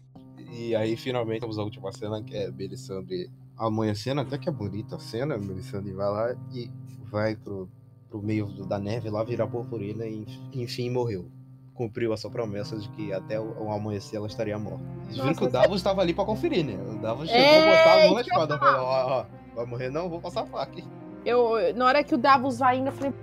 E 0.51 0.75
aí, 0.75 0.95
finalmente, 0.95 1.41
temos 1.41 1.57
a 1.57 1.63
última 1.63 1.91
cena, 1.91 2.21
que 2.21 2.35
é 2.35 2.51
Melisandre 2.51 3.31
amanhecendo, 3.57 4.21
até 4.21 4.37
que 4.37 4.47
é 4.47 4.51
bonita 4.51 4.97
a 4.97 4.99
cena. 4.99 5.37
Melisandre 5.37 5.93
vai 5.93 6.09
lá 6.09 6.35
e 6.53 6.69
vai 7.09 7.35
pro, 7.35 7.67
pro 8.09 8.21
meio 8.21 8.45
do- 8.45 8.65
da 8.67 8.77
neve 8.77 9.09
lá 9.09 9.23
virar 9.23 9.47
purpurina 9.47 10.05
e, 10.05 10.25
enfim, 10.53 10.89
morreu. 10.91 11.27
Cumpriu 11.73 12.13
a 12.13 12.17
sua 12.17 12.29
promessa 12.29 12.77
de 12.77 12.87
que 12.89 13.11
até 13.11 13.39
o, 13.39 13.63
o 13.63 13.71
amanhecer 13.71 14.17
ela 14.17 14.27
estaria 14.27 14.59
morta. 14.59 14.85
Nossa, 15.15 15.33
que 15.33 15.43
o 15.43 15.49
Davos 15.49 15.77
estava 15.77 16.01
ali 16.01 16.13
pra 16.13 16.23
conferir, 16.23 16.63
né? 16.63 16.77
O 16.87 17.01
Davos 17.01 17.27
chegou 17.27 17.43
É, 17.43 17.57
a 17.63 17.77
botar 17.77 17.93
a 17.93 18.05
mão 18.05 18.13
na 18.13 18.21
espada. 18.21 18.59
Falou, 18.59 18.85
ó, 18.85 19.07
ó, 19.21 19.25
vai 19.55 19.65
morrer 19.65 19.89
não? 19.89 20.07
Vou 20.07 20.21
passar 20.21 20.41
a 20.43 20.45
faca. 20.45 20.79
hein?" 20.79 20.87
Eu, 21.25 21.73
na 21.75 21.85
hora 21.85 22.03
que 22.03 22.13
o 22.13 22.17
Davos 22.17 22.59
vai 22.59 22.77
indo, 22.77 22.87
eu 22.87 22.91
falei, 22.91 23.13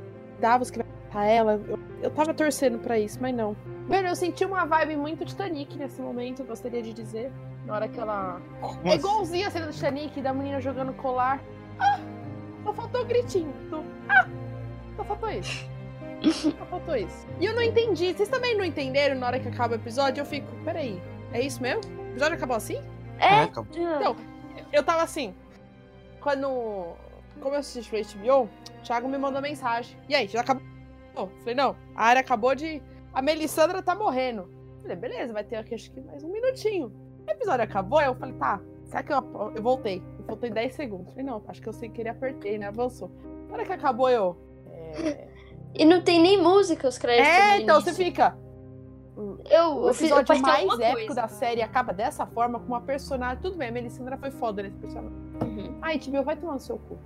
Davos 0.41 0.71
que 0.71 0.79
vai 0.79 0.87
matar 1.05 1.25
ela. 1.27 1.61
Eu, 1.69 1.79
eu 2.03 2.11
tava 2.11 2.33
torcendo 2.33 2.79
pra 2.79 2.99
isso, 2.99 3.19
mas 3.21 3.35
não. 3.35 3.57
Mano, 3.89 4.09
eu 4.09 4.17
senti 4.17 4.45
uma 4.45 4.65
vibe 4.65 4.97
muito 4.97 5.25
Titanic 5.25 5.77
nesse 5.77 6.01
momento, 6.01 6.41
eu 6.43 6.47
gostaria 6.47 6.83
de 6.83 6.93
dizer. 6.93 7.31
Na 7.67 7.75
hora 7.75 7.89
que 7.89 8.01
ela. 8.01 8.41
Como 8.61 8.81
É 8.85 8.89
assim? 8.91 8.99
igualzinha 8.99 9.49
a 9.49 9.51
cena 9.51 9.67
do 9.67 9.73
Titanic, 9.73 10.21
da 10.23 10.33
menina 10.33 10.61
jogando 10.61 10.93
colar. 10.95 11.41
Ah! 11.79 11.99
Só 12.65 12.73
faltou 12.73 13.03
o 13.03 13.05
gritinho. 13.05 13.53
Do, 13.69 13.83
ah! 14.09 14.27
Só 14.97 15.05
faltou 15.05 15.31
isso. 15.31 15.69
Só 16.59 16.65
faltou 16.67 16.97
isso. 16.97 17.27
E 17.39 17.45
eu 17.47 17.55
não 17.55 17.63
entendi. 17.63 18.15
Vocês 18.15 18.29
também 18.29 18.57
não 18.57 18.65
entenderam 18.65 19.19
na 19.19 19.27
hora 19.27 19.41
que 19.41 19.49
acaba 19.49 19.75
o 19.75 19.77
episódio? 19.77 20.21
Eu 20.23 20.25
fico, 20.27 20.47
peraí, 20.65 21.01
é 21.33 21.41
isso 21.43 21.61
mesmo? 21.63 21.81
O 21.99 22.11
episódio 22.13 22.37
acabou 22.37 22.57
assim? 22.57 22.81
É. 23.19 23.45
Então, 23.45 23.67
eu 24.73 24.83
tava 24.83 25.03
assim. 25.03 25.35
Quando. 26.21 26.95
Como 27.41 27.55
eu 27.55 27.61
assisti 27.61 27.95
o 27.95 27.99
HBO, 28.19 28.45
o 28.45 28.83
Thiago 28.83 29.09
me 29.09 29.19
mandou 29.19 29.41
mensagem. 29.41 29.97
E 30.09 30.15
aí, 30.15 30.27
já 30.27 30.41
acabou? 30.41 30.63
Eu 31.17 31.29
falei, 31.41 31.55
não, 31.55 31.77
a 31.95 32.05
área 32.05 32.21
acabou 32.21 32.55
de. 32.55 32.83
A 33.13 33.21
Melissandra 33.23 33.83
tá 33.83 33.95
morrendo. 33.95 34.43
Eu 34.77 34.81
falei, 34.83 34.97
beleza, 34.97 35.33
vai 35.33 35.45
ter 35.45 35.57
aqui 35.57 35.75
acho 35.75 35.91
que 35.91 36.01
mais 36.01 36.23
um 36.25 36.29
minutinho. 36.31 36.93
O 37.27 37.31
episódio 37.31 37.65
acabou, 37.65 38.01
eu 38.01 38.15
falei, 38.15 38.35
tá, 38.37 38.61
será 38.85 39.03
que 39.03 39.13
eu, 39.13 39.53
eu 39.55 39.63
voltei? 39.63 40.03
Eu 40.19 40.25
voltei 40.27 40.51
10 40.51 40.75
segundos. 40.75 41.07
Eu 41.09 41.13
falei, 41.13 41.25
não, 41.27 41.43
acho 41.49 41.61
que 41.61 41.69
eu 41.69 41.73
sei 41.73 41.89
que 41.89 42.01
ele 42.01 42.09
apertei, 42.09 42.57
né? 42.59 42.67
Avançou. 42.69 43.11
Na 43.49 43.55
hora 43.55 43.65
que 43.65 43.73
acabou, 43.73 44.09
eu. 44.09 44.37
É, 44.67 45.29
E 45.75 45.85
não 45.85 46.01
tem 46.03 46.21
nem 46.21 46.41
música 46.41 46.89
os 46.89 46.97
créditos. 46.99 47.29
é 47.29 47.59
então 47.61 47.77
início. 47.77 47.95
você 47.95 48.05
fica. 48.05 48.37
Eu, 49.51 49.77
O 49.83 49.89
eu 49.89 49.95
fiz 49.95 50.11
eu 50.11 50.19
episódio 50.19 50.27
postei 50.43 50.67
mais 50.67 50.81
épico 50.81 51.07
coisa. 51.09 51.23
da 51.23 51.29
série 51.29 51.61
acaba 51.63 51.93
dessa 51.93 52.25
forma, 52.27 52.59
com 52.59 52.67
uma 52.67 52.81
personagem. 52.81 53.43
Tudo 53.43 53.57
bem, 53.57 53.69
a 53.69 53.73
Melissandra 53.73 54.17
foi 54.17 54.31
foda 54.31 54.63
nesse 54.63 54.77
personagem. 54.79 55.17
Uhum. 55.43 55.79
Ai, 55.83 55.99
Tibio, 55.99 56.23
vai 56.23 56.37
tomar 56.37 56.55
no 56.55 56.61
seu 56.61 56.79
cu. 56.79 56.99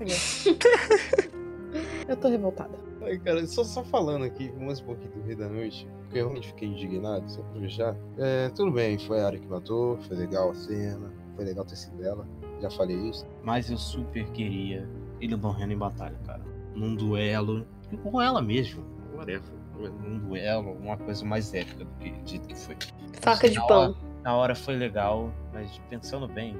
Eu 2.08 2.16
tô 2.16 2.28
revoltada. 2.28 2.70
Ai, 3.02 3.18
cara, 3.18 3.46
só, 3.46 3.64
só 3.64 3.84
falando 3.84 4.24
aqui 4.24 4.50
mais 4.60 4.80
um 4.80 4.84
pouquinho 4.84 5.10
do 5.12 5.22
Rei 5.22 5.34
da 5.36 5.48
Noite, 5.48 5.86
porque 6.02 6.18
eu 6.18 6.24
realmente 6.24 6.48
fiquei 6.48 6.68
indignado, 6.68 7.28
só 7.30 7.42
pra 7.42 7.60
fechar. 7.60 7.96
É, 8.18 8.48
tudo 8.50 8.70
bem, 8.70 8.98
foi 8.98 9.20
a 9.20 9.26
área 9.26 9.38
que 9.38 9.46
matou, 9.46 9.96
foi 9.98 10.16
legal 10.16 10.50
a 10.50 10.54
cena, 10.54 11.12
foi 11.34 11.44
legal 11.44 11.64
ter 11.64 11.76
sido 11.76 12.02
ela, 12.04 12.26
já 12.60 12.70
falei 12.70 12.96
isso. 12.96 13.26
Mas 13.42 13.70
eu 13.70 13.76
super 13.76 14.24
queria 14.30 14.88
ele 15.20 15.36
morrendo 15.36 15.72
em 15.72 15.78
batalha, 15.78 16.16
cara. 16.24 16.42
Num 16.74 16.94
duelo. 16.94 17.66
Com 18.02 18.20
ela 18.20 18.42
mesmo. 18.42 18.82
Whatever. 19.16 19.54
Num 19.78 20.18
duelo, 20.18 20.72
uma 20.72 20.96
coisa 20.96 21.24
mais 21.24 21.52
épica 21.54 21.84
do 21.84 21.90
que 21.98 22.10
dito 22.24 22.48
que 22.48 22.54
foi. 22.56 22.76
Faca 23.20 23.48
de 23.48 23.56
Na 23.56 23.66
pão. 23.66 23.78
hora- 23.90 23.94
Na 24.22 24.36
hora 24.36 24.54
foi 24.54 24.76
legal, 24.76 25.32
mas 25.52 25.78
pensando 25.90 26.26
bem, 26.28 26.56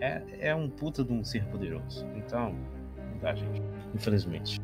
é, 0.00 0.22
é 0.40 0.54
um 0.54 0.68
puta 0.68 1.04
de 1.04 1.12
um 1.12 1.24
ser 1.24 1.44
poderoso. 1.46 2.06
Então, 2.16 2.54
dá, 3.16 3.34
gente. 3.34 3.62
Infelizmente. 3.94 4.60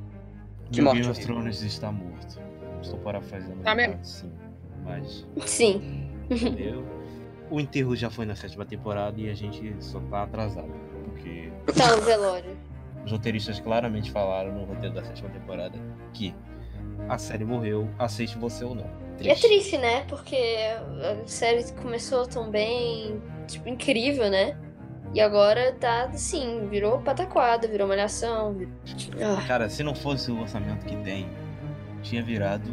Que 0.70 0.80
Meu 0.80 0.86
morte 0.86 1.00
Game 1.00 1.10
of. 1.12 1.20
Thrones 1.20 1.62
está 1.62 1.90
morto. 1.92 2.40
Estou 2.80 2.98
parafraseando. 3.00 3.62
Tá 3.62 3.72
a 3.72 3.74
mesmo? 3.74 3.98
Sim. 4.04 4.32
Mas 4.84 5.26
Sim. 5.46 6.08
eu, 6.58 6.84
o 7.50 7.60
enterro 7.60 7.94
já 7.94 8.10
foi 8.10 8.26
na 8.26 8.34
sétima 8.34 8.64
temporada 8.64 9.20
e 9.20 9.28
a 9.30 9.34
gente 9.34 9.74
só 9.80 10.00
tá 10.00 10.22
atrasado. 10.24 10.72
Porque 11.04 11.52
Tá 11.76 11.94
no 11.96 12.02
velório. 12.02 12.56
os 13.04 13.12
roteiristas 13.12 13.60
claramente 13.60 14.10
falaram 14.10 14.52
no 14.54 14.64
roteiro 14.64 14.94
da 14.94 15.04
sétima 15.04 15.28
temporada 15.30 15.78
que 16.12 16.34
a 17.08 17.18
série 17.18 17.44
morreu, 17.44 17.88
aceite 17.98 18.36
você 18.38 18.64
ou 18.64 18.74
não. 18.74 18.90
E 19.20 19.28
é 19.28 19.34
triste, 19.34 19.76
né? 19.78 20.04
Porque 20.08 20.36
a 20.36 21.26
série 21.28 21.62
começou 21.74 22.26
tão 22.26 22.50
bem, 22.50 23.20
tipo, 23.46 23.68
incrível, 23.68 24.28
né? 24.30 24.56
E 25.14 25.20
agora 25.20 25.72
tá 25.72 26.04
assim, 26.04 26.66
virou 26.68 26.98
pataquada, 27.00 27.68
virou 27.68 27.86
malhação. 27.86 28.54
vir- 28.54 28.68
Ah, 29.20 29.42
Cara, 29.46 29.68
se 29.68 29.82
não 29.82 29.94
fosse 29.94 30.30
o 30.30 30.40
orçamento 30.40 30.86
que 30.86 30.96
tem, 30.96 31.28
tinha 32.02 32.22
virado 32.22 32.70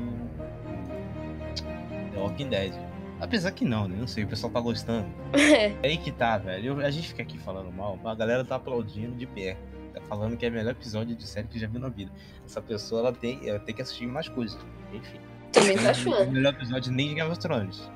The 2.13 2.19
Walking 2.19 2.49
Dead. 2.49 2.73
Apesar 3.19 3.51
que 3.51 3.65
não, 3.65 3.87
né? 3.87 3.97
Não 3.99 4.07
sei, 4.07 4.23
o 4.23 4.27
pessoal 4.27 4.51
tá 4.51 4.59
gostando. 4.61 5.07
é. 5.33 5.65
É 5.83 5.87
aí 5.89 5.97
que 5.97 6.11
tá, 6.11 6.37
velho. 6.37 6.79
A 6.85 6.89
gente 6.89 7.09
fica 7.09 7.21
aqui 7.21 7.37
falando 7.37 7.71
mal, 7.71 7.97
mas 8.01 8.13
a 8.13 8.15
galera 8.15 8.45
tá 8.45 8.55
aplaudindo 8.55 9.15
de 9.15 9.27
pé. 9.27 9.57
Tá 9.93 9.99
falando 10.01 10.37
que 10.37 10.45
é 10.45 10.49
o 10.49 10.51
melhor 10.51 10.71
episódio 10.71 11.15
de 11.15 11.27
série 11.27 11.47
que 11.47 11.59
já 11.59 11.67
viu 11.67 11.79
na 11.81 11.89
vida. 11.89 12.11
Essa 12.45 12.61
pessoa, 12.61 13.01
ela 13.01 13.11
tem, 13.11 13.41
ela 13.49 13.59
tem 13.59 13.75
que 13.75 13.81
assistir 13.81 14.07
mais 14.07 14.29
coisas. 14.29 14.57
Enfim. 14.93 15.19
Também 15.51 15.75
tá 15.75 15.81
Não 15.81 15.89
é 15.89 15.91
o 15.91 15.91
achando. 15.91 16.31
melhor 16.31 16.53
episódio 16.53 16.91
nem 16.93 17.09
de 17.09 17.15
Game 17.15 17.29
of 17.29 17.39
Thrones. 17.39 17.91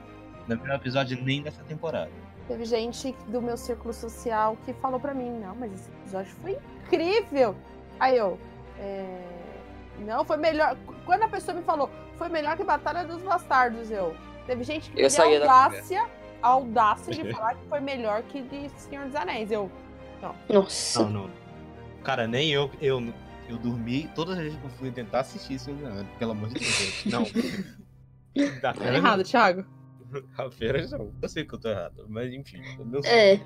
Não 0.48 0.56
é 0.58 0.60
o 0.60 0.62
melhor 0.62 0.76
episódio 0.76 1.24
nem 1.24 1.42
dessa 1.42 1.64
temporada. 1.64 2.10
Teve 2.48 2.66
gente 2.66 3.16
do 3.28 3.42
meu 3.42 3.56
círculo 3.56 3.94
social 3.94 4.58
que 4.66 4.74
falou 4.74 5.00
pra 5.00 5.14
mim, 5.14 5.30
não, 5.40 5.56
mas 5.56 5.74
esse 5.74 5.90
episódio 5.90 6.36
foi 6.42 6.58
incrível. 6.86 7.56
Aí 8.00 8.18
eu, 8.18 8.38
é... 8.78 9.24
não, 10.00 10.26
foi 10.26 10.38
melhor. 10.38 10.78
Quando 11.06 11.24
a 11.24 11.30
pessoa 11.30 11.56
me 11.56 11.64
falou, 11.64 11.90
foi 12.18 12.30
melhor 12.30 12.58
que 12.58 12.64
Batalha 12.64 13.06
dos 13.06 13.22
Bastardos, 13.22 13.90
eu. 13.90 14.16
Teve 14.46 14.64
gente 14.64 14.92
que 14.92 15.02
Eu 15.02 15.10
teve 15.10 15.38
audácia, 15.38 16.06
a 16.42 16.48
audácia 16.50 17.14
de 17.14 17.32
falar 17.32 17.56
que 17.56 17.66
foi 17.68 17.80
melhor 17.80 18.24
que 18.24 18.42
de 18.42 18.70
Senhor 18.78 19.06
dos 19.06 19.16
Anéis. 19.16 19.50
Eu, 19.50 19.72
Nossa. 20.50 21.04
Não, 21.04 21.10
não. 21.10 21.30
Cara, 22.04 22.28
nem 22.28 22.52
eu, 22.52 22.70
eu, 22.82 23.14
eu 23.48 23.58
dormi 23.58 24.10
todas 24.14 24.38
as 24.38 24.44
vezes 24.44 24.60
que 24.60 24.66
eu 24.66 24.70
fui 24.72 24.92
tentar 24.92 25.22
assistir 25.22 25.54
isso, 25.54 25.72
não, 25.72 26.06
pelo 26.20 26.32
amor 26.32 26.50
de 26.50 26.56
Deus. 26.56 27.06
Não. 27.06 27.24
Tá 28.62 28.74
errado, 28.92 29.24
Thiago. 29.24 29.64
feira 30.52 30.86
não. 30.88 31.12
Eu 31.22 31.30
sei 31.30 31.46
que 31.46 31.54
eu 31.54 31.60
tô 31.60 31.70
errado, 31.70 32.06
mas 32.08 32.32
enfim. 32.34 32.62
É. 33.06 33.40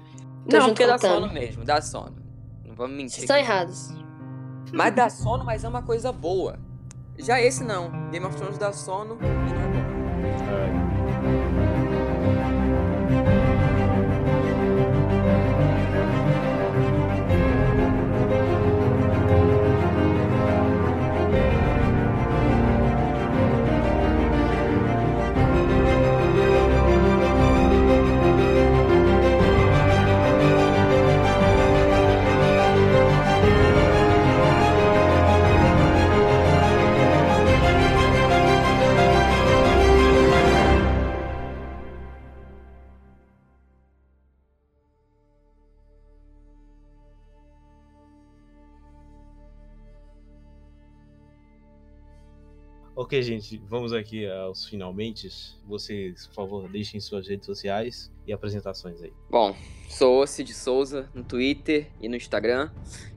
Não, 0.52 0.68
porque 0.68 0.86
dá 0.86 0.98
sono 0.98 1.32
mesmo, 1.32 1.64
dá 1.64 1.82
sono. 1.82 2.16
Não 2.66 2.76
vamos 2.76 2.96
mentir. 2.96 3.16
Vocês 3.16 3.24
estão 3.24 3.38
errados. 3.38 3.90
Mas 4.74 4.96
dá 4.96 5.10
sono, 5.10 5.44
mas 5.44 5.64
é 5.64 5.68
uma 5.68 5.84
coisa 5.84 6.12
boa. 6.12 6.60
Já 7.18 7.42
esse 7.42 7.64
não. 7.64 8.10
Game 8.10 8.26
of 8.26 8.36
Thrones 8.38 8.58
dá 8.58 8.72
sono 8.72 9.18
e 9.22 9.54
não 9.54 9.67
Ok, 53.08 53.22
gente, 53.22 53.58
vamos 53.70 53.94
aqui 53.94 54.30
aos 54.30 54.66
finalmente. 54.66 55.30
Vocês, 55.66 56.28
por 56.28 56.34
favor, 56.34 56.70
deixem 56.70 57.00
suas 57.00 57.26
redes 57.26 57.46
sociais 57.46 58.12
e 58.28 58.34
apresentações 58.34 59.02
aí. 59.02 59.14
Bom, 59.30 59.56
sou 59.88 60.24
o 60.24 60.28
Cid 60.28 60.54
Souza 60.54 61.10
no 61.14 61.24
Twitter 61.24 61.88
e 62.02 62.10
no 62.10 62.18
Instagram. 62.18 62.70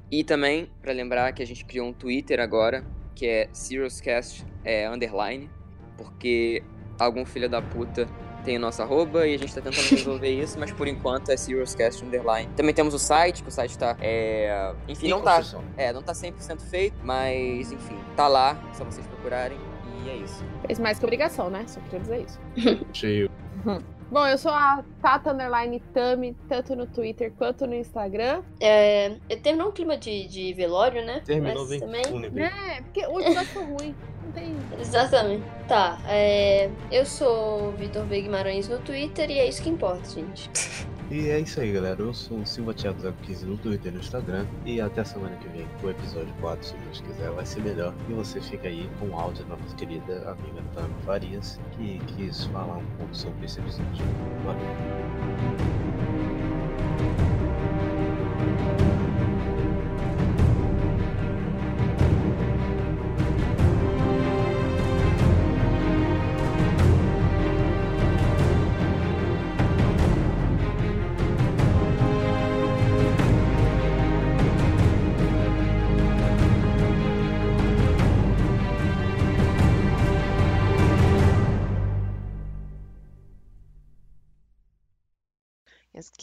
E 0.08 0.22
também, 0.22 0.70
pra 0.80 0.92
lembrar 0.92 1.32
que 1.32 1.42
a 1.42 1.44
gente 1.44 1.64
criou 1.64 1.88
um 1.88 1.92
Twitter 1.92 2.38
agora, 2.38 2.86
que 3.16 3.26
é 3.26 3.48
SiriusCast 3.52 4.46
é, 4.64 4.88
underline, 4.88 5.50
porque 5.96 6.62
algum 6.96 7.26
filho 7.26 7.50
da 7.50 7.60
puta 7.60 8.06
tem 8.44 8.58
o 8.58 8.60
nosso 8.60 8.80
arroba 8.82 9.26
e 9.26 9.34
a 9.34 9.38
gente 9.38 9.52
tá 9.52 9.60
tentando 9.60 9.88
resolver 9.90 10.30
isso, 10.30 10.56
mas 10.56 10.70
por 10.70 10.86
enquanto 10.86 11.32
é 11.32 11.36
SiriusCast 11.36 12.04
underline. 12.04 12.48
Também 12.54 12.72
temos 12.72 12.94
o 12.94 12.98
site, 12.98 13.42
que 13.42 13.48
o 13.48 13.52
site 13.52 13.76
tá. 13.76 13.96
É... 14.00 14.72
Enfim, 14.86 15.08
não 15.08 15.20
tá. 15.20 15.42
É, 15.76 15.92
não 15.92 16.00
tá 16.00 16.12
100% 16.12 16.60
feito, 16.60 16.96
mas 17.02 17.72
enfim, 17.72 17.98
tá 18.14 18.28
lá, 18.28 18.56
é 18.70 18.74
só 18.74 18.84
vocês 18.84 19.04
procurarem. 19.08 19.58
E 20.04 20.10
é 20.10 20.16
isso. 20.16 20.44
Fez 20.66 20.78
mais 20.78 20.98
que 20.98 21.04
obrigação, 21.04 21.50
né? 21.50 21.64
Só 21.66 21.80
queria 21.80 22.00
dizer 22.00 22.24
isso. 22.24 22.40
Cheio. 22.92 23.30
Bom, 24.10 24.26
eu 24.26 24.36
sou 24.36 24.50
a 24.50 24.82
Tata 25.00 25.32
Underline 25.32 25.78
Tami, 25.94 26.36
tanto 26.48 26.74
no 26.74 26.84
Twitter 26.84 27.32
quanto 27.38 27.64
no 27.64 27.74
Instagram. 27.74 28.42
É, 28.58 29.16
terminou 29.40 29.68
um 29.68 29.72
clima 29.72 29.96
de, 29.96 30.26
de 30.26 30.52
velório, 30.52 31.04
né? 31.04 31.22
Terminou 31.24 31.60
Mas 31.60 31.70
bem 31.70 31.80
também... 31.80 32.04
fúnebre. 32.04 32.42
É, 32.42 32.82
porque 32.82 33.06
o 33.06 33.20
episódio 33.20 33.48
foi 33.50 33.62
ruim. 33.62 33.94
Não 34.24 34.32
tem. 34.32 34.56
Exatamente. 34.80 35.44
Tá, 35.68 35.96
é, 36.08 36.68
eu 36.90 37.06
sou 37.06 37.68
o 37.68 37.72
Vitor. 37.72 38.04
Guimarães 38.04 38.68
no 38.68 38.80
Twitter 38.80 39.30
e 39.30 39.38
é 39.38 39.48
isso 39.48 39.62
que 39.62 39.68
importa, 39.68 40.10
gente. 40.10 40.50
E 41.10 41.28
é 41.28 41.40
isso 41.40 41.60
aí, 41.60 41.72
galera. 41.72 42.00
Eu 42.00 42.14
sou 42.14 42.38
o 42.38 42.46
Silva 42.46 42.72
Thiago 42.72 43.00
015 43.22 43.44
no 43.44 43.58
Twitter 43.58 43.90
e 43.90 43.94
no 43.96 44.00
Instagram. 44.00 44.46
E 44.64 44.80
até 44.80 45.00
a 45.00 45.04
semana 45.04 45.34
que 45.38 45.48
vem, 45.48 45.66
o 45.82 45.90
episódio 45.90 46.32
4, 46.40 46.64
se 46.64 46.76
Deus 46.76 47.00
quiser, 47.00 47.30
vai 47.32 47.44
ser 47.44 47.60
melhor. 47.62 47.92
E 48.08 48.12
você 48.12 48.40
fica 48.40 48.68
aí 48.68 48.88
com 49.00 49.06
o 49.08 49.18
áudio 49.18 49.44
da 49.46 49.56
nossa 49.56 49.74
querida 49.74 50.30
amiga 50.30 50.62
Tami 50.72 50.94
Farias, 51.04 51.58
que 51.72 51.98
quis 52.06 52.44
falar 52.46 52.76
um 52.76 52.86
pouco 52.96 53.12
sobre 53.12 53.44
esse 53.44 53.58
episódio. 53.58 54.04
Valeu. 54.44 54.60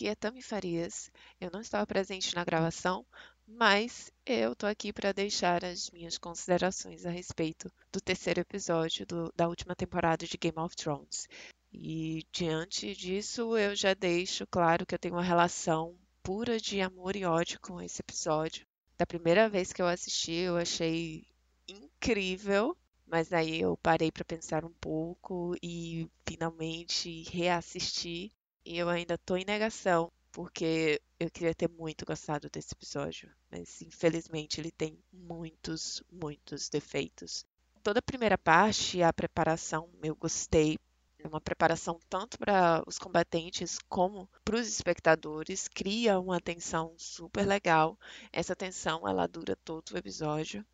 É 0.07 0.15
Tami 0.15 0.41
Farias. 0.41 1.11
Eu 1.39 1.49
não 1.51 1.61
estava 1.61 1.85
presente 1.85 2.33
na 2.33 2.43
gravação, 2.43 3.05
mas 3.45 4.11
eu 4.25 4.55
tô 4.55 4.65
aqui 4.65 4.91
para 4.93 5.11
deixar 5.11 5.63
as 5.63 5.89
minhas 5.91 6.17
considerações 6.17 7.05
a 7.05 7.09
respeito 7.09 7.71
do 7.91 7.99
terceiro 8.01 8.39
episódio 8.39 9.05
do- 9.05 9.31
da 9.35 9.47
última 9.47 9.75
temporada 9.75 10.25
de 10.25 10.37
Game 10.37 10.57
of 10.59 10.75
Thrones. 10.75 11.27
E 11.71 12.25
diante 12.31 12.95
disso, 12.95 13.57
eu 13.57 13.75
já 13.75 13.93
deixo 13.93 14.47
claro 14.47 14.85
que 14.85 14.95
eu 14.95 14.99
tenho 14.99 15.15
uma 15.15 15.23
relação 15.23 15.95
pura 16.23 16.59
de 16.59 16.81
amor 16.81 17.15
e 17.15 17.25
ódio 17.25 17.59
com 17.61 17.81
esse 17.81 18.01
episódio. 18.01 18.65
Da 18.97 19.05
primeira 19.05 19.49
vez 19.49 19.73
que 19.73 19.81
eu 19.81 19.87
assisti, 19.87 20.31
eu 20.31 20.57
achei 20.57 21.25
incrível, 21.67 22.75
mas 23.05 23.33
aí 23.33 23.59
eu 23.61 23.77
parei 23.77 24.11
para 24.11 24.25
pensar 24.25 24.63
um 24.65 24.73
pouco 24.79 25.55
e 25.61 26.09
finalmente 26.25 27.23
reassisti. 27.29 28.31
E 28.69 28.77
eu 28.79 28.89
ainda 28.89 29.17
tô 29.17 29.37
em 29.37 29.45
negação, 29.45 30.11
porque 30.29 31.01
eu 31.17 31.31
queria 31.31 31.55
ter 31.55 31.69
muito 31.69 32.05
gostado 32.05 32.49
desse 32.49 32.73
episódio, 32.73 33.31
mas 33.49 33.81
infelizmente 33.81 34.59
ele 34.59 34.71
tem 34.71 34.99
muitos, 35.09 36.03
muitos 36.11 36.67
defeitos. 36.67 37.45
Toda 37.81 37.99
a 37.99 38.01
primeira 38.01 38.37
parte, 38.37 39.01
a 39.01 39.13
preparação, 39.13 39.89
eu 40.03 40.13
gostei. 40.17 40.77
É 41.17 41.27
uma 41.29 41.39
preparação 41.39 41.97
tanto 42.09 42.37
para 42.37 42.83
os 42.85 42.99
combatentes 42.99 43.79
como 43.87 44.29
para 44.43 44.57
os 44.57 44.67
espectadores, 44.67 45.69
cria 45.69 46.19
uma 46.19 46.41
tensão 46.41 46.93
super 46.97 47.47
legal. 47.47 47.97
Essa 48.33 48.53
tensão 48.53 49.07
ela 49.07 49.27
dura 49.27 49.55
todo 49.63 49.91
o 49.91 49.97
episódio. 49.97 50.65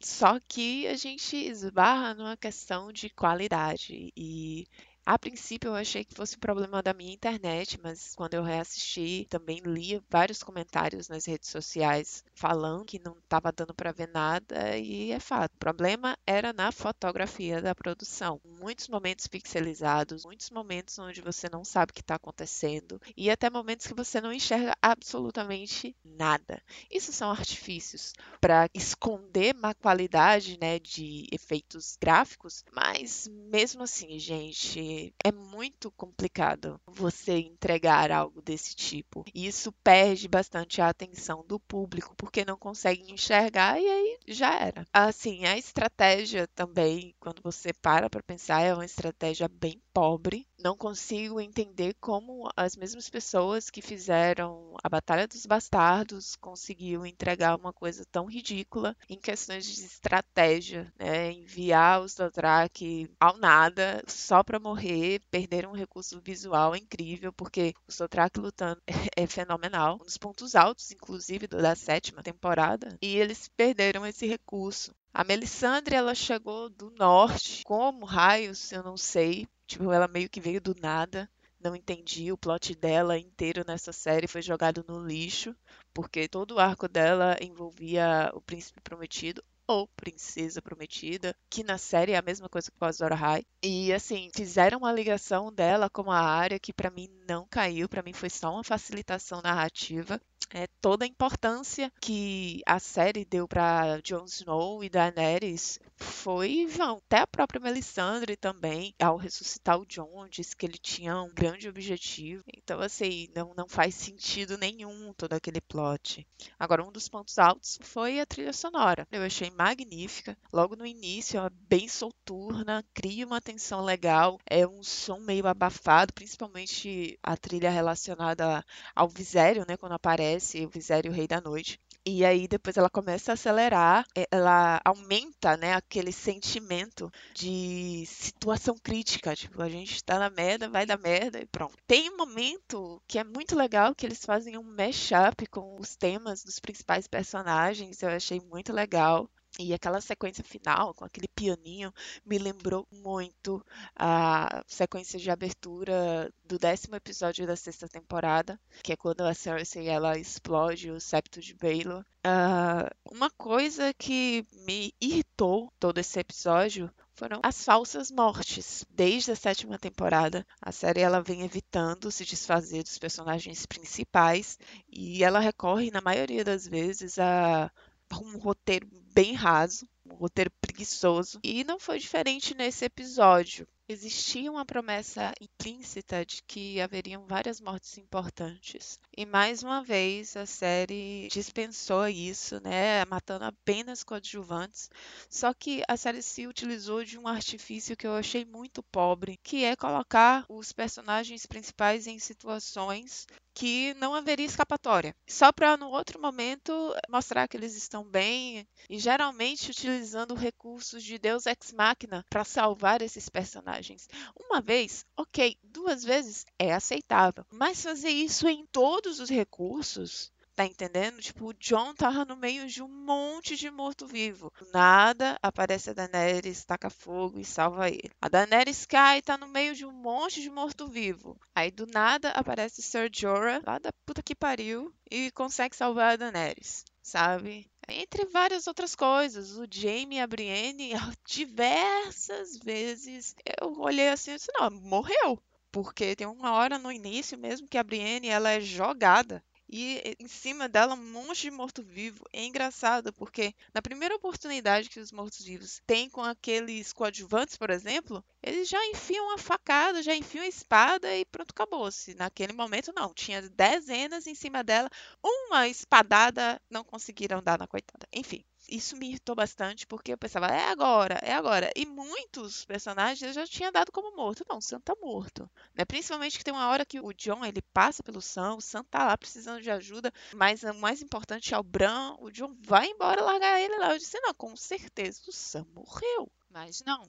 Só 0.00 0.40
que 0.40 0.88
a 0.88 0.96
gente 0.96 1.36
esbarra 1.36 2.12
numa 2.12 2.36
questão 2.36 2.92
de 2.92 3.08
qualidade 3.08 4.12
e 4.16 4.66
a 5.06 5.18
princípio 5.18 5.68
eu 5.68 5.74
achei 5.76 6.04
que 6.04 6.14
fosse 6.14 6.36
um 6.36 6.40
problema 6.40 6.82
da 6.82 6.92
minha 6.92 7.14
internet, 7.14 7.78
mas 7.82 8.14
quando 8.16 8.34
eu 8.34 8.42
reassisti, 8.42 9.26
também 9.30 9.60
li 9.64 10.02
vários 10.10 10.42
comentários 10.42 11.08
nas 11.08 11.24
redes 11.26 11.48
sociais 11.48 12.24
falando 12.34 12.84
que 12.84 12.98
não 12.98 13.16
estava 13.18 13.52
dando 13.52 13.72
para 13.74 13.92
ver 13.92 14.08
nada 14.08 14.76
e 14.76 15.12
é 15.12 15.20
fato. 15.20 15.52
O 15.54 15.58
problema 15.58 16.16
era 16.26 16.52
na 16.52 16.72
fotografia 16.72 17.62
da 17.62 17.74
produção. 17.74 18.40
Muitos 18.44 18.88
momentos 18.88 19.26
pixelizados, 19.28 20.24
muitos 20.24 20.50
momentos 20.50 20.98
onde 20.98 21.20
você 21.22 21.48
não 21.48 21.64
sabe 21.64 21.90
o 21.92 21.94
que 21.94 22.00
está 22.00 22.16
acontecendo 22.16 23.00
e 23.16 23.30
até 23.30 23.48
momentos 23.48 23.86
que 23.86 23.94
você 23.94 24.20
não 24.20 24.32
enxerga 24.32 24.74
absolutamente 24.82 25.96
nada. 26.04 26.60
Isso 26.90 27.12
são 27.12 27.30
artifícios 27.30 28.12
para 28.40 28.68
esconder 28.74 29.54
má 29.54 29.72
qualidade, 29.74 30.58
né, 30.60 30.78
de 30.78 31.26
efeitos 31.30 31.96
gráficos, 32.00 32.64
mas 32.74 33.28
mesmo 33.28 33.82
assim, 33.84 34.18
gente, 34.18 34.80
é 35.24 35.32
muito 35.32 35.90
complicado 35.92 36.80
você 36.86 37.38
entregar 37.38 38.10
algo 38.10 38.40
desse 38.42 38.74
tipo. 38.74 39.24
E 39.34 39.46
isso 39.46 39.72
perde 39.84 40.28
bastante 40.28 40.80
a 40.80 40.88
atenção 40.88 41.44
do 41.46 41.58
público, 41.60 42.14
porque 42.16 42.44
não 42.44 42.56
consegue 42.56 43.12
enxergar 43.12 43.80
e 43.80 43.86
aí 43.86 44.18
já 44.28 44.54
era. 44.58 44.86
Assim, 44.92 45.44
a 45.44 45.56
estratégia 45.58 46.46
também, 46.48 47.14
quando 47.20 47.42
você 47.42 47.72
para 47.72 48.08
para 48.10 48.22
pensar, 48.22 48.62
é 48.62 48.74
uma 48.74 48.84
estratégia 48.84 49.48
bem 49.48 49.80
pobre. 49.96 50.46
Não 50.58 50.76
consigo 50.76 51.40
entender 51.40 51.94
como 51.98 52.50
as 52.54 52.76
mesmas 52.76 53.08
pessoas 53.08 53.70
que 53.70 53.80
fizeram 53.80 54.74
a 54.84 54.90
Batalha 54.90 55.26
dos 55.26 55.46
Bastardos 55.46 56.36
conseguiu 56.36 57.06
entregar 57.06 57.56
uma 57.56 57.72
coisa 57.72 58.04
tão 58.12 58.26
ridícula 58.26 58.94
em 59.08 59.18
questões 59.18 59.64
de 59.64 59.72
estratégia, 59.72 60.92
né? 60.98 61.32
Enviar 61.32 62.02
os 62.02 62.14
Dothraki 62.14 63.10
ao 63.18 63.38
nada 63.38 64.02
só 64.06 64.44
para 64.44 64.60
morrer, 64.60 65.22
perder 65.30 65.66
um 65.66 65.72
recurso 65.72 66.20
visual 66.20 66.76
incrível, 66.76 67.32
porque 67.32 67.72
o 67.88 67.98
Dothraki 67.98 68.38
lutando 68.38 68.82
é 69.16 69.26
fenomenal, 69.26 69.94
um 69.94 70.04
dos 70.04 70.18
pontos 70.18 70.54
altos, 70.54 70.90
inclusive, 70.90 71.46
da 71.46 71.74
sétima 71.74 72.22
temporada, 72.22 72.98
e 73.00 73.16
eles 73.16 73.48
perderam 73.56 74.04
esse 74.04 74.26
recurso. 74.26 74.94
A 75.14 75.24
Melisandre, 75.24 75.96
ela 75.96 76.14
chegou 76.14 76.68
do 76.68 76.90
norte, 76.90 77.62
como 77.64 78.04
raios, 78.04 78.70
eu 78.70 78.82
não 78.82 78.98
sei, 78.98 79.48
tipo, 79.66 79.92
ela 79.92 80.08
meio 80.08 80.28
que 80.28 80.40
veio 80.40 80.60
do 80.60 80.74
nada. 80.80 81.28
Não 81.60 81.74
entendi 81.74 82.30
o 82.30 82.38
plot 82.38 82.74
dela 82.74 83.18
inteiro 83.18 83.64
nessa 83.66 83.92
série 83.92 84.28
foi 84.28 84.42
jogado 84.42 84.84
no 84.86 85.04
lixo, 85.04 85.56
porque 85.92 86.28
todo 86.28 86.56
o 86.56 86.58
arco 86.58 86.86
dela 86.86 87.36
envolvia 87.40 88.30
o 88.34 88.40
príncipe 88.40 88.80
prometido 88.80 89.42
ou 89.66 89.88
princesa 89.88 90.62
prometida, 90.62 91.34
que 91.50 91.64
na 91.64 91.76
série 91.76 92.12
é 92.12 92.16
a 92.16 92.22
mesma 92.22 92.48
coisa 92.48 92.70
que 92.70 92.76
a 92.80 92.86
Azor 92.86 93.12
Ahai. 93.12 93.44
E 93.62 93.92
assim, 93.92 94.30
fizeram 94.34 94.78
uma 94.78 94.92
ligação 94.92 95.52
dela 95.52 95.90
com 95.90 96.10
a 96.10 96.20
área 96.20 96.58
que 96.58 96.72
para 96.72 96.90
mim 96.90 97.08
não 97.28 97.46
caiu, 97.48 97.88
para 97.88 98.02
mim 98.02 98.12
foi 98.12 98.30
só 98.30 98.52
uma 98.52 98.62
facilitação 98.62 99.42
narrativa. 99.42 100.20
É 100.50 100.66
toda 100.80 101.04
a 101.04 101.08
importância 101.08 101.92
que 102.00 102.62
a 102.64 102.78
série 102.78 103.24
deu 103.24 103.48
para 103.48 103.98
Jon 104.00 104.24
Snow 104.24 104.82
e 104.84 104.88
Daenerys 104.88 105.78
foi 105.96 106.66
vão. 106.66 107.00
Até 107.06 107.18
a 107.18 107.26
própria 107.26 107.60
Melisandre 107.60 108.36
também, 108.36 108.94
ao 109.00 109.16
ressuscitar 109.16 109.78
o 109.78 109.86
Jon, 109.86 110.28
disse 110.28 110.54
que 110.56 110.64
ele 110.64 110.78
tinha 110.78 111.20
um 111.20 111.32
grande 111.32 111.68
objetivo. 111.68 112.44
Então, 112.56 112.80
assim, 112.80 113.28
não, 113.34 113.54
não 113.56 113.68
faz 113.68 113.94
sentido 113.94 114.56
nenhum 114.56 115.12
todo 115.14 115.32
aquele 115.32 115.60
plot. 115.60 116.26
Agora, 116.58 116.84
um 116.84 116.92
dos 116.92 117.08
pontos 117.08 117.38
altos 117.38 117.78
foi 117.82 118.20
a 118.20 118.26
trilha 118.26 118.52
sonora. 118.52 119.06
Eu 119.10 119.22
achei 119.22 119.50
magnífica. 119.50 120.36
Logo 120.52 120.76
no 120.76 120.86
início, 120.86 121.38
ela 121.38 121.48
é 121.48 121.66
bem 121.68 121.88
soturna, 121.88 122.84
cria 122.94 123.26
uma 123.26 123.40
tensão 123.40 123.82
legal. 123.82 124.38
É 124.48 124.66
um 124.66 124.82
som 124.82 125.18
meio 125.18 125.46
abafado, 125.46 126.12
principalmente 126.12 127.18
a 127.22 127.36
trilha 127.36 127.70
relacionada 127.70 128.64
ao 128.94 129.08
Visério, 129.08 129.64
né? 129.66 129.76
Quando 129.76 129.92
aparece 129.92 130.35
o 130.64 130.68
Visério, 130.68 131.12
Rei 131.12 131.26
da 131.26 131.40
Noite. 131.40 131.80
E 132.08 132.24
aí 132.24 132.46
depois 132.46 132.76
ela 132.76 132.88
começa 132.88 133.32
a 133.32 133.34
acelerar, 133.34 134.06
é, 134.16 134.28
ela 134.30 134.80
aumenta, 134.84 135.56
né, 135.56 135.74
aquele 135.74 136.12
sentimento 136.12 137.10
de 137.34 138.04
situação 138.06 138.76
crítica, 138.80 139.34
tipo, 139.34 139.60
a 139.60 139.68
gente 139.68 140.04
tá 140.04 140.16
na 140.16 140.30
merda, 140.30 140.68
vai 140.68 140.86
dar 140.86 140.98
merda 140.98 141.40
e 141.40 141.46
pronto. 141.46 141.74
Tem 141.84 142.08
um 142.08 142.16
momento 142.16 143.02
que 143.08 143.18
é 143.18 143.24
muito 143.24 143.56
legal 143.56 143.92
que 143.92 144.06
eles 144.06 144.24
fazem 144.24 144.56
um 144.56 144.62
mashup 144.62 145.46
com 145.50 145.80
os 145.80 145.96
temas 145.96 146.44
dos 146.44 146.60
principais 146.60 147.08
personagens, 147.08 148.00
eu 148.00 148.10
achei 148.10 148.40
muito 148.40 148.72
legal. 148.72 149.28
E 149.58 149.72
aquela 149.72 150.00
sequência 150.00 150.44
final, 150.44 150.92
com 150.92 151.04
aquele 151.04 151.28
pianinho, 151.28 151.92
me 152.24 152.38
lembrou 152.38 152.86
muito 152.90 153.64
a 153.94 154.62
sequência 154.66 155.18
de 155.18 155.30
abertura 155.30 156.30
do 156.44 156.58
décimo 156.58 156.94
episódio 156.94 157.46
da 157.46 157.56
sexta 157.56 157.88
temporada, 157.88 158.60
que 158.82 158.92
é 158.92 158.96
quando 158.96 159.22
a 159.22 159.32
Cersei 159.32 159.88
ela 159.88 160.18
explode 160.18 160.90
o 160.90 161.00
septo 161.00 161.40
de 161.40 161.54
Baelor. 161.54 162.04
Uh, 162.26 162.90
uma 163.10 163.30
coisa 163.30 163.94
que 163.94 164.44
me 164.66 164.92
irritou 165.00 165.72
todo 165.78 165.98
esse 165.98 166.18
episódio 166.18 166.92
foram 167.14 167.40
as 167.42 167.64
falsas 167.64 168.10
mortes. 168.10 168.84
Desde 168.90 169.30
a 169.30 169.36
sétima 169.36 169.78
temporada, 169.78 170.46
a 170.60 170.70
série 170.70 171.00
ela 171.00 171.22
vem 171.22 171.42
evitando 171.42 172.12
se 172.12 172.26
desfazer 172.26 172.82
dos 172.82 172.98
personagens 172.98 173.64
principais 173.64 174.58
e 174.86 175.24
ela 175.24 175.40
recorre, 175.40 175.90
na 175.90 176.02
maioria 176.02 176.44
das 176.44 176.66
vezes, 176.66 177.18
a 177.18 177.70
um 178.14 178.38
roteiro 178.38 178.86
bem 179.16 179.32
raso. 179.32 179.88
um 180.04 180.14
roteiro 180.14 180.50
preguiçoso. 180.60 181.40
E 181.42 181.64
não 181.64 181.80
foi 181.80 181.98
diferente 181.98 182.54
nesse 182.54 182.84
episódio. 182.84 183.66
Existia 183.88 184.52
uma 184.52 184.64
promessa 184.64 185.32
implícita 185.40 186.24
de 186.24 186.42
que 186.42 186.80
haveriam 186.80 187.24
várias 187.26 187.60
mortes 187.60 187.96
importantes. 187.96 189.00
E 189.16 189.24
mais 189.24 189.62
uma 189.62 189.82
vez 189.82 190.36
a 190.36 190.44
série 190.44 191.28
dispensou 191.30 192.06
isso, 192.06 192.60
né, 192.60 193.04
matando 193.06 193.46
apenas 193.46 194.04
coadjuvantes. 194.04 194.90
Só 195.30 195.54
que 195.54 195.82
a 195.88 195.96
série 195.96 196.20
se 196.20 196.46
utilizou 196.46 197.02
de 197.02 197.18
um 197.18 197.26
artifício 197.26 197.96
que 197.96 198.06
eu 198.06 198.14
achei 198.14 198.44
muito 198.44 198.82
pobre, 198.82 199.38
que 199.42 199.64
é 199.64 199.74
colocar 199.74 200.44
os 200.48 200.72
personagens 200.72 201.46
principais 201.46 202.06
em 202.06 202.18
situações 202.18 203.26
que 203.56 203.94
não 203.94 204.14
haveria 204.14 204.44
escapatória. 204.44 205.16
Só 205.26 205.50
para 205.50 205.78
no 205.78 205.88
outro 205.88 206.20
momento 206.20 206.94
mostrar 207.08 207.48
que 207.48 207.56
eles 207.56 207.74
estão 207.74 208.04
bem 208.04 208.68
e 208.88 208.98
geralmente 208.98 209.70
utilizando 209.70 210.34
recursos 210.34 211.02
de 211.02 211.18
Deus 211.18 211.46
ex 211.46 211.72
machina 211.72 212.22
para 212.28 212.44
salvar 212.44 213.00
esses 213.00 213.30
personagens. 213.30 214.08
Uma 214.38 214.60
vez, 214.60 215.06
ok, 215.16 215.56
duas 215.62 216.04
vezes 216.04 216.44
é 216.58 216.74
aceitável, 216.74 217.46
mas 217.50 217.82
fazer 217.82 218.10
isso 218.10 218.46
em 218.46 218.66
todos 218.66 219.20
os 219.20 219.30
recursos 219.30 220.30
Tá 220.56 220.64
entendendo? 220.64 221.20
Tipo, 221.20 221.48
o 221.50 221.52
John 221.52 221.94
tava 221.94 222.24
no 222.24 222.34
meio 222.34 222.66
de 222.66 222.82
um 222.82 222.88
monte 222.88 223.56
de 223.56 223.70
morto-vivo. 223.70 224.50
Nada, 224.72 225.38
aparece 225.42 225.90
a 225.90 225.92
Daenerys, 225.92 226.64
taca 226.64 226.88
fogo 226.88 227.38
e 227.38 227.44
salva 227.44 227.90
ele. 227.90 228.10
A 228.22 228.26
Daenerys 228.26 228.86
cai 228.86 229.18
e 229.18 229.22
tá 229.22 229.36
no 229.36 229.48
meio 229.48 229.74
de 229.74 229.84
um 229.84 229.92
monte 229.92 230.40
de 230.40 230.48
morto-vivo. 230.48 231.38
Aí, 231.54 231.70
do 231.70 231.86
nada, 231.86 232.30
aparece 232.30 232.80
Ser 232.82 233.10
Jorah, 233.14 233.60
lá 233.66 233.78
da 233.78 233.92
puta 234.06 234.22
que 234.22 234.34
pariu, 234.34 234.90
e 235.10 235.30
consegue 235.32 235.76
salvar 235.76 236.14
a 236.14 236.16
Daenerys, 236.16 236.86
sabe? 237.02 237.70
Entre 237.86 238.24
várias 238.24 238.66
outras 238.66 238.94
coisas. 238.94 239.58
O 239.58 239.66
Jaime 239.70 240.16
e 240.16 240.20
a 240.20 240.26
Brienne, 240.26 240.92
diversas 241.28 242.56
vezes, 242.56 243.34
eu 243.60 243.78
olhei 243.78 244.08
assim 244.08 244.30
e 244.30 244.36
disse, 244.36 244.48
não, 244.58 244.70
morreu 244.70 245.38
porque 245.70 246.16
tem 246.16 246.26
uma 246.26 246.52
hora 246.52 246.78
no 246.78 246.90
início 246.90 247.36
mesmo 247.36 247.68
que 247.68 247.76
a 247.76 247.84
Brienne 247.84 248.28
ela 248.30 248.48
é 248.48 248.60
jogada 248.62 249.44
e 249.68 250.16
em 250.18 250.28
cima 250.28 250.68
dela 250.68 250.94
um 250.94 251.12
monte 251.12 251.42
de 251.42 251.50
morto-vivo. 251.50 252.24
É 252.32 252.44
engraçado 252.44 253.12
porque 253.12 253.54
na 253.74 253.82
primeira 253.82 254.14
oportunidade 254.14 254.88
que 254.88 255.00
os 255.00 255.12
mortos-vivos 255.12 255.80
têm 255.86 256.08
com 256.08 256.22
aqueles 256.22 256.92
coadjuvantes, 256.92 257.56
por 257.56 257.70
exemplo, 257.70 258.24
eles 258.42 258.68
já 258.68 258.84
enfiam 258.86 259.34
a 259.34 259.38
facada, 259.38 260.02
já 260.02 260.14
enfiam 260.14 260.44
a 260.44 260.48
espada 260.48 261.16
e 261.16 261.24
pronto, 261.24 261.50
acabou-se. 261.50 262.14
Naquele 262.14 262.52
momento 262.52 262.92
não, 262.94 263.12
tinha 263.12 263.42
dezenas 263.42 264.26
em 264.26 264.34
cima 264.34 264.62
dela, 264.62 264.90
uma 265.22 265.68
espadada 265.68 266.60
não 266.70 266.84
conseguiram 266.84 267.42
dar 267.42 267.58
na 267.58 267.66
coitada. 267.66 268.06
Enfim, 268.12 268.44
isso 268.68 268.96
me 268.96 269.08
irritou 269.08 269.34
bastante 269.34 269.86
porque 269.86 270.12
eu 270.12 270.18
pensava, 270.18 270.48
é 270.48 270.68
agora, 270.68 271.18
é 271.22 271.32
agora. 271.32 271.70
E 271.76 271.86
muitos 271.86 272.64
personagens 272.64 273.22
eu 273.22 273.32
já 273.32 273.46
tinha 273.46 273.70
dado 273.70 273.92
como 273.92 274.16
morto. 274.16 274.44
Não, 274.48 274.58
o 274.58 274.62
Sam 274.62 274.80
tá 274.80 274.94
morto. 275.00 275.50
Né? 275.74 275.84
Principalmente 275.84 276.38
que 276.38 276.44
tem 276.44 276.52
uma 276.52 276.68
hora 276.68 276.84
que 276.84 277.00
o 277.00 277.12
John 277.12 277.44
ele 277.44 277.62
passa 277.72 278.02
pelo 278.02 278.20
Sam, 278.20 278.56
o 278.56 278.60
Sam 278.60 278.84
tá 278.84 279.06
lá 279.06 279.16
precisando 279.16 279.62
de 279.62 279.70
ajuda, 279.70 280.12
mas 280.34 280.62
o 280.62 280.74
mais 280.74 281.02
importante 281.02 281.54
é 281.54 281.58
o 281.58 281.62
Bran. 281.62 282.16
O 282.18 282.30
John 282.30 282.54
vai 282.60 282.88
embora 282.88 283.22
largar 283.22 283.60
ele 283.60 283.76
lá. 283.78 283.92
Eu 283.92 283.98
disse, 283.98 284.20
não, 284.20 284.34
com 284.34 284.56
certeza 284.56 285.22
o 285.28 285.32
Sam 285.32 285.66
morreu. 285.74 286.30
Mas 286.50 286.82
não, 286.86 287.08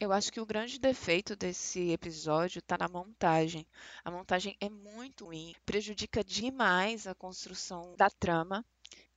eu 0.00 0.12
acho 0.12 0.32
que 0.32 0.40
o 0.40 0.46
grande 0.46 0.78
defeito 0.78 1.36
desse 1.36 1.90
episódio 1.90 2.60
está 2.60 2.78
na 2.78 2.88
montagem. 2.88 3.66
A 4.02 4.10
montagem 4.10 4.56
é 4.58 4.70
muito 4.70 5.26
ruim, 5.26 5.54
prejudica 5.66 6.24
demais 6.24 7.06
a 7.06 7.14
construção 7.14 7.94
da 7.98 8.08
trama 8.08 8.64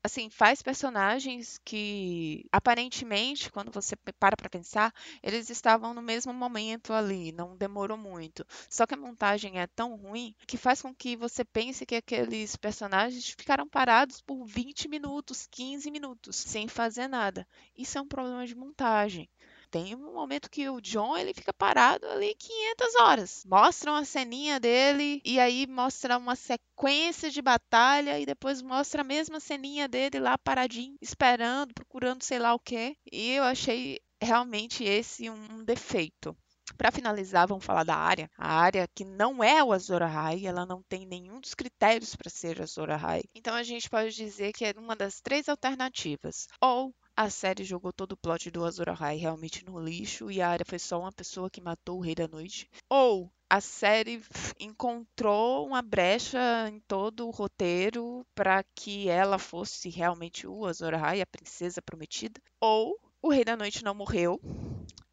assim, 0.03 0.29
faz 0.29 0.61
personagens 0.61 1.59
que 1.63 2.45
aparentemente, 2.51 3.51
quando 3.51 3.71
você 3.71 3.95
para 3.95 4.35
para 4.35 4.49
pensar, 4.49 4.93
eles 5.21 5.49
estavam 5.49 5.93
no 5.93 6.01
mesmo 6.01 6.33
momento 6.33 6.93
ali, 6.93 7.31
não 7.31 7.55
demorou 7.55 7.97
muito. 7.97 8.45
Só 8.69 8.85
que 8.85 8.93
a 8.93 8.97
montagem 8.97 9.59
é 9.59 9.67
tão 9.67 9.95
ruim 9.95 10.35
que 10.45 10.57
faz 10.57 10.81
com 10.81 10.93
que 10.93 11.15
você 11.15 11.45
pense 11.45 11.85
que 11.85 11.95
aqueles 11.95 12.55
personagens 12.55 13.29
ficaram 13.29 13.67
parados 13.67 14.21
por 14.21 14.45
20 14.45 14.87
minutos, 14.87 15.47
15 15.49 15.89
minutos, 15.89 16.35
sem 16.35 16.67
fazer 16.67 17.07
nada. 17.07 17.47
Isso 17.77 17.97
é 17.97 18.01
um 18.01 18.07
problema 18.07 18.45
de 18.45 18.55
montagem 18.55 19.29
tem 19.73 19.95
um 19.95 20.13
momento 20.13 20.51
que 20.51 20.69
o 20.69 20.79
John 20.79 21.17
ele 21.17 21.33
fica 21.33 21.51
parado 21.51 22.05
ali 22.05 22.35
500 22.35 22.95
horas. 23.01 23.43
Mostram 23.43 23.95
a 23.95 24.05
ceninha 24.05 24.59
dele 24.59 25.19
e 25.25 25.39
aí 25.39 25.65
mostra 25.65 26.15
uma 26.15 26.35
sequência 26.35 27.31
de 27.31 27.41
batalha 27.41 28.19
e 28.19 28.25
depois 28.25 28.61
mostra 28.61 29.01
a 29.01 29.03
mesma 29.03 29.39
ceninha 29.39 29.87
dele 29.87 30.19
lá 30.19 30.37
paradinho, 30.37 30.95
esperando, 31.01 31.73
procurando 31.73 32.21
sei 32.21 32.37
lá 32.37 32.53
o 32.53 32.59
que. 32.59 32.95
E 33.11 33.31
eu 33.31 33.43
achei 33.43 33.99
realmente 34.21 34.83
esse 34.83 35.27
um 35.27 35.65
defeito. 35.65 36.37
Para 36.77 36.91
finalizar, 36.91 37.47
vamos 37.47 37.65
falar 37.65 37.83
da 37.83 37.95
área. 37.95 38.29
A 38.37 38.53
área 38.53 38.87
que 38.93 39.03
não 39.03 39.43
é 39.43 39.63
o 39.63 39.73
Azor 39.73 40.03
Ahai, 40.03 40.45
ela 40.45 40.67
não 40.67 40.83
tem 40.83 41.05
nenhum 41.05 41.39
dos 41.39 41.55
critérios 41.55 42.15
para 42.15 42.29
ser 42.29 42.61
Azor 42.61 42.91
Ahai. 42.91 43.23
Então 43.33 43.55
a 43.55 43.63
gente 43.63 43.89
pode 43.89 44.15
dizer 44.15 44.53
que 44.53 44.65
é 44.65 44.73
uma 44.77 44.95
das 44.95 45.19
três 45.19 45.49
alternativas. 45.49 46.47
Ou 46.61 46.93
a 47.15 47.29
série 47.29 47.63
jogou 47.63 47.93
todo 47.93 48.13
o 48.13 48.17
plot 48.17 48.49
do 48.49 48.65
Azor 48.65 48.89
Ahai 48.89 49.17
realmente 49.17 49.63
no 49.65 49.79
lixo 49.79 50.31
e 50.31 50.41
a 50.41 50.49
Arya 50.49 50.65
foi 50.65 50.79
só 50.79 50.99
uma 50.99 51.11
pessoa 51.11 51.49
que 51.49 51.61
matou 51.61 51.99
o 51.99 52.01
Rei 52.01 52.15
da 52.15 52.27
Noite. 52.27 52.69
Ou 52.89 53.31
a 53.49 53.61
série 53.61 54.21
encontrou 54.59 55.67
uma 55.67 55.81
brecha 55.81 56.67
em 56.69 56.79
todo 56.79 57.27
o 57.27 57.31
roteiro 57.31 58.25
para 58.33 58.63
que 58.75 59.07
ela 59.07 59.37
fosse 59.37 59.89
realmente 59.89 60.47
o 60.47 60.65
Azor 60.65 60.95
Ahai, 60.95 61.21
a 61.21 61.25
princesa 61.25 61.81
prometida. 61.81 62.41
Ou 62.59 62.97
o 63.21 63.29
Rei 63.29 63.45
da 63.45 63.55
Noite 63.55 63.83
não 63.83 63.93
morreu 63.93 64.41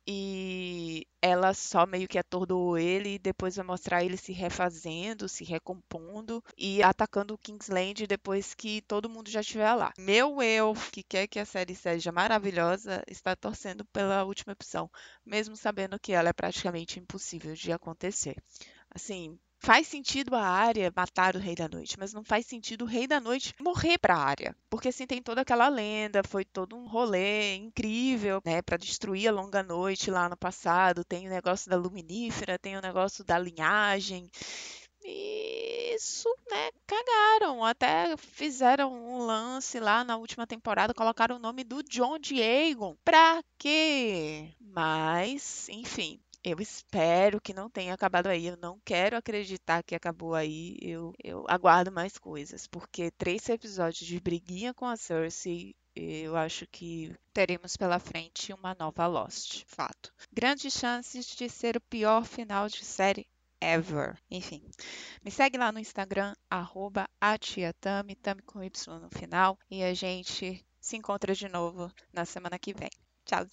e 0.07 1.07
ela 1.23 1.53
só 1.55 1.87
meio 1.87 2.09
que 2.09 2.19
atordoou 2.19 2.79
ele 2.79 3.15
e 3.15 3.19
depois 3.19 3.57
vai 3.57 3.65
mostrar 3.65 4.05
ele 4.05 4.17
se 4.17 4.33
refazendo, 4.33 5.29
se 5.29 5.45
recompondo 5.45 6.43
e 6.57 6.83
atacando 6.83 7.35
o 7.35 7.39
Kingsland 7.39 8.07
depois 8.07 8.55
que 8.55 8.83
todo 8.83 9.09
mundo 9.09 9.31
já 9.31 9.41
estiver 9.41 9.73
lá. 9.75 9.93
Meu 9.99 10.43
eu, 10.43 10.75
que 10.93 11.03
quer 11.03 11.27
que 11.27 11.39
a 11.39 11.45
série 11.45 11.75
seja 11.75 12.11
maravilhosa, 12.11 13.03
está 13.07 13.37
torcendo 13.37 13.85
pela 13.87 14.25
última 14.25 14.53
opção, 14.53 14.91
mesmo 15.25 15.57
sabendo 15.57 15.99
que 15.99 16.13
ela 16.13 16.31
é 16.31 16.33
praticamente 16.33 16.99
impossível 16.99 17.55
de 17.55 17.73
acontecer. 17.73 18.37
Assim, 18.91 19.39
Faz 19.63 19.87
sentido 19.87 20.35
a 20.35 20.43
área 20.43 20.91
matar 20.97 21.37
o 21.37 21.39
Rei 21.39 21.55
da 21.55 21.69
Noite, 21.69 21.97
mas 21.99 22.15
não 22.15 22.25
faz 22.25 22.47
sentido 22.47 22.83
o 22.83 22.89
Rei 22.89 23.07
da 23.07 23.21
Noite 23.21 23.55
morrer 23.61 23.99
para 23.99 24.15
a 24.15 24.25
área. 24.25 24.57
Porque 24.71 24.89
assim 24.89 25.07
tem 25.07 25.23
toda 25.23 25.43
aquela 25.43 25.69
lenda, 25.69 26.23
foi 26.27 26.47
todo 26.47 26.75
um 26.75 26.87
rolê 26.89 27.57
incrível, 27.57 28.41
né, 28.43 28.63
para 28.63 28.79
destruir 28.79 29.29
a 29.29 29.33
Longa 29.33 29.63
Noite 29.63 30.11
lá 30.11 30.31
no 30.31 30.37
passado. 30.37 31.05
Tem 31.05 31.27
o 31.27 31.31
negócio 31.31 31.71
da 31.71 31.77
luminífera, 31.77 32.59
tem 32.59 32.79
o 32.79 32.81
negócio 32.81 33.23
da 33.23 33.39
linhagem. 33.39 34.31
E 35.05 35.95
isso, 35.95 36.29
né, 36.51 36.71
cagaram. 36.87 37.63
Até 37.63 38.17
fizeram 38.17 38.93
um 38.93 39.19
lance 39.19 39.79
lá 39.79 40.03
na 40.03 40.17
última 40.17 40.47
temporada, 40.47 40.95
colocaram 40.95 41.37
o 41.37 41.41
nome 41.41 41.65
do 41.65 41.83
John 41.83 42.19
Diego. 42.19 42.99
Pra 43.05 43.43
quê? 43.59 44.55
Mas, 44.59 45.69
enfim, 45.69 46.19
eu 46.43 46.61
espero 46.61 47.41
que 47.41 47.55
não 47.55 47.69
tenha 47.71 47.95
acabado 47.95 48.29
aí. 48.29 48.47
Eu 48.47 48.57
não 48.57 48.81
quero 48.85 49.17
acreditar 49.17 49.83
que 49.83 49.95
acabou 49.95 50.35
aí. 50.35 50.77
Eu, 50.81 51.13
eu 51.23 51.45
aguardo 51.49 51.93
mais 51.93 52.19
coisas, 52.19 52.67
porque 52.67 53.11
três 53.13 53.49
episódios 53.49 54.07
de 54.07 54.21
briguinha 54.21 54.75
com 54.75 54.87
a 54.87 54.97
Cersei 54.97 55.75
eu 55.95 56.37
acho 56.37 56.67
que 56.69 57.15
teremos 57.33 57.77
pela 57.77 57.99
frente 57.99 58.53
uma 58.53 58.75
nova 58.79 59.07
Lost, 59.07 59.65
fato. 59.67 60.13
Grandes 60.33 60.73
chances 60.73 61.27
de 61.27 61.49
ser 61.49 61.77
o 61.77 61.81
pior 61.81 62.25
final 62.25 62.69
de 62.69 62.85
série 62.85 63.27
ever. 63.61 64.17
Enfim, 64.31 64.63
me 65.23 65.31
segue 65.31 65.59
lá 65.59 65.71
no 65.71 65.79
Instagram, 65.79 66.35
arroba 66.49 67.09
atiatami, 67.21 68.15
tami 68.15 68.43
com 68.43 68.63
Y 68.63 69.01
no 69.01 69.11
final, 69.11 69.59
e 69.71 69.83
a 69.83 69.93
gente 69.93 70.65
se 70.81 70.97
encontra 70.97 71.35
de 71.35 71.49
novo 71.49 71.93
na 72.13 72.25
semana 72.25 72.59
que 72.59 72.73
vem. 72.73 72.91
Tchau! 73.25 73.47